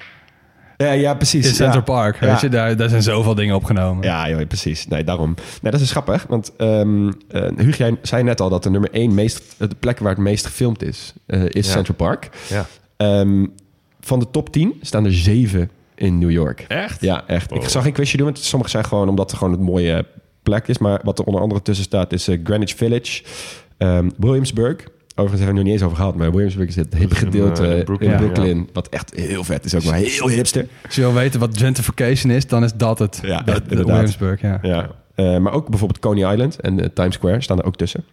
ja, 0.77 0.91
ja, 0.91 1.13
precies. 1.13 1.47
in 1.47 1.53
Central 1.53 1.77
ja. 1.77 1.81
Park. 1.83 2.19
Ja. 2.19 2.27
Weet 2.31 2.41
je, 2.41 2.49
daar, 2.49 2.77
daar 2.77 2.89
zijn 2.89 3.01
zoveel 3.01 3.35
dingen 3.35 3.55
opgenomen. 3.55 4.03
Ja, 4.03 4.29
joh, 4.29 4.47
precies. 4.47 4.87
Nee, 4.87 5.03
daarom. 5.03 5.33
Nee, 5.35 5.71
dat 5.71 5.73
is 5.73 5.79
dus 5.79 5.91
grappig. 5.91 6.25
Want 6.29 6.55
ehm 6.57 7.11
eh, 7.29 7.71
jij 7.77 7.97
zei 8.01 8.23
net 8.23 8.41
al 8.41 8.49
dat 8.49 8.63
de 8.63 8.69
nummer 8.69 8.89
één 8.91 9.13
meest, 9.13 9.55
de 9.57 9.69
plek 9.79 9.99
waar 9.99 10.09
het 10.09 10.19
meest 10.21 10.45
gefilmd 10.45 10.83
is, 10.83 11.13
eh, 11.25 11.43
is 11.45 11.65
Ja. 11.65 11.71
Central 11.71 11.95
Park. 11.95 12.29
Ja. 12.49 12.65
Ehm, 12.97 13.45
van 13.99 14.19
de 14.19 14.31
top 14.31 14.49
10 14.51 14.73
staan 14.81 15.05
er 15.05 15.13
zeven 15.13 15.69
in 15.95 16.17
New 16.19 16.31
York. 16.31 16.65
Echt? 16.67 17.01
Ja, 17.01 17.23
echt. 17.27 17.51
Ik 17.51 17.61
Oh. 17.61 17.67
zag 17.67 17.83
geen 17.83 17.93
quizje 17.93 18.17
doen, 18.17 18.25
want 18.25 18.39
sommige 18.39 18.71
zijn 18.71 18.85
gewoon 18.85 19.09
omdat 19.09 19.29
het 19.29 19.39
gewoon 19.39 19.53
een 19.53 19.63
mooie 19.65 20.05
plek 20.43 20.67
is. 20.67 20.77
Maar 20.77 20.99
wat 21.03 21.19
er 21.19 21.25
onder 21.25 21.41
andere 21.41 21.61
tussen 21.61 21.85
staat 21.85 22.13
is 22.13 22.27
eh, 22.27 22.39
Greenwich 22.43 22.75
Village, 22.75 23.23
ehm, 23.77 24.09
Williamsburg. 24.17 24.75
Overigens 25.17 25.39
hebben 25.39 25.39
we 25.39 25.45
het 25.45 25.53
nog 25.55 25.63
niet 25.63 25.73
eens 25.73 25.83
over 25.83 25.97
gehad, 25.97 26.15
maar 26.15 26.31
Williamsburg 26.31 26.67
is 26.69 26.75
het 26.75 26.93
hippe 26.93 27.15
in, 27.15 27.21
gedeelte 27.21 27.67
eh, 27.67 27.77
in 27.77 27.83
Brooklyn, 27.83 28.57
ja. 28.57 28.63
Wat 28.73 28.87
echt 28.89 29.11
heel 29.15 29.43
vet 29.43 29.65
is, 29.65 29.75
ook 29.75 29.81
wel 29.81 29.93
heel 29.93 30.29
hipster. 30.29 30.67
Als 30.85 30.95
je 30.95 31.01
wil 31.01 31.13
weten 31.13 31.39
wat 31.39 31.57
gentrification 31.57 32.31
is, 32.33 32.47
dan 32.47 32.63
is 32.63 32.73
dat 32.73 32.99
het. 32.99 33.19
Ja, 33.23 33.41
dat, 33.41 33.61
inderdaad. 33.61 33.85
Williamsburg, 33.85 34.41
ja. 34.41 34.59
Ja. 34.61 34.89
Eh, 35.15 35.37
maar 35.37 35.53
ook 35.53 35.69
bijvoorbeeld 35.69 35.99
Coney 35.99 36.31
Island 36.33 36.59
en 36.59 36.79
eh, 36.79 36.87
Times 36.93 37.13
Square 37.15 37.41
staan 37.41 37.59
er 37.59 37.65
ook 37.65 37.75
tussen. 37.75 38.03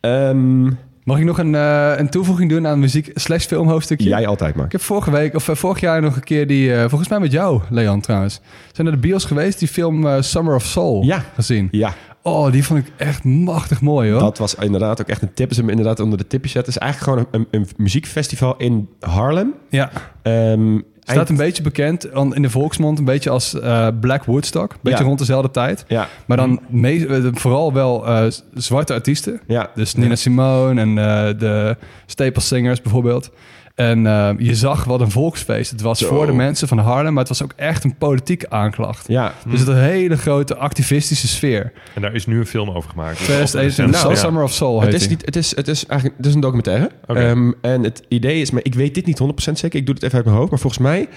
Ehm, 0.00 0.70
Mag 1.04 1.18
ik 1.18 1.24
nog 1.24 1.38
een, 1.38 1.54
eh, 1.54 1.92
een 1.96 2.08
toevoeging 2.10 2.50
doen 2.50 2.66
aan 2.66 2.78
muziek 2.78 3.10
slash 3.14 3.44
film 3.44 3.68
hoofdstukje? 3.68 4.08
jij 4.08 4.26
altijd, 4.26 4.50
Ik 4.50 4.56
Mark. 4.56 4.72
heb 4.72 4.80
vorige 4.80 5.10
week, 5.10 5.34
of 5.34 5.48
eh, 5.48 5.54
vorig 5.54 5.80
jaar 5.80 6.00
nog 6.02 6.16
een 6.16 6.24
keer 6.24 6.46
die, 6.46 6.74
eh, 6.74 6.88
volgens 6.88 7.08
mij 7.10 7.18
met 7.20 7.32
jou, 7.32 7.60
Leon 7.70 8.00
trouwens. 8.00 8.40
Zijn 8.72 8.86
naar 8.86 8.96
de 8.96 9.02
bios 9.02 9.24
geweest, 9.24 9.58
die 9.58 9.68
film 9.68 10.06
eh, 10.06 10.20
Summer 10.22 10.54
of 10.54 10.64
Soul 10.64 11.04
Ja. 11.04 11.24
gezien. 11.34 11.68
Ja, 11.70 11.94
Oh, 12.26 12.52
die 12.52 12.64
vond 12.64 12.86
ik 12.86 12.92
echt 12.96 13.24
machtig 13.24 13.80
mooi 13.80 14.10
hoor. 14.10 14.20
dat 14.20 14.38
was 14.38 14.54
inderdaad 14.54 15.00
ook 15.00 15.08
echt 15.08 15.22
een 15.22 15.34
tip. 15.34 15.50
Is 15.50 15.56
hem 15.56 15.68
inderdaad 15.68 16.00
onder 16.00 16.18
de 16.18 16.26
tipje 16.26 16.48
zetten. 16.50 16.72
Het 16.72 16.82
is 16.82 16.88
eigenlijk 16.88 17.28
gewoon 17.30 17.42
een, 17.50 17.60
een, 17.60 17.68
muziekfestival 17.76 18.54
in 18.56 18.88
Harlem. 19.00 19.54
Ja, 19.70 19.90
Ehm, 20.22 20.78
staat 21.00 21.16
eind- 21.16 21.28
een 21.28 21.36
beetje 21.36 21.62
bekend 21.62 22.04
in 22.12 22.42
de 22.42 22.50
volksmond, 22.50 22.98
een 22.98 23.04
beetje 23.04 23.30
als 23.30 23.60
eh, 23.60 23.88
Black 24.00 24.24
Woodstock. 24.24 24.72
Een 24.72 24.78
beetje 24.82 24.98
Ja. 24.98 25.04
rond 25.04 25.18
dezelfde 25.18 25.50
tijd. 25.50 25.84
Ja, 25.88 26.08
Maar 26.26 26.36
dan 26.36 26.60
me- 26.68 27.06
eh, 27.06 27.24
vooral 27.32 27.72
wel 27.72 28.06
eh, 28.06 28.26
zwarte 28.54 28.92
artiesten. 28.92 29.40
ja. 29.46 29.70
Dus 29.74 29.94
Nina 29.94 30.14
Simone 30.16 30.80
en 30.80 30.94
de 31.38 31.76
Staple 32.06 32.42
Singers 32.42 32.82
bijvoorbeeld. 32.82 33.30
En 33.76 34.06
eh, 34.06 34.30
je 34.38 34.54
zag 34.54 34.84
wat 34.84 35.00
een 35.00 35.10
volksfeest 35.10 35.70
het 35.70 35.80
was 35.80 35.98
Zo. 35.98 36.08
voor 36.08 36.26
de 36.26 36.32
mensen 36.32 36.68
van 36.68 36.78
Harlem. 36.78 37.12
Maar 37.12 37.24
het 37.24 37.28
was 37.28 37.42
ook 37.42 37.52
echt 37.56 37.84
een 37.84 37.96
politieke 37.96 38.50
aanklacht. 38.50 39.04
Ja, 39.08 39.32
Dus 39.48 39.60
het 39.60 39.68
een 39.68 39.76
hele 39.76 40.16
grote 40.16 40.56
activistische 40.56 41.28
sfeer. 41.28 41.72
En 41.94 42.02
daar 42.02 42.14
is 42.14 42.26
nu 42.26 42.38
een 42.38 42.46
film 42.46 42.70
over 42.70 42.90
gemaakt. 42.90 43.16
2021, 43.16 44.00
Nou, 44.02 44.14
ja. 44.14 44.20
Summer 44.20 44.42
of 44.42 44.52
Soul 44.52 44.80
het 44.82 44.94
is, 44.94 45.08
niet, 45.08 45.24
het, 45.24 45.36
is, 45.36 45.56
het 45.56 45.68
is 45.68 45.86
eigenlijk 45.86 46.18
het 46.18 46.26
is 46.26 46.34
een 46.34 46.40
documentaire. 46.40 46.90
Oké. 47.06 47.20
Ehm, 47.20 47.52
en 47.60 47.82
het 47.82 48.02
idee 48.08 48.40
is, 48.40 48.50
maar 48.50 48.64
ik 48.64 48.74
weet 48.74 48.94
dit 48.94 49.06
niet 49.06 49.18
100% 49.18 49.52
zeker. 49.52 49.78
Ik 49.78 49.86
doe 49.86 49.94
het 49.94 50.02
even 50.04 50.16
uit 50.16 50.24
mijn 50.24 50.36
hoofd. 50.36 50.50
Maar 50.50 50.60
volgens 50.60 50.82
mij 50.82 51.08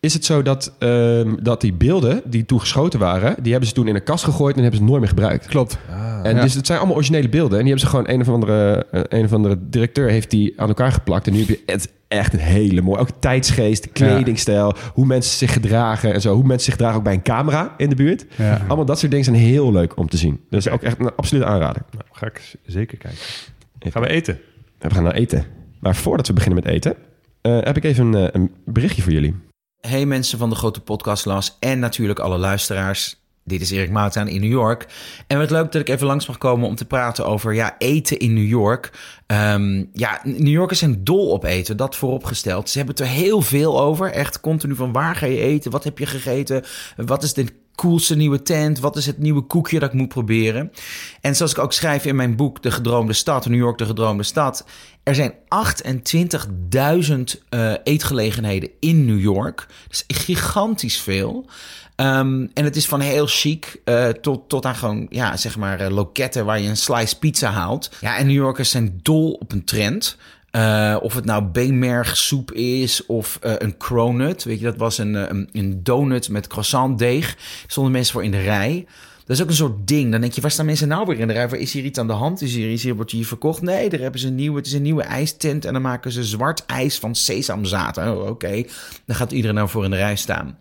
is 0.00 0.14
het 0.14 0.24
zo 0.24 0.42
dat, 0.42 0.74
ehm, 0.78 1.34
dat 1.42 1.60
die 1.60 1.72
beelden 1.72 2.22
die 2.24 2.44
toen 2.46 2.60
geschoten 2.60 2.98
waren... 2.98 3.34
die 3.42 3.50
hebben 3.50 3.68
ze 3.68 3.74
toen 3.74 3.88
in 3.88 3.94
een 3.94 4.02
kast 4.02 4.24
gegooid 4.24 4.56
en 4.56 4.62
hebben 4.62 4.80
ze 4.80 4.86
nooit 4.86 5.00
meer 5.00 5.08
gebruikt. 5.08 5.46
Klopt. 5.46 5.78
En 6.22 6.34
Ja. 6.34 6.42
dus 6.42 6.54
het 6.54 6.66
zijn 6.66 6.78
allemaal 6.78 6.96
originele 6.96 7.28
beelden. 7.28 7.58
En 7.58 7.64
die 7.64 7.72
hebben 7.74 7.90
ze 7.90 7.96
gewoon 7.96 8.08
een 8.14 8.20
of 8.20 8.28
andere, 8.28 8.86
eh, 8.90 9.00
een 9.08 9.24
of 9.24 9.32
andere 9.32 9.58
directeur 9.68 10.08
heeft 10.10 10.30
die 10.30 10.60
aan 10.60 10.68
elkaar 10.68 10.92
geplakt. 10.92 11.26
En 11.26 11.32
nu 11.32 11.38
heb 11.38 11.48
je 11.48 11.62
het 11.66 11.92
echt 12.08 12.32
een 12.32 12.38
hele 12.38 12.80
mooie, 12.80 12.98
ook 12.98 13.08
tijdsgeest, 13.18 13.92
kledingstijl, 13.92 14.74
hoe 14.94 15.06
mensen 15.06 15.36
zich 15.38 15.52
gedragen 15.52 16.14
en 16.14 16.20
zo. 16.20 16.34
Hoe 16.34 16.44
mensen 16.46 16.64
zich 16.64 16.76
dragen 16.76 16.96
ook 16.96 17.04
bij 17.04 17.12
een 17.14 17.22
camera 17.22 17.74
in 17.76 17.88
de 17.88 17.94
buurt. 17.94 18.26
Ja. 18.36 18.60
Allemaal 18.66 18.84
dat 18.84 18.98
soort 18.98 19.10
dingen 19.10 19.26
zijn 19.26 19.36
heel 19.36 19.72
leuk 19.72 19.96
om 19.96 20.08
te 20.08 20.16
zien. 20.16 20.40
Dus 20.50 20.68
ook 20.68 20.82
echt 20.82 21.00
een 21.00 21.14
absolute 21.16 21.46
aanrader. 21.46 21.82
Nou, 21.90 22.04
ga 22.12 22.26
ik 22.26 22.56
zeker 22.66 22.98
kijken. 22.98 23.18
Gaan 23.78 24.02
we 24.02 24.08
eten? 24.08 24.38
We 24.78 24.90
gaan 24.90 25.02
naar 25.02 25.14
eten. 25.14 25.44
Maar 25.80 25.96
voordat 25.96 26.26
we 26.26 26.32
beginnen 26.32 26.62
met 26.64 26.72
eten, 26.72 26.94
eh, 27.40 27.58
heb 27.60 27.76
ik 27.76 27.84
even 27.84 28.06
een, 28.06 28.14
eh, 28.26 28.28
een 28.32 28.50
berichtje 28.64 29.02
voor 29.02 29.12
jullie. 29.12 29.34
Hey 29.86 30.06
mensen 30.06 30.38
van 30.38 30.50
de 30.50 30.56
grote 30.56 30.80
podcast 30.80 31.24
Las 31.24 31.56
en 31.60 31.78
natuurlijk 31.78 32.18
alle 32.18 32.38
luisteraars. 32.38 33.20
Dit 33.44 33.60
is 33.60 33.70
Erik 33.70 33.90
Moutaan 33.90 34.28
in 34.28 34.40
New 34.40 34.50
York. 34.50 34.86
En 35.26 35.38
wat 35.38 35.50
leuk 35.50 35.72
dat 35.72 35.80
ik 35.80 35.88
even 35.88 36.06
langs 36.06 36.26
mag 36.26 36.38
komen 36.38 36.68
om 36.68 36.74
te 36.74 36.84
praten 36.84 37.26
over 37.26 37.54
ja, 37.54 37.74
eten 37.78 38.18
in 38.18 38.34
New 38.34 38.48
York. 38.48 38.90
Ehm, 39.26 39.84
ja, 39.92 40.20
New 40.24 40.46
Yorkers 40.46 40.78
zijn 40.78 41.04
dol 41.04 41.30
op 41.30 41.44
eten, 41.44 41.76
dat 41.76 41.96
vooropgesteld. 41.96 42.70
Ze 42.70 42.78
hebben 42.78 42.96
het 42.96 43.04
er 43.04 43.10
heel 43.10 43.40
veel 43.42 43.80
over. 43.80 44.12
Echt 44.12 44.40
continu 44.40 44.74
van 44.74 44.92
waar 44.92 45.16
ga 45.16 45.26
je 45.26 45.40
eten? 45.40 45.70
Wat 45.70 45.84
heb 45.84 45.98
je 45.98 46.06
gegeten? 46.06 46.64
Wat 46.96 47.22
is 47.22 47.34
de 47.34 47.46
coolste 47.76 48.16
nieuwe 48.16 48.42
tent? 48.42 48.78
Wat 48.78 48.96
is 48.96 49.06
het 49.06 49.18
nieuwe 49.18 49.40
koekje 49.40 49.78
dat 49.78 49.88
ik 49.88 49.94
moet 49.94 50.08
proberen? 50.08 50.72
En 51.20 51.36
zoals 51.36 51.52
ik 51.52 51.58
ook 51.58 51.72
schrijf 51.72 52.04
in 52.04 52.16
mijn 52.16 52.36
boek 52.36 52.62
De 52.62 52.70
Gedroomde 52.70 53.12
Stad, 53.12 53.46
New 53.46 53.58
York 53.58 53.78
de 53.78 53.86
Gedroomde 53.86 54.22
Stad. 54.22 54.64
Er 55.02 55.14
zijn 55.14 55.34
28.000 57.36 57.42
eh, 57.48 57.72
eetgelegenheden 57.82 58.70
in 58.80 59.04
New 59.04 59.20
York. 59.20 59.66
Dat 59.88 60.04
is 60.06 60.16
gigantisch 60.16 61.00
veel. 61.00 61.46
Ehm, 61.96 62.46
en 62.54 62.64
het 62.64 62.76
is 62.76 62.86
van 62.86 63.00
heel 63.00 63.26
chic 63.26 63.80
eh, 63.84 64.08
tot, 64.08 64.48
tot 64.48 64.66
aan 64.66 64.76
gewoon, 64.76 65.06
ja, 65.10 65.36
zeg 65.36 65.56
maar, 65.56 65.80
eh, 65.80 65.90
loketten 65.90 66.44
waar 66.44 66.60
je 66.60 66.68
een 66.68 66.76
slice 66.76 67.18
pizza 67.18 67.50
haalt. 67.50 67.90
Ja, 68.00 68.16
en 68.16 68.26
New 68.26 68.36
Yorkers 68.36 68.70
zijn 68.70 69.00
dol 69.02 69.32
op 69.32 69.52
een 69.52 69.64
trend. 69.64 70.16
Eh, 70.56 70.96
of 71.00 71.14
het 71.14 71.24
nou 71.24 71.44
beenmergsoep 71.44 72.52
is 72.52 73.06
of 73.06 73.38
eh, 73.40 73.52
een 73.58 73.76
cronut. 73.76 74.44
Weet 74.44 74.58
je, 74.58 74.64
dat 74.64 74.76
was 74.76 74.98
een, 74.98 75.16
eh, 75.16 75.22
een, 75.28 75.48
een 75.52 75.82
donut 75.82 76.28
met 76.28 76.46
croissantdeeg. 76.46 77.30
Er 77.30 77.36
stonden 77.66 77.92
mensen 77.92 78.12
voor 78.12 78.24
in 78.24 78.30
de 78.30 78.40
rij. 78.40 78.86
Dat 79.26 79.36
is 79.36 79.42
ook 79.42 79.48
een 79.48 79.54
soort 79.54 79.86
ding. 79.86 80.10
Dan 80.10 80.20
denk 80.20 80.32
je, 80.32 80.40
waar 80.40 80.50
staan 80.50 80.66
mensen 80.66 80.88
nou 80.88 81.06
weer 81.06 81.18
in 81.18 81.26
de 81.26 81.32
rij? 81.32 81.48
Waar 81.48 81.58
is 81.58 81.72
hier 81.72 81.84
iets 81.84 81.98
aan 81.98 82.06
de 82.06 82.12
hand? 82.12 82.42
Is 82.42 82.54
hier 82.54 82.70
iets, 82.70 82.82
hier 82.82 82.94
wordt 82.94 83.10
hier 83.10 83.26
verkocht? 83.26 83.62
Nee, 83.62 83.88
daar 83.88 84.00
hebben 84.00 84.20
ze 84.20 84.26
een 84.26 84.34
nieuwe, 84.34 84.56
het 84.56 84.66
is 84.66 84.72
een 84.72 84.82
nieuwe 84.82 85.02
ijstent. 85.02 85.64
En 85.64 85.72
dan 85.72 85.82
maken 85.82 86.12
ze 86.12 86.24
zwart 86.24 86.66
ijs 86.66 86.98
van 86.98 87.14
sesamzaad. 87.14 87.98
Oh, 87.98 88.26
Oké, 88.26 88.64
dan 89.06 89.16
gaat 89.16 89.32
iedereen 89.32 89.56
nou 89.56 89.68
voor 89.68 89.84
in 89.84 89.90
de 89.90 89.96
rij 89.96 90.16
staan. 90.16 90.58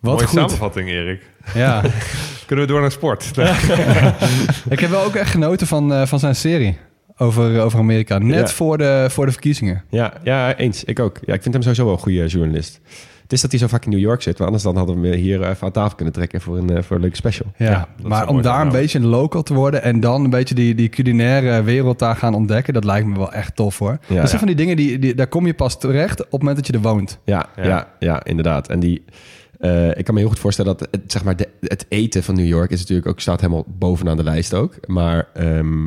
Wat 0.00 0.14
Mooie 0.14 0.26
goed. 0.26 0.38
samenvatting, 0.38 0.88
Erik. 0.88 1.22
Ja. 1.54 1.82
Kunnen 2.46 2.66
we 2.66 2.72
door 2.72 2.80
naar 2.80 2.92
sport? 2.92 3.30
ik 4.74 4.80
heb 4.80 4.90
wel 4.90 5.04
ook 5.04 5.14
echt 5.14 5.30
genoten 5.30 5.66
van, 5.66 5.92
eh, 5.92 6.06
van 6.06 6.18
zijn 6.18 6.36
serie 6.36 6.78
over, 7.16 7.60
over 7.60 7.78
Amerika. 7.78 8.18
Net 8.18 8.38
Ja. 8.38 8.54
voor, 8.54 8.78
de, 8.78 9.06
voor 9.10 9.26
de 9.26 9.32
verkiezingen. 9.32 9.82
Ja, 9.90 10.12
ja, 10.24 10.56
eens. 10.56 10.84
Ik 10.84 10.98
ook. 11.00 11.18
Ja, 11.24 11.34
ik 11.34 11.42
vind 11.42 11.54
hem 11.54 11.62
sowieso 11.62 11.84
wel 11.84 11.92
een 11.92 11.98
goede 11.98 12.26
journalist. 12.26 12.80
Het 13.22 13.34
is 13.34 13.40
dat 13.40 13.50
hij 13.50 13.60
zo 13.60 13.66
vaak 13.66 13.84
in 13.84 13.90
New 13.90 13.98
York 14.00 14.22
zit. 14.22 14.36
Maar 14.38 14.46
anders 14.46 14.64
dan 14.64 14.76
hadden 14.76 15.00
we 15.00 15.08
hem 15.08 15.16
hier 15.18 15.42
even 15.48 15.66
aan 15.66 15.72
tafel 15.72 15.96
kunnen 15.96 16.14
trekken 16.14 16.40
voor 16.40 16.56
een, 16.58 16.70
eh, 16.70 16.82
voor 16.82 16.96
een 16.96 17.02
leuke 17.02 17.16
special. 17.16 17.52
Ja, 17.56 17.70
Ja, 17.70 17.88
maar 18.02 18.28
om 18.28 18.42
daar 18.42 18.60
een 18.60 18.66
nou. 18.66 18.78
beetje 18.78 18.98
een 18.98 19.06
local 19.06 19.42
te 19.42 19.54
worden 19.54 19.82
en 19.82 20.00
dan 20.00 20.24
een 20.24 20.30
beetje 20.30 20.54
die, 20.54 20.74
die 20.74 20.88
culinaire 20.88 21.62
wereld 21.62 21.98
daar 21.98 22.16
gaan 22.16 22.34
ontdekken, 22.34 22.74
dat 22.74 22.84
lijkt 22.84 23.06
me 23.06 23.16
wel 23.16 23.32
echt 23.32 23.56
tof 23.56 23.78
hoor. 23.78 23.90
dat 23.90 24.06
zijn 24.08 24.26
ja. 24.26 24.38
van 24.38 24.46
die 24.46 24.56
dingen 24.56 24.76
die, 24.76 24.98
die 24.98 25.14
daar 25.14 25.26
kom 25.26 25.46
je 25.46 25.54
pas 25.54 25.78
terecht 25.78 26.20
op 26.24 26.30
het 26.30 26.40
moment 26.40 26.56
dat 26.56 26.66
je 26.66 26.72
er 26.72 26.80
woont. 26.80 27.18
Ja, 27.24 27.46
ja. 27.56 27.64
Ja. 27.64 27.88
ja, 27.98 28.24
inderdaad. 28.24 28.68
En 28.68 28.80
die, 28.80 29.04
eh, 29.58 29.88
ik 29.88 30.04
kan 30.04 30.14
me 30.14 30.20
heel 30.20 30.28
goed 30.28 30.38
voorstellen 30.38 30.76
dat 30.76 30.88
het, 30.90 31.12
zeg 31.12 31.24
maar, 31.24 31.36
de, 31.36 31.48
het 31.60 31.86
eten 31.88 32.22
van 32.22 32.34
New 32.34 32.46
York 32.46 32.70
is 32.70 32.80
natuurlijk 32.80 33.08
ook, 33.08 33.20
staat 33.20 33.40
helemaal 33.40 33.64
bovenaan 33.66 34.16
de 34.16 34.22
lijst 34.22 34.54
ook. 34.54 34.74
Maar 34.86 35.28
ehm, 35.34 35.86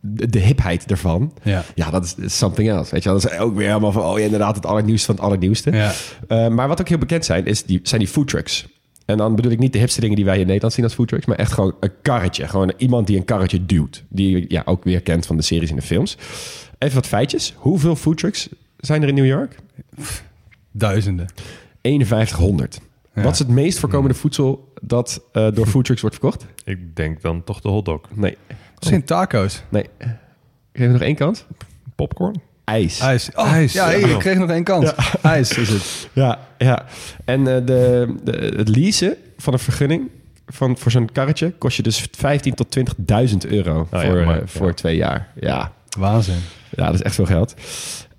de, 0.00 0.38
hipheid 0.38 0.90
ervan, 0.90 1.32
Ja. 1.42 1.64
ja, 1.74 1.90
dat 1.90 2.16
is, 2.18 2.38
something 2.38 2.68
else. 2.68 2.90
Weet 2.90 3.02
je 3.02 3.08
wel? 3.08 3.20
Dat 3.20 3.32
is 3.32 3.38
ook 3.38 3.56
weer 3.56 3.66
helemaal 3.66 3.92
van, 3.92 4.02
oh 4.02 4.18
ja, 4.18 4.24
inderdaad, 4.24 4.56
het 4.56 4.66
allernieuwste 4.66 5.06
van 5.06 5.14
het 5.14 5.24
allernieuwste. 5.24 5.70
Ja. 5.72 5.92
Eh, 6.28 6.48
maar 6.48 6.68
wat 6.68 6.80
ook 6.80 6.88
heel 6.88 6.98
bekend 6.98 7.24
zijn, 7.24 7.46
is 7.46 7.64
die, 7.64 7.80
zijn 7.82 8.00
die 8.00 8.10
food 8.10 8.28
trucks. 8.28 8.66
En 9.06 9.16
dan 9.16 9.34
bedoel 9.34 9.52
ik 9.52 9.58
niet 9.58 9.72
de 9.72 9.78
hipste 9.78 10.00
dingen 10.00 10.16
die 10.16 10.24
wij 10.24 10.38
in 10.38 10.46
Nederland 10.46 10.72
zien 10.72 10.84
als 10.84 10.94
foodtrucks, 10.94 11.26
maar 11.26 11.36
echt 11.36 11.52
gewoon 11.52 11.74
een 11.80 11.90
karretje. 12.02 12.48
Gewoon 12.48 12.72
iemand 12.76 13.06
die 13.06 13.16
een 13.16 13.24
karretje 13.24 13.66
duwt. 13.66 14.04
Die 14.08 14.30
je 14.30 14.44
ja, 14.48 14.62
ook 14.64 14.84
weer 14.84 15.02
kent 15.02 15.26
van 15.26 15.36
de 15.36 15.42
series 15.42 15.70
en 15.70 15.76
de 15.76 15.82
films. 15.82 16.16
Even 16.78 16.94
wat 16.94 17.06
feitjes. 17.06 17.54
Hoeveel 17.56 17.96
foodtrucks 17.96 18.48
zijn 18.76 19.02
er 19.02 19.08
in 19.08 19.14
New 19.14 19.26
York? 19.26 19.56
Duizenden. 20.70 21.26
5100. 21.82 22.80
Ja. 23.14 23.22
Wat 23.22 23.32
is 23.32 23.38
het 23.38 23.48
meest 23.48 23.78
voorkomende 23.78 24.14
voedsel 24.14 24.72
dat 24.82 25.22
eh, 25.32 25.48
door 25.54 25.66
foodtrucks 25.66 26.00
wordt 26.00 26.16
verkocht? 26.16 26.46
Ik 26.64 26.96
denk 26.96 27.22
dan 27.22 27.44
toch 27.44 27.60
de 27.60 27.68
hotdog. 27.68 28.00
Nee. 28.14 28.36
Misschien 28.78 29.04
taco's. 29.04 29.62
Nee. 29.68 29.82
Ik 30.72 30.80
geef 30.82 30.90
nog 30.90 31.00
één 31.00 31.14
kans. 31.14 31.44
Popcorn? 31.94 32.40
IJs. 32.64 32.98
IJs. 33.00 33.30
Oh, 33.34 33.52
IJs. 33.52 33.72
Ja, 33.72 33.84
hey, 33.86 34.00
ik 34.00 34.18
kreeg 34.18 34.38
nog 34.38 34.50
één 34.50 34.64
kans. 34.64 34.94
IJs 35.22 35.58
is 35.58 35.68
het. 35.68 36.08
Ja, 36.12 36.38
ja. 36.58 36.84
En 37.24 37.38
eh, 37.38 37.66
de, 37.66 38.14
de, 38.24 38.52
het 38.56 38.68
leasen 38.68 39.16
van 39.36 39.52
een 39.52 39.58
vergunning 39.58 40.10
van, 40.46 40.78
voor 40.78 40.90
zo'n 40.90 41.12
karretje 41.12 41.50
kost 41.58 41.76
je 41.76 41.82
dus 41.82 42.08
15 42.10 42.54
tot 42.54 42.78
20.000 42.78 43.36
euro 43.48 43.88
ja, 43.90 44.00
voor, 44.06 44.24
maar- 44.24 44.40
eh, 44.40 44.46
voor 44.46 44.66
ja. 44.66 44.72
twee 44.74 44.96
jaar. 44.96 45.28
Ja. 45.40 45.72
Waanzin. 45.98 46.38
ja, 46.70 46.84
dat 46.86 46.94
is 46.94 47.02
echt 47.02 47.14
veel 47.14 47.26
geld. 47.26 47.54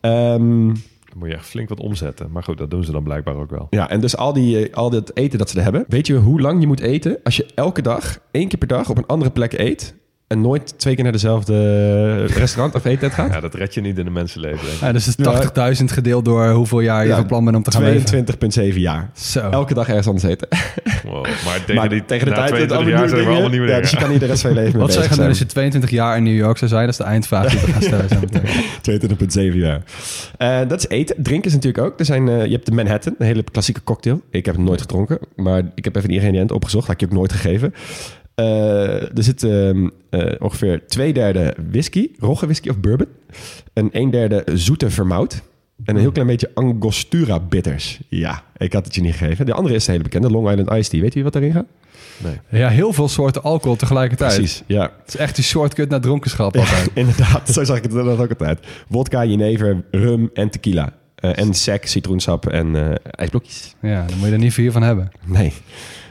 Ehm, 0.02 0.38
Dan 0.38 1.16
moet 1.16 1.28
je 1.30 1.36
echt 1.36 1.46
flink 1.46 1.70
wat 1.70 1.80
omzetten. 1.80 2.32
Maar 2.32 2.44
goed, 2.44 2.58
dat 2.58 2.70
doen 2.72 2.84
ze 2.84 2.92
dan 2.92 3.04
blijkbaar 3.04 3.36
ook 3.36 3.50
wel. 3.50 3.68
ja, 3.70 3.90
en 3.90 4.00
dus 4.00 4.18
al, 4.18 4.34
die, 4.34 4.70
eh, 4.70 4.74
al 4.76 4.90
dat 4.90 5.12
eten 5.14 5.38
dat 5.40 5.50
ze 5.50 5.58
er 5.58 5.64
hebben. 5.64 5.86
Weet 5.88 6.08
je 6.08 6.16
hoe 6.16 6.42
lang 6.42 6.62
je 6.62 6.68
moet 6.68 6.80
eten 6.80 7.18
als 7.24 7.38
je 7.38 7.46
elke 7.56 7.82
dag, 7.82 8.20
één 8.32 8.48
keer 8.48 8.60
per 8.60 8.68
dag 8.68 8.90
op 8.90 8.98
een 8.98 9.06
andere 9.06 9.32
plek 9.32 9.54
eet... 9.54 9.96
en 10.28 10.42
nooit 10.42 10.80
twee 10.80 10.94
keer 10.96 11.04
naar 11.04 11.12
dezelfde 11.14 12.26
restaurant 12.26 12.76
of 12.76 12.86
eettent 12.86 13.14
gaat? 13.14 13.34
Ja, 13.34 13.40
dat 13.40 13.54
red 13.54 13.74
je 13.74 13.82
niet 13.82 13.98
in 13.98 14.06
een 14.06 14.14
mensenleven. 14.14 14.68
Ja, 14.82 14.92
dus 14.92 15.06
het 15.06 15.20
is 15.20 15.80
80.000 15.82 15.86
gedeeld 15.86 16.26
door 16.26 16.50
hoeveel 16.50 16.80
jaar 16.80 17.04
je 17.04 17.10
Ja, 17.10 17.16
van 17.16 17.26
plan 17.26 17.44
bent 17.44 17.56
om 17.56 17.64
te 17.64 17.72
gaan 17.72 17.84
leven. 17.84 18.26
22,7 18.74 18.76
jaar. 18.78 19.10
Zo. 19.14 19.50
Elke 19.50 19.74
dag 19.74 19.88
ergens 19.88 20.08
anders 20.08 20.26
eten. 20.26 20.48
Wow. 21.04 21.26
Maar 21.46 21.60
tegen, 21.60 21.76
maar 21.76 21.90
die, 21.90 22.06
tegen 22.06 22.28
de 22.28 22.34
tijd... 22.34 22.48
22 22.48 22.88
jaar 22.88 23.10
zijn 23.10 23.22
we 23.24 23.30
allemaal 23.30 23.50
nieuwe 23.50 23.66
Ja, 23.68 23.74
dingen. 23.74 23.82
dus 23.82 23.92
je 23.92 23.98
kan 23.98 24.10
niet 24.10 24.20
de 24.20 24.26
rest 24.26 24.42
van 24.42 24.50
je 24.54 24.56
leven 24.56 24.80
Wat 24.80 24.92
zou 24.92 25.04
je 25.04 25.10
gaan 25.10 25.18
doen 25.18 25.28
als 25.28 25.40
je 25.40 25.46
22 25.46 25.90
jaar 25.90 26.18
in 26.18 26.24
New 26.24 26.36
York 26.36 26.58
zou 26.58 26.70
zijn? 26.70 26.82
Dat 26.82 26.92
is 26.92 26.98
de 26.98 27.04
eindvraag 27.04 27.50
die 27.52 27.60
we 27.60 27.72
gaan 27.72 27.82
stellen. 27.82 28.10
zo 28.10 28.20
meteen. 28.20 29.52
22,7 29.52 29.58
jaar. 29.58 29.82
Eh, 30.38 30.60
dat 30.68 30.80
is 30.80 30.88
eten. 30.88 31.24
Drinken 31.24 31.48
is 31.48 31.54
natuurlijk 31.56 31.84
ook. 31.86 32.00
Er 32.00 32.06
zijn, 32.06 32.30
eh, 32.30 32.46
je 32.46 32.52
hebt 32.52 32.66
de 32.66 32.72
Manhattan, 32.72 33.16
een 33.18 33.26
hele 33.26 33.44
klassieke 33.52 33.84
cocktail. 33.84 34.22
Ik 34.32 34.46
heb 34.46 34.56
het 34.56 34.64
nooit 34.64 34.82
gedronken, 34.82 35.20
maar 35.36 35.62
ik 35.76 35.84
heb 35.84 35.96
even 35.96 36.10
de 36.10 36.16
ingrediënten 36.16 36.56
opgezocht. 36.56 36.86
Had 36.88 36.96
ik 36.96 37.00
je 37.02 37.06
ook 37.06 37.12
nooit 37.12 37.32
gegeven. 37.32 37.74
Eh, 38.38 39.18
er 39.18 39.24
zit 39.24 39.44
ehm, 39.44 39.88
eh, 40.10 40.34
ongeveer 40.40 40.88
twee 40.88 41.14
derde 41.14 41.56
whisky, 41.72 42.10
rogge 42.20 42.46
whisky 42.46 42.70
of 42.70 42.80
bourbon. 42.80 43.08
En 43.74 43.90
een 43.92 44.10
derde 44.10 44.44
zoete 44.54 44.90
vermout. 44.90 45.42
En 45.84 45.96
een 45.96 46.02
heel 46.02 46.12
klein 46.12 46.28
beetje 46.28 46.52
Angostura 46.54 47.40
bitters. 47.40 48.00
Ja, 48.08 48.44
ik 48.58 48.74
had 48.74 48.86
het 48.86 48.96
je 48.96 49.02
niet 49.02 49.16
gegeven. 49.16 49.46
De 49.46 49.54
andere 49.54 49.76
is 49.76 49.86
de 49.86 49.92
hele 49.92 50.04
bekende, 50.04 50.30
Long 50.30 50.50
Island 50.50 50.72
Iced 50.72 50.90
Tea. 50.90 51.02
Weet 51.02 51.14
je 51.14 51.24
wat 51.24 51.36
erin 51.36 51.52
gaat? 51.52 51.66
Nee. 52.18 52.62
Ja, 52.62 52.70
heel 52.70 52.94
veel 52.94 53.08
soorten 53.08 53.44
alcohol 53.44 53.76
tegelijkertijd. 53.76 54.36
Precies, 54.36 54.64
ja. 54.66 54.82
Het 54.82 55.08
is 55.08 55.16
echt 55.16 55.36
die 55.36 55.44
shortcut 55.44 55.90
naar 55.90 56.02
dronkenschap 56.02 56.56
Ja, 56.56 56.66
inderdaad, 56.94 57.50
zo 57.50 57.64
zag 57.64 57.78
ik 57.78 57.84
het 57.84 57.92
inderdaad 57.92 58.20
ook 58.20 58.30
altijd. 58.30 58.60
Wodka, 58.88 59.26
jenever, 59.26 59.84
rum 59.92 60.30
en 60.34 60.50
tequila. 60.50 60.94
Eh, 61.16 61.38
en 61.38 61.54
sec, 61.54 61.86
citroensap 61.88 62.48
en 62.48 62.76
eh, 62.76 62.96
ijsblokjes. 63.12 63.76
Ja, 63.82 64.06
dan 64.06 64.18
moet 64.18 64.28
je 64.28 64.34
er 64.34 64.40
niet 64.40 64.54
vier 64.54 64.72
van 64.72 64.84
hebben. 64.84 65.12
Nee. 65.26 65.54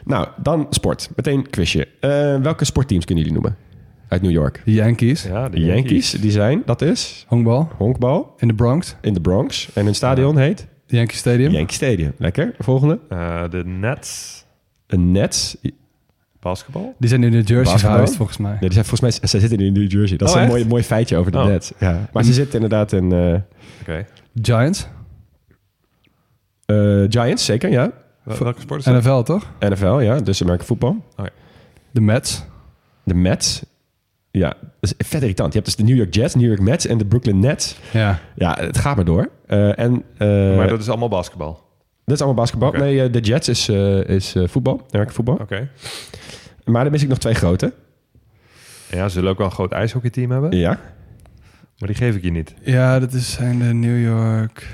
Nou, 0.06 0.28
dan 0.42 0.66
sport. 0.70 1.10
Meteen 1.16 1.50
quizje. 1.50 1.88
Eh, 2.00 2.36
welke 2.42 2.64
sportteams 2.64 3.04
kunnen 3.04 3.24
jullie 3.24 3.40
noemen? 3.40 3.58
Uit 4.08 4.22
New 4.22 4.30
York. 4.30 4.62
De 4.64 4.72
Yankees. 4.72 5.22
Ja, 5.22 5.48
De 5.48 5.60
Yankees, 5.60 6.10
die 6.10 6.30
zijn, 6.30 6.62
dat 6.64 6.82
is 6.82 7.24
Honkbal. 7.28 7.68
honkbal 7.76 8.34
In 8.38 8.48
de 8.48 8.54
Bronx. 8.54 8.96
in 9.00 9.14
de 9.14 9.20
Bronx. 9.20 9.68
En 9.74 9.84
hun 9.84 9.94
stadion 9.94 10.38
heet 10.38 10.66
De 10.86 10.96
Yankee 10.96 11.16
Stadium. 11.16 11.50
Yankee 11.52 11.74
Stadium. 11.74 12.12
Lekker. 12.18 12.54
Volgende. 12.58 12.98
Eh, 13.08 13.42
de 13.50 13.64
Nets, 13.64 14.44
Een 14.86 15.12
Nets. 15.12 15.56
basketbal. 16.40 16.94
Die 16.98 17.08
zijn 17.08 17.22
in 17.24 17.30
New 17.30 17.48
Jersey 17.48 17.78
verhuisd, 17.78 18.16
volgens 18.16 18.38
mij. 18.38 18.50
Nee, 18.50 18.60
die 18.60 18.72
zijn 18.72 18.84
volgens 18.84 19.18
mij, 19.20 19.28
ze 19.28 19.38
zitten 19.40 19.58
in 19.66 19.72
New 19.72 19.90
Jersey. 19.92 20.16
Dat 20.16 20.28
Oh, 20.28 20.34
is 20.34 20.40
een 20.40 20.46
echt? 20.46 20.56
mooi, 20.56 20.66
mooi 20.68 20.82
feitje 20.82 21.16
over 21.16 21.32
de 21.32 21.38
Oh. 21.38 21.44
Nets. 21.46 21.72
Ja. 21.78 22.08
Maar 22.12 22.24
ze 22.24 22.32
zitten 22.32 22.54
inderdaad 22.54 22.92
in 22.92 23.12
eh, 23.12 23.34
Oké. 23.80 24.06
Giants. 24.42 24.86
eh, 26.66 27.04
Giants, 27.08 27.44
zeker, 27.44 27.70
ja. 27.70 27.92
Wel- 28.26 28.38
Welke 28.38 28.60
sport 28.60 28.78
is 28.78 28.84
dat? 28.86 28.94
NFL, 29.02 29.22
toch? 29.22 29.50
NFL, 29.60 29.98
ja. 29.98 30.20
Dus 30.20 30.42
American 30.42 30.66
voetbal. 30.66 31.04
De 31.90 32.00
Mets. 32.00 32.44
De 33.04 33.14
Mets. 33.14 33.64
Ja, 34.30 34.48
dat 34.80 34.94
is 34.98 35.06
vet 35.08 35.20
irritant. 35.22 35.52
Je 35.52 35.58
hebt 35.60 35.64
dus 35.64 35.76
de 35.86 35.92
New 35.92 35.96
York 35.96 36.14
Jets, 36.14 36.34
New 36.34 36.46
York 36.46 36.60
Mets 36.60 36.86
en 36.86 36.98
de 36.98 37.04
Brooklyn 37.06 37.38
Nets. 37.40 37.76
Ja. 37.92 38.18
Ja, 38.34 38.56
het 38.60 38.78
gaat 38.78 38.96
maar 38.96 39.04
door. 39.04 39.28
Eh, 39.46 39.78
en, 39.78 40.02
eh, 40.18 40.56
Maar 40.56 40.68
dat 40.68 40.80
is 40.80 40.88
allemaal 40.88 41.08
basketbal. 41.08 41.52
dat 42.04 42.14
is 42.14 42.22
allemaal 42.22 42.42
basketbal. 42.42 42.72
Nee, 42.72 43.02
eh, 43.02 43.12
de 43.12 43.20
Jets 43.20 43.48
is, 43.48 43.68
eh, 43.68 44.04
is 44.08 44.34
eh, 44.34 44.48
voetbal, 44.48 44.80
American 44.90 45.14
voetbal. 45.14 45.34
Oké. 45.34 45.68
Maar 46.64 46.82
dan 46.82 46.92
mis 46.92 47.02
ik 47.02 47.08
nog 47.08 47.18
twee 47.18 47.34
grote. 47.34 47.72
Ja, 48.90 49.02
ze 49.08 49.14
zullen 49.14 49.30
ook 49.30 49.38
wel 49.38 49.46
een 49.46 49.52
groot 49.52 49.72
ijshockeyteam 49.72 50.30
hebben. 50.30 50.56
Ja. 50.56 50.80
Maar 51.78 51.88
die 51.88 51.96
geef 51.96 52.16
ik 52.16 52.22
je 52.22 52.30
niet. 52.30 52.54
Ja, 52.62 52.98
dat 52.98 53.12
is, 53.12 53.32
zijn 53.32 53.58
de 53.58 53.64
New 53.74 54.02
York... 54.04 54.66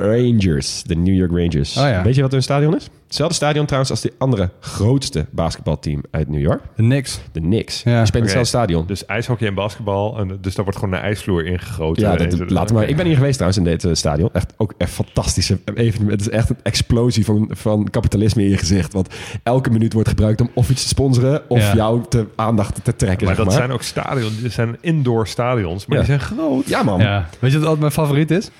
Rangers, 0.00 0.82
de 0.82 0.94
New 0.96 1.14
York 1.14 1.30
Rangers. 1.30 1.76
Oh 1.76 1.82
ja. 1.88 2.02
Weet 2.02 2.14
je 2.14 2.22
wat 2.22 2.32
hun 2.32 2.42
stadion 2.42 2.76
is? 2.76 2.88
Hetzelfde 3.06 3.34
stadion 3.36 3.64
trouwens 3.64 3.90
als 3.90 4.00
de 4.00 4.12
andere 4.18 4.50
grootste 4.60 5.26
basketbalteam 5.30 6.02
uit 6.10 6.28
New 6.28 6.40
York. 6.40 6.60
De 6.76 6.82
Knicks. 6.82 7.20
De 7.32 7.40
Knicks. 7.40 7.82
Ja. 7.82 7.96
Die 7.96 8.06
spelen 8.06 8.26
Oké. 8.26 8.38
hetzelfde 8.38 8.48
stadion. 8.48 8.86
Dus 8.86 9.06
ijshockey 9.06 9.48
en 9.48 9.54
basketbal. 9.54 10.18
En, 10.18 10.38
dus 10.40 10.54
daar 10.54 10.64
wordt 10.64 10.78
gewoon 10.80 10.94
een 10.94 11.00
ijsvloer 11.00 11.46
ingegoten. 11.46 12.02
Ja, 12.02 12.16
dat, 12.16 12.50
laat 12.50 12.72
maar. 12.72 12.88
Ik 12.88 12.96
ben 12.96 13.06
hier 13.06 13.14
geweest 13.14 13.34
trouwens 13.34 13.58
in 13.58 13.64
dit 13.64 13.84
eh, 13.84 13.90
stadion. 13.94 14.28
Echt 14.32 14.52
ook 14.56 14.74
echt 14.78 14.90
fantastische 14.90 15.58
evenement. 15.74 16.10
Het 16.10 16.20
is 16.20 16.28
echt 16.38 16.50
een 16.50 16.58
explosie 16.62 17.24
van, 17.24 17.50
van 17.52 17.90
kapitalisme 17.90 18.42
in 18.42 18.48
je 18.50 18.58
gezicht. 18.58 18.92
Want 18.92 19.14
elke 19.42 19.70
minuut 19.70 19.92
wordt 19.92 20.08
gebruikt 20.08 20.40
om 20.40 20.50
of 20.54 20.70
iets 20.70 20.82
te 20.82 20.88
sponsoren 20.88 21.42
of 21.48 21.58
Ja. 21.58 21.74
jou 21.74 22.02
te, 22.08 22.26
aandacht 22.36 22.84
te 22.84 22.96
trekken. 22.96 23.26
Maar 23.26 23.34
zeg 23.36 23.44
dat 23.44 23.54
maar. 23.54 23.62
zijn 23.64 23.72
ook 23.76 23.82
stadions. 23.82 24.40
Dit 24.42 24.52
zijn 24.52 24.76
indoor 24.80 25.26
stadions. 25.26 25.86
Maar 25.86 25.98
Ja. 25.98 26.04
die 26.04 26.18
zijn 26.18 26.26
groot. 26.38 26.68
Ja, 26.68 26.82
man. 26.82 27.00
Ja. 27.00 27.28
Weet 27.38 27.50
je 27.50 27.56
wat 27.58 27.68
altijd 27.68 27.80
mijn 27.80 27.92
favoriet 27.92 28.30
is? 28.30 28.50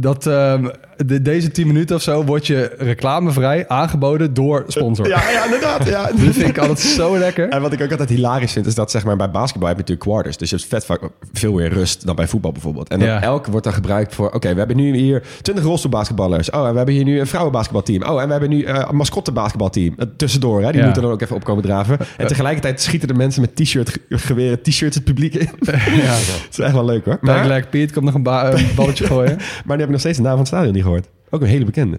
Dat 0.00 0.26
ehm, 0.26 0.68
de, 1.06 1.22
deze 1.22 1.50
10 1.50 1.66
minuten 1.66 1.96
of 1.96 2.02
zo 2.02 2.24
wordt 2.24 2.46
je 2.46 2.72
reclamevrij 2.78 3.68
aangeboden 3.68 4.34
door 4.34 4.64
sponsor. 4.66 5.08
Ja, 5.08 5.30
ja, 5.30 5.44
inderdaad. 5.44 5.86
Ja. 5.88 6.02
Dat 6.24 6.34
vind 6.34 6.48
ik 6.48 6.58
altijd 6.58 6.78
zo 6.80 7.18
lekker. 7.18 7.48
En 7.48 7.60
wat 7.62 7.72
ik 7.72 7.82
ook 7.82 7.90
altijd 7.90 8.08
hilarisch 8.08 8.52
vind, 8.52 8.66
is 8.66 8.74
dat 8.74 8.90
zeg 8.90 9.04
maar, 9.04 9.16
bij 9.16 9.30
basketbal 9.30 9.68
heb 9.68 9.76
je 9.76 9.82
natuurlijk 9.82 10.10
quarters. 10.10 10.36
Dus 10.36 10.50
je 10.50 10.56
hebt 10.56 10.68
vet 10.68 10.84
vaak 10.84 11.00
veel 11.32 11.52
meer 11.52 11.68
rust 11.72 12.06
dan 12.06 12.16
bij 12.16 12.28
voetbal 12.28 12.52
bijvoorbeeld. 12.52 12.88
En 12.88 12.98
dan 12.98 13.08
Ja. 13.08 13.22
elke 13.22 13.50
wordt 13.50 13.64
dan 13.64 13.74
gebruikt 13.74 14.14
voor... 14.14 14.30
Oké, 14.32 14.52
we 14.52 14.58
hebben 14.58 14.76
nu 14.76 14.96
hier 14.96 15.22
20 15.42 15.64
rolstoelbasketballers. 15.64 16.50
Oh, 16.50 16.64
en 16.66 16.70
we 16.70 16.76
hebben 16.76 16.94
hier 16.94 17.04
nu 17.04 17.20
een 17.20 17.26
vrouwenbasketbalteam. 17.26 18.02
Oh, 18.02 18.20
en 18.20 18.26
we 18.26 18.30
hebben 18.32 18.50
nu 18.50 18.62
eh, 18.62 18.84
een 18.88 18.96
mascottebasketbalteam. 18.96 19.94
Uh, 19.98 20.06
tussendoor, 20.16 20.62
hè. 20.62 20.66
Die 20.70 20.78
Ja. 20.78 20.84
moeten 20.84 21.02
dan 21.02 21.12
ook 21.12 21.20
even 21.22 21.36
opkomen 21.36 21.62
draven. 21.62 21.98
En 22.16 22.26
tegelijkertijd 22.26 22.80
schieten 22.80 23.08
de 23.08 23.14
mensen 23.14 23.40
met 23.40 23.56
t-shirt, 23.56 23.88
ge- 23.90 24.00
geweren, 24.08 24.62
t-shirts 24.62 24.94
het 24.94 25.04
publiek 25.04 25.34
in. 25.34 25.48
Ja. 26.00 26.06
Dat 26.16 26.46
is 26.50 26.58
echt 26.58 26.72
wel 26.72 26.84
leuk 26.84 27.04
hoor. 27.04 27.18
Maar, 27.20 27.66
Piet 27.70 27.92
komt 27.92 28.04
nog 28.04 28.14
een, 28.14 28.22
ba- 28.22 28.52
een 28.52 28.66
balletje 28.76 29.04
gooien. 29.12 29.36
maar 29.36 29.46
nu 29.64 29.72
heb 29.72 29.82
ik 29.84 29.90
nog 29.90 30.00
steeds 30.00 30.16
de 30.16 30.22
naam 30.22 30.30
van 30.32 30.40
het 30.40 30.48
stadion 30.48 30.72
niet 30.72 30.82
gehoord. 30.82 30.89
Ook 31.30 31.40
een 31.40 31.46
hele 31.46 31.64
bekende. 31.64 31.98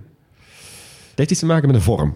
Het 1.09 1.19
heeft 1.19 1.31
iets 1.31 1.39
te 1.39 1.45
maken 1.45 1.67
met 1.67 1.75
een 1.75 1.81
vorm. 1.81 2.15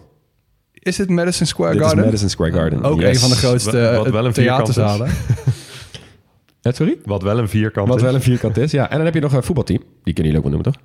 Is 0.73 0.95
dit 0.95 1.10
Madison 1.10 1.45
Square 1.47 1.72
Dit 1.72 1.81
is 1.81 1.88
Garden? 1.88 2.06
Madison 2.06 2.30
Square 2.30 2.52
Garden. 2.52 2.84
Ook 2.84 2.99
Yes. 2.99 3.10
een 3.10 3.19
van 3.19 3.30
de 3.30 3.35
grootste 3.35 3.72
Wat- 3.81 3.95
wat 3.95 4.06
eh, 4.06 4.11
wel 4.11 4.26
een 4.26 4.34
vierkant 4.34 4.68
is. 4.68 4.73
theaterzalen. 4.76 5.11
Ja, 6.61 6.72
sorry? 6.72 6.97
Wat 7.06 7.22
wel 7.22 7.38
een 7.39 7.49
vierkant 7.49 7.88
Wat 7.88 7.97
is. 7.97 8.03
wel 8.03 8.14
een 8.15 8.22
vierkant 8.22 8.57
is, 8.57 8.72
ja. 8.72 8.89
En 8.89 8.95
dan 8.95 9.06
heb 9.06 9.14
je 9.14 9.19
nog 9.19 9.34
een 9.34 9.43
voetbalteam. 9.43 9.80
Die 10.03 10.14
kunnen 10.14 10.31
jullie 10.34 10.38
ook 10.38 10.43
wel 10.52 10.61
noemen, 10.61 10.72
toch? 10.73 10.81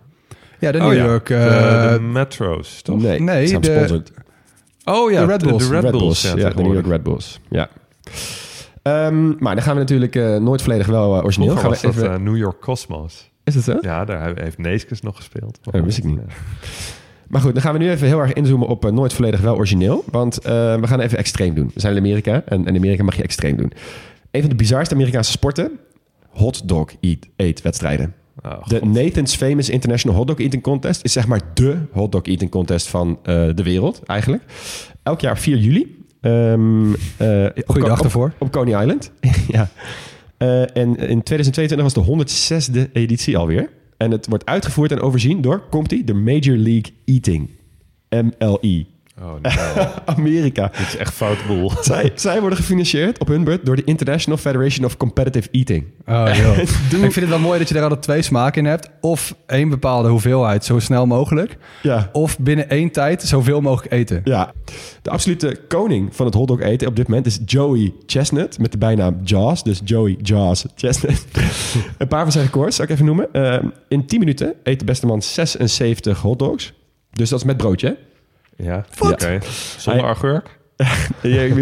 Ja, 0.59 0.73
de 0.73 0.79
Oh 0.79 0.85
New 0.85 0.95
ja, 0.97 1.05
York... 1.05 1.27
de, 1.27 1.35
eh, 1.35 1.93
de 1.93 2.01
Metro's, 2.01 2.83
toch? 2.83 3.03
Nee, 3.03 3.21
Nee, 3.21 3.47
zijn 3.47 3.61
de- 3.61 3.75
sponsored. 3.75 4.13
Oh 4.85 5.11
ja, 5.11 5.21
de 5.21 5.27
Red 5.33 5.43
Bulls. 5.43 5.69
De, 5.69 5.81
Red, 5.81 5.91
Bulls, 5.91 6.23
ja, 6.23 6.37
ja, 6.37 6.51
de 6.51 6.63
New 6.63 6.73
York. 6.73 6.87
Red 6.87 7.03
Bulls. 7.03 7.41
Ja. 7.51 7.69
Ehm, 8.83 9.29
maar 9.39 9.55
dan 9.55 9.65
gaan 9.65 9.75
we 9.75 9.81
natuurlijk 9.81 10.17
eh, 10.17 10.37
nooit 10.37 10.63
volledig 10.63 10.87
wel 10.87 11.23
origineel. 11.23 11.57
Vroeger 11.57 11.77
Gaan 11.77 11.91
we 11.93 11.97
dat 11.99 12.05
even... 12.11 12.23
New 12.23 12.37
York 12.37 12.61
Cosmos. 12.61 13.30
Is 13.45 13.55
het 13.55 13.65
zo? 13.65 13.79
Ja, 13.81 14.05
daar 14.05 14.33
heeft 14.43 14.59
Neeskens 14.59 15.01
nog 15.01 15.17
gespeeld. 15.17 15.59
Oh, 15.65 15.73
dat 15.73 15.85
wist 15.85 15.99
ik 15.99 16.05
niet. 16.05 16.21
Maar 17.29 17.41
goed, 17.41 17.53
dan 17.53 17.63
gaan 17.63 17.73
we 17.73 17.79
nu 17.79 17.91
even 17.91 18.07
heel 18.07 18.19
erg 18.21 18.33
inzoomen 18.33 18.69
op 18.69 18.85
eh, 18.85 18.93
nooit 18.93 19.13
volledig 19.13 19.41
wel 19.41 19.55
origineel. 19.57 20.05
Want 20.11 20.39
eh, 20.39 20.53
we 20.81 20.87
gaan 20.87 21.01
even 21.01 21.19
extreem 21.19 21.55
doen. 21.55 21.71
We 21.75 21.81
zijn 21.81 21.93
in 21.93 21.99
Amerika 21.99 22.43
en 22.47 22.67
in 22.67 22.77
Amerika 22.77 23.03
mag 23.05 23.17
je 23.17 23.23
extreem 23.23 23.57
doen. 23.57 23.73
Een 24.31 24.41
van 24.41 24.51
de 24.51 24.57
bizarste 24.57 24.95
Amerikaanse 24.95 25.31
sporten. 25.31 25.71
Hot 26.29 26.69
dog 26.69 26.89
eat, 27.01 27.19
eat 27.37 27.63
wedstrijden. 27.63 28.15
Oh, 28.45 28.67
De. 28.67 28.81
Nathan's 28.87 29.35
Famous 29.37 29.69
International 29.69 30.17
Hot 30.19 30.27
Dog 30.27 30.39
Eating 30.39 30.63
Contest 30.63 31.05
is 31.05 31.13
zeg 31.13 31.27
maar 31.27 31.41
de 31.55 31.77
hot 31.93 32.13
dog 32.13 32.23
eating 32.23 32.51
contest 32.51 32.89
van 32.89 33.19
eh, 33.23 33.49
de 33.55 33.63
wereld 33.63 34.03
eigenlijk. 34.07 34.43
Elk 35.03 35.21
jaar 35.21 35.39
4 35.39 35.57
juli. 35.57 36.05
Ehm, 36.21 36.93
eh, 37.17 37.45
op- 37.45 37.63
Goeie 37.67 37.87
dag 37.89 37.99
op- 37.99 38.05
ervoor. 38.05 38.33
Op 38.39 38.53
Coney 38.53 38.81
Island. 38.81 39.13
ja. 39.49 39.69
Eh, 40.41 40.77
en 40.77 40.97
in 40.97 41.23
2022 41.23 41.83
was 41.83 41.95
de 41.95 42.01
106e 42.01 42.93
editie 42.93 43.37
alweer. 43.37 43.71
En 43.97 44.11
het 44.11 44.27
wordt 44.27 44.47
uitgevoerd 44.47 44.93
en 44.93 45.01
overzien 45.01 45.41
door, 45.41 45.69
komt 45.69 45.93
ie, 45.93 46.05
de 46.05 46.15
Major 46.15 46.57
League 46.57 46.93
Eating. 47.05 47.51
MLE. 48.09 48.87
Oh, 49.23 49.33
no. 49.43 49.87
Amerika. 50.17 50.71
Dit 50.77 50.87
is 50.87 50.97
echt 50.97 51.15
fout 51.15 51.39
boel. 51.47 51.73
Zij, 51.83 52.13
zij 52.15 52.41
worden 52.41 52.59
gefinancierd 52.59 53.19
op 53.19 53.29
hun 53.29 53.45
beurt 53.45 53.67
door 53.67 53.77
de 53.77 53.85
International 53.85 54.39
Federation 54.39 54.85
of 54.85 54.97
Competitive 54.97 55.49
Eating. 55.51 55.85
Oh, 56.07 56.31
joh. 56.35 56.59
Ik 57.05 57.13
vind 57.13 57.15
het 57.15 57.29
wel 57.29 57.39
mooi 57.39 57.59
dat 57.59 57.69
je 57.69 57.75
er 57.75 57.83
altijd 57.83 58.03
twee 58.03 58.23
smaken 58.23 58.65
in 58.65 58.71
hebt. 58.71 58.91
Of 59.01 59.35
één 59.47 59.69
bepaalde 59.69 60.09
hoeveelheid 60.09 60.65
zo 60.65 60.79
snel 60.79 61.07
mogelijk. 61.07 61.57
Ja. 61.83 62.09
Of 62.13 62.39
binnen 62.39 62.69
één 62.71 62.91
tijd 62.91 63.23
zoveel 63.23 63.61
mogelijk 63.61 63.93
eten. 63.93 64.21
Ja, 64.25 64.53
de 65.03 65.11
absolute 65.11 65.61
koning 65.69 66.17
van 66.17 66.27
het 66.27 66.35
hotdog 66.35 66.61
eten 66.61 66.89
op 66.89 66.97
dit 66.97 67.09
moment 67.09 67.27
is 67.27 67.39
Joey 67.45 67.93
Chestnut 68.07 68.59
met 68.59 68.73
de 68.73 68.79
bijnaam 68.79 69.17
Jaws. 69.25 69.63
Dus 69.63 69.81
Joey 69.85 70.17
Jaws 70.23 70.65
Chestnut. 70.75 71.25
een 71.99 72.09
paar 72.09 72.23
van 72.23 72.33
zijn 72.33 72.45
records 72.45 72.77
zal 72.77 72.85
ik 72.85 72.91
even 72.91 73.05
noemen. 73.05 73.33
Eh, 73.33 73.59
in 73.89 74.07
10 74.07 74.19
minuten 74.19 74.55
eet 74.63 74.79
de 74.79 74.85
beste 74.85 75.07
man 75.07 75.23
76 75.23 76.21
hotdogs. 76.21 76.73
Dus 77.13 77.29
dat 77.29 77.39
is 77.39 77.45
met 77.45 77.57
broodje. 77.57 77.87
hè? 77.87 77.95
Ja, 78.63 78.85
Wat? 78.99 79.13
oké. 79.13 79.39
Zonder 79.77 80.05
augurk? 80.05 80.59
Ja, 81.23 81.41
ik, 81.41 81.57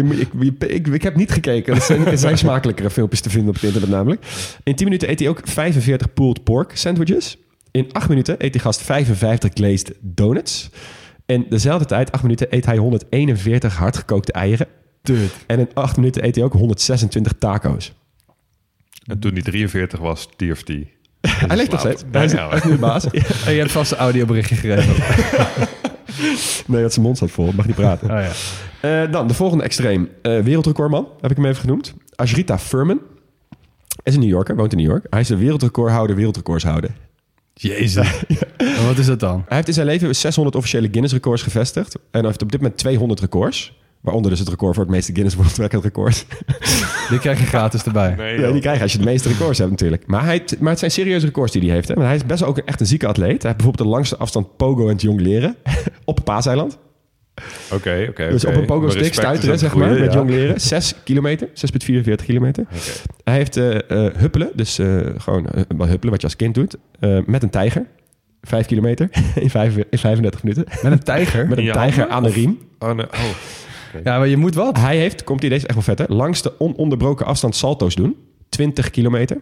ik, 0.59 0.87
ik, 0.87 1.03
heb 1.03 1.15
niet 1.15 1.31
gekeken. 1.31 1.75
Er 1.75 1.81
zijn, 1.81 2.05
er 2.05 2.17
zijn 2.17 2.37
smakelijkere 2.47 2.89
filmpjes 2.89 3.21
te 3.21 3.29
vinden 3.29 3.49
op 3.49 3.55
het 3.55 3.63
internet 3.63 3.89
namelijk. 3.89 4.21
In 4.63 4.75
10 4.75 4.85
minuten 4.85 5.09
eet 5.09 5.19
hij 5.19 5.29
ook 5.29 5.41
45 5.43 6.13
pulled 6.13 6.43
pork 6.43 6.77
sandwiches. 6.77 7.37
In 7.71 7.89
8 7.91 8.09
minuten 8.09 8.35
eet 8.37 8.51
die 8.51 8.61
gast 8.61 8.81
55 8.81 9.51
glazed 9.53 9.93
donuts. 10.01 10.69
In 11.25 11.45
dezelfde 11.49 11.85
tijd, 11.85 12.11
8 12.11 12.23
minuten, 12.23 12.47
eet 12.49 12.65
hij 12.65 12.77
141 12.77 13.77
hardgekookte 13.77 14.31
eieren. 14.31 14.67
En 15.47 15.59
in 15.59 15.69
8 15.73 15.95
minuten 15.97 16.25
eet 16.25 16.35
hij 16.35 16.43
ook 16.43 16.53
126 16.53 17.33
taco's. 17.39 17.93
En 19.05 19.19
toen 19.19 19.33
hij 19.33 19.41
43 19.41 19.99
was, 19.99 20.21
stierf 20.21 20.61
hij. 20.65 20.93
Hij 21.47 21.57
leeft 21.57 21.71
nog 21.71 21.79
steeds. 21.79 22.03
Hij 22.11 22.25
is, 22.25 22.63
nu 22.63 22.77
baas. 22.77 23.05
En 23.45 23.53
je 23.53 23.59
hebt 23.59 23.71
vast 23.71 23.91
een 23.91 23.97
audioberichtje 23.97 24.55
gegeven. 24.55 24.95
Nee, 26.67 26.81
dat 26.81 26.93
zijn 26.93 27.05
mond 27.05 27.17
zat 27.17 27.31
vol. 27.31 27.51
Mag 27.55 27.65
niet 27.65 27.75
praten. 27.75 28.11
Oh, 28.11 28.21
ja. 28.21 28.31
Eh, 28.81 29.11
dan 29.11 29.27
de 29.27 29.33
volgende 29.33 29.63
extreem. 29.63 30.09
Eh, 30.21 30.39
wereldrecordman, 30.39 31.07
heb 31.21 31.31
ik 31.31 31.37
hem 31.37 31.45
even 31.45 31.61
genoemd. 31.61 31.93
Ashrita 32.15 32.59
Furman. 32.59 32.99
Is 34.03 34.13
een 34.13 34.19
New 34.19 34.29
Yorker, 34.29 34.55
woont 34.55 34.71
in 34.71 34.77
New 34.77 34.87
York. 34.87 35.05
Hij 35.09 35.19
is 35.19 35.27
de 35.27 35.37
wereldrecordhouder, 35.37 36.15
wereldrecordshouder. 36.15 36.91
Jezus. 37.53 38.23
Wat 38.87 38.97
is 38.97 39.05
dat 39.05 39.19
dan? 39.19 39.43
Hij 39.47 39.55
heeft 39.55 39.67
in 39.67 39.73
zijn 39.73 39.85
leven 39.85 40.15
600 40.15 40.55
officiële 40.55 40.87
Guinness 40.87 41.13
records 41.13 41.43
gevestigd. 41.43 41.95
En 41.95 42.01
hij 42.11 42.21
heeft 42.21 42.41
op 42.41 42.51
dit 42.51 42.61
moment 42.61 42.79
200 42.79 43.19
records. 43.19 43.78
Waaronder 44.01 44.31
dus 44.31 44.39
het 44.39 44.49
record 44.49 44.75
voor 44.75 44.83
het 44.83 44.93
meeste 44.93 45.11
Guinness 45.11 45.35
World 45.35 45.57
Record 45.57 45.83
record. 45.83 46.25
Die 47.09 47.19
krijg 47.19 47.39
je 47.39 47.45
gratis 47.45 47.83
erbij. 47.83 48.15
Nee, 48.17 48.39
Ja, 48.39 48.51
die 48.51 48.61
krijg 48.61 48.77
je 48.77 48.83
als 48.83 48.91
je 48.91 48.97
de 48.97 49.03
meeste 49.03 49.29
records 49.29 49.57
hebt 49.57 49.69
natuurlijk. 49.69 50.07
Maar, 50.07 50.23
hij, 50.25 50.43
maar 50.59 50.69
het 50.69 50.79
zijn 50.79 50.91
serieuze 50.91 51.25
records 51.25 51.51
die 51.51 51.61
hij 51.61 51.71
heeft. 51.71 51.87
Hè? 51.87 51.93
Want 51.93 52.07
hij 52.07 52.15
is 52.15 52.25
best 52.25 52.39
wel 52.39 52.49
ook 52.49 52.57
een, 52.57 52.65
echt 52.65 52.79
een 52.79 52.85
zieke 52.85 53.07
atleet. 53.07 53.27
Hij 53.27 53.51
heeft 53.51 53.55
bijvoorbeeld 53.55 53.87
de 53.87 53.95
langste 53.95 54.17
afstand 54.17 54.57
pogo 54.57 54.83
en 54.83 54.91
het 54.93 55.01
jongleren 55.01 55.55
op 56.05 56.17
een 56.17 56.23
paaseiland. 56.23 56.77
Oké, 57.71 58.05
oké. 58.09 58.29
Dus 58.29 58.45
op 58.45 58.55
een 58.55 58.65
pogo 58.65 58.89
stick 58.89 59.13
stuiteren, 59.13 59.59
zeg 59.59 59.75
maar, 59.75 59.89
met 59.89 60.13
ja. 60.13 60.19
jongleren. 60.19 60.61
6 60.61 60.93
kilometer, 61.03 61.47
6,44 61.47 62.25
kilometer. 62.25 62.65
Hij 63.23 63.33
heeft 63.33 63.57
eh, 63.57 63.75
eh, 63.75 64.13
huppelen, 64.15 64.51
dus 64.55 64.79
eh, 64.79 64.99
gewoon 65.17 65.47
huppelen 65.67 66.09
wat 66.09 66.21
je 66.21 66.27
als 66.27 66.35
kind 66.35 66.55
doet, 66.55 66.75
eh, 66.99 67.19
met 67.25 67.43
een 67.43 67.49
tijger. 67.49 67.85
5 68.41 68.65
kilometer 68.65 69.09
in, 69.35 69.49
vijf- 69.49 69.77
in 69.89 69.97
35 69.97 70.43
minuten. 70.43 70.65
Met 70.81 70.91
een 70.91 71.03
tijger? 71.03 71.47
Met 71.47 71.57
een 71.57 71.71
tijger 71.71 72.07
aan 72.07 72.23
de 72.23 72.29
riem. 72.29 72.59
Oh, 72.79 72.91
nee. 72.91 73.05
oh. 73.05 73.19
Ja, 74.03 74.17
maar 74.17 74.27
je 74.27 74.37
moet 74.37 74.55
wat. 74.55 74.77
Hij 74.77 74.97
heeft, 74.97 75.23
komt 75.23 75.39
hij 75.41 75.49
deze 75.49 75.65
echt 75.65 75.73
wel 75.75 75.83
vet 75.83 75.99
hè, 75.99 76.05
langste 76.07 76.53
ononderbroken 76.59 77.25
afstand 77.25 77.55
salto's 77.55 77.95
doen. 77.95 78.15
20 78.49 78.89
kilometer. 78.89 79.37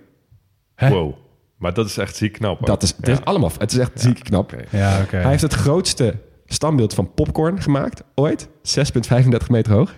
Wow. 0.78 1.14
Maar 1.58 1.74
dat 1.74 1.86
is 1.86 1.98
echt 1.98 2.16
ziek 2.16 2.34
knap. 2.34 2.58
hoor. 2.60 2.68
Dat 2.68 2.84
is, 2.84 2.94
het 2.98 3.08
is 3.08 3.22
allemaal, 3.24 3.52
het 3.60 3.72
is 3.72 3.78
echt 3.78 3.92
ziek 4.02 4.20
knap. 4.24 4.56
Ja, 4.72 5.02
oké. 5.02 5.18
Hij 5.18 5.30
heeft 5.30 5.42
het 5.42 5.54
grootste 5.54 6.14
standbeeld 6.46 6.94
van 6.94 7.14
popcorn 7.14 7.62
gemaakt 7.62 8.04
ooit. 8.16 8.48
6,35 8.48 9.48
meter 9.50 9.74
hoog. 9.74 9.96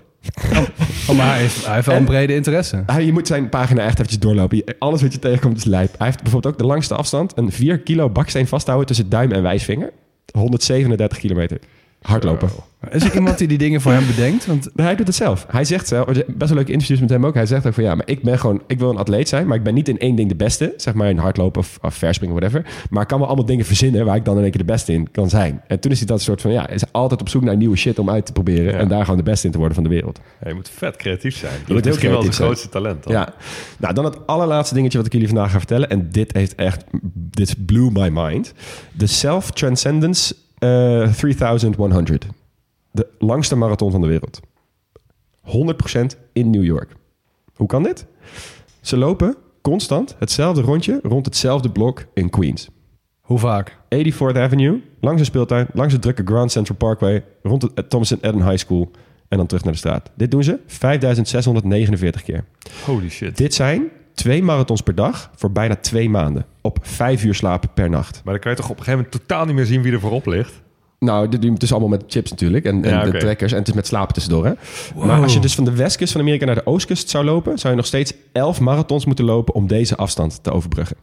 Oh, 1.10 1.16
maar 1.18 1.28
hij 1.30 1.40
heeft, 1.40 1.66
hij 1.66 1.74
heeft 1.74 1.86
wel 1.88 1.96
een 1.96 2.06
brede 2.06 2.36
interesse. 2.36 2.84
Hij, 2.86 3.06
je 3.06 3.12
moet 3.14 3.28
zijn 3.28 3.50
pagina 3.50 3.82
echt 3.84 3.94
eventjes 3.94 4.20
doorlopen. 4.20 4.58
Je- 4.58 4.76
Alles 4.80 5.02
wat 5.02 5.14
je 5.14 5.20
tegenkomt 5.20 5.58
is 5.58 5.64
lijp. 5.64 5.96
Hij 5.98 6.08
heeft 6.08 6.22
bijvoorbeeld 6.24 6.54
ook 6.54 6.60
de 6.60 6.66
langste 6.68 6.96
afstand. 6.96 7.38
Een 7.38 7.52
4 7.52 7.80
kilo 7.80 8.10
baksteen 8.10 8.48
vasthouden 8.48 8.88
tussen 8.88 9.10
duim 9.10 9.32
en 9.32 9.42
wijsvinger. 9.42 9.92
137 10.32 11.18
kilometer. 11.18 11.60
Hardlopen. 12.02 12.50
Is 12.92 13.04
er 13.04 13.16
iemand 13.16 13.38
die 13.38 13.48
die 13.48 13.58
dingen 13.58 13.82
voor 13.82 13.92
hem 13.92 14.08
bedenkt? 14.08 14.46
Want 14.46 14.70
Hij 14.76 14.96
doet 14.96 15.08
het 15.08 15.16
zelf. 15.16 15.46
Hij 15.50 15.66
zegt 15.66 15.88
zelf, 15.88 16.06
best 16.06 16.26
wel 16.38 16.54
leuke 16.54 16.72
interviews 16.72 17.00
met 17.00 17.10
hem 17.10 17.26
ook. 17.26 17.34
Hij 17.34 17.46
zegt 17.46 17.66
ook 17.68 17.74
van 17.74 17.84
ja, 17.84 17.96
maar 17.96 18.08
ik 18.08 18.24
ben 18.24 18.40
gewoon, 18.40 18.62
ik 18.68 18.80
wil 18.80 18.90
een 18.90 18.98
atleet 18.98 19.30
zijn, 19.30 19.48
maar 19.48 19.58
ik 19.58 19.64
ben 19.64 19.74
niet 19.74 19.88
in 19.88 20.00
één 20.00 20.16
ding 20.16 20.30
de 20.30 20.36
beste. 20.36 20.74
Zeg 20.78 20.94
maar 20.94 21.10
in 21.10 21.18
hardlopen 21.18 21.62
of, 21.62 21.78
of 21.82 21.94
verspringen, 21.96 22.36
whatever. 22.36 22.66
Maar 22.90 23.02
ik 23.02 23.08
kan 23.08 23.18
wel 23.18 23.28
allemaal 23.28 23.46
dingen 23.46 23.66
verzinnen 23.66 24.06
waar 24.06 24.16
ik 24.16 24.26
dan 24.26 24.36
in 24.36 24.42
één 24.42 24.52
keer 24.52 24.60
de 24.66 24.72
beste 24.72 24.94
in 24.94 25.12
kan 25.12 25.30
zijn. 25.30 25.62
En 25.68 25.80
toen 25.80 25.92
is 25.92 25.98
hij 25.98 26.08
dat 26.08 26.22
soort 26.22 26.42
van 26.42 26.52
ja, 26.52 26.70
is 26.70 26.84
altijd 26.92 27.22
op 27.22 27.30
zoek 27.30 27.44
naar 27.44 27.58
nieuwe 27.58 27.78
shit 27.78 28.00
om 28.00 28.10
uit 28.10 28.26
te 28.26 28.32
proberen. 28.32 28.74
En 28.74 28.88
daar 28.88 29.02
gewoon 29.02 29.18
de 29.18 29.24
beste 29.24 29.46
in 29.46 29.52
te 29.52 29.58
worden 29.58 29.76
van 29.76 29.84
de 29.84 29.90
wereld. 29.90 30.20
Ja, 30.42 30.50
je 30.50 30.56
moet 30.56 30.70
vet 30.70 30.96
creatief 30.96 31.38
zijn. 31.38 31.54
Dat 31.58 31.68
Je 31.68 31.74
moet 31.74 31.86
is 31.86 31.86
heel 31.86 31.92
misschien 31.92 32.12
wel 32.12 32.22
zijn 32.22 32.34
creatief 32.34 32.46
grootste 32.46 32.70
talent. 32.70 33.04
Dan. 33.04 33.14
Ja. 33.14 33.34
Nou, 33.78 33.94
dan 33.94 34.06
het 34.06 34.28
allerlaatste 34.28 34.76
dingetje 34.76 34.98
wat 34.98 35.08
ik 35.08 35.14
jullie 35.14 35.28
vandaag 35.28 35.52
ga 35.52 35.58
vertellen. 35.58 35.90
En 35.90 36.10
dit 36.12 36.34
heeft 36.34 36.56
echt, 36.56 36.84
dit 37.14 37.66
blew 37.66 37.90
my 37.90 38.10
mind. 38.12 38.54
De 38.92 39.08
Self-Transcendence 39.08 40.36
eh, 40.60 41.12
3100. 41.12 42.26
De 42.92 43.08
langste 43.20 43.56
marathon 43.56 43.92
van 43.92 44.02
de 44.02 44.08
wereld. 44.08 44.40
100% 45.42 46.18
in 46.34 46.50
New 46.50 46.64
York. 46.64 46.92
Hoe 47.54 47.68
kan 47.68 47.84
dit? 47.84 48.06
Ze 48.82 48.98
lopen 48.98 49.36
constant 49.62 50.16
hetzelfde 50.20 50.62
rondje 50.62 51.00
rond 51.04 51.26
hetzelfde 51.26 51.72
blok 51.72 52.06
in 52.14 52.30
Queens. 52.30 52.70
hoe 53.22 53.40
vaak? 53.40 53.78
84th 53.96 54.38
Avenue, 54.38 54.82
langs 55.00 55.20
een 55.20 55.26
speeltuin, 55.26 55.68
langs 55.74 55.94
de 55.94 56.00
drukke 56.00 56.24
Grand 56.26 56.52
Central 56.52 56.78
Parkway, 56.78 57.24
rond 57.44 57.62
het 57.62 57.90
Thompson 57.90 58.18
Eden 58.22 58.44
High 58.50 58.58
School 58.58 58.92
en 59.28 59.38
dan 59.38 59.48
terug 59.48 59.64
naar 59.64 59.74
de 59.74 59.80
straat. 59.80 60.12
Dit 60.16 60.32
doen 60.32 60.44
ze 60.44 60.60
5649 60.66 62.22
keer. 62.24 62.44
Holy 62.86 63.10
shit. 63.10 63.38
Dit 63.38 63.54
zijn 63.54 63.90
twee 64.20 64.44
marathons 64.44 64.82
per 64.82 64.96
dag 64.96 65.30
voor 65.36 65.52
bijna 65.52 65.76
twee 65.76 66.10
maanden. 66.10 66.46
Op 66.62 66.78
vijf 66.82 67.24
uur 67.24 67.36
slapen 67.36 67.70
per 67.74 67.90
nacht. 67.90 68.22
Maar 68.24 68.34
dan 68.34 68.42
kan 68.42 68.52
je 68.52 68.58
toch 68.58 68.70
op 68.70 68.78
een 68.78 68.84
gegeven 68.84 69.06
moment 69.06 69.28
totaal 69.28 69.46
niet 69.46 69.56
meer 69.56 69.66
zien 69.66 69.82
wie 69.82 69.92
er 69.92 70.00
voorop 70.00 70.26
ligt? 70.26 70.62
Nou, 71.00 71.30
het 71.52 71.64
is 71.64 71.72
allemaal 71.72 71.90
met 71.90 72.04
chips 72.08 72.30
natuurlijk. 72.30 72.66
En, 72.66 72.84
en 72.84 72.90
Ja, 72.90 73.04
de 73.04 73.18
trekkers. 73.18 73.52
En 73.52 73.58
het 73.58 73.68
is 73.68 73.74
met 73.74 73.88
slapen 73.88 74.14
tussendoor. 74.14 74.46
Hè? 74.46 74.54
Maar 74.96 75.22
als 75.22 75.34
je 75.34 75.40
dus 75.40 75.56
van 75.56 75.64
de 75.64 75.76
westkust 75.76 76.12
van 76.12 76.22
Amerika 76.22 76.46
naar 76.46 76.56
de 76.56 76.66
oostkust 76.66 77.10
zou 77.10 77.26
lopen... 77.26 77.58
zou 77.58 77.70
je 77.70 77.80
nog 77.80 77.88
steeds 77.88 78.14
elf 78.32 78.60
marathons 78.60 79.06
moeten 79.06 79.26
lopen 79.26 79.54
om 79.54 79.68
deze 79.68 79.96
afstand 79.96 80.44
te 80.44 80.52
overbruggen. 80.52 80.98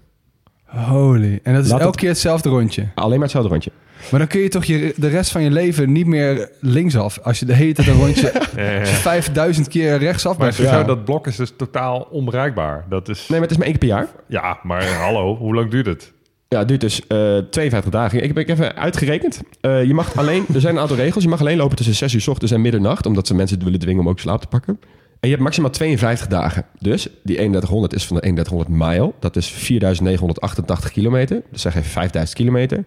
Holy. 0.67 1.41
En 1.43 1.55
dat 1.55 1.65
is 1.65 1.71
Laat 1.71 1.79
elke 1.81 1.91
het- 1.93 2.01
keer 2.01 2.09
hetzelfde 2.09 2.49
rondje. 2.49 2.87
Alleen 2.95 3.11
maar 3.13 3.21
hetzelfde 3.23 3.51
rondje. 3.51 3.71
Maar 4.11 4.19
dan 4.21 4.29
kun 4.29 4.41
je 4.41 4.49
toch 4.49 4.65
je, 4.65 4.93
de 4.97 5.09
rest 5.09 5.31
van 5.31 5.43
je 5.43 5.51
leven 5.51 5.93
niet 5.93 6.07
meer 6.07 6.51
linksaf. 6.61 7.19
Als 7.23 7.39
je 7.39 7.47
de 7.47 7.53
hele 7.55 7.73
tijd 7.73 7.89
een 7.89 7.95
rondje 7.99 8.31
Eh, 8.31 8.81
als 8.81 8.89
je 8.91 8.95
5000 8.97 9.69
keer 9.69 9.99
rechtsaf 9.99 10.39
maar 10.39 10.55
bent 10.61 10.87
dat 10.87 11.05
blok 11.05 11.27
is 11.27 11.37
dus 11.37 11.53
totaal 11.57 12.09
onbereikbaar. 12.11 12.85
Dat 12.89 13.09
is... 13.09 13.19
Nee, 13.19 13.27
maar 13.29 13.41
het 13.41 13.51
is 13.51 13.57
maar 13.57 13.67
één 13.67 13.79
keer 13.79 13.89
per 13.89 13.99
jaar. 13.99 14.09
Ja, 14.29 14.59
maar 14.63 14.85
hallo, 14.89 15.37
hoe 15.37 15.55
lang 15.55 15.71
duurt 15.71 15.87
het? 15.87 16.13
Ja, 16.49 16.59
het 16.59 16.69
duurt 16.69 16.81
dus 16.81 17.07
eh 17.07 17.37
52 17.51 17.93
dagen. 17.93 18.23
Ik 18.23 18.27
heb 18.29 18.39
ik 18.39 18.49
even 18.49 18.77
uitgerekend. 18.77 19.41
Eh, 19.61 19.85
je 19.85 19.95
mag 19.95 20.17
alleen, 20.17 20.45
er 20.55 20.61
zijn 20.61 20.75
een 20.75 20.81
aantal 20.81 20.97
regels. 20.97 21.25
Je 21.25 21.31
mag 21.31 21.41
alleen 21.41 21.57
lopen 21.57 21.77
tussen 21.77 21.95
6 21.95 22.15
uur 22.15 22.21
's 22.21 22.29
ochtends 22.29 22.53
en 22.53 22.61
middernacht. 22.61 23.07
Omdat 23.07 23.27
ze 23.27 23.35
mensen 23.35 23.65
willen 23.65 23.79
dwingen 23.81 24.01
om 24.01 24.09
ook 24.09 24.19
slaap 24.19 24.41
te 24.41 24.47
pakken. 24.47 24.81
En 25.27 25.33
je 25.33 25.39
hebt 25.39 25.49
maximaal 25.49 25.71
52 25.71 26.27
dagen. 26.27 26.65
Dus 26.79 27.03
die 27.03 27.37
3100 27.37 27.95
is 27.95 28.07
van 28.07 28.17
de 28.17 28.23
3100 28.23 28.69
mile. 28.69 29.13
Dat 29.21 29.37
is 29.37 29.47
4988 29.49 30.91
kilometer. 30.91 31.43
Dus 31.51 31.61
zeg 31.61 31.75
even 31.75 31.91
5000 31.91 32.39
kilometer. 32.39 32.85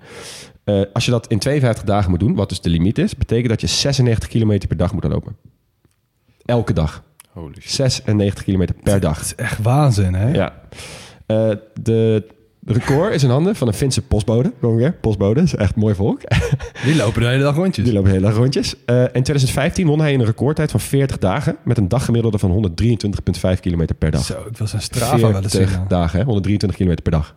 Eh, 0.64 0.82
als 0.94 1.06
je 1.06 1.12
dat 1.12 1.28
in 1.28 1.40
52 1.40 1.84
dagen 1.84 2.10
moet 2.10 2.20
doen, 2.20 2.36
wat 2.36 2.50
dus 2.50 2.62
de 2.62 2.70
limiet 2.70 2.98
is... 2.98 3.16
betekent 3.16 3.50
dat 3.50 3.62
je 3.62 3.68
96 3.68 4.30
kilometer 4.30 4.68
per 4.68 4.78
dag 4.78 4.94
moet 4.94 5.04
lopen. 5.04 5.36
Elke 6.46 6.74
dag. 6.74 7.04
Holy 7.30 7.56
shit. 7.60 7.72
96 7.72 8.44
kilometer 8.44 8.76
per 8.84 9.00
dag. 9.00 9.16
Dat 9.16 9.26
is 9.26 9.36
echt 9.36 9.62
waanzin, 9.62 10.14
hè? 10.14 10.32
Ja. 10.32 10.62
Eh, 11.26 11.52
de 11.82 12.28
record 12.66 13.14
is 13.14 13.24
in 13.24 13.30
handen 13.30 13.56
van 13.56 13.68
een 13.68 13.74
Finse 13.74 14.02
postbode. 14.02 14.54
Gewoon 14.60 14.76
weer, 14.76 14.94
postbode. 14.94 15.42
is 15.42 15.56
echt 15.56 15.76
mooi 15.76 15.96
volk. 15.96 16.22
Die 16.86 16.96
lopen 16.96 17.22
de 17.22 17.28
hele 17.28 17.44
dag 17.44 17.56
rondjes. 17.56 17.86
Die 17.86 17.94
lopen 17.94 18.12
heel 18.12 18.24
erg 18.24 18.36
rondjes. 18.36 18.76
Eh, 18.86 19.02
in 19.02 19.10
2015 19.10 19.88
won 19.88 20.00
hij 20.00 20.14
in 20.14 20.20
een 20.20 20.26
recordtijd 20.26 20.72
van 20.72 20.80
40 20.80 21.18
dagen... 21.18 21.58
met 21.64 21.78
een 21.78 21.88
daggemiddelde 21.88 22.38
van 22.38 22.72
123,5 23.56 23.60
kilometer 23.60 23.96
per 23.96 24.12
dag. 24.12 24.26
Zo, 24.26 24.34
ik 24.50 24.58
wil 24.58 24.68
zijn 24.68 24.82
Strava 24.82 25.18
wel 25.18 25.42
eens 25.44 25.54
40 25.54 25.72
zien. 25.72 25.86
dagen, 25.88 26.20
hè? 26.20 26.26
123 26.26 26.78
kilometer 26.78 27.04
per 27.04 27.12
dag. 27.20 27.36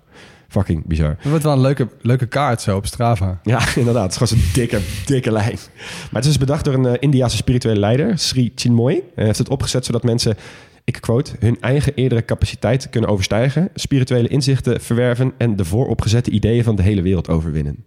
Fucking 0.48 0.86
bizar. 0.86 1.16
Dat 1.20 1.28
wordt 1.30 1.44
wel 1.44 1.52
een 1.52 1.60
leuke, 1.60 1.88
leuke 2.00 2.26
kaart 2.26 2.60
zo 2.60 2.76
op 2.76 2.86
Strava. 2.86 3.40
Ja, 3.42 3.60
inderdaad. 3.76 4.02
Het 4.02 4.22
is 4.22 4.28
gewoon 4.28 4.42
zo'n 4.42 4.52
dikke, 4.52 4.78
dikke 5.06 5.32
lijn. 5.32 5.58
Maar 5.76 6.08
het 6.10 6.24
is 6.24 6.28
dus 6.30 6.38
bedacht 6.38 6.64
door 6.64 6.74
een 6.74 6.86
eh, 6.86 6.96
Indiase 6.98 7.36
spirituele 7.36 7.80
leider, 7.80 8.18
Sri 8.18 8.52
Chinmoy. 8.54 9.02
Hij 9.14 9.24
heeft 9.24 9.38
het 9.38 9.48
opgezet 9.48 9.84
zodat 9.84 10.02
mensen, 10.02 10.36
ik 10.84 10.98
quote, 11.00 11.32
hun 11.38 11.60
eigen 11.60 11.94
eerdere 11.94 12.24
capaciteit 12.24 12.90
kunnen 12.90 13.10
overstijgen, 13.10 13.68
spirituele 13.74 14.28
inzichten 14.28 14.80
verwerven 14.80 15.32
en 15.38 15.56
de 15.56 15.64
vooropgezette 15.64 16.30
ideeën 16.30 16.64
van 16.64 16.76
de 16.76 16.82
hele 16.82 17.02
wereld 17.02 17.28
overwinnen. 17.28 17.84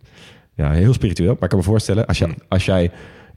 Ja, 0.56 0.72
heel 0.72 0.94
spiritueel. 0.94 1.34
Maar 1.34 1.44
ik 1.44 1.50
kan 1.50 1.58
me 1.58 1.64
voorstellen, 1.64 2.06
als, 2.06 2.18
je, 2.18 2.28
als 2.48 2.66
jij 2.66 2.92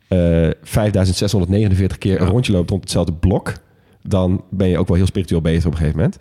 eh 0.09 0.51
5649 0.63 1.99
keer 1.99 2.21
een 2.21 2.29
rondje 2.29 2.53
loopt 2.53 2.71
rond 2.71 2.83
hetzelfde 2.83 3.13
blok, 3.13 3.53
dan 4.03 4.45
ben 4.51 4.69
je 4.69 4.79
ook 4.79 4.89
wel 4.89 4.97
heel 4.97 5.07
spiritueel 5.07 5.41
bezig 5.41 5.65
op 5.67 5.71
een 5.73 5.79
gegeven 5.79 5.99
moment. 5.99 6.17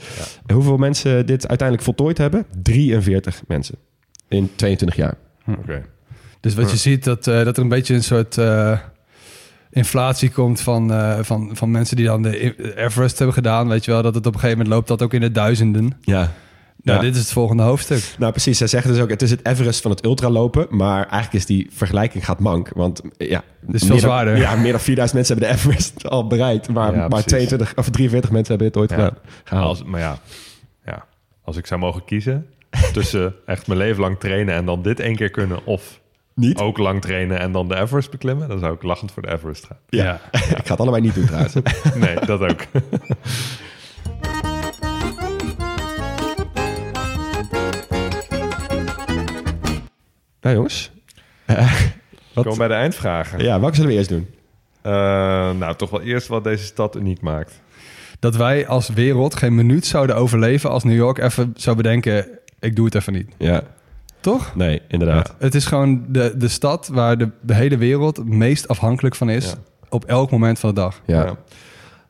En 0.46 0.56
hoeveel 0.56 0.78
mensen 0.78 1.26
dit 1.26 1.48
uiteindelijk 1.48 1.88
voltooid 1.88 2.18
hebben? 2.18 2.46
43 2.62 3.42
mensen. 3.48 3.76
In 4.28 4.50
22 4.56 4.98
jaar. 4.98 5.18
Oké. 5.48 5.86
Dus 6.40 6.56
wat 6.56 6.72
je 6.72 6.78
ziet, 6.78 7.04
dat, 7.04 7.28
eh, 7.28 7.44
dat 7.44 7.58
er 7.58 7.64
een 7.64 7.70
beetje 7.70 7.94
een 7.94 8.04
soort... 8.04 8.38
eh, 8.38 8.80
inflatie 9.70 10.30
komt 10.30 10.62
van, 10.62 10.92
eh, 10.94 11.20
van, 11.22 11.50
van 11.54 11.72
mensen 11.72 11.96
die 11.96 12.06
dan 12.06 12.22
de 12.22 12.76
Everest 12.76 13.18
hebben 13.18 13.36
gedaan. 13.36 13.68
Weet 13.68 13.86
je 13.86 13.92
wel, 13.92 14.02
dat 14.02 14.16
het 14.16 14.26
op 14.26 14.34
een 14.34 14.40
gegeven 14.40 14.58
moment 14.58 14.76
loopt 14.76 14.88
dat 14.88 15.02
ook 15.02 15.14
in 15.14 15.22
de 15.22 15.32
duizenden. 15.32 15.98
Ja. 16.02 16.32
Nou, 16.82 17.00
Ja. 17.00 17.06
dit 17.06 17.14
is 17.16 17.22
het 17.22 17.32
volgende 17.32 17.64
hoofdstuk. 17.64 18.16
Nou, 18.20 18.32
precies. 18.32 18.58
Zij 18.58 18.68
zeggen 18.68 18.92
dus 18.94 19.02
ook, 19.02 19.10
het 19.10 19.22
is 19.22 19.32
het 19.32 19.46
Everest 19.46 19.82
van 19.82 19.92
het 19.92 20.06
ultralopen. 20.06 20.68
Maar 20.70 20.98
eigenlijk 21.00 21.34
is 21.34 21.46
die 21.46 21.68
vergelijking 21.72 22.26
gaat 22.26 22.40
mank. 22.40 22.70
Want 22.74 23.02
ja, 23.18 23.26
is 23.28 23.44
veel 23.68 23.80
meer 23.80 23.90
dan- 23.90 24.00
zwaarder. 24.00 24.38
ja, 24.38 24.56
meer 24.56 24.72
dan 24.72 24.82
4000 24.82 25.14
mensen 25.18 25.38
hebben 25.38 25.56
de 25.56 25.62
Everest 25.62 26.08
al 26.10 26.28
bereikt. 26.28 26.70
Maar, 26.70 26.92
Ja, 26.92 26.98
maar 26.98 27.08
precies. 27.08 27.26
22 27.26 27.76
of 27.76 27.90
43 27.90 28.32
mensen 28.32 28.50
hebben 28.50 28.68
het 28.68 28.78
ooit 28.78 28.90
Ja. 28.90 28.96
gedaan. 28.96 29.18
Gehaald. 29.44 29.68
Als, 29.68 29.84
maar 29.84 30.00
ja, 30.00 30.18
ja, 30.86 31.06
als 31.44 31.58
ik 31.58 31.66
zou 31.66 31.80
mogen 31.80 32.04
kiezen 32.06 32.46
tussen 32.94 33.34
echt 33.46 33.68
mijn 33.68 33.80
leven 33.80 34.02
lang 34.02 34.20
trainen 34.20 34.56
en 34.56 34.66
dan 34.66 34.82
dit 34.82 35.00
één 35.00 35.16
keer 35.16 35.30
kunnen... 35.32 35.66
of 35.66 36.00
Niet? 36.38 36.60
ook 36.60 36.78
lang 36.78 37.02
trainen 37.02 37.40
en 37.40 37.52
dan 37.52 37.68
de 37.68 37.76
Everest 37.76 38.12
beklimmen... 38.12 38.48
dan 38.48 38.60
zou 38.60 38.74
ik 38.74 38.84
lachend 38.84 39.12
voor 39.12 39.22
de 39.22 39.32
Everest 39.32 39.66
gaan. 39.66 39.78
Ja. 39.90 40.20
ik 40.32 40.66
ga 40.66 40.72
het 40.72 40.80
allebei 40.80 41.02
niet 41.02 41.16
doen 41.16 41.26
trouwens. 41.26 41.54
Nee, 41.96 42.16
dat 42.26 42.42
ook. 42.42 42.62
Ja, 50.42 50.52
jongens. 50.54 50.92
Eh, 51.46 51.72
wat- 52.34 52.44
Komen 52.44 52.58
bij 52.58 52.68
de 52.68 52.74
eindvragen. 52.74 53.40
Ja, 53.44 53.60
welke 53.60 53.76
zullen 53.76 53.92
we 53.92 53.98
eerst 53.98 54.10
doen? 54.10 54.28
Eh, 54.82 54.92
nou, 55.52 55.76
toch 55.76 55.90
wel 55.90 56.02
eerst 56.02 56.28
wat 56.28 56.44
deze 56.44 56.64
stad 56.66 56.96
uniek 56.96 57.22
maakt. 57.22 57.62
Dat 58.20 58.36
wij 58.36 58.68
als 58.68 58.90
wereld 58.90 59.36
geen 59.36 59.56
minuut 59.56 59.86
zouden 59.86 60.16
overleven 60.16 60.70
als 60.70 60.84
New 60.84 60.96
York 60.96 61.18
even 61.18 61.54
zou 61.56 61.76
bedenken... 61.76 62.28
ik 62.60 62.76
doe 62.76 62.86
het 62.86 62.96
even 62.96 63.14
niet. 63.14 63.30
Ja. 63.38 63.64
Toch? 64.20 64.56
Nee, 64.56 64.82
inderdaad. 64.88 65.36
Het 65.40 65.56
is 65.56 65.66
gewoon 65.66 66.06
de, 66.08 66.34
de 66.38 66.48
stad 66.48 66.88
waar 66.88 67.18
de, 67.18 67.30
de 67.42 67.54
hele 67.54 67.78
wereld 67.78 68.18
het 68.18 68.28
meest 68.28 68.68
afhankelijk 68.68 69.16
van 69.16 69.30
is... 69.30 69.46
Ja. 69.46 69.56
op 69.90 70.06
elk 70.06 70.32
moment 70.32 70.60
van 70.60 70.70
de 70.70 70.76
dag. 70.76 71.02
Ja. 71.06 71.24
Ja. 71.26 71.38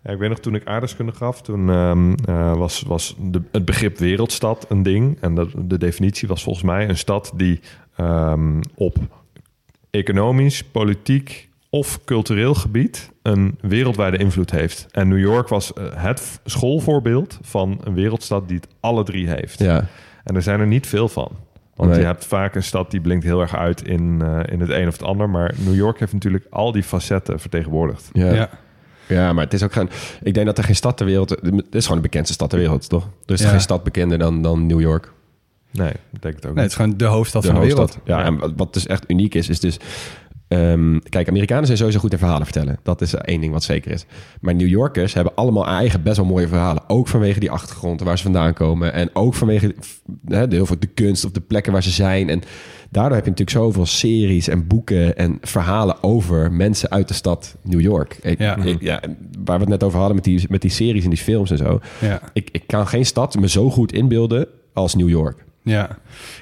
Ja, 0.07 0.13
ik 0.13 0.19
weet 0.19 0.29
nog 0.29 0.39
toen 0.39 0.55
ik 0.55 0.65
aardrijkskunde 0.65 1.11
gaf, 1.11 1.41
toen 1.41 1.69
ehm, 1.69 2.13
eh, 2.25 2.57
was, 2.57 2.81
was 2.81 3.15
de, 3.19 3.41
het 3.51 3.65
begrip 3.65 3.97
wereldstad 3.97 4.65
een 4.69 4.83
ding. 4.83 5.17
En 5.21 5.35
de, 5.35 5.47
de 5.55 5.77
definitie 5.77 6.27
was 6.27 6.43
volgens 6.43 6.65
mij 6.65 6.89
een 6.89 6.97
stad 6.97 7.31
die 7.35 7.59
ehm, 7.95 8.61
op 8.75 8.97
economisch, 9.89 10.63
politiek 10.63 11.49
of 11.69 12.03
cultureel 12.05 12.53
gebied 12.53 13.11
een 13.21 13.57
wereldwijde 13.61 14.17
invloed 14.17 14.51
heeft. 14.51 14.87
En 14.91 15.07
New 15.07 15.19
York 15.19 15.47
was 15.47 15.73
eh, 15.73 15.83
het 15.93 16.39
schoolvoorbeeld 16.45 17.39
van 17.41 17.81
een 17.83 17.93
wereldstad 17.93 18.47
die 18.47 18.57
het 18.57 18.67
alle 18.79 19.03
drie 19.03 19.27
heeft. 19.27 19.59
Ja. 19.59 19.87
En 20.23 20.35
er 20.35 20.41
zijn 20.41 20.59
er 20.59 20.67
niet 20.67 20.87
veel 20.87 21.07
van. 21.07 21.31
Want 21.77 21.89
Nee. 21.89 21.99
je 21.99 22.05
hebt 22.05 22.25
vaak 22.25 22.55
een 22.55 22.63
stad 22.63 22.91
die 22.91 23.01
blinkt 23.01 23.23
heel 23.25 23.41
erg 23.41 23.55
uit 23.55 23.81
in, 23.87 24.21
eh, 24.21 24.39
in 24.53 24.59
het 24.59 24.69
een 24.69 24.87
of 24.87 24.93
het 24.93 25.03
ander. 25.03 25.29
Maar 25.29 25.53
New 25.65 25.75
York 25.75 25.99
heeft 25.99 26.13
natuurlijk 26.13 26.45
al 26.49 26.71
die 26.71 26.83
facetten 26.83 27.39
vertegenwoordigd. 27.39 28.09
Ja. 28.13 28.33
Ja. 28.33 28.49
Ja, 29.07 29.33
maar 29.33 29.43
het 29.43 29.53
is 29.53 29.63
ook 29.63 29.73
geen... 29.73 29.89
Ik 30.23 30.33
denk 30.33 30.45
dat 30.45 30.57
er 30.57 30.63
geen 30.63 30.75
stad 30.75 30.97
ter 30.97 31.05
wereld... 31.05 31.29
Het 31.29 31.75
is 31.75 31.83
gewoon 31.83 31.97
de 32.01 32.07
bekendste 32.07 32.33
stad 32.33 32.49
ter 32.49 32.59
wereld, 32.59 32.89
toch? 32.89 33.09
Er 33.25 33.33
is 33.33 33.41
Ja. 33.41 33.49
geen 33.49 33.61
stad 33.61 33.83
bekender 33.83 34.17
dan, 34.17 34.41
dan 34.41 34.65
New 34.65 34.79
York. 34.81 35.11
Nee, 35.71 35.89
ik 36.13 36.21
denk 36.21 36.35
het 36.35 36.45
ook 36.45 36.53
Nee, 36.53 36.63
het 36.63 36.71
is 36.71 36.77
gewoon 36.77 36.97
de 36.97 37.05
hoofdstad 37.05 37.41
de 37.41 37.47
van 37.47 37.55
de 37.59 37.61
hoofdstad. 37.61 37.99
wereld. 38.05 38.39
Ja, 38.41 38.47
en 38.47 38.55
wat 38.55 38.73
dus 38.73 38.87
echt 38.87 39.03
uniek 39.07 39.35
is, 39.35 39.49
is 39.49 39.59
dus... 39.59 39.77
ehm, 40.47 40.99
kijk, 41.09 41.27
Amerikanen 41.27 41.65
zijn 41.65 41.77
sowieso 41.77 41.99
goed 41.99 42.11
in 42.11 42.17
verhalen 42.17 42.43
vertellen. 42.43 42.79
Dat 42.83 43.01
is 43.01 43.13
één 43.13 43.41
ding 43.41 43.53
wat 43.53 43.63
zeker 43.63 43.91
is. 43.91 44.05
Maar 44.41 44.55
New 44.55 44.67
Yorkers 44.67 45.13
hebben 45.13 45.35
allemaal 45.35 45.65
eigen 45.67 46.03
best 46.03 46.17
wel 46.17 46.25
mooie 46.25 46.47
verhalen. 46.47 46.83
Ook 46.89 47.07
vanwege 47.07 47.39
die 47.39 47.51
achtergrond 47.51 48.01
waar 48.01 48.17
ze 48.17 48.23
vandaan 48.23 48.53
komen. 48.53 48.93
En 48.93 49.09
ook 49.13 49.33
vanwege 49.33 49.75
de, 50.05 50.47
heel 50.49 50.65
veel 50.65 50.79
de 50.79 50.87
kunst 50.87 51.25
of 51.25 51.31
de 51.31 51.41
plekken 51.41 51.71
waar 51.71 51.83
ze 51.83 51.89
zijn. 51.91 52.29
En 52.29 52.41
daardoor 52.89 53.15
heb 53.15 53.23
je 53.25 53.29
natuurlijk 53.29 53.57
zoveel 53.57 53.85
series 53.85 54.47
en 54.47 54.67
boeken 54.67 55.17
en 55.17 55.37
verhalen 55.41 56.03
over 56.03 56.51
mensen 56.51 56.89
uit 56.89 57.07
de 57.07 57.13
stad 57.13 57.55
New 57.63 57.81
York. 57.81 58.17
Ik, 58.21 58.39
Ja. 58.39 58.57
ik- 58.63 58.81
ja, 58.81 59.01
waar 59.43 59.55
we 59.57 59.61
het 59.63 59.69
net 59.69 59.83
over 59.83 59.97
hadden 59.97 60.15
met 60.15 60.25
die, 60.25 60.45
met 60.49 60.61
die 60.61 60.71
series 60.71 61.03
en 61.03 61.09
die 61.09 61.19
films 61.19 61.51
en 61.51 61.57
zo. 61.57 61.79
Ja. 62.01 62.21
Ik, 62.33 62.49
ik 62.51 62.63
kan 62.67 62.87
geen 62.87 63.05
stad 63.05 63.39
me 63.39 63.49
zo 63.49 63.69
goed 63.69 63.91
inbeelden 63.93 64.47
als 64.73 64.95
New 64.95 65.09
York. 65.09 65.45
Ja, 65.67 65.89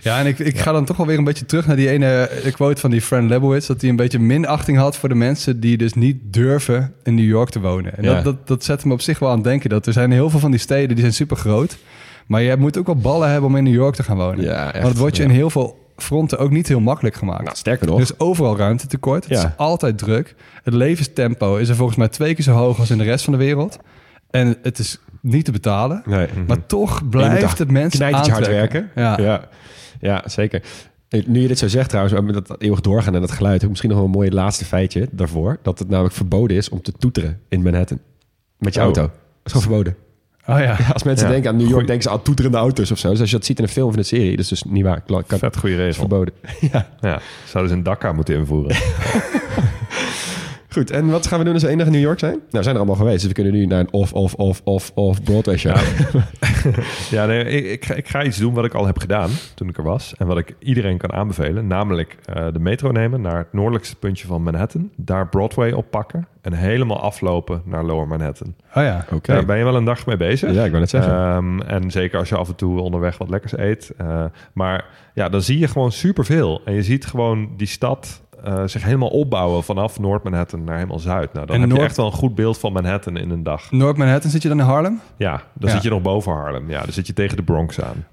ja 0.02 0.20
en 0.20 0.26
ik, 0.26 0.40
ik 0.40 0.58
ga 0.60 0.72
dan 0.72 0.86
toch 0.86 0.98
wel 0.98 1.06
weer 1.06 1.18
een 1.18 1.24
beetje 1.24 1.46
terug 1.46 1.68
naar 1.68 1.76
die 1.76 1.90
ene 1.90 2.08
eh, 2.28 2.54
quote 2.54 2.82
van 2.82 2.92
die 2.92 3.02
Fran 3.02 3.28
Lebowitz... 3.28 3.68
dat 3.68 3.82
hij 3.82 3.90
een 3.90 3.96
beetje 3.96 4.20
minachting 4.20 4.78
had 4.78 4.98
voor 4.98 5.10
de 5.10 5.16
mensen 5.16 5.60
die 5.60 5.78
dus 5.78 5.94
niet 5.94 6.18
durven 6.24 6.94
in 7.04 7.16
New 7.16 7.26
York 7.26 7.50
te 7.50 7.60
wonen. 7.60 7.98
En 7.98 8.04
Ja. 8.04 8.14
dat, 8.14 8.24
dat, 8.24 8.48
dat 8.48 8.64
zet 8.64 8.86
me 8.86 8.94
op 8.94 9.02
zich 9.02 9.20
wel 9.20 9.30
aan 9.30 9.36
het 9.36 9.44
denken. 9.44 9.70
Dat 9.70 9.86
er 9.86 9.94
zijn 9.94 10.12
heel 10.12 10.30
veel 10.30 10.40
van 10.40 10.52
die 10.52 10.60
steden 10.60 10.90
die 10.90 11.00
zijn 11.00 11.14
super 11.14 11.38
groot... 11.38 11.78
maar 12.28 12.42
je 12.42 12.56
moet 12.58 12.78
ook 12.78 12.86
wel 12.86 12.96
ballen 12.96 13.30
hebben 13.32 13.50
om 13.50 13.56
in 13.56 13.64
New 13.64 13.74
York 13.74 13.96
te 13.96 14.04
gaan 14.04 14.18
wonen. 14.18 14.44
Ja, 14.44 14.66
echt, 14.66 14.74
Want 14.74 14.88
het 14.88 14.98
wordt 14.98 15.18
je 15.18 15.24
in 15.24 15.30
heel 15.30 15.50
veel 15.50 15.84
fronten 15.98 16.38
ook 16.40 16.52
niet 16.52 16.68
heel 16.68 16.80
makkelijk 16.80 17.16
gemaakt. 17.16 17.44
Nou, 17.44 17.56
sterker 17.56 17.88
nog. 17.88 17.96
Er 17.96 18.02
is 18.02 18.20
overal 18.20 18.58
ruimtetekort. 18.58 19.24
Het 19.30 19.34
Ja. 19.40 19.46
is 19.48 19.52
altijd 19.58 19.98
druk. 19.98 20.36
Het 20.64 20.74
levenstempo 20.74 21.56
is 21.56 21.70
er 21.70 21.76
volgens 21.76 21.98
mij 21.98 22.08
twee 22.08 22.34
keer 22.36 22.44
zo 22.44 22.52
hoog 22.52 22.80
als 22.80 22.90
in 22.90 22.98
de 22.98 23.04
rest 23.04 23.24
van 23.24 23.34
de 23.34 23.40
wereld. 23.40 23.78
En 24.32 24.58
het 24.62 24.80
is 24.80 25.00
niet 25.26 25.46
te 25.46 25.52
betalen. 25.52 26.02
Nee. 26.06 26.28
Maar 26.48 26.66
toch 26.66 26.96
Je 26.98 27.02
moet 27.04 27.10
blijft 27.12 27.58
het 27.60 27.72
mensen 27.72 28.00
knijtertje 28.00 28.32
hard 28.32 28.46
aantrekken. 28.48 28.90
werken. 28.96 29.24
Ja. 29.24 29.32
ja. 29.32 29.48
Ja, 30.00 30.24
zeker. 30.26 30.62
Nu 31.26 31.42
je 31.42 31.48
dit 31.48 31.58
zo 31.60 31.68
zegt 31.68 31.90
trouwens, 31.90 32.22
met 32.22 32.48
dat 32.48 32.62
eeuwig 32.62 32.82
doorgaan 32.82 33.16
en 33.16 33.22
dat 33.22 33.32
geluid... 33.32 33.54
heb 33.54 33.64
ik 33.64 33.70
misschien 33.70 33.90
nog 33.90 33.98
wel 33.98 34.08
een 34.08 34.14
mooi 34.14 34.32
laatste 34.32 34.66
feitje 34.66 35.08
daarvoor. 35.12 35.58
Dat 35.62 35.80
het 35.80 35.90
namelijk 35.90 36.16
verboden 36.16 36.58
is 36.58 36.70
om 36.70 36.82
te 36.82 36.92
toeteren 36.92 37.40
in 37.50 37.62
Manhattan. 37.62 38.00
Met 38.58 38.74
je 38.74 38.80
Oh. 38.80 38.86
auto. 38.86 39.02
Dat 39.02 39.12
is 39.44 39.52
gewoon 39.52 39.68
verboden. 39.68 39.96
Oh 40.48 40.60
ja. 40.60 40.76
Ja, 40.78 40.78
als 40.94 41.04
mensen 41.04 41.26
Ja. 41.28 41.32
denken 41.34 41.50
aan 41.50 41.56
New 41.56 41.64
York, 41.70 41.74
Goeie. 41.74 41.88
denken 41.88 42.10
ze 42.10 42.16
aan 42.18 42.22
toeterende 42.24 42.58
auto's 42.58 42.92
of 42.92 42.98
zo. 42.98 43.10
Dus 43.10 43.20
als 43.20 43.30
je 43.30 43.36
dat 43.36 43.46
ziet 43.46 43.58
in 43.58 43.64
een 43.64 43.70
film 43.70 43.88
of 43.88 43.94
in 43.94 44.00
een 44.00 44.06
serie, 44.06 44.30
dat 44.32 44.40
is 44.40 44.48
dus 44.48 44.64
niet 44.64 44.84
waar. 44.84 45.02
Kan, 45.02 45.24
kan, 45.26 45.40
Vet 45.40 45.58
goede 45.58 45.76
regel. 45.76 45.94
verboden. 46.00 46.34
ja. 46.72 46.90
Ja, 47.02 47.20
zouden 47.46 47.72
ze 47.72 47.78
een 47.78 47.84
Dakar 47.84 48.16
moeten 48.16 48.36
invoeren. 48.36 48.76
Goed, 50.76 50.92
en 50.92 51.08
wat 51.08 51.28
gaan 51.28 51.40
we 51.40 51.46
doen 51.46 51.54
als 51.54 51.64
we 51.64 51.70
enige 51.70 51.86
in 51.86 51.92
New 51.92 52.02
York 52.02 52.20
zijn? 52.20 52.34
Nou, 52.34 52.44
we 52.50 52.64
zijn 52.64 52.76
er 52.76 52.82
allemaal 52.82 52.96
geweest. 52.96 53.20
Dus 53.20 53.28
we 53.28 53.34
kunnen 53.34 53.54
nu 53.54 53.66
naar 53.66 53.80
een 53.80 53.92
off, 53.92 54.14
off, 54.14 54.34
off, 54.34 54.62
off, 54.64 54.92
off 54.96 55.24
Broadway 55.24 55.58
show. 55.58 55.78
ja, 57.18 57.26
nee, 57.26 57.44
ik, 57.44 57.66
ik, 57.66 57.86
ga, 57.86 57.94
ik 57.94 58.08
ga 58.08 58.24
iets 58.24 58.38
doen 58.38 58.54
wat 58.54 58.66
ik 58.66 58.74
al 58.74 58.86
heb 58.86 59.00
gedaan 59.00 59.30
toen 59.54 59.70
ik 59.70 59.78
er 59.78 59.84
was. 59.84 60.14
En 60.18 60.28
wat 60.28 60.38
ik 60.38 60.56
iedereen 60.60 60.98
kan 60.98 61.14
aanbevelen. 61.14 61.68
Namelijk 61.68 62.18
eh, 62.26 62.48
de 62.54 62.60
metro 62.60 62.92
nemen 62.92 63.22
naar 63.22 63.38
het 63.38 63.54
noordelijkste 63.54 63.96
puntje 63.96 64.28
van 64.28 64.44
Manhattan. 64.44 64.90
Daar 64.96 65.28
Broadway 65.28 65.72
oppakken. 65.72 66.28
En 66.42 66.54
helemaal 66.54 67.00
aflopen 67.00 67.62
naar 67.66 67.84
Lower 67.84 68.08
Manhattan. 68.08 68.56
Oh 68.74 68.84
ja. 68.84 69.06
Oké. 69.12 69.34
Daar 69.34 69.46
ben 69.46 69.58
je 69.58 69.64
wel 69.64 69.76
een 69.76 69.86
dag 69.86 70.06
mee 70.06 70.18
bezig. 70.18 70.54
Ja, 70.54 70.64
ik 70.64 70.70
wou 70.70 70.80
net 70.80 70.90
zeggen. 70.90 71.14
Ehm, 71.14 71.60
en 71.60 71.92
zeker 71.92 72.20
als 72.20 72.30
je 72.30 72.36
af 72.36 72.48
en 72.48 72.56
toe 72.56 72.80
onderweg 72.80 73.18
wat 73.18 73.30
lekkers 73.30 73.58
eet. 73.58 73.94
Eh, 73.98 74.26
maar 74.54 74.86
ja, 75.14 75.30
dan 75.30 75.42
zie 75.42 75.60
je 75.60 75.68
gewoon 75.68 75.92
superveel. 75.92 76.62
En 76.66 76.74
je 76.74 76.84
ziet 76.84 77.06
gewoon 77.06 77.50
die 77.58 77.68
stad 77.68 78.22
eh, 78.44 78.62
zich 78.66 78.84
helemaal 78.84 79.08
opbouwen 79.10 79.64
vanaf 79.64 80.00
Noord-Manhattan 80.00 80.64
naar 80.64 80.76
helemaal 80.76 81.00
Zuid. 81.00 81.34
Nou, 81.34 81.46
dan 81.46 81.56
En 81.56 81.62
heb 81.62 81.72
je 81.78 81.84
echt 81.84 81.98
wel 81.98 82.06
een 82.06 82.12
goed 82.12 82.36
beeld 82.36 82.58
van 82.58 82.74
Manhattan 82.74 83.18
in 83.18 83.30
een 83.30 83.44
dag. 83.44 83.72
Noord-Manhattan 83.72 84.32
zit 84.32 84.42
je 84.42 84.48
dan 84.48 84.60
in 84.60 84.66
Harlem? 84.66 85.00
Ja, 85.18 85.32
dan 85.54 85.70
Ja. 85.70 85.76
zit 85.76 85.84
je 85.84 85.90
nog 85.90 86.02
boven 86.02 86.32
Harlem. 86.32 86.70
Ja, 86.70 86.82
dan 86.82 86.94
zit 86.94 87.08
je 87.08 87.14
tegen 87.14 87.38
de 87.38 87.44
Bronx 87.44 87.82
aan. 87.82 88.06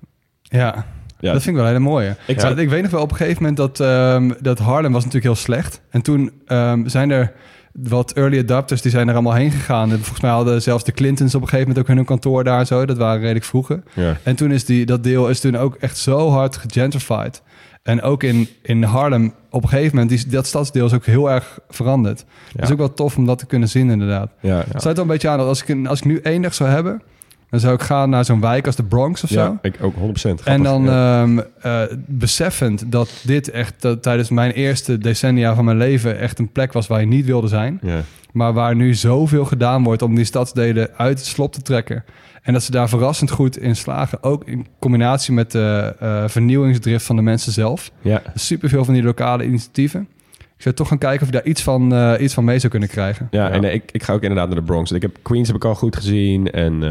Ja. 0.42 0.84
Ja. 1.18 1.32
Dat 1.32 1.42
vind 1.42 1.56
ik 1.56 1.62
wel 1.62 1.70
een 1.70 1.76
hele 1.78 1.90
mooie. 1.90 2.16
Ik- 2.26 2.42
Ik, 2.42 2.58
ik 2.58 2.68
weet 2.68 2.82
nog 2.82 2.90
wel 2.90 3.02
op 3.02 3.10
een 3.10 3.16
gegeven 3.16 3.38
moment 3.42 3.56
dat, 3.56 3.80
ehm, 3.80 4.30
dat 4.40 4.58
Harlem 4.58 4.92
was 4.92 5.04
natuurlijk 5.04 5.34
heel 5.34 5.42
slecht. 5.42 5.80
En 5.90 6.02
toen 6.02 6.32
ehm, 6.46 6.86
zijn 6.88 7.10
er 7.10 7.32
wat 7.72 8.12
early 8.12 8.38
adapters 8.38 8.82
die 8.82 8.90
zijn 8.90 9.08
er 9.08 9.14
allemaal 9.14 9.32
heen 9.34 9.50
gegaan. 9.50 9.90
En 9.90 9.96
volgens 9.96 10.20
mij 10.20 10.30
hadden 10.30 10.62
zelfs 10.62 10.84
de 10.84 10.92
Clintons 10.92 11.34
op 11.34 11.42
een 11.42 11.48
gegeven 11.48 11.68
moment 11.68 11.88
ook 11.90 11.96
hun 11.96 12.04
kantoor 12.04 12.44
daar 12.44 12.66
zo. 12.66 12.84
Dat 12.86 12.96
waren 12.96 13.20
redelijk 13.20 13.44
vroeger. 13.44 13.82
Ja. 13.94 14.16
En 14.22 14.36
toen 14.36 14.50
is 14.52 14.64
die, 14.64 14.86
dat 14.86 15.02
deel 15.04 15.28
is 15.28 15.40
toen 15.40 15.56
ook 15.56 15.74
echt 15.74 15.98
zo 15.98 16.30
hard 16.30 16.56
gegentrified. 16.56 17.42
En 17.82 18.02
ook 18.02 18.22
in, 18.22 18.48
in 18.62 18.82
Harlem 18.82 19.32
op 19.50 19.62
een 19.62 19.68
gegeven 19.68 19.96
moment, 19.96 20.08
die, 20.22 20.30
dat 20.32 20.46
stadsdeel 20.46 20.86
is 20.86 20.92
ook 20.92 21.06
heel 21.06 21.30
erg 21.30 21.58
veranderd. 21.68 22.24
Het 22.52 22.62
is 22.64 22.70
ook 22.70 22.78
wel 22.78 22.92
tof 22.92 23.16
om 23.16 23.26
dat 23.26 23.38
te 23.38 23.46
kunnen 23.46 23.68
zien 23.68 23.90
inderdaad. 23.90 24.30
Ja, 24.40 24.64
Het 24.68 24.80
sluit 24.82 24.96
wel 24.96 25.04
een 25.04 25.10
beetje 25.12 25.28
aan 25.28 25.38
dat 25.38 25.46
als 25.46 25.62
ik, 25.64 25.86
als 25.86 25.98
ik 26.00 26.04
nu 26.04 26.40
dag 26.40 26.54
zou 26.54 26.70
hebben... 26.70 27.02
dan 27.50 27.60
zou 27.60 27.74
ik 27.74 27.80
gaan 27.82 28.10
naar 28.10 28.24
zo'n 28.24 28.40
wijk 28.40 28.66
als 28.66 28.76
de 28.76 28.82
Bronx 28.82 29.22
of 29.22 29.28
zo. 29.30 29.40
ja, 29.40 29.58
ik 29.62 29.74
ook 29.80 29.94
100%. 29.94 30.44
En 30.44 30.62
dan 30.62 30.84
Ja. 30.84 31.22
ehm, 31.22 31.40
eh, 31.60 31.82
beseffend 32.06 32.92
dat 32.92 33.10
dit 33.24 33.50
echt 33.50 33.74
dat 33.82 34.02
tijdens 34.02 34.30
mijn 34.30 34.50
eerste 34.52 34.98
decennia 34.98 35.54
van 35.54 35.64
mijn 35.64 35.76
leven 35.76 36.18
echt 36.18 36.38
een 36.38 36.52
plek 36.52 36.72
was 36.72 36.86
waar 36.86 37.00
je 37.00 37.06
niet 37.06 37.24
wilde 37.26 37.48
zijn. 37.48 37.78
Ja. 37.82 38.00
Maar 38.32 38.52
waar 38.52 38.76
nu 38.76 38.94
zoveel 38.94 39.44
gedaan 39.44 39.82
wordt 39.82 40.02
om 40.02 40.14
die 40.14 40.24
stadsdelen 40.24 40.88
uit 40.96 41.18
het 41.18 41.26
slop 41.26 41.52
te 41.52 41.62
trekken. 41.62 42.04
En 42.42 42.52
dat 42.52 42.62
ze 42.62 42.70
daar 42.70 42.88
verrassend 42.88 43.30
goed 43.30 43.58
in 43.58 43.76
slagen. 43.76 44.22
Ook 44.22 44.44
in 44.44 44.66
combinatie 44.78 45.34
met 45.34 45.50
de 45.52 45.94
eh, 46.00 46.24
vernieuwingsdrift 46.26 47.04
van 47.06 47.16
de 47.16 47.22
mensen 47.22 47.52
zelf. 47.52 47.90
Ja. 48.00 48.22
Superveel 48.34 48.84
van 48.84 48.94
die 48.94 49.02
lokale 49.02 49.44
initiatieven. 49.44 50.08
Ik 50.56 50.68
zou 50.68 50.80
toch 50.80 50.88
gaan 50.88 50.98
kijken 51.10 51.20
of 51.20 51.26
je 51.26 51.32
daar 51.32 51.46
iets 51.46 51.62
van, 51.62 51.94
eh, 51.94 52.12
iets 52.22 52.34
van 52.34 52.44
mee 52.44 52.58
zou 52.58 52.70
kunnen 52.70 52.88
krijgen. 52.88 53.28
Ja, 53.30 53.50
en 53.50 53.64
eh, 53.64 53.74
ik, 53.74 53.82
ik 53.92 54.02
ga 54.02 54.12
ook 54.12 54.22
inderdaad 54.22 54.46
naar 54.46 54.56
de 54.56 54.62
Bronx. 54.62 54.92
Ik 54.92 55.02
heb 55.02 55.16
Queens 55.22 55.46
heb 55.46 55.56
ik 55.56 55.64
al 55.64 55.74
goed 55.74 55.96
gezien. 55.96 56.50
En 56.50 56.82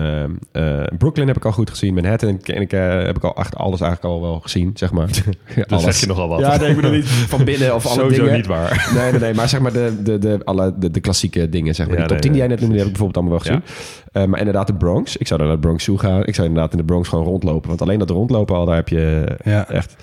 eh, 0.52 0.80
eh, 0.80 0.88
Brooklyn 0.98 1.28
heb 1.28 1.38
ik 1.38 1.46
al 1.46 1.52
goed 1.52 1.70
gezien. 1.70 1.94
Manhattan 1.94 2.40
ken 2.42 2.62
ik, 2.62 2.74
eh, 2.74 3.04
heb 3.04 3.16
ik 3.16 3.24
al 3.24 3.36
achter 3.36 3.60
alles 3.60 3.82
eigenlijk 3.82 4.14
al 4.14 4.22
wel 4.22 4.40
gezien, 4.40 4.72
zeg 4.74 4.92
maar. 4.92 5.10
Ja, 5.56 5.64
Dan 5.68 5.80
zeg 5.80 6.00
je 6.00 6.08
nogal 6.08 6.28
wat. 6.28 6.40
Ja, 6.40 6.58
nee, 6.58 6.70
ik 6.70 6.76
bedoel 6.76 6.92
niet 6.92 7.08
van 7.34 7.44
binnen 7.44 7.76
of 7.76 7.86
alle 7.86 7.96
Sowieso 7.96 8.22
dingen. 8.24 8.38
niet 8.38 8.48
waar. 8.48 8.92
Nee, 8.96 9.12
nee, 9.12 9.20
nee. 9.20 9.34
Maar 9.34 9.50
zeg 9.50 9.60
maar 9.60 9.74
de, 9.74 9.94
de, 10.04 10.18
de, 10.18 10.40
alle, 10.44 10.74
de, 10.78 10.92
de 10.92 11.00
klassieke 11.00 11.50
dingen, 11.50 11.76
zeg 11.76 11.88
maar. 11.88 11.96
Ja, 11.96 12.02
die 12.02 12.18
top 12.18 12.22
nee, 12.24 12.32
10 12.32 12.32
die 12.32 12.40
jij 12.42 12.50
net 12.50 12.60
noemde, 12.60 12.76
die 12.76 12.84
heb 12.86 12.94
ik 12.94 12.98
bijvoorbeeld 12.98 13.26
allemaal 13.26 13.44
wel 13.46 13.62
gezien. 13.64 13.76
Eh, 14.12 14.26
maar 14.26 14.40
inderdaad 14.40 14.68
de 14.68 14.76
Bronx. 14.76 15.18
Ik 15.18 15.28
zou 15.28 15.42
naar 15.42 15.52
de 15.52 15.60
Bronx 15.60 15.84
Zoo 15.84 15.98
gaan. 15.98 16.26
Ik 16.26 16.36
zou 16.36 16.48
inderdaad 16.48 16.72
in 16.72 16.78
de 16.78 16.84
Bronx 16.84 17.08
gewoon 17.08 17.26
rondlopen. 17.26 17.68
Want 17.70 17.82
alleen 17.82 18.00
dat 18.00 18.10
rondlopen 18.10 18.56
al, 18.56 18.66
daar 18.66 18.76
heb 18.76 18.88
je 18.90 19.36
Ja. 19.44 19.70
echt... 19.70 19.96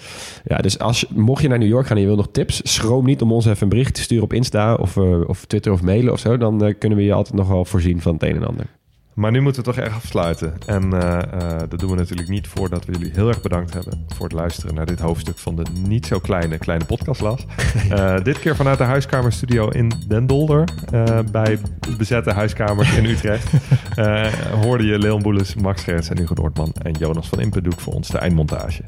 Ja, 0.44 0.56
dus 0.56 0.78
als, 0.78 1.06
mocht 1.09 1.43
je 1.43 1.48
naar 1.48 1.59
New 1.59 1.68
York 1.68 1.86
gaan 1.86 1.97
en 1.97 2.02
je 2.02 2.09
wil 2.09 2.16
nog 2.16 2.28
tips... 2.32 2.60
schroom 2.74 3.05
niet 3.05 3.22
om 3.22 3.32
ons 3.32 3.47
even 3.47 3.62
een 3.62 3.68
bericht 3.68 3.98
sturen 3.98 4.24
op 4.24 4.32
Insta 4.32 4.74
of, 4.74 4.97
eh, 4.97 5.28
of 5.28 5.44
Twitter 5.44 5.72
of 5.72 5.82
mailen 5.82 6.12
of 6.12 6.18
zo, 6.18 6.36
dan 6.36 6.64
eh, 6.64 6.74
kunnen 6.78 6.98
we 6.98 7.05
je 7.05 7.12
altijd 7.12 7.36
nog 7.36 7.48
wel 7.48 7.64
voorzien 7.64 8.01
van 8.01 8.12
het 8.12 8.22
een 8.22 8.36
en 8.36 8.47
ander. 8.47 8.66
Maar 9.18 9.30
nu 9.30 9.40
moeten 9.40 9.64
we 9.64 9.72
toch 9.72 9.84
echt 9.84 9.94
afsluiten. 9.94 10.54
En 10.66 10.92
eh, 10.92 11.18
eh, 11.18 11.58
dat 11.68 11.78
doen 11.78 11.90
we 11.90 11.96
natuurlijk 11.96 12.28
niet 12.28 12.46
voordat 12.46 12.84
we 12.84 12.92
jullie 12.92 13.10
heel 13.14 13.28
erg 13.28 13.40
bedankt 13.40 13.72
hebben 13.72 14.04
voor 14.14 14.24
het 14.24 14.34
luisteren 14.34 14.74
naar 14.74 14.86
dit 14.86 15.00
hoofdstuk 15.00 15.38
van 15.38 15.56
de 15.56 15.62
niet 15.86 16.06
zo 16.06 16.18
kleine, 16.18 16.58
kleine 16.58 16.84
podcastlas. 16.84 17.44
Eh, 17.88 18.22
dit 18.22 18.38
keer 18.38 18.56
vanuit 18.56 18.78
de 18.78 18.84
huiskamerstudio 18.84 19.68
in 19.68 19.92
Den 20.08 20.26
Dolder. 20.26 20.64
bij 21.30 21.58
bezette 21.96 22.32
huiskamers 22.32 22.96
in 22.96 23.04
Utrecht. 23.04 23.52
Hoorde 24.62 24.84
je 24.84 24.98
Leon 24.98 25.22
Boelens, 25.22 25.54
Max 25.54 25.82
Gerrits 25.82 26.08
en 26.08 26.18
Hugo 26.18 26.34
Noordman 26.34 26.72
en 26.82 26.92
Jonas 26.92 27.28
van 27.28 27.40
Impen 27.40 27.62
doet 27.62 27.82
voor 27.82 27.92
ons 27.92 28.08
de 28.08 28.18
eindmontage. 28.18 28.82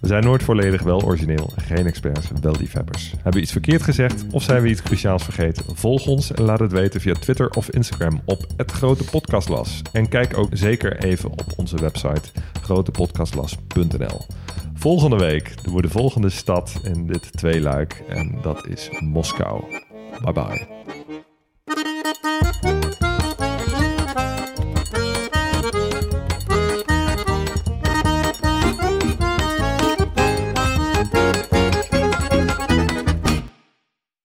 We 0.00 0.06
zijn 0.06 0.24
nooit 0.24 0.42
volledig 0.42 0.82
wel 0.82 1.02
origineel, 1.02 1.52
geen 1.56 1.86
experts, 1.86 2.28
wel 2.40 2.54
liefhebbers. 2.58 3.10
Hebben 3.10 3.32
we 3.32 3.40
iets 3.40 3.52
verkeerd 3.52 3.82
gezegd 3.82 4.24
of 4.30 4.42
zijn 4.42 4.62
we 4.62 4.68
iets 4.68 4.82
cruciaals 4.82 5.24
vergeten? 5.24 5.76
Volg 5.76 6.06
ons 6.06 6.32
en 6.32 6.44
laat 6.44 6.58
het 6.58 6.72
weten 6.72 7.00
via 7.00 7.12
Twitter 7.12 7.50
of 7.50 7.70
Instagram 7.70 8.20
op 8.24 8.46
het 8.56 8.72
Grote 8.72 9.04
Podcastlas. 9.04 9.82
En 9.92 10.08
kijk 10.08 10.38
ook 10.38 10.48
zeker 10.52 11.04
even 11.04 11.30
op 11.30 11.44
onze 11.56 11.76
website 11.76 12.30
grotepodcastlas.nl. 12.62 14.26
Volgende 14.74 15.16
week 15.16 15.64
doen 15.64 15.74
we 15.74 15.82
de 15.82 15.88
volgende 15.88 16.30
stad 16.30 16.80
in 16.82 17.06
dit 17.06 17.32
tweeluik 17.32 18.02
en 18.08 18.38
dat 18.42 18.66
is 18.66 18.88
Moskou. 19.00 19.64
Bye 20.24 20.32
bye. 20.32 21.24